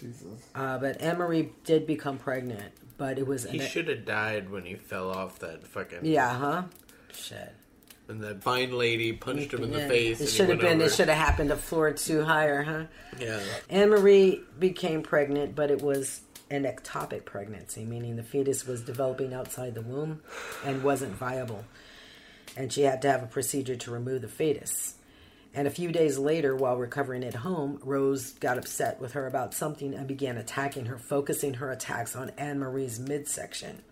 Jesus. 0.00 0.26
Uh, 0.54 0.78
but 0.78 1.00
Anne 1.00 1.18
Marie 1.18 1.50
did 1.64 1.86
become 1.86 2.18
pregnant, 2.18 2.72
but 2.96 3.18
it 3.18 3.26
was 3.26 3.44
He 3.50 3.58
should 3.58 3.88
have 3.88 4.04
died 4.04 4.50
when 4.50 4.64
he 4.64 4.74
fell 4.74 5.10
off 5.10 5.40
that 5.40 5.66
fucking. 5.66 6.04
Yeah, 6.04 6.38
huh? 6.38 6.62
Shit. 7.12 7.54
And 8.08 8.22
that 8.22 8.42
fine 8.42 8.72
lady 8.72 9.12
punched 9.12 9.52
him 9.52 9.62
in 9.62 9.70
the 9.70 9.80
Yeah. 9.80 9.88
face. 9.88 10.20
It 10.20 10.28
should 10.28 10.48
have 10.48 10.62
went 10.62 10.78
been. 10.78 10.80
It 10.80 10.92
should 10.92 11.08
have 11.08 11.18
happened 11.18 11.50
a 11.50 11.56
floor 11.56 11.88
or 11.88 11.92
two 11.92 12.24
higher, 12.24 12.62
huh? 12.62 12.84
Yeah. 13.20 13.40
Anne 13.68 13.90
Marie 13.90 14.42
became 14.58 15.02
pregnant, 15.02 15.54
but 15.54 15.70
it 15.70 15.82
was 15.82 16.22
an 16.50 16.64
ectopic 16.64 17.26
pregnancy, 17.26 17.84
meaning 17.84 18.16
the 18.16 18.22
fetus 18.22 18.66
was 18.66 18.80
developing 18.80 19.34
outside 19.34 19.74
the 19.74 19.82
womb 19.82 20.22
and 20.64 20.82
wasn't 20.82 21.14
viable. 21.14 21.64
And 22.56 22.72
she 22.72 22.82
had 22.82 23.02
to 23.02 23.10
have 23.10 23.22
a 23.22 23.26
procedure 23.26 23.76
to 23.76 23.90
remove 23.90 24.22
the 24.22 24.28
fetus. 24.28 24.94
And 25.54 25.66
a 25.66 25.70
few 25.70 25.92
days 25.92 26.18
later, 26.18 26.56
while 26.56 26.76
recovering 26.76 27.24
at 27.24 27.34
home, 27.34 27.78
Rose 27.84 28.32
got 28.32 28.56
upset 28.56 29.00
with 29.00 29.12
her 29.12 29.26
about 29.26 29.52
something 29.52 29.92
and 29.92 30.06
began 30.06 30.38
attacking 30.38 30.86
her, 30.86 30.96
focusing 30.98 31.54
her 31.54 31.70
attacks 31.70 32.16
on 32.16 32.30
Anne 32.38 32.58
Marie's 32.58 32.98
midsection. 32.98 33.82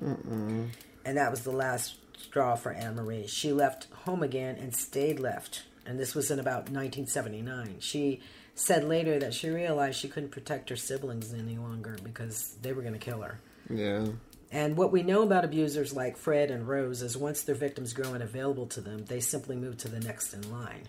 Mm-mm. 0.00 0.68
And 1.04 1.16
that 1.16 1.30
was 1.30 1.40
the 1.40 1.50
last 1.52 1.96
straw 2.18 2.54
for 2.54 2.72
Anne 2.72 2.96
Marie. 2.96 3.26
She 3.26 3.52
left 3.52 3.88
home 4.04 4.22
again 4.22 4.56
and 4.56 4.74
stayed 4.74 5.20
left. 5.20 5.62
And 5.86 5.98
this 5.98 6.14
was 6.14 6.30
in 6.30 6.38
about 6.38 6.70
1979. 6.70 7.76
She 7.80 8.20
said 8.54 8.84
later 8.84 9.18
that 9.18 9.34
she 9.34 9.50
realized 9.50 9.98
she 9.98 10.08
couldn't 10.08 10.30
protect 10.30 10.70
her 10.70 10.76
siblings 10.76 11.34
any 11.34 11.56
longer 11.56 11.96
because 12.02 12.56
they 12.62 12.72
were 12.72 12.82
going 12.82 12.94
to 12.94 12.98
kill 12.98 13.22
her. 13.22 13.40
Yeah. 13.68 14.06
And 14.50 14.76
what 14.76 14.92
we 14.92 15.02
know 15.02 15.22
about 15.22 15.44
abusers 15.44 15.94
like 15.94 16.16
Fred 16.16 16.50
and 16.50 16.68
Rose 16.68 17.02
is 17.02 17.16
once 17.16 17.42
their 17.42 17.56
victims 17.56 17.92
grow 17.92 18.14
unavailable 18.14 18.66
to 18.68 18.80
them, 18.80 19.04
they 19.06 19.18
simply 19.20 19.56
move 19.56 19.78
to 19.78 19.88
the 19.88 20.00
next 20.00 20.32
in 20.32 20.50
line. 20.52 20.82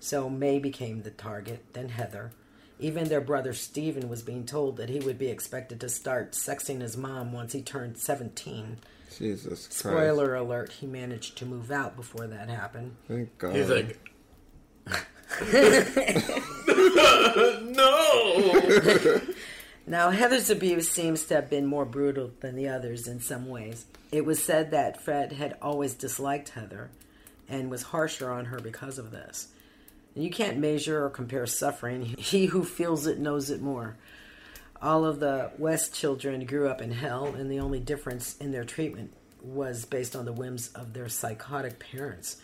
So 0.00 0.28
May 0.28 0.58
became 0.58 1.02
the 1.02 1.10
target, 1.10 1.64
then 1.72 1.88
Heather. 1.88 2.32
Even 2.78 3.08
their 3.08 3.20
brother 3.20 3.52
Stephen 3.52 4.08
was 4.08 4.22
being 4.22 4.44
told 4.44 4.76
that 4.76 4.88
he 4.88 5.00
would 5.00 5.18
be 5.18 5.28
expected 5.28 5.80
to 5.80 5.88
start 5.88 6.32
sexing 6.32 6.80
his 6.80 6.96
mom 6.96 7.32
once 7.32 7.52
he 7.52 7.62
turned 7.62 7.98
17. 7.98 8.78
Jesus 9.18 9.66
Christ. 9.66 9.78
Spoiler 9.78 10.34
alert, 10.34 10.72
he 10.72 10.86
managed 10.86 11.38
to 11.38 11.46
move 11.46 11.70
out 11.70 11.96
before 11.96 12.26
that 12.26 12.48
happened. 12.48 12.96
Thank 13.08 13.36
God. 13.38 13.54
He's 13.54 13.68
like, 13.68 13.98
no. 17.62 19.20
Now, 19.86 20.10
Heather's 20.10 20.50
abuse 20.50 20.88
seems 20.88 21.24
to 21.26 21.34
have 21.34 21.50
been 21.50 21.66
more 21.66 21.84
brutal 21.84 22.30
than 22.40 22.56
the 22.56 22.68
others 22.68 23.08
in 23.08 23.20
some 23.20 23.48
ways. 23.48 23.86
It 24.12 24.24
was 24.24 24.42
said 24.42 24.70
that 24.70 25.02
Fred 25.02 25.32
had 25.32 25.56
always 25.62 25.94
disliked 25.94 26.50
Heather 26.50 26.90
and 27.48 27.70
was 27.70 27.82
harsher 27.82 28.30
on 28.30 28.46
her 28.46 28.60
because 28.60 28.98
of 28.98 29.10
this. 29.10 29.48
You 30.14 30.30
can't 30.30 30.58
measure 30.58 31.04
or 31.04 31.10
compare 31.10 31.46
suffering. 31.46 32.14
He 32.18 32.46
who 32.46 32.64
feels 32.64 33.06
it 33.06 33.18
knows 33.18 33.50
it 33.50 33.62
more. 33.62 33.96
All 34.82 35.04
of 35.04 35.20
the 35.20 35.50
West 35.58 35.94
children 35.94 36.46
grew 36.46 36.66
up 36.66 36.80
in 36.80 36.92
hell, 36.92 37.26
and 37.26 37.50
the 37.50 37.60
only 37.60 37.80
difference 37.80 38.38
in 38.38 38.50
their 38.50 38.64
treatment 38.64 39.12
was 39.42 39.84
based 39.84 40.16
on 40.16 40.24
the 40.24 40.32
whims 40.32 40.68
of 40.68 40.94
their 40.94 41.08
psychotic 41.08 41.78
parents. 41.78 42.38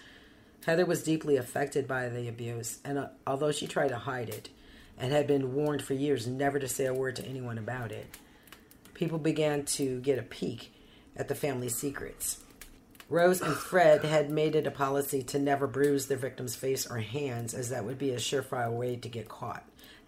Heather 0.66 0.84
was 0.84 1.02
deeply 1.02 1.36
affected 1.36 1.88
by 1.88 2.10
the 2.10 2.28
abuse, 2.28 2.78
and 2.84 2.98
uh, 2.98 3.08
although 3.26 3.52
she 3.52 3.66
tried 3.66 3.88
to 3.88 3.98
hide 3.98 4.28
it 4.28 4.50
and 4.98 5.12
had 5.12 5.26
been 5.26 5.54
warned 5.54 5.80
for 5.80 5.94
years 5.94 6.26
never 6.26 6.58
to 6.58 6.68
say 6.68 6.84
a 6.84 6.92
word 6.92 7.16
to 7.16 7.24
anyone 7.24 7.56
about 7.56 7.90
it, 7.90 8.18
people 8.92 9.18
began 9.18 9.64
to 9.64 10.00
get 10.00 10.18
a 10.18 10.22
peek 10.22 10.74
at 11.16 11.28
the 11.28 11.34
family 11.34 11.70
secrets. 11.70 12.40
Rose 13.08 13.40
and 13.40 13.54
Fred 13.54 14.04
had 14.04 14.30
made 14.30 14.56
it 14.56 14.66
a 14.66 14.70
policy 14.70 15.22
to 15.22 15.38
never 15.38 15.66
bruise 15.66 16.06
their 16.06 16.18
victim's 16.18 16.56
face 16.56 16.86
or 16.86 16.98
hands, 16.98 17.54
as 17.54 17.70
that 17.70 17.84
would 17.84 17.98
be 17.98 18.10
a 18.10 18.16
surefire 18.16 18.72
way 18.72 18.96
to 18.96 19.08
get 19.08 19.28
caught. 19.28 19.64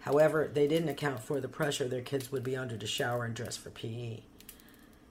However, 0.09 0.49
they 0.51 0.67
didn't 0.67 0.89
account 0.89 1.19
for 1.19 1.39
the 1.39 1.47
pressure 1.47 1.87
their 1.87 2.01
kids 2.01 2.31
would 2.31 2.43
be 2.43 2.57
under 2.57 2.75
to 2.75 2.87
shower 2.87 3.25
and 3.25 3.35
dress 3.35 3.57
for 3.57 3.69
PE. 3.69 4.21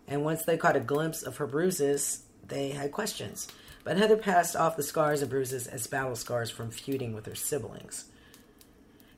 And 0.08 0.24
once 0.24 0.42
they 0.42 0.56
caught 0.56 0.74
a 0.74 0.80
glimpse 0.80 1.22
of 1.22 1.36
her 1.36 1.46
bruises, 1.46 2.24
they 2.44 2.70
had 2.70 2.90
questions. 2.90 3.46
But 3.84 3.96
Heather 3.96 4.16
passed 4.16 4.56
off 4.56 4.76
the 4.76 4.82
scars 4.82 5.22
and 5.22 5.30
bruises 5.30 5.68
as 5.68 5.86
battle 5.86 6.16
scars 6.16 6.50
from 6.50 6.72
feuding 6.72 7.12
with 7.12 7.26
her 7.26 7.36
siblings. 7.36 8.06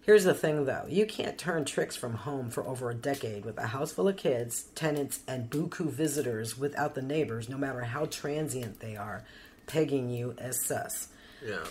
Here's 0.03 0.25
the 0.25 0.35
thing 0.35 0.67
though 0.67 0.85
you 0.87 1.07
can't 1.07 1.39
turn 1.39 1.65
tricks 1.65 1.97
from 1.97 2.13
home 2.13 2.51
for 2.51 2.67
over 2.67 2.91
a 2.91 2.95
decade 2.95 3.47
with 3.47 3.57
a 3.57 3.69
house 3.69 3.91
full 3.91 4.09
of 4.09 4.19
kids, 4.19 4.65
tenants, 4.75 5.21
and 5.27 5.49
buku 5.49 5.89
visitors 5.89 6.59
without 6.59 6.95
the 6.95 7.01
neighbors, 7.01 7.49
no 7.49 7.57
matter 7.57 7.81
how 7.81 8.05
transient 8.05 8.81
they 8.81 8.97
are, 8.97 9.25
pegging 9.67 10.11
you 10.11 10.35
as 10.37 10.63
sus. 10.63 11.09
Yeah. 11.45 11.65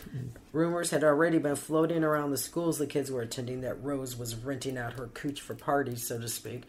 Rumors 0.51 0.91
had 0.91 1.03
already 1.03 1.37
been 1.37 1.55
floating 1.55 2.03
around 2.03 2.31
the 2.31 2.37
schools 2.37 2.77
the 2.77 2.87
kids 2.87 3.11
were 3.11 3.21
attending 3.21 3.61
that 3.61 3.83
Rose 3.83 4.17
was 4.17 4.35
renting 4.35 4.77
out 4.77 4.93
her 4.93 5.07
cooch 5.07 5.41
for 5.41 5.55
parties, 5.55 6.05
so 6.05 6.19
to 6.19 6.27
speak. 6.27 6.63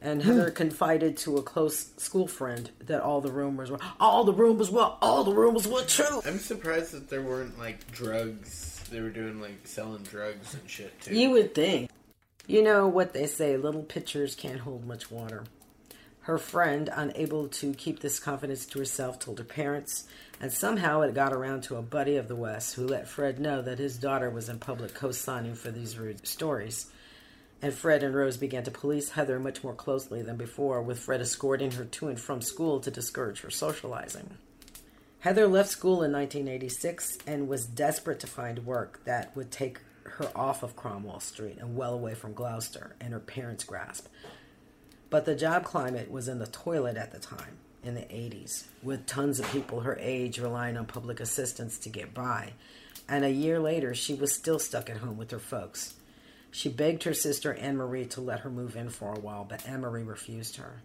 And 0.00 0.22
hmm. 0.22 0.28
Heather 0.28 0.50
confided 0.50 1.16
to 1.18 1.38
a 1.38 1.42
close 1.42 1.92
school 1.96 2.26
friend 2.26 2.70
that 2.80 3.02
all 3.02 3.20
the 3.20 3.32
rumors 3.32 3.70
were 3.70 3.78
all 3.98 4.24
the 4.24 4.34
rumors 4.34 4.70
were 4.70 4.92
all 5.00 5.24
the 5.24 5.32
rumors 5.32 5.66
were 5.66 5.82
true. 5.82 6.20
I'm 6.26 6.38
surprised 6.38 6.92
that 6.92 7.08
there 7.08 7.22
weren't 7.22 7.58
like 7.58 7.90
drugs. 7.90 8.84
They 8.90 9.00
were 9.00 9.10
doing 9.10 9.40
like 9.40 9.66
selling 9.66 10.02
drugs 10.02 10.54
and 10.54 10.68
shit 10.68 11.00
too. 11.00 11.14
You 11.14 11.30
would 11.30 11.54
think. 11.54 11.90
You 12.46 12.62
know 12.62 12.86
what 12.86 13.14
they 13.14 13.26
say, 13.26 13.56
little 13.56 13.82
pitchers 13.82 14.34
can't 14.34 14.60
hold 14.60 14.84
much 14.84 15.10
water. 15.10 15.44
Her 16.20 16.38
friend, 16.38 16.90
unable 16.92 17.48
to 17.48 17.72
keep 17.74 18.00
this 18.00 18.18
confidence 18.18 18.66
to 18.66 18.78
herself, 18.78 19.18
told 19.18 19.38
her 19.38 19.44
parents, 19.44 20.04
and 20.44 20.52
somehow 20.52 21.00
it 21.00 21.14
got 21.14 21.32
around 21.32 21.62
to 21.62 21.76
a 21.76 21.82
buddy 21.82 22.16
of 22.16 22.28
the 22.28 22.36
West 22.36 22.74
who 22.74 22.86
let 22.86 23.08
Fred 23.08 23.40
know 23.40 23.62
that 23.62 23.78
his 23.78 23.96
daughter 23.96 24.28
was 24.28 24.50
in 24.50 24.58
public 24.58 24.92
co 24.92 25.10
signing 25.10 25.54
for 25.54 25.70
these 25.70 25.96
rude 25.96 26.26
stories. 26.26 26.92
And 27.62 27.72
Fred 27.72 28.02
and 28.02 28.14
Rose 28.14 28.36
began 28.36 28.62
to 28.64 28.70
police 28.70 29.12
Heather 29.12 29.40
much 29.40 29.64
more 29.64 29.72
closely 29.72 30.20
than 30.20 30.36
before, 30.36 30.82
with 30.82 30.98
Fred 30.98 31.22
escorting 31.22 31.70
her 31.70 31.86
to 31.86 32.08
and 32.08 32.20
from 32.20 32.42
school 32.42 32.78
to 32.80 32.90
discourage 32.90 33.40
her 33.40 33.48
socializing. 33.48 34.36
Heather 35.20 35.46
left 35.46 35.70
school 35.70 36.02
in 36.02 36.12
1986 36.12 37.20
and 37.26 37.48
was 37.48 37.64
desperate 37.64 38.20
to 38.20 38.26
find 38.26 38.66
work 38.66 39.02
that 39.06 39.34
would 39.34 39.50
take 39.50 39.78
her 40.02 40.30
off 40.36 40.62
of 40.62 40.76
Cromwell 40.76 41.20
Street 41.20 41.56
and 41.58 41.74
well 41.74 41.94
away 41.94 42.12
from 42.12 42.34
Gloucester 42.34 42.96
and 43.00 43.14
her 43.14 43.18
parents' 43.18 43.64
grasp. 43.64 44.08
But 45.08 45.24
the 45.24 45.36
job 45.36 45.64
climate 45.64 46.10
was 46.10 46.28
in 46.28 46.38
the 46.38 46.46
toilet 46.46 46.98
at 46.98 47.12
the 47.12 47.18
time, 47.18 47.56
in 47.84 47.94
the 47.94 48.02
80s, 48.02 48.64
with 48.82 49.06
tons 49.06 49.38
of 49.38 49.50
people 49.52 49.80
her 49.80 49.96
age 50.00 50.38
relying 50.38 50.76
on 50.76 50.86
public 50.86 51.20
assistance 51.20 51.78
to 51.78 51.88
get 51.88 52.14
by. 52.14 52.52
And 53.08 53.24
a 53.24 53.30
year 53.30 53.58
later, 53.60 53.94
she 53.94 54.14
was 54.14 54.32
still 54.32 54.58
stuck 54.58 54.88
at 54.88 54.98
home 54.98 55.16
with 55.16 55.30
her 55.30 55.38
folks. 55.38 55.94
She 56.50 56.68
begged 56.68 57.02
her 57.02 57.14
sister 57.14 57.52
Anne 57.54 57.76
Marie 57.76 58.06
to 58.06 58.20
let 58.20 58.40
her 58.40 58.50
move 58.50 58.76
in 58.76 58.88
for 58.88 59.12
a 59.12 59.20
while, 59.20 59.44
but 59.44 59.66
Anne 59.68 59.80
Marie 59.80 60.04
refused 60.04 60.56
her. 60.56 60.82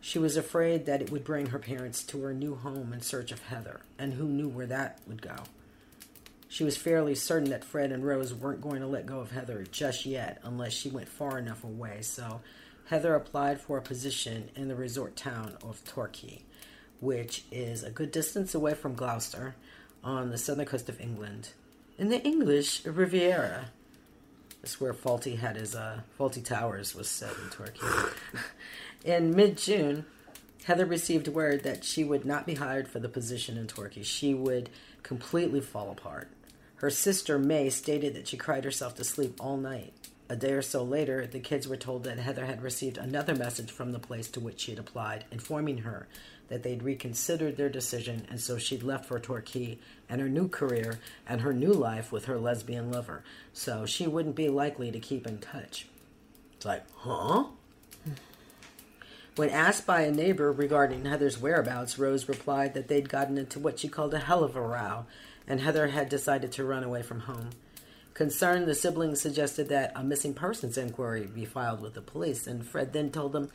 She 0.00 0.18
was 0.18 0.36
afraid 0.36 0.84
that 0.86 1.00
it 1.00 1.10
would 1.10 1.24
bring 1.24 1.46
her 1.46 1.58
parents 1.58 2.02
to 2.04 2.22
her 2.22 2.34
new 2.34 2.54
home 2.54 2.92
in 2.92 3.00
search 3.00 3.32
of 3.32 3.42
Heather, 3.44 3.80
and 3.98 4.12
who 4.12 4.24
knew 4.24 4.48
where 4.48 4.66
that 4.66 4.98
would 5.06 5.22
go. 5.22 5.36
She 6.48 6.64
was 6.64 6.76
fairly 6.76 7.14
certain 7.14 7.50
that 7.50 7.64
Fred 7.64 7.92
and 7.92 8.04
Rose 8.04 8.34
weren't 8.34 8.60
going 8.60 8.80
to 8.80 8.86
let 8.86 9.06
go 9.06 9.20
of 9.20 9.30
Heather 9.30 9.64
just 9.70 10.04
yet 10.04 10.40
unless 10.42 10.72
she 10.72 10.90
went 10.90 11.08
far 11.08 11.38
enough 11.38 11.64
away, 11.64 12.02
so 12.02 12.40
Heather 12.90 13.14
applied 13.14 13.60
for 13.60 13.78
a 13.78 13.82
position 13.82 14.50
in 14.56 14.66
the 14.66 14.74
resort 14.74 15.14
town 15.14 15.56
of 15.62 15.84
Torquay, 15.84 16.42
which 16.98 17.44
is 17.52 17.84
a 17.84 17.90
good 17.90 18.10
distance 18.10 18.52
away 18.52 18.74
from 18.74 18.96
Gloucester 18.96 19.54
on 20.02 20.30
the 20.30 20.36
southern 20.36 20.66
coast 20.66 20.88
of 20.88 21.00
England, 21.00 21.50
in 21.98 22.08
the 22.08 22.20
English 22.24 22.84
Riviera. 22.84 23.66
That's 24.60 24.80
where 24.80 24.92
Fawlty 24.92 25.38
had 25.38 25.54
his 25.54 25.76
uh, 25.76 26.00
Fawlty 26.18 26.44
Towers 26.44 26.92
was 26.92 27.08
set 27.08 27.30
in 27.30 27.50
Torquay. 27.50 28.10
in 29.04 29.36
mid 29.36 29.56
June, 29.56 30.04
Heather 30.64 30.84
received 30.84 31.28
word 31.28 31.62
that 31.62 31.84
she 31.84 32.02
would 32.02 32.24
not 32.24 32.44
be 32.44 32.54
hired 32.54 32.88
for 32.88 32.98
the 32.98 33.08
position 33.08 33.56
in 33.56 33.68
Torquay. 33.68 34.02
She 34.02 34.34
would 34.34 34.68
completely 35.04 35.60
fall 35.60 35.92
apart. 35.92 36.26
Her 36.78 36.90
sister 36.90 37.38
May 37.38 37.70
stated 37.70 38.14
that 38.14 38.26
she 38.26 38.36
cried 38.36 38.64
herself 38.64 38.96
to 38.96 39.04
sleep 39.04 39.36
all 39.38 39.58
night. 39.58 39.92
A 40.30 40.36
day 40.36 40.52
or 40.52 40.62
so 40.62 40.84
later, 40.84 41.26
the 41.26 41.40
kids 41.40 41.66
were 41.66 41.76
told 41.76 42.04
that 42.04 42.20
Heather 42.20 42.46
had 42.46 42.62
received 42.62 42.98
another 42.98 43.34
message 43.34 43.72
from 43.72 43.90
the 43.90 43.98
place 43.98 44.28
to 44.28 44.38
which 44.38 44.60
she 44.60 44.70
had 44.70 44.78
applied, 44.78 45.24
informing 45.32 45.78
her 45.78 46.06
that 46.46 46.62
they'd 46.62 46.84
reconsidered 46.84 47.56
their 47.56 47.68
decision 47.68 48.24
and 48.30 48.40
so 48.40 48.56
she'd 48.56 48.84
left 48.84 49.06
for 49.06 49.18
Torquay 49.18 49.78
and 50.08 50.20
her 50.20 50.28
new 50.28 50.46
career 50.46 51.00
and 51.28 51.40
her 51.40 51.52
new 51.52 51.72
life 51.72 52.12
with 52.12 52.26
her 52.26 52.38
lesbian 52.38 52.92
lover. 52.92 53.24
So 53.52 53.86
she 53.86 54.06
wouldn't 54.06 54.36
be 54.36 54.48
likely 54.48 54.92
to 54.92 55.00
keep 55.00 55.26
in 55.26 55.38
touch. 55.38 55.88
It's 56.54 56.64
like, 56.64 56.84
huh? 56.98 57.46
When 59.34 59.50
asked 59.50 59.84
by 59.84 60.02
a 60.02 60.12
neighbor 60.12 60.52
regarding 60.52 61.06
Heather's 61.06 61.40
whereabouts, 61.40 61.98
Rose 61.98 62.28
replied 62.28 62.74
that 62.74 62.86
they'd 62.86 63.08
gotten 63.08 63.36
into 63.36 63.58
what 63.58 63.80
she 63.80 63.88
called 63.88 64.14
a 64.14 64.20
hell 64.20 64.44
of 64.44 64.54
a 64.54 64.60
row, 64.60 65.06
and 65.48 65.60
Heather 65.60 65.88
had 65.88 66.08
decided 66.08 66.52
to 66.52 66.64
run 66.64 66.84
away 66.84 67.02
from 67.02 67.20
home. 67.20 67.50
Concerned, 68.20 68.66
the 68.66 68.74
siblings 68.74 69.18
suggested 69.18 69.70
that 69.70 69.92
a 69.96 70.04
missing 70.04 70.34
persons 70.34 70.76
inquiry 70.76 71.26
be 71.26 71.46
filed 71.46 71.80
with 71.80 71.94
the 71.94 72.02
police, 72.02 72.46
and 72.46 72.66
Fred 72.66 72.92
then 72.92 73.10
told 73.10 73.32
them 73.32 73.48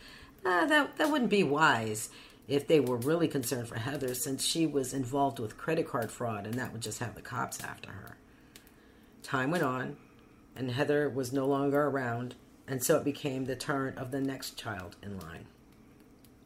ah, 0.44 0.66
that, 0.66 0.98
that 0.98 1.12
wouldn't 1.12 1.30
be 1.30 1.44
wise 1.44 2.10
if 2.48 2.66
they 2.66 2.80
were 2.80 2.98
really 2.98 3.28
concerned 3.28 3.68
for 3.68 3.78
Heather, 3.78 4.16
since 4.16 4.44
she 4.44 4.66
was 4.66 4.92
involved 4.92 5.38
with 5.38 5.56
credit 5.56 5.88
card 5.88 6.10
fraud, 6.10 6.48
and 6.48 6.56
that 6.56 6.74
would 6.74 6.82
just 6.82 6.98
have 6.98 7.14
the 7.14 7.22
cops 7.22 7.64
after 7.64 7.92
her. 7.92 8.18
Time 9.22 9.52
went 9.52 9.62
on, 9.62 9.98
and 10.56 10.72
Heather 10.72 11.10
was 11.10 11.32
no 11.32 11.46
longer 11.46 11.84
around, 11.84 12.34
and 12.68 12.84
so 12.84 12.98
it 12.98 13.04
became 13.04 13.46
the 13.46 13.56
turn 13.56 13.96
of 14.00 14.10
the 14.10 14.20
next 14.20 14.58
child 14.58 14.96
in 15.04 15.20
line. 15.20 15.46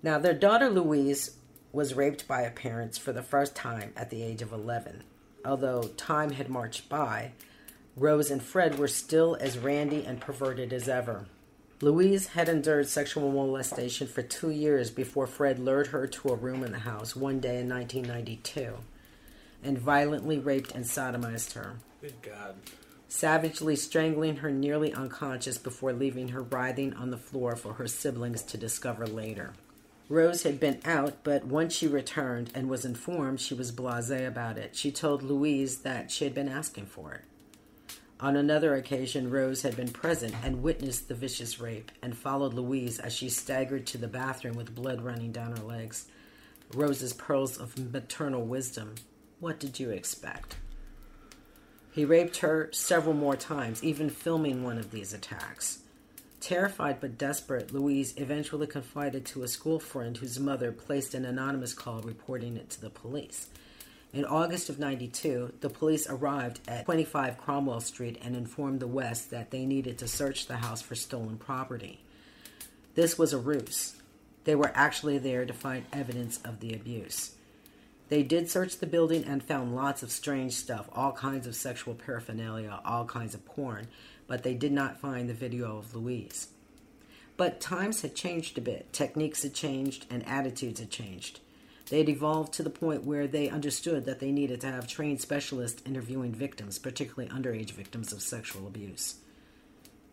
Now, 0.03 0.19
their 0.19 0.33
daughter 0.33 0.69
Louise 0.69 1.37
was 1.71 1.93
raped 1.93 2.27
by 2.27 2.43
her 2.43 2.51
parents 2.51 2.97
for 2.97 3.13
the 3.13 3.23
first 3.23 3.55
time 3.55 3.93
at 3.95 4.09
the 4.09 4.23
age 4.23 4.41
of 4.41 4.51
11. 4.51 5.03
Although 5.45 5.83
time 5.83 6.31
had 6.31 6.49
marched 6.49 6.89
by, 6.89 7.31
Rose 7.99 8.31
and 8.31 8.41
Fred 8.41 8.79
were 8.79 8.87
still 8.87 9.35
as 9.41 9.57
randy 9.57 10.05
and 10.05 10.21
perverted 10.21 10.71
as 10.71 10.87
ever. 10.87 11.25
Louise 11.81 12.27
had 12.27 12.47
endured 12.47 12.87
sexual 12.87 13.29
molestation 13.29 14.07
for 14.07 14.21
two 14.21 14.51
years 14.51 14.89
before 14.89 15.27
Fred 15.27 15.59
lured 15.59 15.87
her 15.87 16.07
to 16.07 16.29
a 16.29 16.35
room 16.35 16.63
in 16.63 16.71
the 16.71 16.79
house 16.79 17.13
one 17.13 17.41
day 17.41 17.59
in 17.59 17.67
1992 17.67 18.75
and 19.63 19.77
violently 19.77 20.39
raped 20.39 20.71
and 20.71 20.85
sodomized 20.85 21.53
her, 21.53 21.75
Good 22.01 22.21
God. 22.21 22.55
savagely 23.09 23.75
strangling 23.75 24.37
her 24.37 24.49
nearly 24.49 24.93
unconscious 24.93 25.57
before 25.57 25.91
leaving 25.91 26.29
her 26.29 26.41
writhing 26.41 26.93
on 26.93 27.11
the 27.11 27.17
floor 27.17 27.57
for 27.57 27.73
her 27.73 27.87
siblings 27.87 28.43
to 28.43 28.57
discover 28.57 29.05
later. 29.05 29.53
Rose 30.07 30.43
had 30.43 30.59
been 30.59 30.79
out, 30.85 31.17
but 31.23 31.45
once 31.45 31.73
she 31.75 31.87
returned 31.87 32.49
and 32.55 32.69
was 32.69 32.85
informed, 32.85 33.41
she 33.41 33.53
was 33.53 33.71
blase 33.71 34.09
about 34.09 34.57
it. 34.57 34.75
She 34.75 34.91
told 34.91 35.21
Louise 35.21 35.79
that 35.79 36.11
she 36.11 36.23
had 36.23 36.33
been 36.33 36.49
asking 36.49 36.85
for 36.85 37.13
it. 37.13 37.21
On 38.21 38.35
another 38.35 38.75
occasion, 38.75 39.29
Rose 39.29 39.61
had 39.61 39.77
been 39.77 39.91
present 39.91 40.35
and 40.43 40.61
witnessed 40.61 41.07
the 41.07 41.15
vicious 41.15 41.59
rape 41.59 41.89
and 42.01 42.17
followed 42.17 42.53
Louise 42.53 42.99
as 42.99 43.13
she 43.13 43.29
staggered 43.29 43.87
to 43.87 43.97
the 43.97 44.09
bathroom 44.09 44.57
with 44.57 44.75
blood 44.75 45.01
running 45.01 45.31
down 45.31 45.55
her 45.55 45.63
legs. 45.63 46.05
Rose's 46.73 47.13
pearls 47.13 47.57
of 47.57 47.93
maternal 47.93 48.45
wisdom. 48.45 48.95
What 49.39 49.57
did 49.57 49.79
you 49.79 49.89
expect? 49.89 50.57
He 51.91 52.03
raped 52.03 52.37
her 52.37 52.69
several 52.73 53.15
more 53.15 53.37
times, 53.37 53.83
even 53.83 54.09
filming 54.09 54.63
one 54.63 54.77
of 54.77 54.91
these 54.91 55.13
attacks. 55.13 55.79
Terrified 56.41 56.99
but 56.99 57.17
desperate, 57.17 57.73
Louise 57.73 58.13
eventually 58.17 58.67
confided 58.67 59.25
to 59.27 59.43
a 59.43 59.47
school 59.47 59.79
friend 59.79 60.17
whose 60.17 60.39
mother 60.39 60.71
placed 60.73 61.13
an 61.13 61.25
anonymous 61.25 61.73
call 61.73 62.01
reporting 62.01 62.57
it 62.57 62.69
to 62.71 62.81
the 62.81 62.89
police. 62.89 63.47
In 64.11 64.25
August 64.25 64.69
of 64.69 64.79
92, 64.79 65.53
the 65.61 65.69
police 65.69 66.09
arrived 66.09 66.61
at 66.67 66.85
25 66.85 67.37
Cromwell 67.37 67.79
Street 67.79 68.17
and 68.23 68.35
informed 68.35 68.79
the 68.79 68.87
West 68.87 69.29
that 69.29 69.51
they 69.51 69.67
needed 69.67 69.99
to 69.99 70.07
search 70.07 70.47
the 70.47 70.57
house 70.57 70.81
for 70.81 70.95
stolen 70.95 71.37
property. 71.37 71.99
This 72.95 73.19
was 73.19 73.33
a 73.33 73.37
ruse. 73.37 73.95
They 74.45 74.55
were 74.55 74.71
actually 74.73 75.19
there 75.19 75.45
to 75.45 75.53
find 75.53 75.85
evidence 75.93 76.39
of 76.43 76.59
the 76.59 76.73
abuse. 76.73 77.35
They 78.09 78.23
did 78.23 78.49
search 78.49 78.79
the 78.79 78.87
building 78.87 79.23
and 79.25 79.43
found 79.43 79.75
lots 79.75 80.01
of 80.01 80.09
strange 80.09 80.53
stuff, 80.53 80.89
all 80.91 81.11
kinds 81.11 81.45
of 81.45 81.55
sexual 81.55 81.93
paraphernalia, 81.93 82.79
all 82.83 83.05
kinds 83.05 83.35
of 83.35 83.45
porn, 83.45 83.89
but 84.25 84.41
they 84.41 84.55
did 84.55 84.71
not 84.71 84.99
find 84.99 85.29
the 85.29 85.35
video 85.35 85.77
of 85.77 85.95
Louise. 85.95 86.47
But 87.37 87.61
times 87.61 88.01
had 88.01 88.15
changed 88.15 88.57
a 88.57 88.61
bit, 88.61 88.91
techniques 88.91 89.43
had 89.43 89.53
changed, 89.53 90.07
and 90.09 90.27
attitudes 90.27 90.79
had 90.79 90.89
changed. 90.89 91.41
They 91.89 91.97
had 91.97 92.09
evolved 92.09 92.53
to 92.53 92.63
the 92.63 92.69
point 92.69 93.03
where 93.03 93.27
they 93.27 93.49
understood 93.49 94.05
that 94.05 94.19
they 94.19 94.31
needed 94.31 94.61
to 94.61 94.71
have 94.71 94.87
trained 94.87 95.21
specialists 95.21 95.81
interviewing 95.85 96.33
victims, 96.33 96.77
particularly 96.77 97.33
underage 97.33 97.71
victims 97.71 98.13
of 98.13 98.21
sexual 98.21 98.67
abuse. 98.67 99.15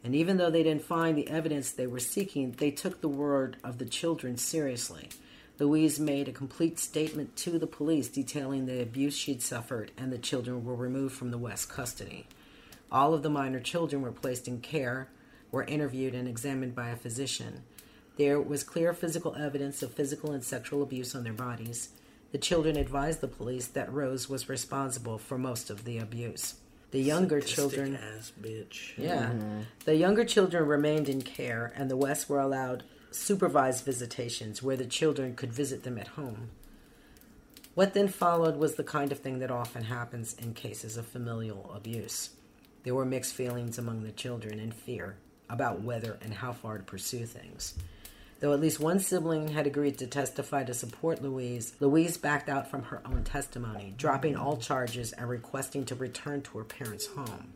And 0.03 0.15
even 0.15 0.37
though 0.37 0.51
they 0.51 0.63
didn't 0.63 0.85
find 0.85 1.19
the 1.19 1.29
evidence 1.29 1.71
they 1.71 1.87
were 1.87 1.99
seeking, 1.99 2.53
they 2.53 2.71
took 2.71 3.01
the 3.01 3.09
word 3.09 3.57
of 3.63 3.79
the 3.79 3.85
children 3.85 4.37
seriously. 4.39 5.11
Louise 5.59 5.99
made 5.99 6.29
a 6.29 6.33
complete 6.33 6.79
statement 6.79 7.35
to 7.37 7.59
the 7.59 7.67
police 7.67 8.09
detailing 8.09 8.67
the 8.67 8.81
abuse 8.83 9.17
she'd 9.17 9.43
suffered, 9.43 9.91
and 9.97 10.13
the 10.13 10.19
children 10.19 10.65
were 10.65 10.75
removed 10.75 11.15
from 11.15 11.31
the 11.31 11.39
West 11.39 11.69
custody. 11.69 12.27
All 12.93 13.15
of 13.15 13.23
the 13.23 13.31
minor 13.31 13.61
children 13.61 14.01
were 14.01 14.13
placed 14.13 14.47
in 14.47 14.61
care, 14.61 15.09
were 15.51 15.65
interviewed, 15.65 16.15
and 16.15 16.29
examined 16.29 16.75
by 16.75 16.89
a 16.89 16.97
physician. 16.97 17.65
There 18.17 18.41
was 18.41 18.65
clear 18.65 18.93
physical 18.95 19.35
evidence 19.37 19.83
of 19.83 19.93
physical 19.93 20.33
and 20.33 20.43
sexual 20.43 20.83
abuse 20.83 21.15
on 21.15 21.25
their 21.25 21.33
bodies. 21.33 21.91
The 22.33 22.39
children 22.39 22.77
advised 22.77 23.21
the 23.21 23.29
police 23.29 23.67
that 23.69 23.93
Rose 23.93 24.29
was 24.29 24.49
responsible 24.49 25.19
for 25.19 25.39
most 25.39 25.71
of 25.71 25.85
the 25.85 25.99
abuse. 25.99 26.55
The 26.93 27.01
younger 27.01 27.41
Sadistic 27.41 27.57
children 27.57 27.97
ass 27.97 28.33
bitch. 28.41 28.97
yeah. 28.97 29.27
Mm-hmm. 29.27 29.61
The 29.85 29.97
younger 29.97 30.25
children 30.25 30.67
remained 30.67 31.09
in 31.09 31.23
care, 31.23 31.73
and 31.77 31.91
the 31.91 31.97
West 31.97 32.29
were 32.29 32.41
allowed 32.41 32.85
supervised 33.11 33.85
visitations 33.85 34.63
where 34.63 34.77
the 34.77 34.87
children 34.87 35.35
could 35.35 35.53
visit 35.53 35.83
them 35.83 35.99
at 35.99 36.09
home. 36.09 36.51
What 37.75 37.93
then 37.93 38.09
followed 38.09 38.57
was 38.57 38.77
the 38.77 38.85
kind 38.85 39.13
of 39.13 39.19
thing 39.19 39.41
that 39.41 39.51
often 39.51 39.85
happens 39.85 40.35
in 40.35 40.55
cases 40.55 40.97
of 40.97 41.07
familial 41.07 41.71
abuse. 41.75 42.31
There 42.85 42.95
were 42.95 43.05
mixed 43.05 43.35
feelings 43.35 43.79
among 43.79 44.03
the 44.05 44.13
children 44.13 44.59
and 44.59 44.73
fear 44.73 45.17
about 45.51 45.83
whether 45.83 46.19
and 46.23 46.33
how 46.33 46.53
far 46.53 46.79
to 46.79 46.85
pursue 46.85 47.27
things. 47.27 47.75
Though 48.41 48.53
at 48.53 48.61
least 48.61 48.81
one 48.81 49.01
sibling 49.01 49.49
had 49.49 49.67
agreed 49.67 49.97
to 49.99 50.07
testify 50.07 50.65
to 50.65 50.75
support 50.75 51.23
Louise, 51.23 51.75
Louise 51.81 52.19
backed 52.19 52.51
out 52.51 52.71
from 52.71 52.85
her 52.85 53.01
own 53.07 53.25
testimony, 53.25 53.95
dropping 53.97 54.37
all 54.37 54.59
charges 54.59 55.13
and 55.13 55.29
requesting 55.29 55.87
to 55.87 55.95
return 55.95 56.43
to 56.43 56.59
her 56.59 56.65
parents' 56.65 57.07
home. 57.07 57.55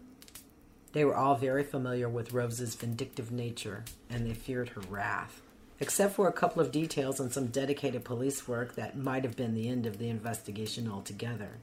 They 0.92 1.04
were 1.04 1.16
all 1.16 1.36
very 1.36 1.64
familiar 1.64 2.08
with 2.08 2.32
Rose's 2.32 2.74
vindictive 2.74 3.30
nature, 3.30 3.84
and 4.08 4.26
they 4.26 4.34
feared 4.34 4.70
her 4.70 4.80
wrath. 4.80 5.42
Except 5.78 6.14
for 6.14 6.28
a 6.28 6.32
couple 6.32 6.60
of 6.62 6.72
details 6.72 7.20
and 7.20 7.32
some 7.32 7.46
dedicated 7.46 8.04
police 8.04 8.48
work 8.48 8.74
that 8.74 8.98
might 8.98 9.24
have 9.24 9.36
been 9.36 9.54
the 9.54 9.68
end 9.68 9.86
of 9.86 9.98
the 9.98 10.08
investigation 10.08 10.90
altogether. 10.90 11.58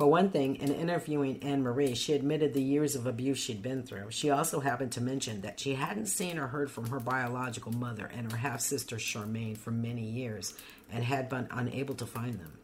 For 0.00 0.06
one 0.06 0.30
thing, 0.30 0.56
in 0.56 0.74
interviewing 0.74 1.42
Anne 1.42 1.62
Marie, 1.62 1.94
she 1.94 2.14
admitted 2.14 2.54
the 2.54 2.62
years 2.62 2.96
of 2.96 3.06
abuse 3.06 3.36
she'd 3.36 3.60
been 3.60 3.82
through. 3.82 4.10
She 4.12 4.30
also 4.30 4.60
happened 4.60 4.92
to 4.92 5.02
mention 5.02 5.42
that 5.42 5.60
she 5.60 5.74
hadn't 5.74 6.06
seen 6.06 6.38
or 6.38 6.46
heard 6.46 6.70
from 6.70 6.86
her 6.86 7.00
biological 7.00 7.72
mother 7.72 8.06
and 8.06 8.32
her 8.32 8.38
half 8.38 8.62
sister 8.62 8.96
Charmaine 8.96 9.58
for 9.58 9.72
many 9.72 10.00
years 10.00 10.54
and 10.90 11.04
had 11.04 11.28
been 11.28 11.48
unable 11.50 11.94
to 11.96 12.06
find 12.06 12.40
them. 12.40 12.56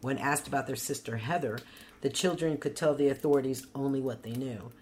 When 0.00 0.16
asked 0.16 0.48
about 0.48 0.66
their 0.66 0.76
sister 0.76 1.18
Heather, 1.18 1.58
the 2.00 2.08
children 2.08 2.56
could 2.56 2.74
tell 2.74 2.94
the 2.94 3.10
authorities 3.10 3.66
only 3.74 4.00
what 4.00 4.22
they 4.22 4.32
knew. 4.32 4.72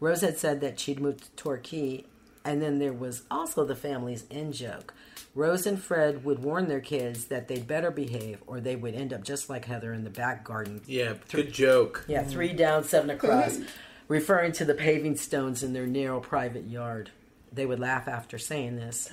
Rose 0.00 0.20
had 0.20 0.36
said 0.36 0.60
that 0.60 0.78
she'd 0.78 1.00
moved 1.00 1.24
to 1.24 1.30
Torquay, 1.30 2.04
and 2.44 2.60
then 2.60 2.78
there 2.78 2.92
was 2.92 3.22
also 3.30 3.64
the 3.64 3.74
family's 3.74 4.26
in 4.28 4.52
joke. 4.52 4.92
Rose 5.34 5.66
and 5.66 5.82
Fred 5.82 6.24
would 6.24 6.38
warn 6.44 6.68
their 6.68 6.80
kids 6.80 7.26
that 7.26 7.48
they'd 7.48 7.66
better 7.66 7.90
behave 7.90 8.42
or 8.46 8.60
they 8.60 8.76
would 8.76 8.94
end 8.94 9.12
up 9.12 9.24
just 9.24 9.50
like 9.50 9.64
Heather 9.64 9.92
in 9.92 10.04
the 10.04 10.10
back 10.10 10.44
garden. 10.44 10.80
Yeah, 10.86 11.14
good 11.32 11.52
joke. 11.52 12.04
Yeah, 12.06 12.22
three 12.22 12.52
down, 12.52 12.84
seven 12.84 13.10
across, 13.10 13.58
referring 14.08 14.52
to 14.52 14.64
the 14.64 14.74
paving 14.74 15.16
stones 15.16 15.62
in 15.62 15.72
their 15.72 15.86
narrow 15.86 16.20
private 16.20 16.64
yard. 16.66 17.10
They 17.52 17.66
would 17.66 17.80
laugh 17.80 18.06
after 18.08 18.38
saying 18.38 18.76
this. 18.76 19.12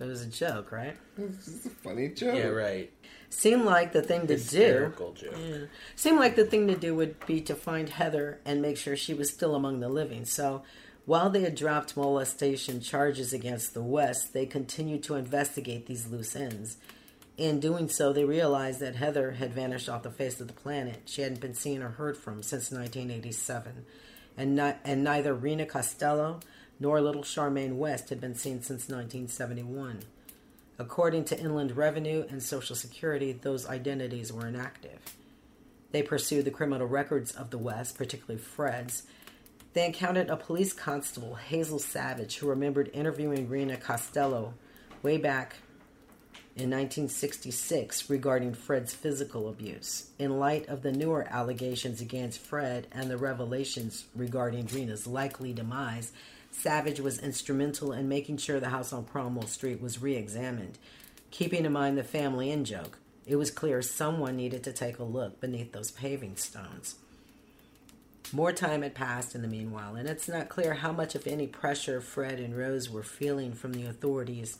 It 0.00 0.04
was 0.04 0.22
a 0.22 0.26
joke, 0.26 0.70
right? 0.72 0.96
It's 1.16 1.66
a 1.66 1.70
funny 1.70 2.08
joke. 2.08 2.36
Yeah, 2.36 2.46
right. 2.48 2.92
Seemed 3.30 3.64
like 3.64 3.92
the 3.92 4.00
thing 4.02 4.26
to 4.28 4.34
Hysterical 4.34 5.12
do. 5.12 5.26
joke. 5.26 5.34
Yeah. 5.44 5.56
Seemed 5.96 6.18
like 6.18 6.34
the 6.36 6.44
thing 6.44 6.68
to 6.68 6.76
do 6.76 6.94
would 6.94 7.24
be 7.26 7.40
to 7.42 7.54
find 7.54 7.88
Heather 7.88 8.38
and 8.44 8.62
make 8.62 8.76
sure 8.78 8.96
she 8.96 9.14
was 9.14 9.30
still 9.30 9.54
among 9.54 9.80
the 9.80 9.88
living. 9.88 10.24
So, 10.24 10.62
while 11.08 11.30
they 11.30 11.40
had 11.40 11.54
dropped 11.54 11.96
molestation 11.96 12.82
charges 12.82 13.32
against 13.32 13.72
the 13.72 13.82
West, 13.82 14.34
they 14.34 14.44
continued 14.44 15.02
to 15.02 15.14
investigate 15.14 15.86
these 15.86 16.06
loose 16.06 16.36
ends. 16.36 16.76
In 17.38 17.60
doing 17.60 17.88
so, 17.88 18.12
they 18.12 18.26
realized 18.26 18.80
that 18.80 18.96
Heather 18.96 19.30
had 19.30 19.54
vanished 19.54 19.88
off 19.88 20.02
the 20.02 20.10
face 20.10 20.38
of 20.38 20.48
the 20.48 20.52
planet. 20.52 21.04
She 21.06 21.22
hadn't 21.22 21.40
been 21.40 21.54
seen 21.54 21.82
or 21.82 21.88
heard 21.88 22.18
from 22.18 22.42
since 22.42 22.70
1987, 22.70 23.86
and 24.36 24.54
not, 24.54 24.80
and 24.84 25.02
neither 25.02 25.32
Rena 25.32 25.64
Costello 25.64 26.40
nor 26.78 27.00
little 27.00 27.22
Charmaine 27.22 27.76
West 27.76 28.10
had 28.10 28.20
been 28.20 28.34
seen 28.34 28.60
since 28.60 28.90
1971. 28.90 30.00
According 30.78 31.24
to 31.24 31.40
Inland 31.40 31.74
Revenue 31.74 32.26
and 32.28 32.42
Social 32.42 32.76
Security, 32.76 33.32
those 33.32 33.66
identities 33.66 34.30
were 34.30 34.46
inactive. 34.46 35.16
They 35.90 36.02
pursued 36.02 36.44
the 36.44 36.50
criminal 36.50 36.86
records 36.86 37.32
of 37.32 37.48
the 37.48 37.56
West, 37.56 37.96
particularly 37.96 38.42
Fred's. 38.42 39.04
They 39.74 39.84
encountered 39.84 40.30
a 40.30 40.36
police 40.36 40.72
constable, 40.72 41.34
Hazel 41.34 41.78
Savage, 41.78 42.38
who 42.38 42.48
remembered 42.48 42.90
interviewing 42.94 43.48
Rena 43.48 43.76
Costello 43.76 44.54
way 45.02 45.18
back 45.18 45.56
in 46.56 46.70
1966 46.70 48.10
regarding 48.10 48.54
Fred's 48.54 48.92
physical 48.92 49.48
abuse. 49.48 50.10
In 50.18 50.38
light 50.38 50.68
of 50.68 50.82
the 50.82 50.90
newer 50.90 51.26
allegations 51.30 52.00
against 52.00 52.40
Fred 52.40 52.88
and 52.90 53.08
the 53.08 53.16
revelations 53.16 54.06
regarding 54.16 54.66
Rena's 54.66 55.06
likely 55.06 55.52
demise, 55.52 56.12
Savage 56.50 56.98
was 56.98 57.20
instrumental 57.20 57.92
in 57.92 58.08
making 58.08 58.38
sure 58.38 58.58
the 58.58 58.70
house 58.70 58.92
on 58.92 59.04
Cromwell 59.04 59.46
Street 59.46 59.80
was 59.80 60.02
re 60.02 60.16
examined. 60.16 60.78
Keeping 61.30 61.64
in 61.64 61.72
mind 61.72 61.96
the 61.96 62.02
family 62.02 62.50
in 62.50 62.64
joke, 62.64 62.98
it 63.26 63.36
was 63.36 63.50
clear 63.50 63.82
someone 63.82 64.36
needed 64.36 64.64
to 64.64 64.72
take 64.72 64.98
a 64.98 65.04
look 65.04 65.40
beneath 65.40 65.72
those 65.72 65.90
paving 65.90 66.36
stones. 66.36 66.96
More 68.32 68.52
time 68.52 68.82
had 68.82 68.94
passed 68.94 69.34
in 69.34 69.42
the 69.42 69.48
meanwhile, 69.48 69.96
and 69.96 70.08
it's 70.08 70.28
not 70.28 70.50
clear 70.50 70.74
how 70.74 70.92
much, 70.92 71.16
if 71.16 71.26
any, 71.26 71.46
pressure 71.46 72.00
Fred 72.00 72.38
and 72.40 72.56
Rose 72.56 72.90
were 72.90 73.02
feeling 73.02 73.54
from 73.54 73.72
the 73.72 73.86
authorities 73.86 74.58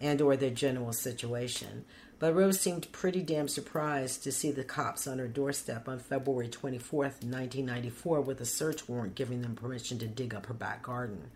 and 0.00 0.20
or 0.20 0.36
their 0.36 0.50
general 0.50 0.92
situation. 0.92 1.84
But 2.18 2.34
Rose 2.34 2.60
seemed 2.60 2.92
pretty 2.92 3.22
damn 3.22 3.48
surprised 3.48 4.24
to 4.24 4.32
see 4.32 4.50
the 4.50 4.64
cops 4.64 5.06
on 5.06 5.18
her 5.18 5.28
doorstep 5.28 5.88
on 5.88 6.00
February 6.00 6.48
24th, 6.48 7.22
1994, 7.22 8.20
with 8.20 8.40
a 8.40 8.46
search 8.46 8.88
warrant 8.88 9.14
giving 9.14 9.42
them 9.42 9.54
permission 9.54 9.98
to 10.00 10.06
dig 10.06 10.34
up 10.34 10.46
her 10.46 10.54
back 10.54 10.82
garden. 10.82 11.30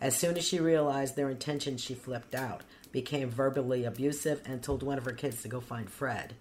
As 0.00 0.16
soon 0.16 0.36
as 0.36 0.46
she 0.46 0.60
realized 0.60 1.16
their 1.16 1.30
intention, 1.30 1.78
she 1.78 1.94
flipped 1.94 2.34
out. 2.34 2.62
became 2.92 3.28
verbally 3.30 3.84
abusive 3.84 4.40
and 4.44 4.62
told 4.62 4.82
one 4.82 4.98
of 4.98 5.04
her 5.04 5.12
kids 5.12 5.42
to 5.42 5.48
go 5.48 5.60
find 5.60 5.88
Fred. 5.88 6.34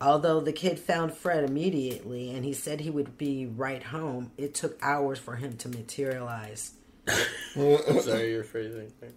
Although 0.00 0.40
the 0.40 0.52
kid 0.52 0.78
found 0.78 1.14
Fred 1.14 1.44
immediately 1.44 2.30
and 2.30 2.44
he 2.44 2.52
said 2.52 2.80
he 2.80 2.90
would 2.90 3.16
be 3.16 3.46
right 3.46 3.82
home, 3.82 4.30
it 4.36 4.54
took 4.54 4.78
hours 4.82 5.18
for 5.18 5.36
him 5.36 5.56
to 5.58 5.68
materialize. 5.68 6.72
Sorry, 7.54 8.32
your 8.32 8.44
phrasing. 8.44 8.92
It's. 9.00 9.16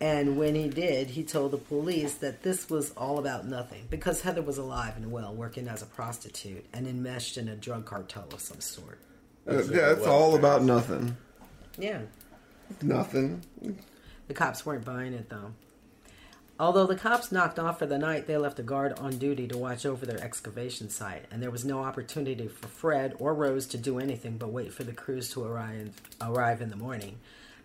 And 0.00 0.36
when 0.36 0.54
he 0.54 0.68
did, 0.68 1.08
he 1.08 1.22
told 1.24 1.52
the 1.52 1.58
police 1.58 2.14
that 2.16 2.42
this 2.42 2.68
was 2.68 2.90
all 2.92 3.18
about 3.18 3.46
nothing 3.46 3.86
because 3.88 4.20
Heather 4.20 4.42
was 4.42 4.58
alive 4.58 4.94
and 4.96 5.10
well, 5.10 5.34
working 5.34 5.68
as 5.68 5.82
a 5.82 5.86
prostitute 5.86 6.66
and 6.74 6.86
enmeshed 6.86 7.38
in 7.38 7.48
a 7.48 7.56
drug 7.56 7.86
cartel 7.86 8.26
of 8.32 8.40
some 8.40 8.60
sort. 8.60 8.98
Uh, 9.48 9.62
yeah, 9.64 9.92
it's 9.92 10.06
all 10.06 10.34
about 10.34 10.62
nothing. 10.62 11.16
Yeah. 11.78 12.02
Nothing. 12.82 13.42
The 14.28 14.34
cops 14.34 14.66
weren't 14.66 14.84
buying 14.84 15.14
it 15.14 15.30
though. 15.30 15.52
Although 16.58 16.86
the 16.86 16.96
cops 16.96 17.30
knocked 17.30 17.58
off 17.58 17.78
for 17.78 17.84
the 17.84 17.98
night, 17.98 18.26
they 18.26 18.38
left 18.38 18.58
a 18.58 18.62
guard 18.62 18.98
on 18.98 19.18
duty 19.18 19.46
to 19.48 19.58
watch 19.58 19.84
over 19.84 20.06
their 20.06 20.22
excavation 20.22 20.88
site, 20.88 21.26
and 21.30 21.42
there 21.42 21.50
was 21.50 21.66
no 21.66 21.80
opportunity 21.80 22.48
for 22.48 22.66
Fred 22.68 23.14
or 23.18 23.34
Rose 23.34 23.66
to 23.66 23.78
do 23.78 23.98
anything 23.98 24.38
but 24.38 24.52
wait 24.52 24.72
for 24.72 24.82
the 24.82 24.94
crews 24.94 25.28
to 25.32 25.44
arrive, 25.44 26.00
arrive 26.18 26.62
in 26.62 26.70
the 26.70 26.76
morning. 26.76 27.18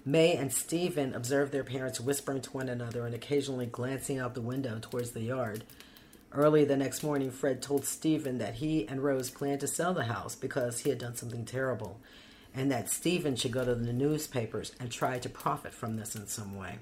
May 0.03 0.35
and 0.35 0.51
Stephen 0.51 1.13
observed 1.13 1.53
their 1.53 1.63
parents 1.63 2.01
whispering 2.01 2.41
to 2.41 2.51
one 2.51 2.68
another 2.68 3.05
and 3.05 3.15
occasionally 3.15 3.65
glancing 3.65 4.19
out 4.19 4.34
the 4.34 4.41
window 4.41 4.77
towards 4.81 5.11
the 5.11 5.22
yard. 5.22 5.63
Early 6.34 6.65
the 6.65 6.76
next 6.76 7.01
morning, 7.01 7.31
Fred 7.31 7.61
told 7.61 7.85
Stephen 7.85 8.39
that 8.39 8.55
he 8.55 8.85
and 8.89 9.01
Rose 9.01 9.30
planned 9.30 9.61
to 9.61 9.68
sell 9.68 9.93
the 9.93 10.05
house 10.05 10.35
because 10.35 10.80
he 10.80 10.89
had 10.89 10.99
done 10.99 11.15
something 11.15 11.45
terrible, 11.45 12.01
and 12.53 12.69
that 12.72 12.89
Stephen 12.89 13.38
should 13.38 13.53
go 13.53 13.63
to 13.63 13.73
the 13.73 13.93
newspapers 13.93 14.73
and 14.81 14.91
try 14.91 15.18
to 15.19 15.30
profit 15.30 15.73
from 15.73 15.95
this 15.95 16.13
in 16.13 16.27
some 16.27 16.57
way. 16.57 16.80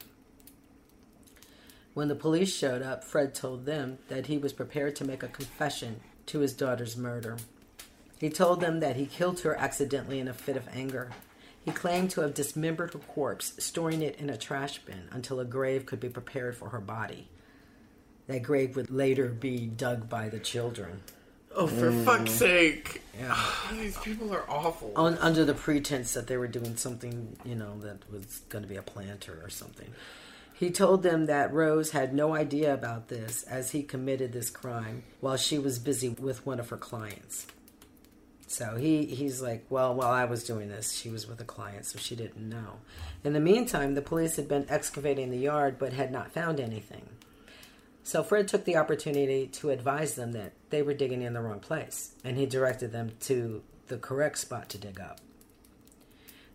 When 2.00 2.08
the 2.08 2.16
police 2.16 2.56
showed 2.56 2.82
up, 2.82 3.04
Fred 3.04 3.36
told 3.36 3.66
them 3.66 3.98
that 4.08 4.28
he 4.28 4.38
was 4.38 4.54
prepared 4.54 4.96
to 4.96 5.04
make 5.04 5.22
a 5.22 5.28
confession 5.28 6.00
to 6.28 6.40
his 6.40 6.54
daughter's 6.54 6.96
murder. 6.96 7.36
He 8.22 8.30
told 8.30 8.62
them 8.62 8.80
that 8.80 8.96
he 8.96 9.06
killed 9.06 9.42
her 9.42 9.54
accidentally 9.54 10.22
in 10.22 10.30
a 10.30 10.34
fit 10.34 10.56
of 10.56 10.70
anger. 10.70 11.12
He 11.66 11.72
claimed 11.72 12.10
to 12.12 12.22
have 12.22 12.34
dismembered 12.34 12.94
her 12.94 13.00
corpse, 13.00 13.52
storing 13.60 14.02
it 14.02 14.16
in 14.16 14.30
a 14.30 14.38
trash 14.38 14.80
bin 14.80 15.10
until 15.12 15.42
a 15.42 15.46
grave 15.46 15.86
could 15.86 16.00
be 16.00 16.08
prepared 16.08 16.56
for 16.56 16.70
her 16.70 16.80
body. 16.80 17.28
That 18.28 18.44
grave 18.44 18.78
would 18.78 18.90
later 18.90 19.28
be 19.28 19.66
dug 19.66 20.08
by 20.08 20.30
the 20.30 20.40
children. 20.40 21.02
Oh, 21.54 21.68
for 21.68 21.92
Mm. 21.92 22.06
fuck's 22.06 22.32
sake! 22.32 23.02
Yeah. 23.20 23.36
These 23.74 23.98
people 23.98 24.34
are 24.34 24.50
awful. 24.50 24.94
On, 24.96 25.18
under 25.18 25.44
the 25.44 25.54
pretense 25.54 26.14
that 26.14 26.28
they 26.28 26.38
were 26.38 26.48
doing 26.48 26.78
something, 26.78 27.36
you 27.44 27.56
know, 27.56 27.78
that 27.82 28.10
was 28.10 28.40
going 28.48 28.64
to 28.64 28.70
be 28.70 28.78
a 28.78 28.82
planter 28.82 29.42
or 29.44 29.50
something. 29.50 29.94
He 30.60 30.72
told 30.72 31.04
them 31.04 31.28
that 31.28 31.54
Rose 31.54 31.92
had 31.92 32.14
no 32.14 32.36
idea 32.36 32.74
about 32.74 33.08
this 33.08 33.44
as 33.44 33.72
he 33.72 33.82
committed 33.82 34.34
this 34.34 34.50
crime 34.50 35.04
while 35.22 35.38
she 35.38 35.58
was 35.58 35.80
busy 35.80 36.10
with 36.10 36.46
one 36.46 36.60
of 36.60 36.68
her 36.68 36.76
clients. 36.76 37.48
So 38.46 38.76
he, 38.76 39.06
he's 39.06 39.42
like, 39.42 39.66
well, 39.70 39.96
while 39.96 40.12
I 40.12 40.26
was 40.26 40.44
doing 40.44 40.68
this, 40.68 40.92
she 40.92 41.10
was 41.10 41.30
with 41.30 41.40
a 41.40 41.46
client, 41.46 41.86
so 41.86 41.98
she 41.98 42.14
didn't 42.14 42.50
know. 42.50 42.80
In 43.24 43.32
the 43.32 43.40
meantime, 43.40 43.96
the 43.96 44.02
police 44.02 44.36
had 44.36 44.50
been 44.50 44.66
excavating 44.68 45.32
the 45.32 45.38
yard 45.38 45.80
but 45.80 45.94
had 45.94 46.12
not 46.12 46.34
found 46.34 46.60
anything. 46.60 47.08
So 48.04 48.22
Fred 48.22 48.50
took 48.50 48.66
the 48.66 48.76
opportunity 48.76 49.48
to 49.48 49.70
advise 49.70 50.16
them 50.16 50.34
that 50.34 50.52
they 50.72 50.82
were 50.82 50.94
digging 50.94 51.22
in 51.22 51.32
the 51.32 51.42
wrong 51.42 51.62
place, 51.62 52.16
and 52.22 52.36
he 52.36 52.46
directed 52.46 52.92
them 52.92 53.14
to 53.22 53.64
the 53.88 53.98
correct 53.98 54.40
spot 54.40 54.68
to 54.70 54.78
dig 54.78 55.00
up. 55.00 55.22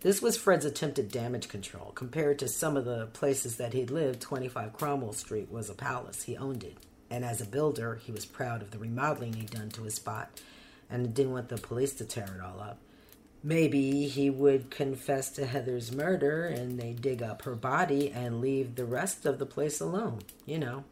This 0.05 0.21
was 0.21 0.37
Fred's 0.37 0.67
attempt 0.67 0.99
at 0.99 1.11
damage 1.11 1.49
control. 1.49 1.91
Compared 1.95 2.39
to 2.41 2.47
some 2.47 2.77
of 2.77 2.85
the 2.85 3.07
places 3.15 3.57
that 3.57 3.73
he'd 3.73 3.91
lived, 3.91 4.21
25 4.21 4.75
Cromwell 4.75 5.15
Street 5.15 5.51
was 5.51 5.71
a 5.71 5.75
palace. 5.75 6.25
He 6.25 6.37
owned 6.37 6.63
it. 6.63 6.77
And 7.09 7.25
as 7.25 7.41
a 7.41 7.47
builder, 7.47 7.95
he 8.05 8.13
was 8.13 8.27
proud 8.27 8.61
of 8.61 8.71
the 8.71 8.79
remodeling 8.79 9.33
he'd 9.33 9.53
done 9.53 9.71
to 9.71 9.85
his 9.85 9.95
spot 9.95 10.43
and 10.91 11.15
didn't 11.15 11.33
want 11.33 11.49
the 11.49 11.57
police 11.57 11.95
to 11.95 12.05
tear 12.05 12.37
it 12.39 12.45
all 12.45 12.61
up. 12.61 12.81
Maybe 13.43 14.07
he 14.07 14.29
would 14.29 14.71
confess 14.71 15.31
to 15.31 15.47
Heather's 15.47 15.91
murder 15.91 16.45
and 16.45 16.79
they 16.79 16.93
dig 16.93 17.23
up 17.23 17.41
her 17.45 17.55
body 17.55 18.11
and 18.11 18.43
leave 18.43 18.75
the 18.75 18.85
rest 18.85 19.25
of 19.25 19.39
the 19.39 19.47
place 19.47 19.81
alone. 19.81 20.19
You 20.45 20.59
know, 20.59 20.85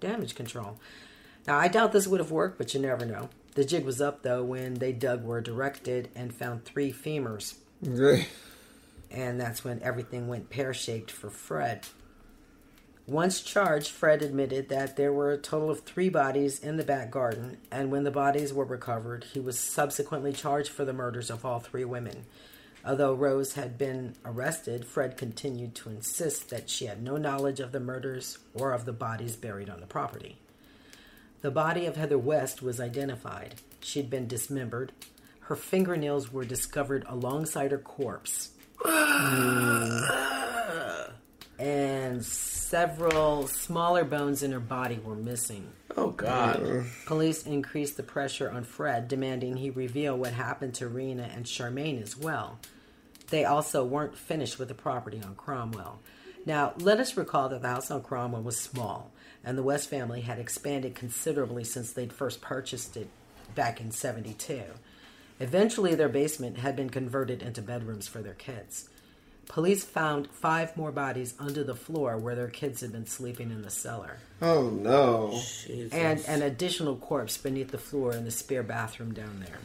damage 0.00 0.34
control. 0.34 0.78
Now, 1.46 1.58
I 1.58 1.68
doubt 1.68 1.92
this 1.92 2.06
would 2.06 2.20
have 2.20 2.30
worked, 2.30 2.56
but 2.56 2.72
you 2.72 2.80
never 2.80 3.04
know. 3.04 3.28
The 3.56 3.66
jig 3.66 3.84
was 3.84 4.00
up, 4.00 4.22
though, 4.22 4.42
when 4.42 4.76
they 4.76 4.92
dug 4.92 5.22
where 5.22 5.42
directed 5.42 6.08
and 6.14 6.34
found 6.34 6.64
three 6.64 6.94
femurs. 6.94 7.56
Great. 7.84 8.26
And 9.14 9.40
that's 9.40 9.62
when 9.62 9.80
everything 9.82 10.26
went 10.26 10.50
pear 10.50 10.74
shaped 10.74 11.10
for 11.10 11.30
Fred. 11.30 11.86
Once 13.06 13.42
charged, 13.42 13.90
Fred 13.90 14.22
admitted 14.22 14.68
that 14.70 14.96
there 14.96 15.12
were 15.12 15.30
a 15.30 15.38
total 15.38 15.70
of 15.70 15.80
three 15.80 16.08
bodies 16.08 16.58
in 16.58 16.78
the 16.78 16.82
back 16.82 17.10
garden, 17.10 17.58
and 17.70 17.92
when 17.92 18.02
the 18.02 18.10
bodies 18.10 18.52
were 18.52 18.64
recovered, 18.64 19.24
he 19.32 19.38
was 19.38 19.58
subsequently 19.58 20.32
charged 20.32 20.70
for 20.70 20.84
the 20.84 20.92
murders 20.92 21.30
of 21.30 21.44
all 21.44 21.60
three 21.60 21.84
women. 21.84 22.24
Although 22.84 23.14
Rose 23.14 23.54
had 23.54 23.78
been 23.78 24.16
arrested, 24.24 24.84
Fred 24.84 25.16
continued 25.16 25.74
to 25.76 25.90
insist 25.90 26.50
that 26.50 26.68
she 26.68 26.86
had 26.86 27.02
no 27.02 27.16
knowledge 27.16 27.60
of 27.60 27.72
the 27.72 27.80
murders 27.80 28.38
or 28.52 28.72
of 28.72 28.84
the 28.84 28.92
bodies 28.92 29.36
buried 29.36 29.70
on 29.70 29.80
the 29.80 29.86
property. 29.86 30.38
The 31.42 31.50
body 31.50 31.86
of 31.86 31.96
Heather 31.96 32.18
West 32.18 32.62
was 32.62 32.80
identified. 32.80 33.56
She'd 33.80 34.10
been 34.10 34.26
dismembered. 34.26 34.92
Her 35.40 35.56
fingernails 35.56 36.32
were 36.32 36.44
discovered 36.44 37.04
alongside 37.06 37.70
her 37.70 37.78
corpse. 37.78 38.50
And 41.58 42.24
several 42.24 43.46
smaller 43.46 44.04
bones 44.04 44.42
in 44.42 44.52
her 44.52 44.60
body 44.60 44.98
were 45.04 45.14
missing. 45.14 45.72
Oh, 45.96 46.10
God. 46.10 46.86
Police 47.06 47.46
increased 47.46 47.96
the 47.96 48.02
pressure 48.02 48.50
on 48.50 48.64
Fred, 48.64 49.06
demanding 49.08 49.56
he 49.56 49.70
reveal 49.70 50.16
what 50.16 50.32
happened 50.32 50.74
to 50.74 50.88
Rena 50.88 51.30
and 51.34 51.44
Charmaine 51.44 52.02
as 52.02 52.16
well. 52.16 52.58
They 53.28 53.44
also 53.44 53.84
weren't 53.84 54.18
finished 54.18 54.58
with 54.58 54.68
the 54.68 54.74
property 54.74 55.20
on 55.24 55.34
Cromwell. 55.36 56.00
Now, 56.46 56.74
let 56.78 57.00
us 57.00 57.16
recall 57.16 57.48
that 57.48 57.62
the 57.62 57.68
house 57.68 57.90
on 57.90 58.02
Cromwell 58.02 58.42
was 58.42 58.60
small, 58.60 59.12
and 59.42 59.56
the 59.56 59.62
West 59.62 59.88
family 59.88 60.20
had 60.22 60.38
expanded 60.38 60.94
considerably 60.94 61.64
since 61.64 61.92
they'd 61.92 62.12
first 62.12 62.40
purchased 62.40 62.96
it 62.96 63.08
back 63.54 63.80
in 63.80 63.90
72. 63.90 64.62
Eventually, 65.40 65.94
their 65.94 66.08
basement 66.08 66.58
had 66.58 66.76
been 66.76 66.90
converted 66.90 67.42
into 67.42 67.62
bedrooms 67.62 68.06
for 68.06 68.22
their 68.22 68.34
kids. 68.34 68.88
Police 69.46 69.84
found 69.84 70.28
five 70.30 70.76
more 70.76 70.92
bodies 70.92 71.34
under 71.38 71.62
the 71.62 71.74
floor 71.74 72.16
where 72.16 72.34
their 72.34 72.48
kids 72.48 72.80
had 72.80 72.92
been 72.92 73.06
sleeping 73.06 73.50
in 73.50 73.62
the 73.62 73.70
cellar. 73.70 74.18
Oh 74.40 74.70
no. 74.70 75.40
And 75.92 76.24
an 76.26 76.42
additional 76.42 76.96
corpse 76.96 77.36
beneath 77.36 77.70
the 77.70 77.78
floor 77.78 78.12
in 78.12 78.24
the 78.24 78.30
spare 78.30 78.62
bathroom 78.62 79.12
down 79.12 79.40
there. 79.40 79.58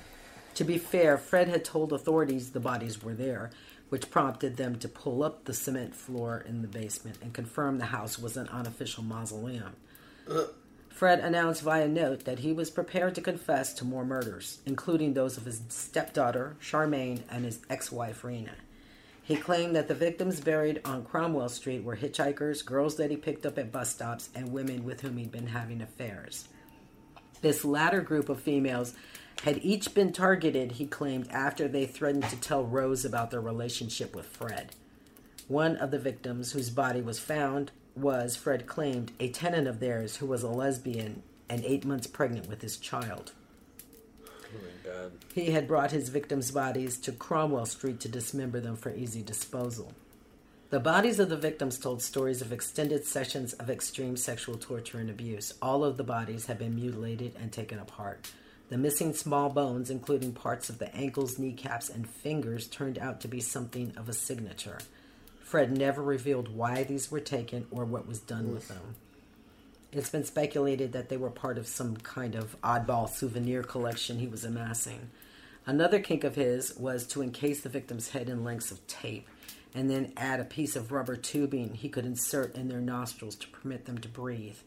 To 0.55 0.63
be 0.63 0.77
fair, 0.77 1.17
Fred 1.17 1.47
had 1.47 1.63
told 1.63 1.93
authorities 1.93 2.49
the 2.49 2.59
bodies 2.59 3.01
were 3.01 3.13
there, 3.13 3.51
which 3.89 4.11
prompted 4.11 4.57
them 4.57 4.77
to 4.79 4.89
pull 4.89 5.23
up 5.23 5.45
the 5.45 5.53
cement 5.53 5.95
floor 5.95 6.43
in 6.45 6.61
the 6.61 6.67
basement 6.67 7.17
and 7.21 7.33
confirm 7.33 7.77
the 7.77 7.85
house 7.85 8.19
was 8.19 8.35
an 8.35 8.49
unofficial 8.49 9.03
mausoleum. 9.03 9.75
Uh, 10.29 10.43
Fred 10.89 11.19
announced 11.19 11.61
via 11.61 11.87
note 11.87 12.25
that 12.25 12.39
he 12.39 12.51
was 12.51 12.69
prepared 12.69 13.15
to 13.15 13.21
confess 13.21 13.73
to 13.73 13.85
more 13.85 14.03
murders, 14.03 14.59
including 14.65 15.13
those 15.13 15.37
of 15.37 15.45
his 15.45 15.61
stepdaughter, 15.69 16.57
Charmaine, 16.61 17.21
and 17.29 17.45
his 17.45 17.59
ex 17.69 17.91
wife, 17.91 18.23
Rena. 18.23 18.55
He 19.23 19.35
claimed 19.35 19.75
that 19.75 19.87
the 19.87 19.93
victims 19.93 20.41
buried 20.41 20.81
on 20.83 21.05
Cromwell 21.05 21.49
Street 21.49 21.83
were 21.83 21.95
hitchhikers, 21.95 22.65
girls 22.65 22.97
that 22.97 23.11
he 23.11 23.15
picked 23.15 23.45
up 23.45 23.59
at 23.59 23.71
bus 23.71 23.91
stops, 23.91 24.29
and 24.33 24.51
women 24.51 24.83
with 24.83 25.01
whom 25.01 25.17
he'd 25.17 25.31
been 25.31 25.47
having 25.47 25.81
affairs. 25.81 26.47
This 27.41 27.63
latter 27.63 28.01
group 28.01 28.27
of 28.27 28.41
females 28.41 28.95
had 29.43 29.59
each 29.63 29.93
been 29.93 30.11
targeted, 30.11 30.73
he 30.73 30.87
claimed, 30.87 31.27
after 31.31 31.67
they 31.67 31.85
threatened 31.85 32.27
to 32.29 32.35
tell 32.37 32.65
Rose 32.65 33.05
about 33.05 33.31
their 33.31 33.39
relationship 33.39 34.15
with 34.15 34.25
Fred. 34.25 34.75
One 35.47 35.77
of 35.77 35.91
the 35.91 35.99
victims, 35.99 36.51
whose 36.51 36.69
body 36.69 37.01
was 37.01 37.19
found, 37.19 37.71
was, 37.95 38.35
Fred 38.35 38.67
claimed, 38.67 39.11
a 39.19 39.29
tenant 39.29 39.67
of 39.67 39.79
theirs 39.79 40.17
who 40.17 40.25
was 40.25 40.43
a 40.43 40.49
lesbian 40.49 41.23
and 41.49 41.63
eight 41.65 41.85
months 41.85 42.07
pregnant 42.07 42.47
with 42.47 42.61
his 42.61 42.77
child. 42.77 43.33
Oh. 44.87 45.11
He 45.33 45.51
had 45.51 45.67
brought 45.67 45.91
his 45.91 46.09
victims' 46.09 46.51
bodies 46.51 46.97
to 46.99 47.11
Cromwell 47.11 47.65
Street 47.65 47.99
to 48.01 48.09
dismember 48.09 48.59
them 48.59 48.75
for 48.75 48.93
easy 48.93 49.21
disposal. 49.21 49.93
The 50.69 50.79
bodies 50.79 51.19
of 51.19 51.29
the 51.29 51.37
victims 51.37 51.79
told 51.79 52.01
stories 52.01 52.41
of 52.41 52.53
extended 52.53 53.05
sessions 53.05 53.53
of 53.53 53.69
extreme 53.69 54.15
sexual 54.15 54.55
torture 54.55 54.99
and 54.99 55.09
abuse. 55.09 55.53
All 55.61 55.83
of 55.83 55.97
the 55.97 56.03
bodies 56.03 56.45
had 56.45 56.59
been 56.59 56.75
mutilated 56.75 57.35
and 57.39 57.51
taken 57.51 57.79
apart. 57.79 58.31
The 58.69 58.77
missing 58.77 59.13
small 59.13 59.49
bones, 59.49 59.89
including 59.89 60.33
parts 60.33 60.69
of 60.69 60.77
the 60.77 60.93
ankles, 60.95 61.39
kneecaps, 61.39 61.89
and 61.89 62.07
fingers, 62.07 62.67
turned 62.67 62.99
out 62.99 63.19
to 63.21 63.27
be 63.27 63.39
something 63.39 63.93
of 63.97 64.07
a 64.09 64.13
signature. 64.13 64.77
Fred 65.49 65.75
never 65.75 66.03
revealed 66.03 66.55
why 66.55 66.83
these 66.83 67.09
were 67.09 67.19
taken 67.19 67.65
or 67.71 67.83
what 67.83 68.07
was 68.07 68.19
done 68.19 68.53
with 68.53 68.67
them. 68.67 68.93
It's 69.91 70.11
been 70.11 70.23
speculated 70.23 70.91
that 70.91 71.09
they 71.09 71.17
were 71.17 71.31
part 71.31 71.57
of 71.57 71.65
some 71.65 71.97
kind 71.97 72.35
of 72.35 72.55
oddball 72.61 73.09
souvenir 73.09 73.63
collection 73.63 74.19
he 74.19 74.27
was 74.27 74.45
amassing. 74.45 75.09
Another 75.65 75.99
kink 76.01 76.23
of 76.23 76.35
his 76.35 76.77
was 76.77 77.07
to 77.07 77.23
encase 77.23 77.61
the 77.61 77.69
victim's 77.69 78.09
head 78.09 78.29
in 78.29 78.43
lengths 78.43 78.69
of 78.69 78.85
tape 78.85 79.27
and 79.73 79.89
then 79.89 80.13
add 80.15 80.39
a 80.39 80.45
piece 80.45 80.75
of 80.75 80.91
rubber 80.91 81.15
tubing 81.15 81.73
he 81.73 81.89
could 81.89 82.05
insert 82.05 82.55
in 82.55 82.67
their 82.67 82.79
nostrils 82.79 83.35
to 83.37 83.47
permit 83.47 83.85
them 83.85 83.97
to 83.97 84.07
breathe. 84.07 84.57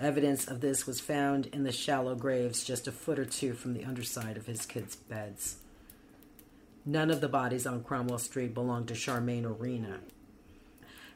Evidence 0.00 0.48
of 0.48 0.62
this 0.62 0.86
was 0.86 1.00
found 1.00 1.48
in 1.48 1.64
the 1.64 1.70
shallow 1.72 2.14
graves 2.14 2.64
just 2.64 2.88
a 2.88 2.92
foot 2.92 3.18
or 3.18 3.26
two 3.26 3.52
from 3.52 3.74
the 3.74 3.84
underside 3.84 4.38
of 4.38 4.46
his 4.46 4.64
kids' 4.64 4.96
beds. 4.96 5.56
None 6.88 7.10
of 7.10 7.20
the 7.20 7.28
bodies 7.28 7.66
on 7.66 7.82
Cromwell 7.82 8.20
Street 8.20 8.54
belonged 8.54 8.86
to 8.88 8.94
Charmaine 8.94 9.44
or 9.44 9.52
Rena. 9.52 9.98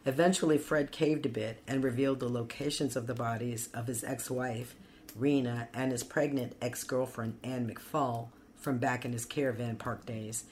Eventually, 0.04 0.58
Fred 0.58 0.90
caved 0.90 1.26
a 1.26 1.28
bit 1.28 1.62
and 1.68 1.84
revealed 1.84 2.18
the 2.18 2.28
locations 2.28 2.96
of 2.96 3.06
the 3.06 3.14
bodies 3.14 3.68
of 3.72 3.86
his 3.86 4.02
ex 4.02 4.28
wife, 4.28 4.74
Rena, 5.14 5.68
and 5.72 5.92
his 5.92 6.02
pregnant 6.02 6.56
ex 6.60 6.82
girlfriend, 6.82 7.38
Anne 7.44 7.72
McFall, 7.72 8.30
from 8.56 8.78
back 8.78 9.04
in 9.04 9.12
his 9.12 9.24
caravan 9.24 9.76
park 9.76 10.04
days. 10.04 10.42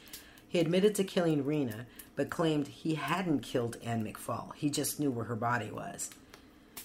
He 0.49 0.61
admitted 0.61 0.95
to 0.95 1.05
killing 1.05 1.45
Rena, 1.45 1.87
but 2.15 2.31
claimed 2.31 2.69
he 2.69 2.95
hadn't 2.95 3.41
killed 3.41 3.77
Anne 3.83 4.05
McFall. 4.05 4.55
He 4.55 4.71
just 4.71 5.01
knew 5.01 5.11
where 5.11 5.25
her 5.25 5.37
body 5.37 5.73
was. 5.73 6.11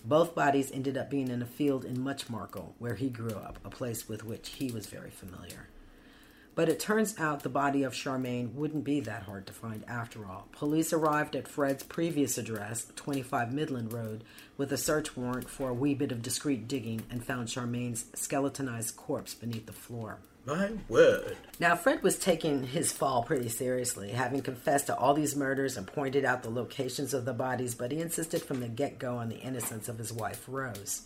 Both 0.04 0.34
bodies 0.34 0.72
ended 0.72 0.98
up 0.98 1.12
being 1.12 1.30
in 1.30 1.44
a 1.44 1.46
field 1.46 1.86
in 1.86 2.04
Much 2.04 2.32
Marcle, 2.32 2.74
where 2.80 2.96
he 2.96 3.10
grew 3.10 3.36
up, 3.36 3.60
a 3.64 3.70
place 3.70 4.10
with 4.10 4.26
which 4.26 4.50
he 4.50 4.72
was 4.72 4.88
very 4.88 5.12
familiar. 5.12 5.68
But 6.56 6.70
it 6.70 6.80
turns 6.80 7.20
out 7.20 7.42
the 7.42 7.50
body 7.50 7.84
of 7.84 7.94
Charmaine 7.94 8.54
wouldn't 8.54 8.84
be 8.84 9.00
that 9.02 9.24
hard 9.24 9.48
to 9.48 9.54
find 9.54 9.84
after 9.88 10.26
all. 10.26 10.48
Police 10.52 10.94
arrived 10.94 11.36
at 11.36 11.48
Fred's 11.48 11.84
previous 11.84 12.38
address, 12.38 12.92
25 12.96 13.52
Midland 13.52 13.92
Road, 13.92 14.24
with 14.56 14.72
a 14.72 14.78
search 14.78 15.18
warrant 15.18 15.50
for 15.50 15.70
a 15.70 15.74
wee 15.74 15.96
bit 15.96 16.12
of 16.12 16.22
discreet 16.22 16.68
digging 16.68 17.02
and 17.10 17.26
found 17.26 17.48
Charmaine's 17.48 18.06
skeletonized 18.14 18.96
corpse 18.96 19.34
beneath 19.34 19.66
the 19.66 19.74
floor. 19.74 20.20
My 20.46 20.72
word. 20.90 21.38
Now, 21.60 21.76
Fred 21.76 22.04
was 22.04 22.20
taking 22.20 22.64
his 22.64 22.92
fall 22.92 23.24
pretty 23.24 23.48
seriously, 23.48 24.12
having 24.12 24.42
confessed 24.42 24.88
to 24.88 24.96
all 24.96 25.14
these 25.14 25.38
murders 25.38 25.78
and 25.78 25.88
pointed 25.88 26.26
out 26.26 26.44
the 26.44 26.50
locations 26.50 27.14
of 27.14 27.24
the 27.24 27.34
bodies, 27.34 27.76
but 27.76 27.94
he 27.94 28.02
insisted 28.02 28.42
from 28.42 28.60
the 28.60 28.68
get 28.68 29.00
go 29.00 29.16
on 29.16 29.30
the 29.30 29.40
innocence 29.40 29.88
of 29.88 29.98
his 29.98 30.12
wife, 30.12 30.44
Rose. 30.48 31.04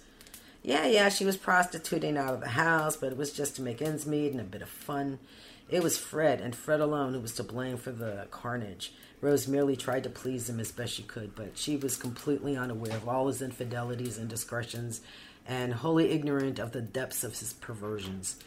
Yeah, 0.64 0.86
yeah, 0.86 1.10
she 1.10 1.26
was 1.26 1.38
prostituting 1.38 2.18
out 2.18 2.34
of 2.34 2.42
the 2.42 2.50
house, 2.50 2.98
but 2.98 3.12
it 3.12 3.18
was 3.18 3.32
just 3.32 3.56
to 3.56 3.62
make 3.62 3.82
ends 3.82 4.06
meet 4.06 4.32
and 4.32 4.42
a 4.42 4.44
bit 4.44 4.62
of 4.62 4.70
fun. 4.70 5.20
It 5.70 5.84
was 5.84 5.98
Fred, 5.98 6.42
and 6.42 6.56
Fred 6.56 6.80
alone, 6.80 7.14
who 7.14 7.20
was 7.20 7.34
to 7.36 7.44
blame 7.44 7.78
for 7.78 7.92
the 7.92 8.28
carnage. 8.32 8.94
Rose 9.20 9.48
merely 9.48 9.76
tried 9.76 10.04
to 10.04 10.10
please 10.10 10.50
him 10.50 10.60
as 10.60 10.72
best 10.72 10.94
she 10.94 11.04
could, 11.04 11.36
but 11.36 11.58
she 11.58 11.76
was 11.76 11.98
completely 11.98 12.56
unaware 12.56 12.96
of 12.96 13.08
all 13.08 13.28
his 13.28 13.42
infidelities 13.42 14.18
and 14.18 14.30
discretions, 14.30 15.02
and 15.48 15.74
wholly 15.74 16.12
ignorant 16.12 16.60
of 16.60 16.72
the 16.72 16.82
depths 16.82 17.24
of 17.24 17.38
his 17.38 17.54
perversions. 17.54 18.38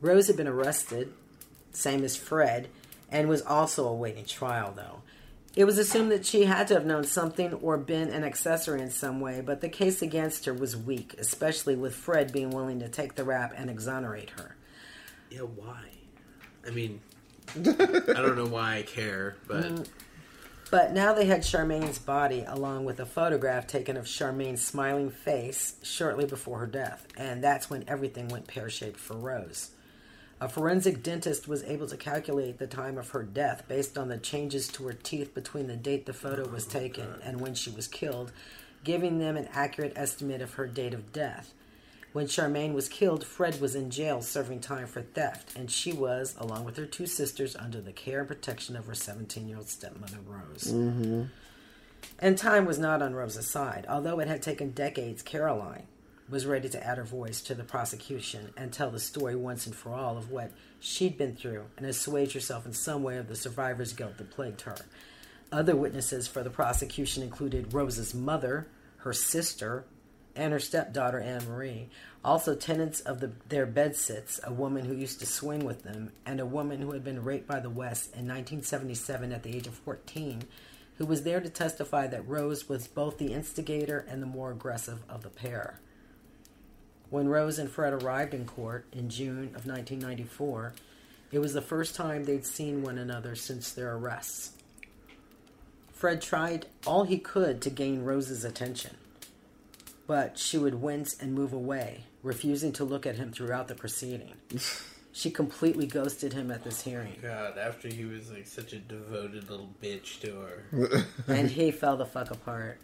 Rose 0.00 0.26
had 0.26 0.36
been 0.36 0.48
arrested, 0.48 1.12
same 1.72 2.02
as 2.04 2.16
Fred, 2.16 2.68
and 3.10 3.28
was 3.28 3.42
also 3.42 3.86
awaiting 3.86 4.24
trial, 4.24 4.72
though. 4.74 5.02
It 5.54 5.64
was 5.64 5.76
assumed 5.76 6.10
that 6.12 6.24
she 6.24 6.44
had 6.44 6.66
to 6.68 6.74
have 6.74 6.86
known 6.86 7.04
something 7.04 7.52
or 7.54 7.76
been 7.76 8.08
an 8.08 8.24
accessory 8.24 8.80
in 8.80 8.90
some 8.90 9.20
way, 9.20 9.42
but 9.44 9.60
the 9.60 9.68
case 9.68 10.00
against 10.00 10.46
her 10.46 10.54
was 10.54 10.76
weak, 10.76 11.14
especially 11.18 11.76
with 11.76 11.94
Fred 11.94 12.32
being 12.32 12.50
willing 12.50 12.80
to 12.80 12.88
take 12.88 13.16
the 13.16 13.24
rap 13.24 13.52
and 13.54 13.68
exonerate 13.68 14.30
her. 14.30 14.56
Yeah, 15.30 15.40
why? 15.40 15.84
I 16.66 16.70
mean, 16.70 17.00
I 17.54 17.60
don't 17.62 18.36
know 18.36 18.46
why 18.46 18.76
I 18.76 18.82
care, 18.82 19.36
but 19.46 19.64
Mm. 19.64 19.88
But 20.70 20.94
now 20.94 21.12
they 21.12 21.26
had 21.26 21.44
Charmaine's 21.44 21.98
body 21.98 22.44
along 22.48 22.86
with 22.86 22.98
a 22.98 23.04
photograph 23.04 23.66
taken 23.66 23.98
of 23.98 24.08
Charmaine's 24.08 24.64
smiling 24.64 25.10
face 25.10 25.74
shortly 25.82 26.24
before 26.24 26.60
her 26.60 26.66
death, 26.66 27.06
and 27.14 27.44
that's 27.44 27.68
when 27.68 27.84
everything 27.86 28.28
went 28.28 28.46
pear 28.46 28.70
shaped 28.70 28.98
for 28.98 29.12
Rose. 29.12 29.72
A 30.42 30.48
forensic 30.48 31.04
dentist 31.04 31.46
was 31.46 31.62
able 31.62 31.86
to 31.86 31.96
calculate 31.96 32.58
the 32.58 32.66
time 32.66 32.98
of 32.98 33.10
her 33.10 33.22
death 33.22 33.62
based 33.68 33.96
on 33.96 34.08
the 34.08 34.18
changes 34.18 34.66
to 34.70 34.84
her 34.88 34.92
teeth 34.92 35.36
between 35.36 35.68
the 35.68 35.76
date 35.76 36.04
the 36.04 36.12
photo 36.12 36.48
was 36.48 36.66
taken 36.66 37.06
and 37.22 37.40
when 37.40 37.54
she 37.54 37.70
was 37.70 37.86
killed, 37.86 38.32
giving 38.82 39.20
them 39.20 39.36
an 39.36 39.48
accurate 39.52 39.92
estimate 39.94 40.42
of 40.42 40.54
her 40.54 40.66
date 40.66 40.94
of 40.94 41.12
death. 41.12 41.54
When 42.12 42.26
Charmaine 42.26 42.74
was 42.74 42.88
killed, 42.88 43.24
Fred 43.24 43.60
was 43.60 43.76
in 43.76 43.88
jail 43.92 44.20
serving 44.20 44.58
time 44.62 44.88
for 44.88 45.02
theft, 45.02 45.54
and 45.54 45.70
she 45.70 45.92
was, 45.92 46.34
along 46.36 46.64
with 46.64 46.76
her 46.76 46.86
two 46.86 47.06
sisters, 47.06 47.54
under 47.54 47.80
the 47.80 47.92
care 47.92 48.18
and 48.18 48.28
protection 48.28 48.74
of 48.74 48.86
her 48.86 48.96
17 48.96 49.46
year 49.46 49.58
old 49.58 49.68
stepmother, 49.68 50.18
Rose. 50.26 50.72
Mm-hmm. 50.72 51.22
And 52.18 52.36
time 52.36 52.64
was 52.64 52.80
not 52.80 53.00
on 53.00 53.14
Rose's 53.14 53.46
side. 53.46 53.86
Although 53.88 54.18
it 54.18 54.26
had 54.26 54.42
taken 54.42 54.72
decades, 54.72 55.22
Caroline 55.22 55.86
was 56.32 56.46
ready 56.46 56.66
to 56.66 56.82
add 56.82 56.96
her 56.96 57.04
voice 57.04 57.42
to 57.42 57.54
the 57.54 57.62
prosecution 57.62 58.54
and 58.56 58.72
tell 58.72 58.90
the 58.90 58.98
story 58.98 59.36
once 59.36 59.66
and 59.66 59.76
for 59.76 59.92
all 59.92 60.16
of 60.16 60.30
what 60.30 60.50
she'd 60.80 61.18
been 61.18 61.36
through 61.36 61.66
and 61.76 61.84
assuage 61.84 62.32
herself 62.32 62.64
in 62.64 62.72
some 62.72 63.02
way 63.02 63.18
of 63.18 63.28
the 63.28 63.36
survivor's 63.36 63.92
guilt 63.92 64.16
that 64.16 64.30
plagued 64.30 64.62
her. 64.62 64.74
Other 65.52 65.76
witnesses 65.76 66.26
for 66.26 66.42
the 66.42 66.48
prosecution 66.48 67.22
included 67.22 67.74
Rose's 67.74 68.14
mother, 68.14 68.66
her 68.96 69.12
sister, 69.12 69.84
and 70.34 70.54
her 70.54 70.58
stepdaughter 70.58 71.20
Anne 71.20 71.46
Marie. 71.46 71.90
Also, 72.24 72.54
tenants 72.54 73.00
of 73.00 73.20
the, 73.20 73.32
their 73.50 73.66
bedsits, 73.66 74.40
a 74.42 74.54
woman 74.54 74.86
who 74.86 74.94
used 74.94 75.20
to 75.20 75.26
swing 75.26 75.66
with 75.66 75.82
them, 75.82 76.12
and 76.24 76.40
a 76.40 76.46
woman 76.46 76.80
who 76.80 76.92
had 76.92 77.04
been 77.04 77.22
raped 77.22 77.46
by 77.46 77.60
the 77.60 77.68
West 77.68 78.06
in 78.14 78.26
1977 78.26 79.32
at 79.32 79.42
the 79.42 79.54
age 79.54 79.66
of 79.66 79.74
14, 79.74 80.44
who 80.96 81.04
was 81.04 81.24
there 81.24 81.42
to 81.42 81.50
testify 81.50 82.06
that 82.06 82.26
Rose 82.26 82.70
was 82.70 82.88
both 82.88 83.18
the 83.18 83.34
instigator 83.34 84.06
and 84.08 84.22
the 84.22 84.26
more 84.26 84.50
aggressive 84.50 85.00
of 85.10 85.22
the 85.22 85.28
pair. 85.28 85.78
When 87.12 87.28
Rose 87.28 87.58
and 87.58 87.70
Fred 87.70 87.92
arrived 87.92 88.32
in 88.32 88.46
court 88.46 88.86
in 88.90 89.10
June 89.10 89.48
of 89.54 89.66
1994, 89.66 90.72
it 91.30 91.40
was 91.40 91.52
the 91.52 91.60
first 91.60 91.94
time 91.94 92.24
they'd 92.24 92.46
seen 92.46 92.82
one 92.82 92.96
another 92.96 93.36
since 93.36 93.70
their 93.70 93.94
arrests. 93.94 94.52
Fred 95.92 96.22
tried 96.22 96.68
all 96.86 97.04
he 97.04 97.18
could 97.18 97.60
to 97.60 97.68
gain 97.68 98.02
Rose's 98.02 98.46
attention, 98.46 98.96
but 100.06 100.38
she 100.38 100.56
would 100.56 100.76
wince 100.76 101.14
and 101.20 101.34
move 101.34 101.52
away, 101.52 102.04
refusing 102.22 102.72
to 102.72 102.84
look 102.84 103.04
at 103.04 103.16
him 103.16 103.30
throughout 103.30 103.68
the 103.68 103.74
proceeding. 103.74 104.32
she 105.12 105.30
completely 105.30 105.86
ghosted 105.86 106.32
him 106.32 106.50
at 106.50 106.64
this 106.64 106.80
hearing. 106.80 107.18
God, 107.20 107.58
after 107.58 107.88
he 107.88 108.06
was 108.06 108.32
like 108.32 108.46
such 108.46 108.72
a 108.72 108.78
devoted 108.78 109.50
little 109.50 109.68
bitch 109.82 110.18
to 110.22 110.40
her. 110.40 111.04
and 111.28 111.50
he 111.50 111.72
fell 111.72 111.98
the 111.98 112.06
fuck 112.06 112.30
apart. 112.30 112.78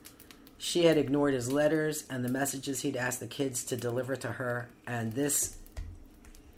She 0.58 0.84
had 0.84 0.98
ignored 0.98 1.34
his 1.34 1.52
letters 1.52 2.04
and 2.10 2.24
the 2.24 2.28
messages 2.28 2.82
he'd 2.82 2.96
asked 2.96 3.20
the 3.20 3.26
kids 3.28 3.62
to 3.64 3.76
deliver 3.76 4.16
to 4.16 4.32
her, 4.32 4.68
and 4.86 5.12
this 5.12 5.56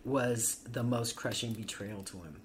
was 0.04 0.56
the 0.70 0.82
most 0.82 1.16
crushing 1.16 1.52
betrayal 1.52 2.02
to 2.04 2.16
him. 2.18 2.36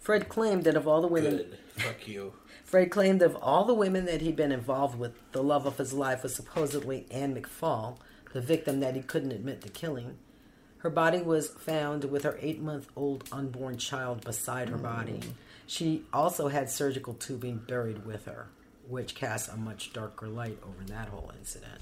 Fred 0.00 0.28
claimed 0.28 0.64
that 0.64 0.76
of 0.76 0.88
all 0.88 1.02
the 1.02 1.08
women, 1.08 1.36
Good. 1.36 1.58
Fuck 1.76 2.08
you. 2.08 2.32
Fred 2.64 2.90
claimed 2.90 3.22
of 3.22 3.36
all 3.36 3.64
the 3.64 3.74
women 3.74 4.06
that 4.06 4.22
he'd 4.22 4.36
been 4.36 4.50
involved 4.50 4.98
with, 4.98 5.12
the 5.32 5.42
love 5.42 5.66
of 5.66 5.78
his 5.78 5.92
life 5.92 6.22
was 6.22 6.34
supposedly 6.34 7.06
Anne 7.10 7.34
McFall, 7.34 7.98
the 8.32 8.40
victim 8.40 8.80
that 8.80 8.96
he 8.96 9.02
couldn't 9.02 9.32
admit 9.32 9.62
to 9.62 9.68
killing. 9.68 10.16
Her 10.78 10.90
body 10.90 11.20
was 11.20 11.48
found 11.48 12.04
with 12.04 12.22
her 12.22 12.38
eight 12.40 12.60
month 12.60 12.88
old 12.96 13.28
unborn 13.32 13.76
child 13.78 14.24
beside 14.24 14.68
her 14.68 14.78
body. 14.78 15.14
Mm. 15.14 15.32
She 15.66 16.04
also 16.12 16.48
had 16.48 16.70
surgical 16.70 17.14
tubing 17.14 17.58
buried 17.58 18.06
with 18.06 18.26
her, 18.26 18.46
which 18.88 19.14
casts 19.14 19.48
a 19.48 19.56
much 19.56 19.92
darker 19.92 20.28
light 20.28 20.58
over 20.62 20.84
that 20.86 21.08
whole 21.08 21.32
incident. 21.38 21.80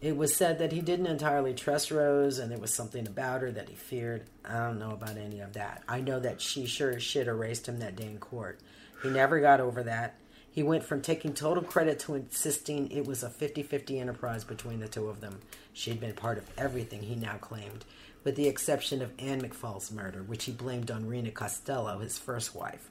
It 0.00 0.16
was 0.16 0.34
said 0.34 0.60
that 0.60 0.70
he 0.70 0.80
didn't 0.80 1.08
entirely 1.08 1.54
trust 1.54 1.90
Rose 1.90 2.38
and 2.38 2.50
there 2.50 2.58
was 2.58 2.72
something 2.72 3.06
about 3.06 3.40
her 3.40 3.50
that 3.50 3.68
he 3.68 3.74
feared. 3.74 4.26
I 4.44 4.58
don't 4.58 4.78
know 4.78 4.92
about 4.92 5.16
any 5.16 5.40
of 5.40 5.54
that. 5.54 5.82
I 5.88 6.00
know 6.00 6.20
that 6.20 6.40
she 6.40 6.66
sure 6.66 6.90
as 6.90 7.02
shit 7.02 7.26
erased 7.26 7.66
him 7.66 7.78
that 7.80 7.96
day 7.96 8.06
in 8.06 8.18
court. 8.18 8.60
He 9.02 9.08
never 9.08 9.40
got 9.40 9.60
over 9.60 9.82
that. 9.82 10.14
He 10.50 10.62
went 10.62 10.84
from 10.84 11.02
taking 11.02 11.34
total 11.34 11.62
credit 11.62 11.98
to 12.00 12.14
insisting 12.14 12.90
it 12.90 13.06
was 13.06 13.22
a 13.22 13.30
50 13.30 13.62
50 13.62 13.98
enterprise 13.98 14.44
between 14.44 14.80
the 14.80 14.88
two 14.88 15.08
of 15.08 15.20
them. 15.20 15.40
She'd 15.72 16.00
been 16.00 16.14
part 16.14 16.38
of 16.38 16.50
everything 16.56 17.02
he 17.02 17.14
now 17.14 17.36
claimed, 17.36 17.84
with 18.24 18.34
the 18.34 18.48
exception 18.48 19.02
of 19.02 19.12
Anne 19.18 19.40
McFall's 19.40 19.92
murder, 19.92 20.22
which 20.22 20.44
he 20.44 20.52
blamed 20.52 20.90
on 20.90 21.06
Rena 21.06 21.30
Costello, 21.30 21.98
his 22.00 22.18
first 22.18 22.54
wife. 22.56 22.90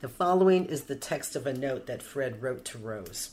The 0.00 0.08
following 0.08 0.66
is 0.66 0.84
the 0.84 0.94
text 0.94 1.34
of 1.34 1.44
a 1.44 1.52
note 1.52 1.86
that 1.86 2.04
Fred 2.04 2.40
wrote 2.40 2.64
to 2.66 2.78
Rose. 2.78 3.30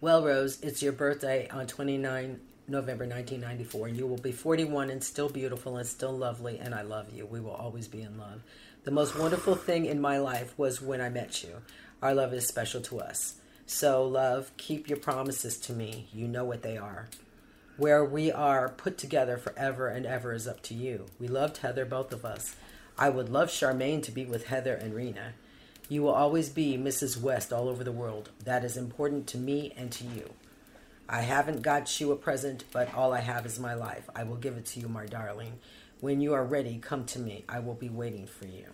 Well, 0.00 0.24
Rose, 0.24 0.60
it's 0.62 0.82
your 0.82 0.92
birthday 0.92 1.48
on 1.48 1.68
29 1.68 2.40
November 2.66 3.04
1994, 3.04 3.86
and 3.86 3.96
you 3.96 4.04
will 4.08 4.16
be 4.16 4.32
41 4.32 4.90
and 4.90 5.04
still 5.04 5.28
beautiful 5.28 5.76
and 5.76 5.86
still 5.86 6.10
lovely, 6.10 6.58
and 6.58 6.74
I 6.74 6.82
love 6.82 7.12
you. 7.14 7.24
We 7.24 7.38
will 7.38 7.52
always 7.52 7.86
be 7.86 8.02
in 8.02 8.18
love. 8.18 8.42
The 8.82 8.90
most 8.90 9.16
wonderful 9.16 9.54
thing 9.54 9.86
in 9.86 10.00
my 10.00 10.18
life 10.18 10.52
was 10.58 10.82
when 10.82 11.00
I 11.00 11.08
met 11.08 11.44
you. 11.44 11.62
Our 12.02 12.12
love 12.12 12.34
is 12.34 12.48
special 12.48 12.80
to 12.80 12.98
us. 12.98 13.36
So, 13.64 14.04
love, 14.04 14.50
keep 14.56 14.88
your 14.88 14.98
promises 14.98 15.56
to 15.58 15.72
me. 15.72 16.08
You 16.12 16.26
know 16.26 16.44
what 16.44 16.62
they 16.62 16.76
are. 16.76 17.08
Where 17.76 18.04
we 18.04 18.32
are 18.32 18.70
put 18.70 18.98
together 18.98 19.36
forever 19.36 19.86
and 19.86 20.04
ever 20.04 20.32
is 20.32 20.48
up 20.48 20.64
to 20.64 20.74
you. 20.74 21.06
We 21.20 21.28
loved 21.28 21.58
Heather, 21.58 21.84
both 21.84 22.12
of 22.12 22.24
us. 22.24 22.56
I 22.98 23.10
would 23.10 23.28
love 23.28 23.48
Charmaine 23.48 24.02
to 24.04 24.12
be 24.12 24.24
with 24.24 24.46
Heather 24.46 24.74
and 24.74 24.94
Rena. 24.94 25.34
You 25.88 26.02
will 26.02 26.14
always 26.14 26.48
be 26.48 26.78
Mrs. 26.78 27.20
West 27.20 27.52
all 27.52 27.68
over 27.68 27.84
the 27.84 27.92
world. 27.92 28.30
That 28.44 28.64
is 28.64 28.76
important 28.76 29.26
to 29.28 29.38
me 29.38 29.72
and 29.76 29.92
to 29.92 30.04
you. 30.04 30.32
I 31.08 31.20
haven't 31.20 31.62
got 31.62 32.00
you 32.00 32.10
a 32.10 32.16
present, 32.16 32.64
but 32.72 32.92
all 32.94 33.12
I 33.12 33.20
have 33.20 33.44
is 33.44 33.60
my 33.60 33.74
life. 33.74 34.08
I 34.16 34.24
will 34.24 34.36
give 34.36 34.56
it 34.56 34.66
to 34.66 34.80
you, 34.80 34.88
my 34.88 35.06
darling. 35.06 35.58
When 36.00 36.20
you 36.20 36.32
are 36.32 36.44
ready, 36.44 36.78
come 36.78 37.04
to 37.06 37.18
me. 37.18 37.44
I 37.48 37.60
will 37.60 37.74
be 37.74 37.88
waiting 37.88 38.26
for 38.26 38.46
you. 38.46 38.66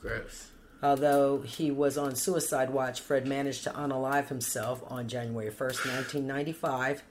Gross. 0.00 0.48
Although 0.82 1.40
he 1.40 1.70
was 1.70 1.96
on 1.96 2.14
suicide 2.14 2.70
watch, 2.70 3.00
Fred 3.00 3.26
managed 3.26 3.64
to 3.64 3.70
unalive 3.70 4.28
himself 4.28 4.82
on 4.88 5.08
January 5.08 5.50
1st, 5.50 5.86
1995, 5.86 7.02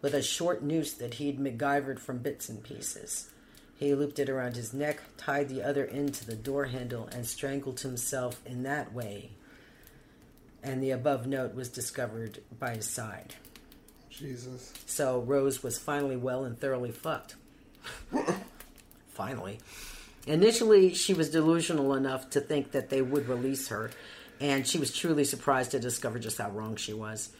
with 0.00 0.14
a 0.14 0.22
short 0.22 0.62
noose 0.62 0.92
that 0.94 1.14
he'd 1.14 1.40
MacGyvered 1.40 1.98
from 1.98 2.18
bits 2.18 2.48
and 2.48 2.62
pieces. 2.62 3.30
He 3.76 3.94
looped 3.94 4.18
it 4.18 4.28
around 4.28 4.56
his 4.56 4.72
neck, 4.72 5.00
tied 5.16 5.48
the 5.48 5.62
other 5.62 5.86
end 5.86 6.14
to 6.14 6.26
the 6.26 6.36
door 6.36 6.66
handle, 6.66 7.08
and 7.12 7.26
strangled 7.26 7.80
himself 7.80 8.40
in 8.46 8.62
that 8.62 8.92
way. 8.92 9.30
And 10.62 10.82
the 10.82 10.92
above 10.92 11.26
note 11.26 11.54
was 11.54 11.68
discovered 11.68 12.40
by 12.58 12.76
his 12.76 12.88
side. 12.88 13.34
Jesus. 14.08 14.72
So 14.86 15.20
Rose 15.20 15.62
was 15.62 15.78
finally 15.78 16.16
well 16.16 16.44
and 16.44 16.58
thoroughly 16.58 16.92
fucked. 16.92 17.34
finally. 19.08 19.58
Initially, 20.26 20.94
she 20.94 21.12
was 21.12 21.30
delusional 21.30 21.94
enough 21.94 22.30
to 22.30 22.40
think 22.40 22.70
that 22.72 22.88
they 22.88 23.02
would 23.02 23.28
release 23.28 23.68
her, 23.68 23.90
and 24.40 24.66
she 24.66 24.78
was 24.78 24.96
truly 24.96 25.24
surprised 25.24 25.72
to 25.72 25.80
discover 25.80 26.18
just 26.18 26.38
how 26.38 26.50
wrong 26.50 26.76
she 26.76 26.94
was. 26.94 27.30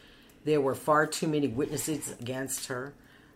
There 0.45 0.61
were 0.61 0.75
far 0.75 1.07
too 1.07 1.29
many 1.29 1.49
witnesses 1.49 2.15
against 2.21 2.67
her. 2.67 2.93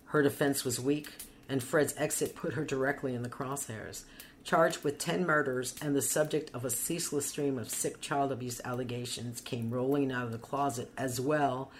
Her 0.06 0.22
defense 0.22 0.64
was 0.64 0.78
weak, 0.78 1.10
and 1.48 1.62
Fred's 1.62 1.94
exit 1.96 2.34
put 2.34 2.54
her 2.54 2.64
directly 2.64 3.14
in 3.14 3.22
the 3.22 3.28
crosshairs. 3.28 4.02
Charged 4.44 4.84
with 4.84 4.98
10 4.98 5.26
murders 5.26 5.74
and 5.82 5.94
the 5.94 6.02
subject 6.02 6.50
of 6.54 6.64
a 6.64 6.70
ceaseless 6.70 7.26
stream 7.26 7.58
of 7.58 7.68
sick 7.68 8.00
child 8.00 8.32
abuse 8.32 8.60
allegations, 8.64 9.40
came 9.40 9.70
rolling 9.70 10.10
out 10.10 10.24
of 10.24 10.32
the 10.32 10.38
closet 10.38 10.90
as 10.96 11.20
well, 11.20 11.70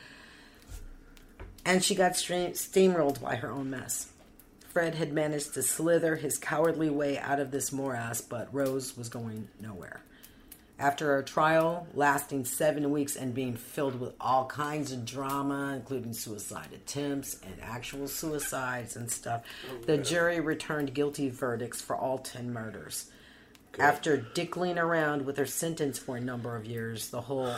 and 1.65 1.85
she 1.85 1.95
got 1.95 2.12
stre- 2.12 2.53
steamrolled 2.53 3.20
by 3.20 3.36
her 3.36 3.51
own 3.51 3.70
mess. 3.70 4.09
Fred 4.69 4.95
had 4.95 5.12
managed 5.12 5.55
to 5.55 5.62
slither 5.62 6.16
his 6.16 6.39
cowardly 6.39 6.90
way 6.90 7.19
out 7.19 7.40
of 7.40 7.51
this 7.51 7.73
morass, 7.73 8.20
but 8.20 8.53
Rose 8.53 8.97
was 8.97 9.09
going 9.09 9.49
nowhere. 9.61 10.03
After 10.81 11.19
a 11.19 11.25
trial 11.25 11.89
lasting 11.93 12.45
seven 12.45 12.93
weeks 12.93 13.17
and 13.17 13.35
being 13.35 13.57
filled 13.57 13.99
with 13.99 14.15
all 14.21 14.47
kinds 14.47 14.93
of 14.93 15.05
drama, 15.05 15.73
including 15.75 16.13
suicide 16.13 16.69
attempts 16.73 17.41
and 17.45 17.55
actual 17.61 18.07
suicides 18.07 18.95
and 18.95 19.11
stuff, 19.11 19.43
the 19.87 19.99
jury 19.99 20.39
returned 20.39 20.95
guilty 20.95 21.31
verdicts 21.31 21.81
for 21.81 21.97
all 21.97 22.19
10 22.19 22.53
murders. 22.53 23.11
After 23.77 24.17
dickling 24.17 24.79
around 24.79 25.27
with 25.27 25.37
her 25.37 25.47
sentence 25.47 25.99
for 25.99 26.17
a 26.17 26.21
number 26.21 26.55
of 26.55 26.65
years, 26.65 27.11
the 27.11 27.23
whole 27.23 27.55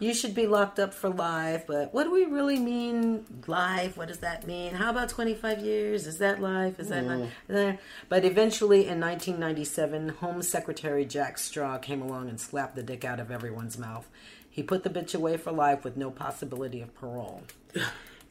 you 0.00 0.12
should 0.14 0.34
be 0.34 0.46
locked 0.46 0.78
up 0.80 0.92
for 0.92 1.08
life, 1.10 1.64
but 1.66 1.94
what 1.94 2.04
do 2.04 2.10
we 2.10 2.24
really 2.24 2.58
mean 2.58 3.24
life? 3.46 3.96
What 3.96 4.08
does 4.08 4.18
that 4.18 4.46
mean? 4.46 4.74
How 4.74 4.90
about 4.90 5.08
25 5.10 5.60
years? 5.60 6.06
Is 6.06 6.18
that 6.18 6.40
life? 6.42 6.80
Is 6.80 6.88
that 6.88 7.04
Mm. 7.04 7.20
life? 7.20 7.32
Uh, 7.48 7.76
But 8.08 8.24
eventually 8.24 8.88
in 8.88 8.98
1997, 8.98 10.08
Home 10.08 10.42
Secretary 10.42 11.04
Jack 11.04 11.38
Straw 11.38 11.78
came 11.78 12.02
along 12.02 12.28
and 12.28 12.40
slapped 12.40 12.74
the 12.76 12.82
dick 12.82 13.04
out 13.04 13.20
of 13.20 13.30
everyone's 13.30 13.78
mouth. 13.78 14.08
He 14.48 14.62
put 14.64 14.82
the 14.82 14.90
bitch 14.90 15.14
away 15.14 15.36
for 15.36 15.52
life 15.52 15.84
with 15.84 15.96
no 15.96 16.10
possibility 16.10 16.80
of 16.80 16.94
parole. 16.94 17.42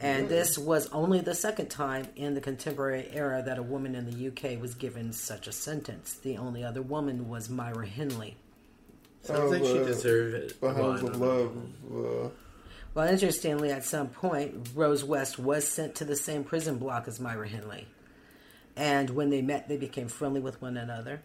And 0.01 0.29
this 0.29 0.57
was 0.57 0.87
only 0.93 1.19
the 1.19 1.35
second 1.35 1.67
time 1.67 2.07
in 2.15 2.33
the 2.33 2.39
contemporary 2.39 3.09
era 3.11 3.43
that 3.45 3.57
a 3.57 3.61
woman 3.61 3.95
in 3.95 4.05
the 4.09 4.27
UK 4.27 4.55
was 4.55 4.73
given 4.73 5.11
such 5.11 5.45
a 5.45 5.51
sentence. 5.51 6.13
The 6.13 6.37
only 6.37 6.63
other 6.63 6.81
woman 6.81 7.27
was 7.27 7.49
Myra 7.49 7.85
Hindley. 7.85 8.37
Sounds 9.23 9.51
like 9.51 9.63
she 9.63 9.79
uh, 9.79 9.83
deserved 9.85 10.33
it. 10.35 10.61
The 10.61 10.67
Well, 10.67 10.97
Love. 11.17 11.57
Uh, 11.93 12.29
Well, 12.95 13.07
interestingly, 13.07 13.71
at 13.71 13.83
some 13.85 14.07
point, 14.09 14.69
Rose 14.73 15.03
West 15.03 15.37
was 15.37 15.67
sent 15.67 15.95
to 15.95 16.05
the 16.05 16.15
same 16.15 16.43
prison 16.43 16.77
block 16.77 17.07
as 17.07 17.19
Myra 17.19 17.47
Hindley. 17.47 17.87
And 18.75 19.09
when 19.11 19.29
they 19.29 19.41
met, 19.41 19.67
they 19.67 19.77
became 19.77 20.07
friendly 20.07 20.39
with 20.41 20.61
one 20.61 20.77
another. 20.77 21.21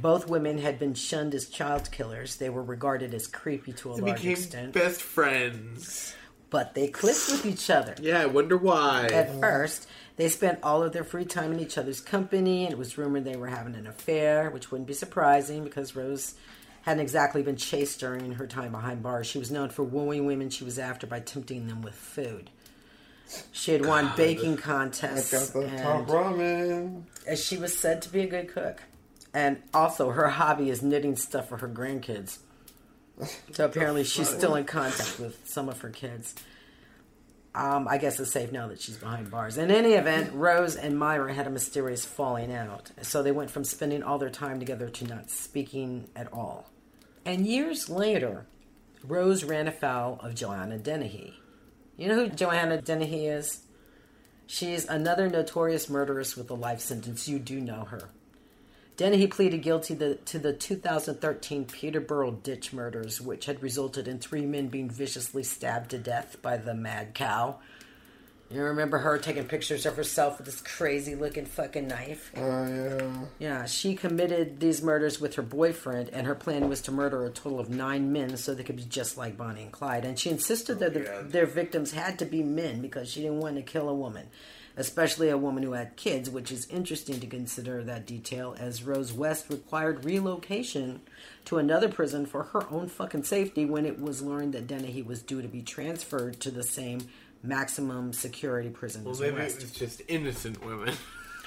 Both 0.00 0.28
women 0.28 0.58
had 0.58 0.78
been 0.78 0.94
shunned 0.94 1.34
as 1.34 1.48
child 1.48 1.90
killers. 1.90 2.36
They 2.36 2.48
were 2.48 2.62
regarded 2.62 3.12
as 3.12 3.26
creepy 3.26 3.72
to 3.74 3.92
a 3.92 3.96
They 3.96 4.02
large 4.02 4.16
became 4.16 4.32
extent. 4.32 4.72
best 4.72 5.02
friends. 5.02 6.14
But 6.48 6.74
they 6.74 6.88
clicked 6.88 7.28
with 7.30 7.46
each 7.46 7.70
other. 7.70 7.94
Yeah, 8.00 8.20
I 8.22 8.26
wonder 8.26 8.56
why. 8.56 9.06
At 9.12 9.38
first, 9.40 9.86
they 10.16 10.28
spent 10.28 10.58
all 10.62 10.82
of 10.82 10.92
their 10.92 11.04
free 11.04 11.24
time 11.24 11.52
in 11.52 11.60
each 11.60 11.78
other's 11.78 12.00
company, 12.00 12.64
and 12.64 12.72
it 12.72 12.78
was 12.78 12.98
rumored 12.98 13.24
they 13.24 13.36
were 13.36 13.46
having 13.48 13.74
an 13.76 13.86
affair, 13.86 14.50
which 14.50 14.70
wouldn't 14.72 14.88
be 14.88 14.94
surprising 14.94 15.62
because 15.64 15.94
Rose 15.94 16.34
hadn't 16.82 17.00
exactly 17.00 17.42
been 17.42 17.56
chaste 17.56 18.00
during 18.00 18.32
her 18.32 18.46
time 18.46 18.72
behind 18.72 19.02
bars. 19.02 19.26
She 19.26 19.38
was 19.38 19.50
known 19.50 19.68
for 19.70 19.82
wooing 19.82 20.26
women 20.26 20.50
she 20.50 20.64
was 20.64 20.78
after 20.78 21.06
by 21.06 21.20
tempting 21.20 21.66
them 21.68 21.82
with 21.82 21.94
food. 21.94 22.50
She 23.52 23.72
had 23.72 23.86
won 23.86 24.12
baking 24.16 24.54
I 24.58 24.60
contests, 24.60 25.52
got 25.52 25.60
the 25.60 25.68
top 25.78 26.00
and 26.00 26.08
ramen. 26.08 27.02
and 27.28 27.38
she 27.38 27.56
was 27.58 27.76
said 27.76 28.02
to 28.02 28.08
be 28.08 28.22
a 28.22 28.26
good 28.26 28.48
cook. 28.48 28.82
And 29.32 29.62
also, 29.72 30.10
her 30.10 30.28
hobby 30.28 30.70
is 30.70 30.82
knitting 30.82 31.14
stuff 31.14 31.48
for 31.48 31.58
her 31.58 31.68
grandkids. 31.68 32.38
So 33.52 33.64
apparently, 33.66 34.02
she's 34.02 34.28
still 34.28 34.56
in 34.56 34.64
contact 34.64 35.20
with 35.20 35.38
some 35.48 35.68
of 35.68 35.80
her 35.82 35.90
kids. 35.90 36.34
Um, 37.54 37.88
I 37.88 37.98
guess 37.98 38.20
it's 38.20 38.30
safe 38.30 38.52
now 38.52 38.68
that 38.68 38.80
she's 38.80 38.96
behind 38.96 39.30
bars. 39.30 39.58
In 39.58 39.72
any 39.72 39.94
event, 39.94 40.32
Rose 40.34 40.76
and 40.76 40.96
Myra 40.96 41.34
had 41.34 41.48
a 41.48 41.50
mysterious 41.50 42.04
falling 42.04 42.52
out. 42.52 42.92
So 43.02 43.22
they 43.22 43.32
went 43.32 43.50
from 43.50 43.64
spending 43.64 44.04
all 44.04 44.18
their 44.18 44.30
time 44.30 44.60
together 44.60 44.88
to 44.88 45.06
not 45.06 45.30
speaking 45.30 46.08
at 46.14 46.32
all. 46.32 46.70
And 47.24 47.46
years 47.46 47.90
later, 47.90 48.46
Rose 49.02 49.42
ran 49.42 49.66
afoul 49.66 50.20
of 50.22 50.34
Joanna 50.36 50.78
Dennehy. 50.78 51.40
You 51.96 52.08
know 52.08 52.14
who 52.14 52.28
Joanna 52.28 52.80
Dennehy 52.80 53.26
is? 53.26 53.62
She's 54.46 54.84
another 54.88 55.28
notorious 55.28 55.90
murderess 55.90 56.36
with 56.36 56.50
a 56.50 56.54
life 56.54 56.80
sentence. 56.80 57.28
You 57.28 57.38
do 57.38 57.60
know 57.60 57.84
her. 57.84 58.10
Dennehy 59.00 59.28
pleaded 59.28 59.62
guilty 59.62 59.96
to, 59.96 60.16
to 60.16 60.38
the 60.38 60.52
2013 60.52 61.64
Peterborough 61.64 62.32
ditch 62.32 62.74
murders, 62.74 63.18
which 63.18 63.46
had 63.46 63.62
resulted 63.62 64.06
in 64.06 64.18
three 64.18 64.44
men 64.44 64.68
being 64.68 64.90
viciously 64.90 65.42
stabbed 65.42 65.92
to 65.92 65.98
death 65.98 66.36
by 66.42 66.58
the 66.58 66.74
mad 66.74 67.14
cow. 67.14 67.60
You 68.50 68.62
remember 68.62 68.98
her 68.98 69.16
taking 69.16 69.46
pictures 69.46 69.86
of 69.86 69.96
herself 69.96 70.36
with 70.36 70.44
this 70.44 70.60
crazy 70.60 71.14
looking 71.14 71.46
fucking 71.46 71.88
knife? 71.88 72.30
Oh, 72.36 72.66
yeah. 72.66 73.24
Yeah, 73.38 73.64
she 73.64 73.94
committed 73.94 74.60
these 74.60 74.82
murders 74.82 75.18
with 75.18 75.36
her 75.36 75.42
boyfriend, 75.42 76.10
and 76.10 76.26
her 76.26 76.34
plan 76.34 76.68
was 76.68 76.82
to 76.82 76.92
murder 76.92 77.24
a 77.24 77.30
total 77.30 77.58
of 77.58 77.70
nine 77.70 78.12
men 78.12 78.36
so 78.36 78.54
they 78.54 78.64
could 78.64 78.76
be 78.76 78.84
just 78.84 79.16
like 79.16 79.34
Bonnie 79.34 79.62
and 79.62 79.72
Clyde. 79.72 80.04
And 80.04 80.18
she 80.18 80.28
insisted 80.28 80.76
oh, 80.76 80.90
that 80.90 80.92
the, 80.92 81.24
their 81.26 81.46
victims 81.46 81.92
had 81.92 82.18
to 82.18 82.26
be 82.26 82.42
men 82.42 82.82
because 82.82 83.10
she 83.10 83.22
didn't 83.22 83.40
want 83.40 83.56
to 83.56 83.62
kill 83.62 83.88
a 83.88 83.94
woman, 83.94 84.26
especially 84.76 85.28
a 85.28 85.36
woman 85.38 85.62
who 85.62 85.72
had 85.72 85.96
kids, 85.96 86.30
which 86.30 86.50
is 86.52 86.66
interesting 86.68 87.20
to 87.20 87.26
consider 87.26 87.82
that 87.84 88.06
detail 88.06 88.54
as 88.58 88.82
Rose 88.82 89.12
West 89.12 89.46
required 89.50 90.04
relocation 90.04 91.00
to 91.46 91.58
another 91.58 91.88
prison 91.88 92.26
for 92.26 92.44
her 92.44 92.66
own 92.70 92.88
fucking 92.88 93.24
safety 93.24 93.64
when 93.64 93.84
it 93.86 94.00
was 94.00 94.22
learned 94.22 94.54
that 94.54 94.66
Dennehy 94.66 95.02
was 95.02 95.22
due 95.22 95.42
to 95.42 95.48
be 95.48 95.62
transferred 95.62 96.40
to 96.40 96.50
the 96.50 96.62
same 96.62 97.00
maximum 97.42 98.12
security 98.12 98.68
prison 98.68 99.02
Well, 99.04 99.16
maybe 99.18 99.36
West. 99.36 99.58
it 99.58 99.62
was 99.62 99.72
just 99.72 100.02
innocent 100.08 100.64
women. 100.64 100.94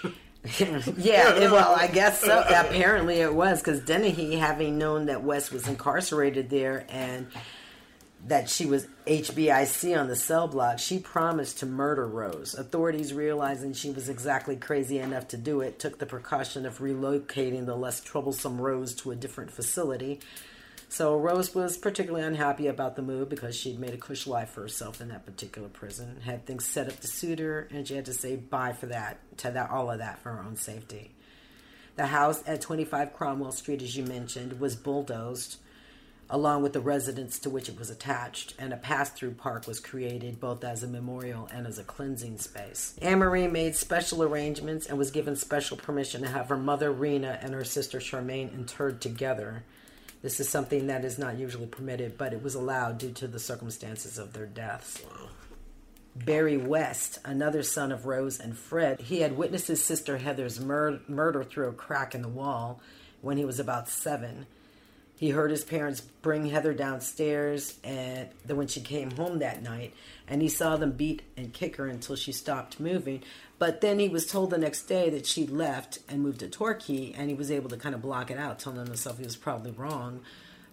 yeah, 0.98 1.36
it- 1.38 1.52
well, 1.52 1.74
I 1.78 1.88
guess 1.88 2.20
so. 2.22 2.41
Apparently, 2.48 3.16
it 3.22 3.34
was 3.34 3.60
because 3.62 3.80
Dennehy, 3.82 4.36
having 4.36 4.78
known 4.78 5.06
that 5.06 5.24
West 5.24 5.52
was 5.52 5.68
incarcerated 5.68 6.50
there 6.50 6.86
and 6.90 7.28
that 8.26 8.50
she 8.50 8.66
was 8.66 8.88
HBIC 9.06 10.00
on 10.00 10.08
the 10.08 10.16
cell 10.16 10.48
block, 10.48 10.80
she 10.80 11.00
promised 11.00 11.60
to 11.60 11.66
murder 11.66 12.08
Rose. 12.08 12.54
Authorities, 12.54 13.14
realizing 13.14 13.74
she 13.74 13.91
was 13.91 14.08
exactly 14.08 14.56
crazy 14.56 14.98
enough 15.00 15.28
to 15.30 15.38
do 15.38 15.62
it, 15.62 15.78
took 15.80 16.00
the 16.00 16.06
precaution 16.06 16.66
of 16.66 16.80
relocating 16.80 17.66
the 17.66 17.76
less 17.76 18.00
troublesome 18.00 18.62
Rose 18.62 18.95
to 18.95 19.12
a 19.12 19.16
different 19.16 19.52
facility. 19.52 20.22
So 20.88 21.18
Rose 21.18 21.54
was 21.54 21.76
particularly 21.76 22.26
unhappy 22.26 22.68
about 22.68 22.95
the 22.95 23.02
move 23.02 23.28
because 23.28 23.56
she'd 23.56 23.80
made 23.80 23.94
a 23.94 23.98
cush 23.98 24.28
life 24.28 24.52
for 24.52 24.62
herself 24.62 25.02
in 25.02 25.10
that 25.10 25.26
particular 25.26 25.68
prison, 25.68 26.22
had 26.24 26.45
things 26.45 26.66
set 26.66 26.88
up 26.88 27.00
to 27.02 27.08
suit 27.08 27.40
her, 27.40 27.68
and 27.72 27.88
she 27.88 27.95
had 27.95 28.06
to 28.06 28.14
say 28.14 28.36
bye 28.36 28.74
for 28.74 28.86
that, 28.86 29.18
to 29.38 29.52
that 29.52 29.70
all 29.72 29.90
of 29.90 29.98
that 29.98 30.20
for 30.20 30.32
her 30.32 30.44
own 30.44 30.56
safety. 30.56 31.12
The 31.95 32.06
house 32.06 32.44
at 32.48 32.62
25 32.62 33.14
Cromwell 33.14 33.52
Street, 33.52 33.82
as 33.82 33.98
you 33.98 34.04
mentioned, 34.04 34.60
was 34.60 34.76
bulldozed, 34.76 35.58
along 36.34 36.64
with 36.64 36.73
the 36.73 36.80
residence 36.80 37.38
to 37.38 37.47
which 37.47 37.69
it 37.69 37.77
was 37.77 37.91
attached, 37.91 38.55
and 38.57 38.73
a 38.73 38.77
pass-through 38.77 39.31
park 39.31 39.68
was 39.68 39.80
created 39.80 40.39
both 40.39 40.64
as 40.64 40.81
a 40.81 40.88
memorial 40.88 41.47
and 41.53 41.68
as 41.68 41.77
a 41.77 41.84
cleansing 41.84 42.39
space. 42.39 42.95
Anne-Marie 43.03 43.45
made 43.45 43.76
special 43.76 44.23
arrangements 44.23 44.88
and 44.88 44.97
was 44.97 45.11
given 45.11 45.35
special 45.35 45.77
permission 45.77 46.23
to 46.23 46.27
have 46.27 46.49
her 46.49 46.57
mother 46.57 46.91
Rena 46.91 47.38
and 47.43 47.53
her 47.53 47.64
sister 47.64 47.99
Charmaine 47.99 48.51
interred 48.51 48.99
together. 48.99 49.64
This 50.23 50.39
is 50.39 50.49
something 50.49 50.88
that 50.88 51.05
is 51.05 51.19
not 51.19 51.38
usually 51.38 51.68
permitted, 51.68 52.18
but 52.18 52.34
it 52.34 52.41
was 52.41 52.55
allowed 52.55 52.97
due 52.97 53.11
to 53.11 53.27
the 53.27 53.39
circumstances 53.39 54.18
of 54.18 54.34
their 54.34 54.47
deaths. 54.47 55.03
Barry 56.15 56.57
West, 56.57 57.19
another 57.23 57.61
son 57.61 57.91
of 57.91 58.07
Rose 58.07 58.39
and 58.39 58.57
Fred, 58.57 59.01
he 59.01 59.19
had 59.19 59.38
witnessed 59.38 59.68
his 59.68 59.84
sister 59.84 60.18
Heather's 60.18 60.60
mur- 60.60 61.01
murder 61.07 61.43
through 61.43 61.68
a 61.68 61.73
crack 61.73 62.15
in 62.15 62.23
the 62.23 62.27
wall 62.27 62.81
when 63.22 63.38
he 63.38 63.45
was 63.45 63.60
about 63.60 63.88
seven. 63.88 64.47
He 65.24 65.30
He 65.30 65.30
heard 65.30 65.52
his 65.52 65.64
parents 65.64 66.02
bring 66.02 66.48
Heather 66.48 66.74
downstairs 66.74 67.80
and 67.82 68.28
when 68.45 68.68
she 68.68 68.82
came 68.82 69.12
home 69.12 69.40
that 69.40 69.64
night 69.64 69.94
and 70.28 70.41
he 70.41 70.50
saw 70.50 70.76
them 70.76 70.91
beat 70.91 71.22
and 71.38 71.54
kick 71.54 71.78
her 71.78 71.88
until 71.88 72.18
she 72.18 72.34
stopped 72.34 72.78
moving. 72.78 73.24
But 73.58 73.80
then 73.80 74.00
he 74.00 74.10
was 74.10 74.28
told 74.28 74.50
the 74.50 74.58
next 74.58 74.82
day 74.82 75.10
that 75.12 75.26
she 75.26 75.48
left 75.48 76.00
and 76.10 76.22
moved 76.22 76.41
to 76.41 76.50
Torquay 76.50 77.14
and 77.14 77.30
he 77.30 77.36
was 77.36 77.52
able 77.52 77.70
to 77.70 77.78
kind 77.78 77.95
of 77.95 78.02
block 78.02 78.32
it 78.32 78.38
out, 78.38 78.60
telling 78.60 78.86
himself 78.86 79.18
he 79.18 79.24
was 79.24 79.38
probably 79.38 79.72
wrong. 79.72 80.20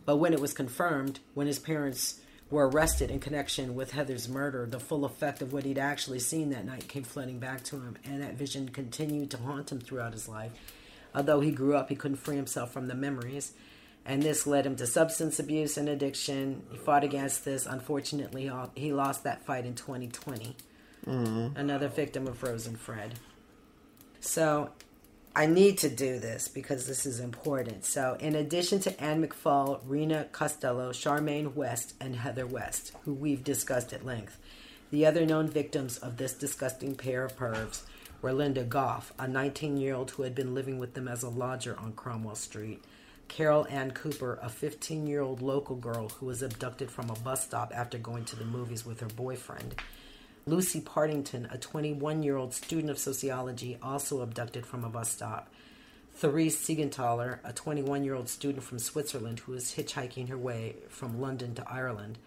But 0.05 0.17
when 0.17 0.33
it 0.33 0.41
was 0.41 0.53
confirmed, 0.53 1.21
when 1.35 1.47
his 1.47 1.61
parents 1.61 2.19
were 2.51 2.69
arrested 2.69 3.09
in 3.09 3.21
connection 3.21 3.77
with 3.77 3.93
Heather's 3.93 4.29
murder, 4.29 4.67
the 4.67 4.81
full 4.81 5.05
effect 5.05 5.43
of 5.43 5.53
what 5.53 5.65
he'd 5.65 5.79
actually 5.79 6.19
seen 6.19 6.51
that 6.51 6.67
night 6.67 6.89
came 6.89 7.05
flooding 7.05 7.39
back 7.39 7.63
to 7.67 7.77
him, 7.77 7.97
and 8.05 8.21
that 8.21 8.35
vision 8.35 8.71
continued 8.71 9.31
to 9.31 9.37
haunt 9.37 9.71
him 9.71 9.79
throughout 9.79 10.13
his 10.13 10.29
life. 10.29 10.51
Although 11.15 11.39
he 11.39 11.53
grew 11.53 11.77
up, 11.77 11.89
he 11.89 11.95
couldn't 11.95 12.17
free 12.17 12.35
himself 12.35 12.73
from 12.73 12.89
the 12.89 12.97
memories, 12.97 13.53
and 14.05 14.23
this 14.23 14.47
led 14.47 14.67
him 14.67 14.77
to 14.77 14.87
substance 14.87 15.39
abuse 15.39 15.77
and 15.77 15.89
addiction. 15.89 16.63
He 16.71 16.79
fought 16.79 17.05
against 17.05 17.45
this. 17.45 17.67
Unfortunately, 17.67 18.51
he 18.75 18.93
lost 18.93 19.25
that 19.25 19.45
fight 19.45 19.67
in 19.67 19.75
2020. 19.75 20.57
Mm. 21.07 21.57
Another 21.57 21.89
victim 21.89 22.27
of 22.27 22.39
Frozen 22.39 22.77
Fred. 22.77 23.15
So, 24.21 24.71
I 25.35 25.47
need 25.47 25.79
to 25.79 25.89
do 25.89 26.19
this 26.19 26.49
because 26.49 26.87
this 26.87 27.07
is 27.07 27.21
important. 27.21 27.85
So, 27.85 28.17
in 28.19 28.35
addition 28.35 28.81
to 28.81 29.01
Anne 29.01 29.25
McFall, 29.25 29.81
Rena 29.87 30.27
Costello, 30.33 30.91
Charmaine 30.91 31.55
West, 31.55 31.95
and 32.01 32.17
Heather 32.17 32.47
West, 32.47 32.93
who 33.05 33.15
we've 33.15 33.45
discussed 33.45 33.93
at 33.93 34.05
length, 34.05 34.39
the 34.91 35.07
other 35.07 35.25
known 35.25 35.49
victims 35.49 35.99
of 35.99 36.17
this 36.17 36.33
disgusting 36.33 36.97
pair 36.97 37.25
of 37.25 37.37
pervs 37.37 37.83
were 38.21 38.33
Lynda 38.33 38.69
Gough, 38.69 39.13
a 39.19 39.29
19 39.29 39.77
year 39.77 39.95
old 39.95 40.11
who 40.13 40.25
had 40.25 40.35
been 40.35 40.53
living 40.53 40.79
with 40.79 40.95
them 40.95 41.07
as 41.07 41.23
a 41.23 41.29
lodger 41.29 41.79
on 41.79 41.93
Cromwell 41.93 42.35
Street, 42.35 42.83
Carol 43.31 43.65
Ann 43.71 43.93
Cooper, 43.93 44.41
a 44.43 44.49
15 44.49 45.07
year 45.07 45.21
old 45.21 45.41
local 45.41 45.77
girl 45.77 46.09
who 46.09 46.27
was 46.27 46.43
abducted 46.43 46.91
from 46.91 47.09
a 47.11 47.15
bus 47.15 47.45
stop 47.45 47.73
after 47.73 47.97
going 47.97 48.25
to 48.25 48.37
the 48.37 48.45
movies 48.45 48.85
with 48.85 48.99
her 48.99 49.07
boyfriend, 49.07 49.77
Lucy 50.47 50.81
Partington, 50.81 51.47
a 51.53 51.57
21 51.57 52.25
year 52.25 52.37
old 52.37 52.53
student 52.53 52.91
of 52.91 52.99
sociology, 52.99 53.79
also 53.81 54.21
abducted 54.21 54.67
from 54.67 54.83
a 54.83 54.89
bus 54.89 55.13
stop. 55.13 55.49
Therese 56.17 56.59
Siegenthaler, 56.59 57.39
a 57.45 57.53
21 57.53 58.03
year 58.03 58.17
old 58.17 58.29
student 58.29 58.65
from 58.65 58.81
Switzerland 58.81 59.39
who 59.39 59.53
was 59.53 59.77
hitchhiking 59.77 60.29
her 60.29 60.37
way 60.37 60.75
from 60.89 61.21
London 61.21 61.55
to 61.55 61.71
Ireland. 61.71 62.19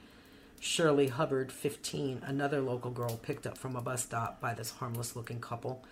Shirley 0.62 1.10
Hubbard, 1.10 1.52
15, 1.52 2.22
another 2.26 2.62
local 2.62 2.92
girl 2.92 3.18
picked 3.18 3.46
up 3.46 3.58
from 3.58 3.76
a 3.76 3.82
bus 3.82 4.04
stop 4.04 4.40
by 4.40 4.54
this 4.54 4.72
harmless 4.72 5.18
looking 5.18 5.42
couple. 5.42 5.84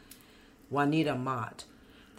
Juanita 0.70 1.16
Mott. 1.16 1.66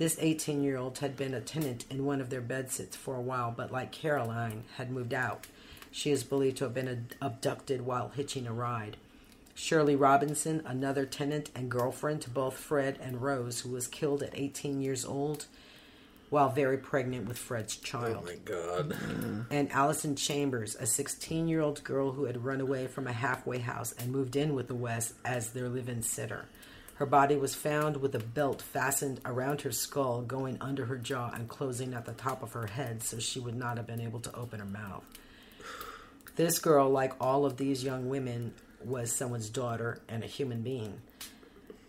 This 0.02 0.18
18 0.18 0.64
year 0.64 0.78
old 0.78 0.98
had 0.98 1.16
been 1.16 1.32
a 1.32 1.40
tenant 1.40 1.84
in 1.88 2.04
one 2.04 2.20
of 2.20 2.28
their 2.28 2.40
bedsits 2.40 2.96
for 2.96 3.14
a 3.14 3.20
while, 3.20 3.54
but 3.56 3.70
like 3.70 3.92
Caroline, 3.92 4.64
had 4.76 4.90
moved 4.90 5.14
out. 5.14 5.46
She 5.92 6.10
is 6.10 6.24
believed 6.24 6.56
to 6.56 6.64
have 6.64 6.74
been 6.74 7.06
abducted 7.20 7.82
while 7.82 8.08
hitching 8.08 8.48
a 8.48 8.52
ride. 8.52 8.96
Shirley 9.54 9.94
Robinson, 9.94 10.60
another 10.66 11.06
tenant 11.06 11.50
and 11.54 11.70
girlfriend 11.70 12.20
to 12.22 12.30
both 12.30 12.56
Fred 12.56 12.98
and 13.00 13.22
Rose, 13.22 13.60
who 13.60 13.68
was 13.68 13.86
killed 13.86 14.24
at 14.24 14.36
18 14.36 14.82
years 14.82 15.04
old 15.04 15.46
while 16.30 16.48
very 16.48 16.78
pregnant 16.78 17.28
with 17.28 17.38
Fred's 17.38 17.76
child. 17.76 18.22
Oh 18.22 18.26
my 18.26 18.34
god. 18.44 18.88
Mm-hmm. 18.88 19.42
And 19.52 19.70
Alison 19.70 20.16
Chambers, 20.16 20.74
a 20.74 20.86
16 20.86 21.46
year 21.46 21.60
old 21.60 21.84
girl 21.84 22.10
who 22.10 22.24
had 22.24 22.44
run 22.44 22.60
away 22.60 22.88
from 22.88 23.06
a 23.06 23.12
halfway 23.12 23.60
house 23.60 23.92
and 23.92 24.10
moved 24.10 24.34
in 24.34 24.56
with 24.56 24.66
the 24.66 24.74
West 24.74 25.14
as 25.24 25.50
their 25.50 25.68
live 25.68 25.88
in 25.88 26.02
sitter. 26.02 26.46
Her 27.02 27.06
body 27.06 27.34
was 27.34 27.56
found 27.56 27.96
with 27.96 28.14
a 28.14 28.20
belt 28.20 28.62
fastened 28.62 29.20
around 29.24 29.62
her 29.62 29.72
skull, 29.72 30.22
going 30.22 30.56
under 30.60 30.84
her 30.84 30.96
jaw 30.96 31.32
and 31.34 31.48
closing 31.48 31.94
at 31.94 32.04
the 32.04 32.12
top 32.12 32.44
of 32.44 32.52
her 32.52 32.68
head 32.68 33.02
so 33.02 33.18
she 33.18 33.40
would 33.40 33.56
not 33.56 33.76
have 33.76 33.88
been 33.88 34.00
able 34.00 34.20
to 34.20 34.32
open 34.36 34.60
her 34.60 34.66
mouth. 34.66 35.02
This 36.36 36.60
girl, 36.60 36.88
like 36.88 37.12
all 37.20 37.44
of 37.44 37.56
these 37.56 37.82
young 37.82 38.08
women, 38.08 38.54
was 38.84 39.10
someone's 39.10 39.50
daughter 39.50 39.98
and 40.08 40.22
a 40.22 40.28
human 40.28 40.62
being. 40.62 41.00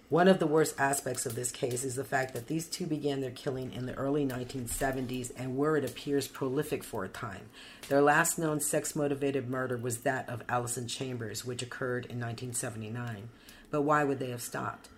One 0.10 0.28
of 0.28 0.40
the 0.40 0.48
worst 0.48 0.80
aspects 0.80 1.28
of 1.28 1.36
this 1.36 1.52
case 1.52 1.84
is 1.84 1.94
the 1.94 2.04
fact 2.04 2.34
that 2.34 2.48
these 2.48 2.68
two 2.68 2.88
began 2.88 3.22
their 3.22 3.30
killing 3.30 3.72
in 3.72 3.86
the 3.86 3.94
early 3.94 4.26
1970s 4.26 5.32
and 5.38 5.56
were, 5.56 5.78
it 5.78 5.86
appears, 5.86 6.28
prolific 6.28 6.84
for 6.84 7.06
a 7.06 7.08
time. 7.08 7.50
Their 7.88 8.02
last 8.02 8.40
known 8.40 8.62
sex 8.62 8.96
motivated 8.96 9.48
murder 9.48 9.78
was 9.78 10.00
that 10.00 10.28
of 10.28 10.42
Alison 10.50 10.88
Chambers, 10.88 11.46
which 11.46 11.62
occurred 11.62 12.06
in 12.06 12.20
1979. 12.20 13.30
But 13.70 13.84
why 13.84 14.04
would 14.04 14.18
they 14.18 14.30
have 14.30 14.42
stopped? 14.42 14.90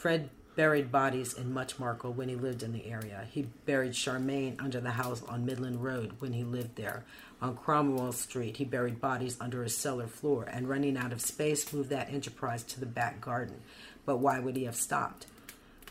Fred 0.00 0.30
buried 0.56 0.90
bodies 0.90 1.34
in 1.34 1.52
Much 1.52 1.78
Marcle 1.78 2.10
when 2.10 2.30
he 2.30 2.34
lived 2.34 2.62
in 2.62 2.72
the 2.72 2.86
area. 2.86 3.28
He 3.30 3.42
buried 3.66 3.92
Charmaine 3.92 4.58
under 4.58 4.80
the 4.80 4.92
house 4.92 5.22
on 5.24 5.44
Midland 5.44 5.84
Road 5.84 6.14
when 6.20 6.32
he 6.32 6.42
lived 6.42 6.76
there. 6.76 7.04
On 7.42 7.54
Cromwell 7.54 8.12
Street, 8.12 8.56
he 8.56 8.64
buried 8.64 8.98
bodies 8.98 9.36
under 9.42 9.62
a 9.62 9.68
cellar 9.68 10.06
floor 10.06 10.44
and, 10.50 10.70
running 10.70 10.96
out 10.96 11.12
of 11.12 11.20
space, 11.20 11.70
moved 11.70 11.90
that 11.90 12.10
enterprise 12.10 12.62
to 12.62 12.80
the 12.80 12.86
back 12.86 13.20
garden. 13.20 13.60
But 14.06 14.20
why 14.20 14.40
would 14.40 14.56
he 14.56 14.64
have 14.64 14.74
stopped? 14.74 15.26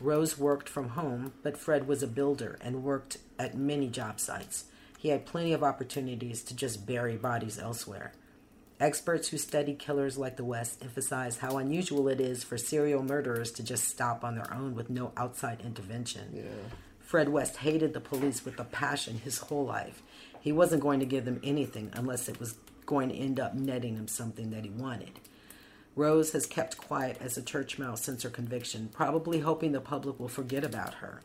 Rose 0.01 0.39
worked 0.39 0.69
from 0.69 0.89
home, 0.89 1.33
but 1.43 1.55
Fred 1.55 1.87
was 1.87 2.01
a 2.01 2.07
builder 2.07 2.57
and 2.61 2.83
worked 2.83 3.19
at 3.37 3.55
many 3.55 3.89
job 3.89 4.19
sites. 4.19 4.63
He 4.97 5.09
had 5.09 5.27
plenty 5.27 5.53
of 5.53 5.63
opportunities 5.63 6.41
to 6.45 6.55
just 6.55 6.87
bury 6.87 7.15
bodies 7.15 7.59
elsewhere. 7.59 8.13
Experts 8.79 9.27
who 9.27 9.37
study 9.37 9.73
killers 9.73 10.17
like 10.17 10.37
the 10.37 10.45
West 10.45 10.81
emphasize 10.81 11.37
how 11.37 11.57
unusual 11.57 12.07
it 12.07 12.21
is 12.21 12.45
for 12.45 12.57
serial 12.57 13.03
murderers 13.03 13.51
to 13.51 13.63
just 13.63 13.89
stop 13.89 14.23
on 14.23 14.35
their 14.35 14.53
own 14.53 14.73
with 14.73 14.89
no 14.89 15.11
outside 15.17 15.59
intervention. 15.61 16.31
Yeah. 16.33 16.43
Fred 17.01 17.27
West 17.27 17.57
hated 17.57 17.93
the 17.93 17.99
police 17.99 18.45
with 18.45 18.57
a 18.57 18.63
passion 18.63 19.17
his 19.17 19.39
whole 19.39 19.65
life. 19.65 20.01
He 20.39 20.53
wasn't 20.53 20.81
going 20.81 21.01
to 21.01 21.05
give 21.05 21.25
them 21.25 21.41
anything 21.43 21.91
unless 21.93 22.29
it 22.29 22.39
was 22.39 22.55
going 22.85 23.09
to 23.09 23.15
end 23.15 23.37
up 23.37 23.53
netting 23.53 23.97
him 23.97 24.07
something 24.07 24.51
that 24.51 24.63
he 24.63 24.69
wanted. 24.69 25.19
Rose 25.95 26.31
has 26.31 26.45
kept 26.45 26.77
quiet 26.77 27.17
as 27.19 27.37
a 27.37 27.41
church 27.41 27.77
mouse 27.77 28.01
since 28.01 28.23
her 28.23 28.29
conviction, 28.29 28.89
probably 28.93 29.39
hoping 29.39 29.73
the 29.73 29.81
public 29.81 30.17
will 30.17 30.29
forget 30.29 30.63
about 30.63 30.95
her. 30.95 31.21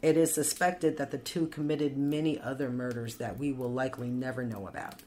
It 0.00 0.16
is 0.16 0.32
suspected 0.32 0.96
that 0.98 1.10
the 1.10 1.18
two 1.18 1.48
committed 1.48 1.96
many 1.96 2.40
other 2.40 2.70
murders 2.70 3.16
that 3.16 3.38
we 3.38 3.52
will 3.52 3.72
likely 3.72 4.08
never 4.08 4.44
know 4.44 4.68
about. 4.68 5.00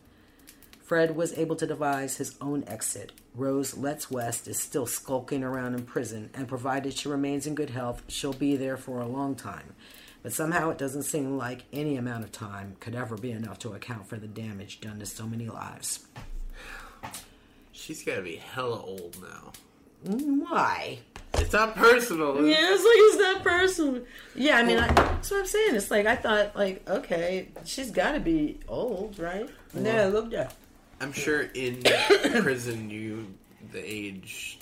Fred 0.86 1.16
was 1.16 1.36
able 1.36 1.56
to 1.56 1.66
devise 1.66 2.18
his 2.18 2.36
own 2.40 2.64
exit. 2.68 3.12
Rose 3.34 3.76
Letts 3.76 4.12
West 4.12 4.48
is 4.48 4.60
still 4.60 4.86
skulking 4.86 5.44
around 5.44 5.74
in 5.74 5.84
prison, 5.84 6.30
and 6.36 6.48
provided 6.48 6.94
she 6.94 7.10
remains 7.10 7.48
in 7.48 7.56
good 7.56 7.72
health, 7.72 8.04
she'll 8.08 8.34
be 8.34 8.56
there 8.56 8.78
for 8.78 9.02
a 9.02 9.08
long 9.08 9.34
time. 9.34 9.74
But 10.22 10.32
somehow 10.32 10.70
it 10.70 10.78
doesn't 10.78 11.04
seem 11.04 11.38
like 11.40 11.64
any 11.74 11.98
amount 11.98 12.24
of 12.24 12.32
time 12.32 12.76
could 12.80 12.94
ever 12.94 13.18
be 13.18 13.32
enough 13.32 13.58
to 13.60 13.74
account 13.74 14.08
for 14.08 14.18
the 14.18 14.28
damage 14.28 14.80
done 14.80 15.00
to 15.00 15.08
so 15.08 15.26
many 15.26 15.50
lives. 15.50 16.06
She's 17.72 18.04
gotta 18.04 18.22
be 18.22 18.36
hella 18.36 18.80
old 18.80 19.18
now. 19.20 19.54
Why? 20.04 21.00
It's 21.34 21.52
not 21.52 21.76
personal. 21.76 22.46
Yeah, 22.46 22.58
it's 22.60 22.84
like 22.84 22.94
it's 22.96 23.18
not 23.18 23.44
personal. 23.44 24.04
Yeah, 24.36 24.58
I 24.58 24.64
mean, 24.64 24.78
I, 24.78 24.88
that's 24.88 25.32
what 25.32 25.40
I'm 25.40 25.46
saying. 25.48 25.76
It's 25.76 25.90
like 25.90 26.06
I 26.06 26.16
thought, 26.16 26.56
like, 26.56 26.88
okay, 26.88 27.50
she's 27.66 27.92
got 27.92 28.14
to 28.14 28.20
be 28.20 28.60
old, 28.68 29.20
right? 29.20 29.50
Yeah, 29.74 30.06
look 30.06 30.32
at. 30.34 30.54
I'm 31.06 31.14
sure 31.14 31.42
in 31.54 31.84
prison 32.42 32.90
you 32.90 33.32
the 33.72 33.80
age. 33.80 34.58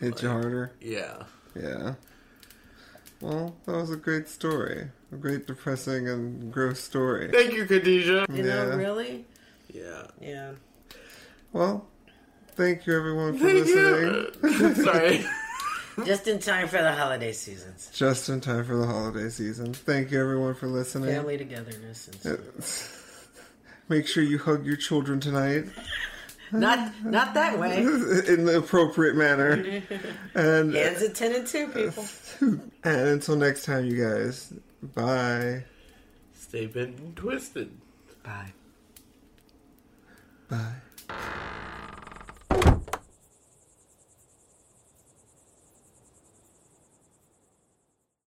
Hit 0.00 0.20
you 0.20 0.28
harder. 0.28 0.72
Yeah. 0.80 1.22
Yeah. 1.54 1.94
Well, 3.20 3.54
that 3.66 3.72
was 3.72 3.92
a 3.92 3.96
great 3.96 4.28
story. 4.28 4.88
A 5.12 5.16
great, 5.16 5.46
depressing, 5.46 6.08
and 6.08 6.52
gross 6.52 6.80
story. 6.80 7.30
Thank 7.30 7.52
you, 7.52 7.66
Khadijah. 7.66 8.26
You 8.32 8.42
know, 8.42 8.76
really? 8.76 9.24
Yeah. 9.72 10.08
Yeah. 10.20 10.52
Well, 11.52 11.86
thank 12.56 12.84
you 12.88 12.96
everyone 12.96 13.38
for 13.38 13.44
Thank 13.44 13.66
listening. 13.66 14.26
you. 14.42 14.74
Sorry. 14.82 15.24
Just 16.04 16.26
in 16.26 16.40
time 16.40 16.66
for 16.66 16.82
the 16.82 16.92
holiday 16.92 17.32
seasons. 17.32 17.90
Just 17.94 18.28
in 18.28 18.40
time 18.40 18.64
for 18.64 18.76
the 18.76 18.86
holiday 18.86 19.28
season. 19.28 19.72
Thank 19.72 20.10
you 20.10 20.20
everyone 20.20 20.54
for 20.54 20.66
listening. 20.66 21.14
Family 21.14 21.38
togetherness. 21.38 22.08
And 23.92 23.98
Make 23.98 24.08
sure 24.08 24.22
you 24.22 24.38
hug 24.38 24.64
your 24.64 24.76
children 24.76 25.20
tonight. 25.20 25.66
not 26.50 27.04
not 27.04 27.34
that 27.34 27.58
way. 27.58 27.78
in 27.82 28.46
the 28.46 28.56
appropriate 28.56 29.16
manner. 29.16 29.82
And 30.34 30.74
Hands 30.74 31.02
at 31.02 31.14
ten 31.14 31.34
and 31.34 31.46
two, 31.46 31.68
people. 31.68 32.06
and 32.40 32.60
until 32.84 33.36
next 33.36 33.66
time, 33.66 33.84
you 33.84 34.02
guys. 34.02 34.50
Bye. 34.82 35.64
Stay 36.34 36.66
bent 36.66 36.98
and 36.98 37.14
twisted. 37.14 37.70
Bye. 38.22 38.52
Bye. 40.48 41.52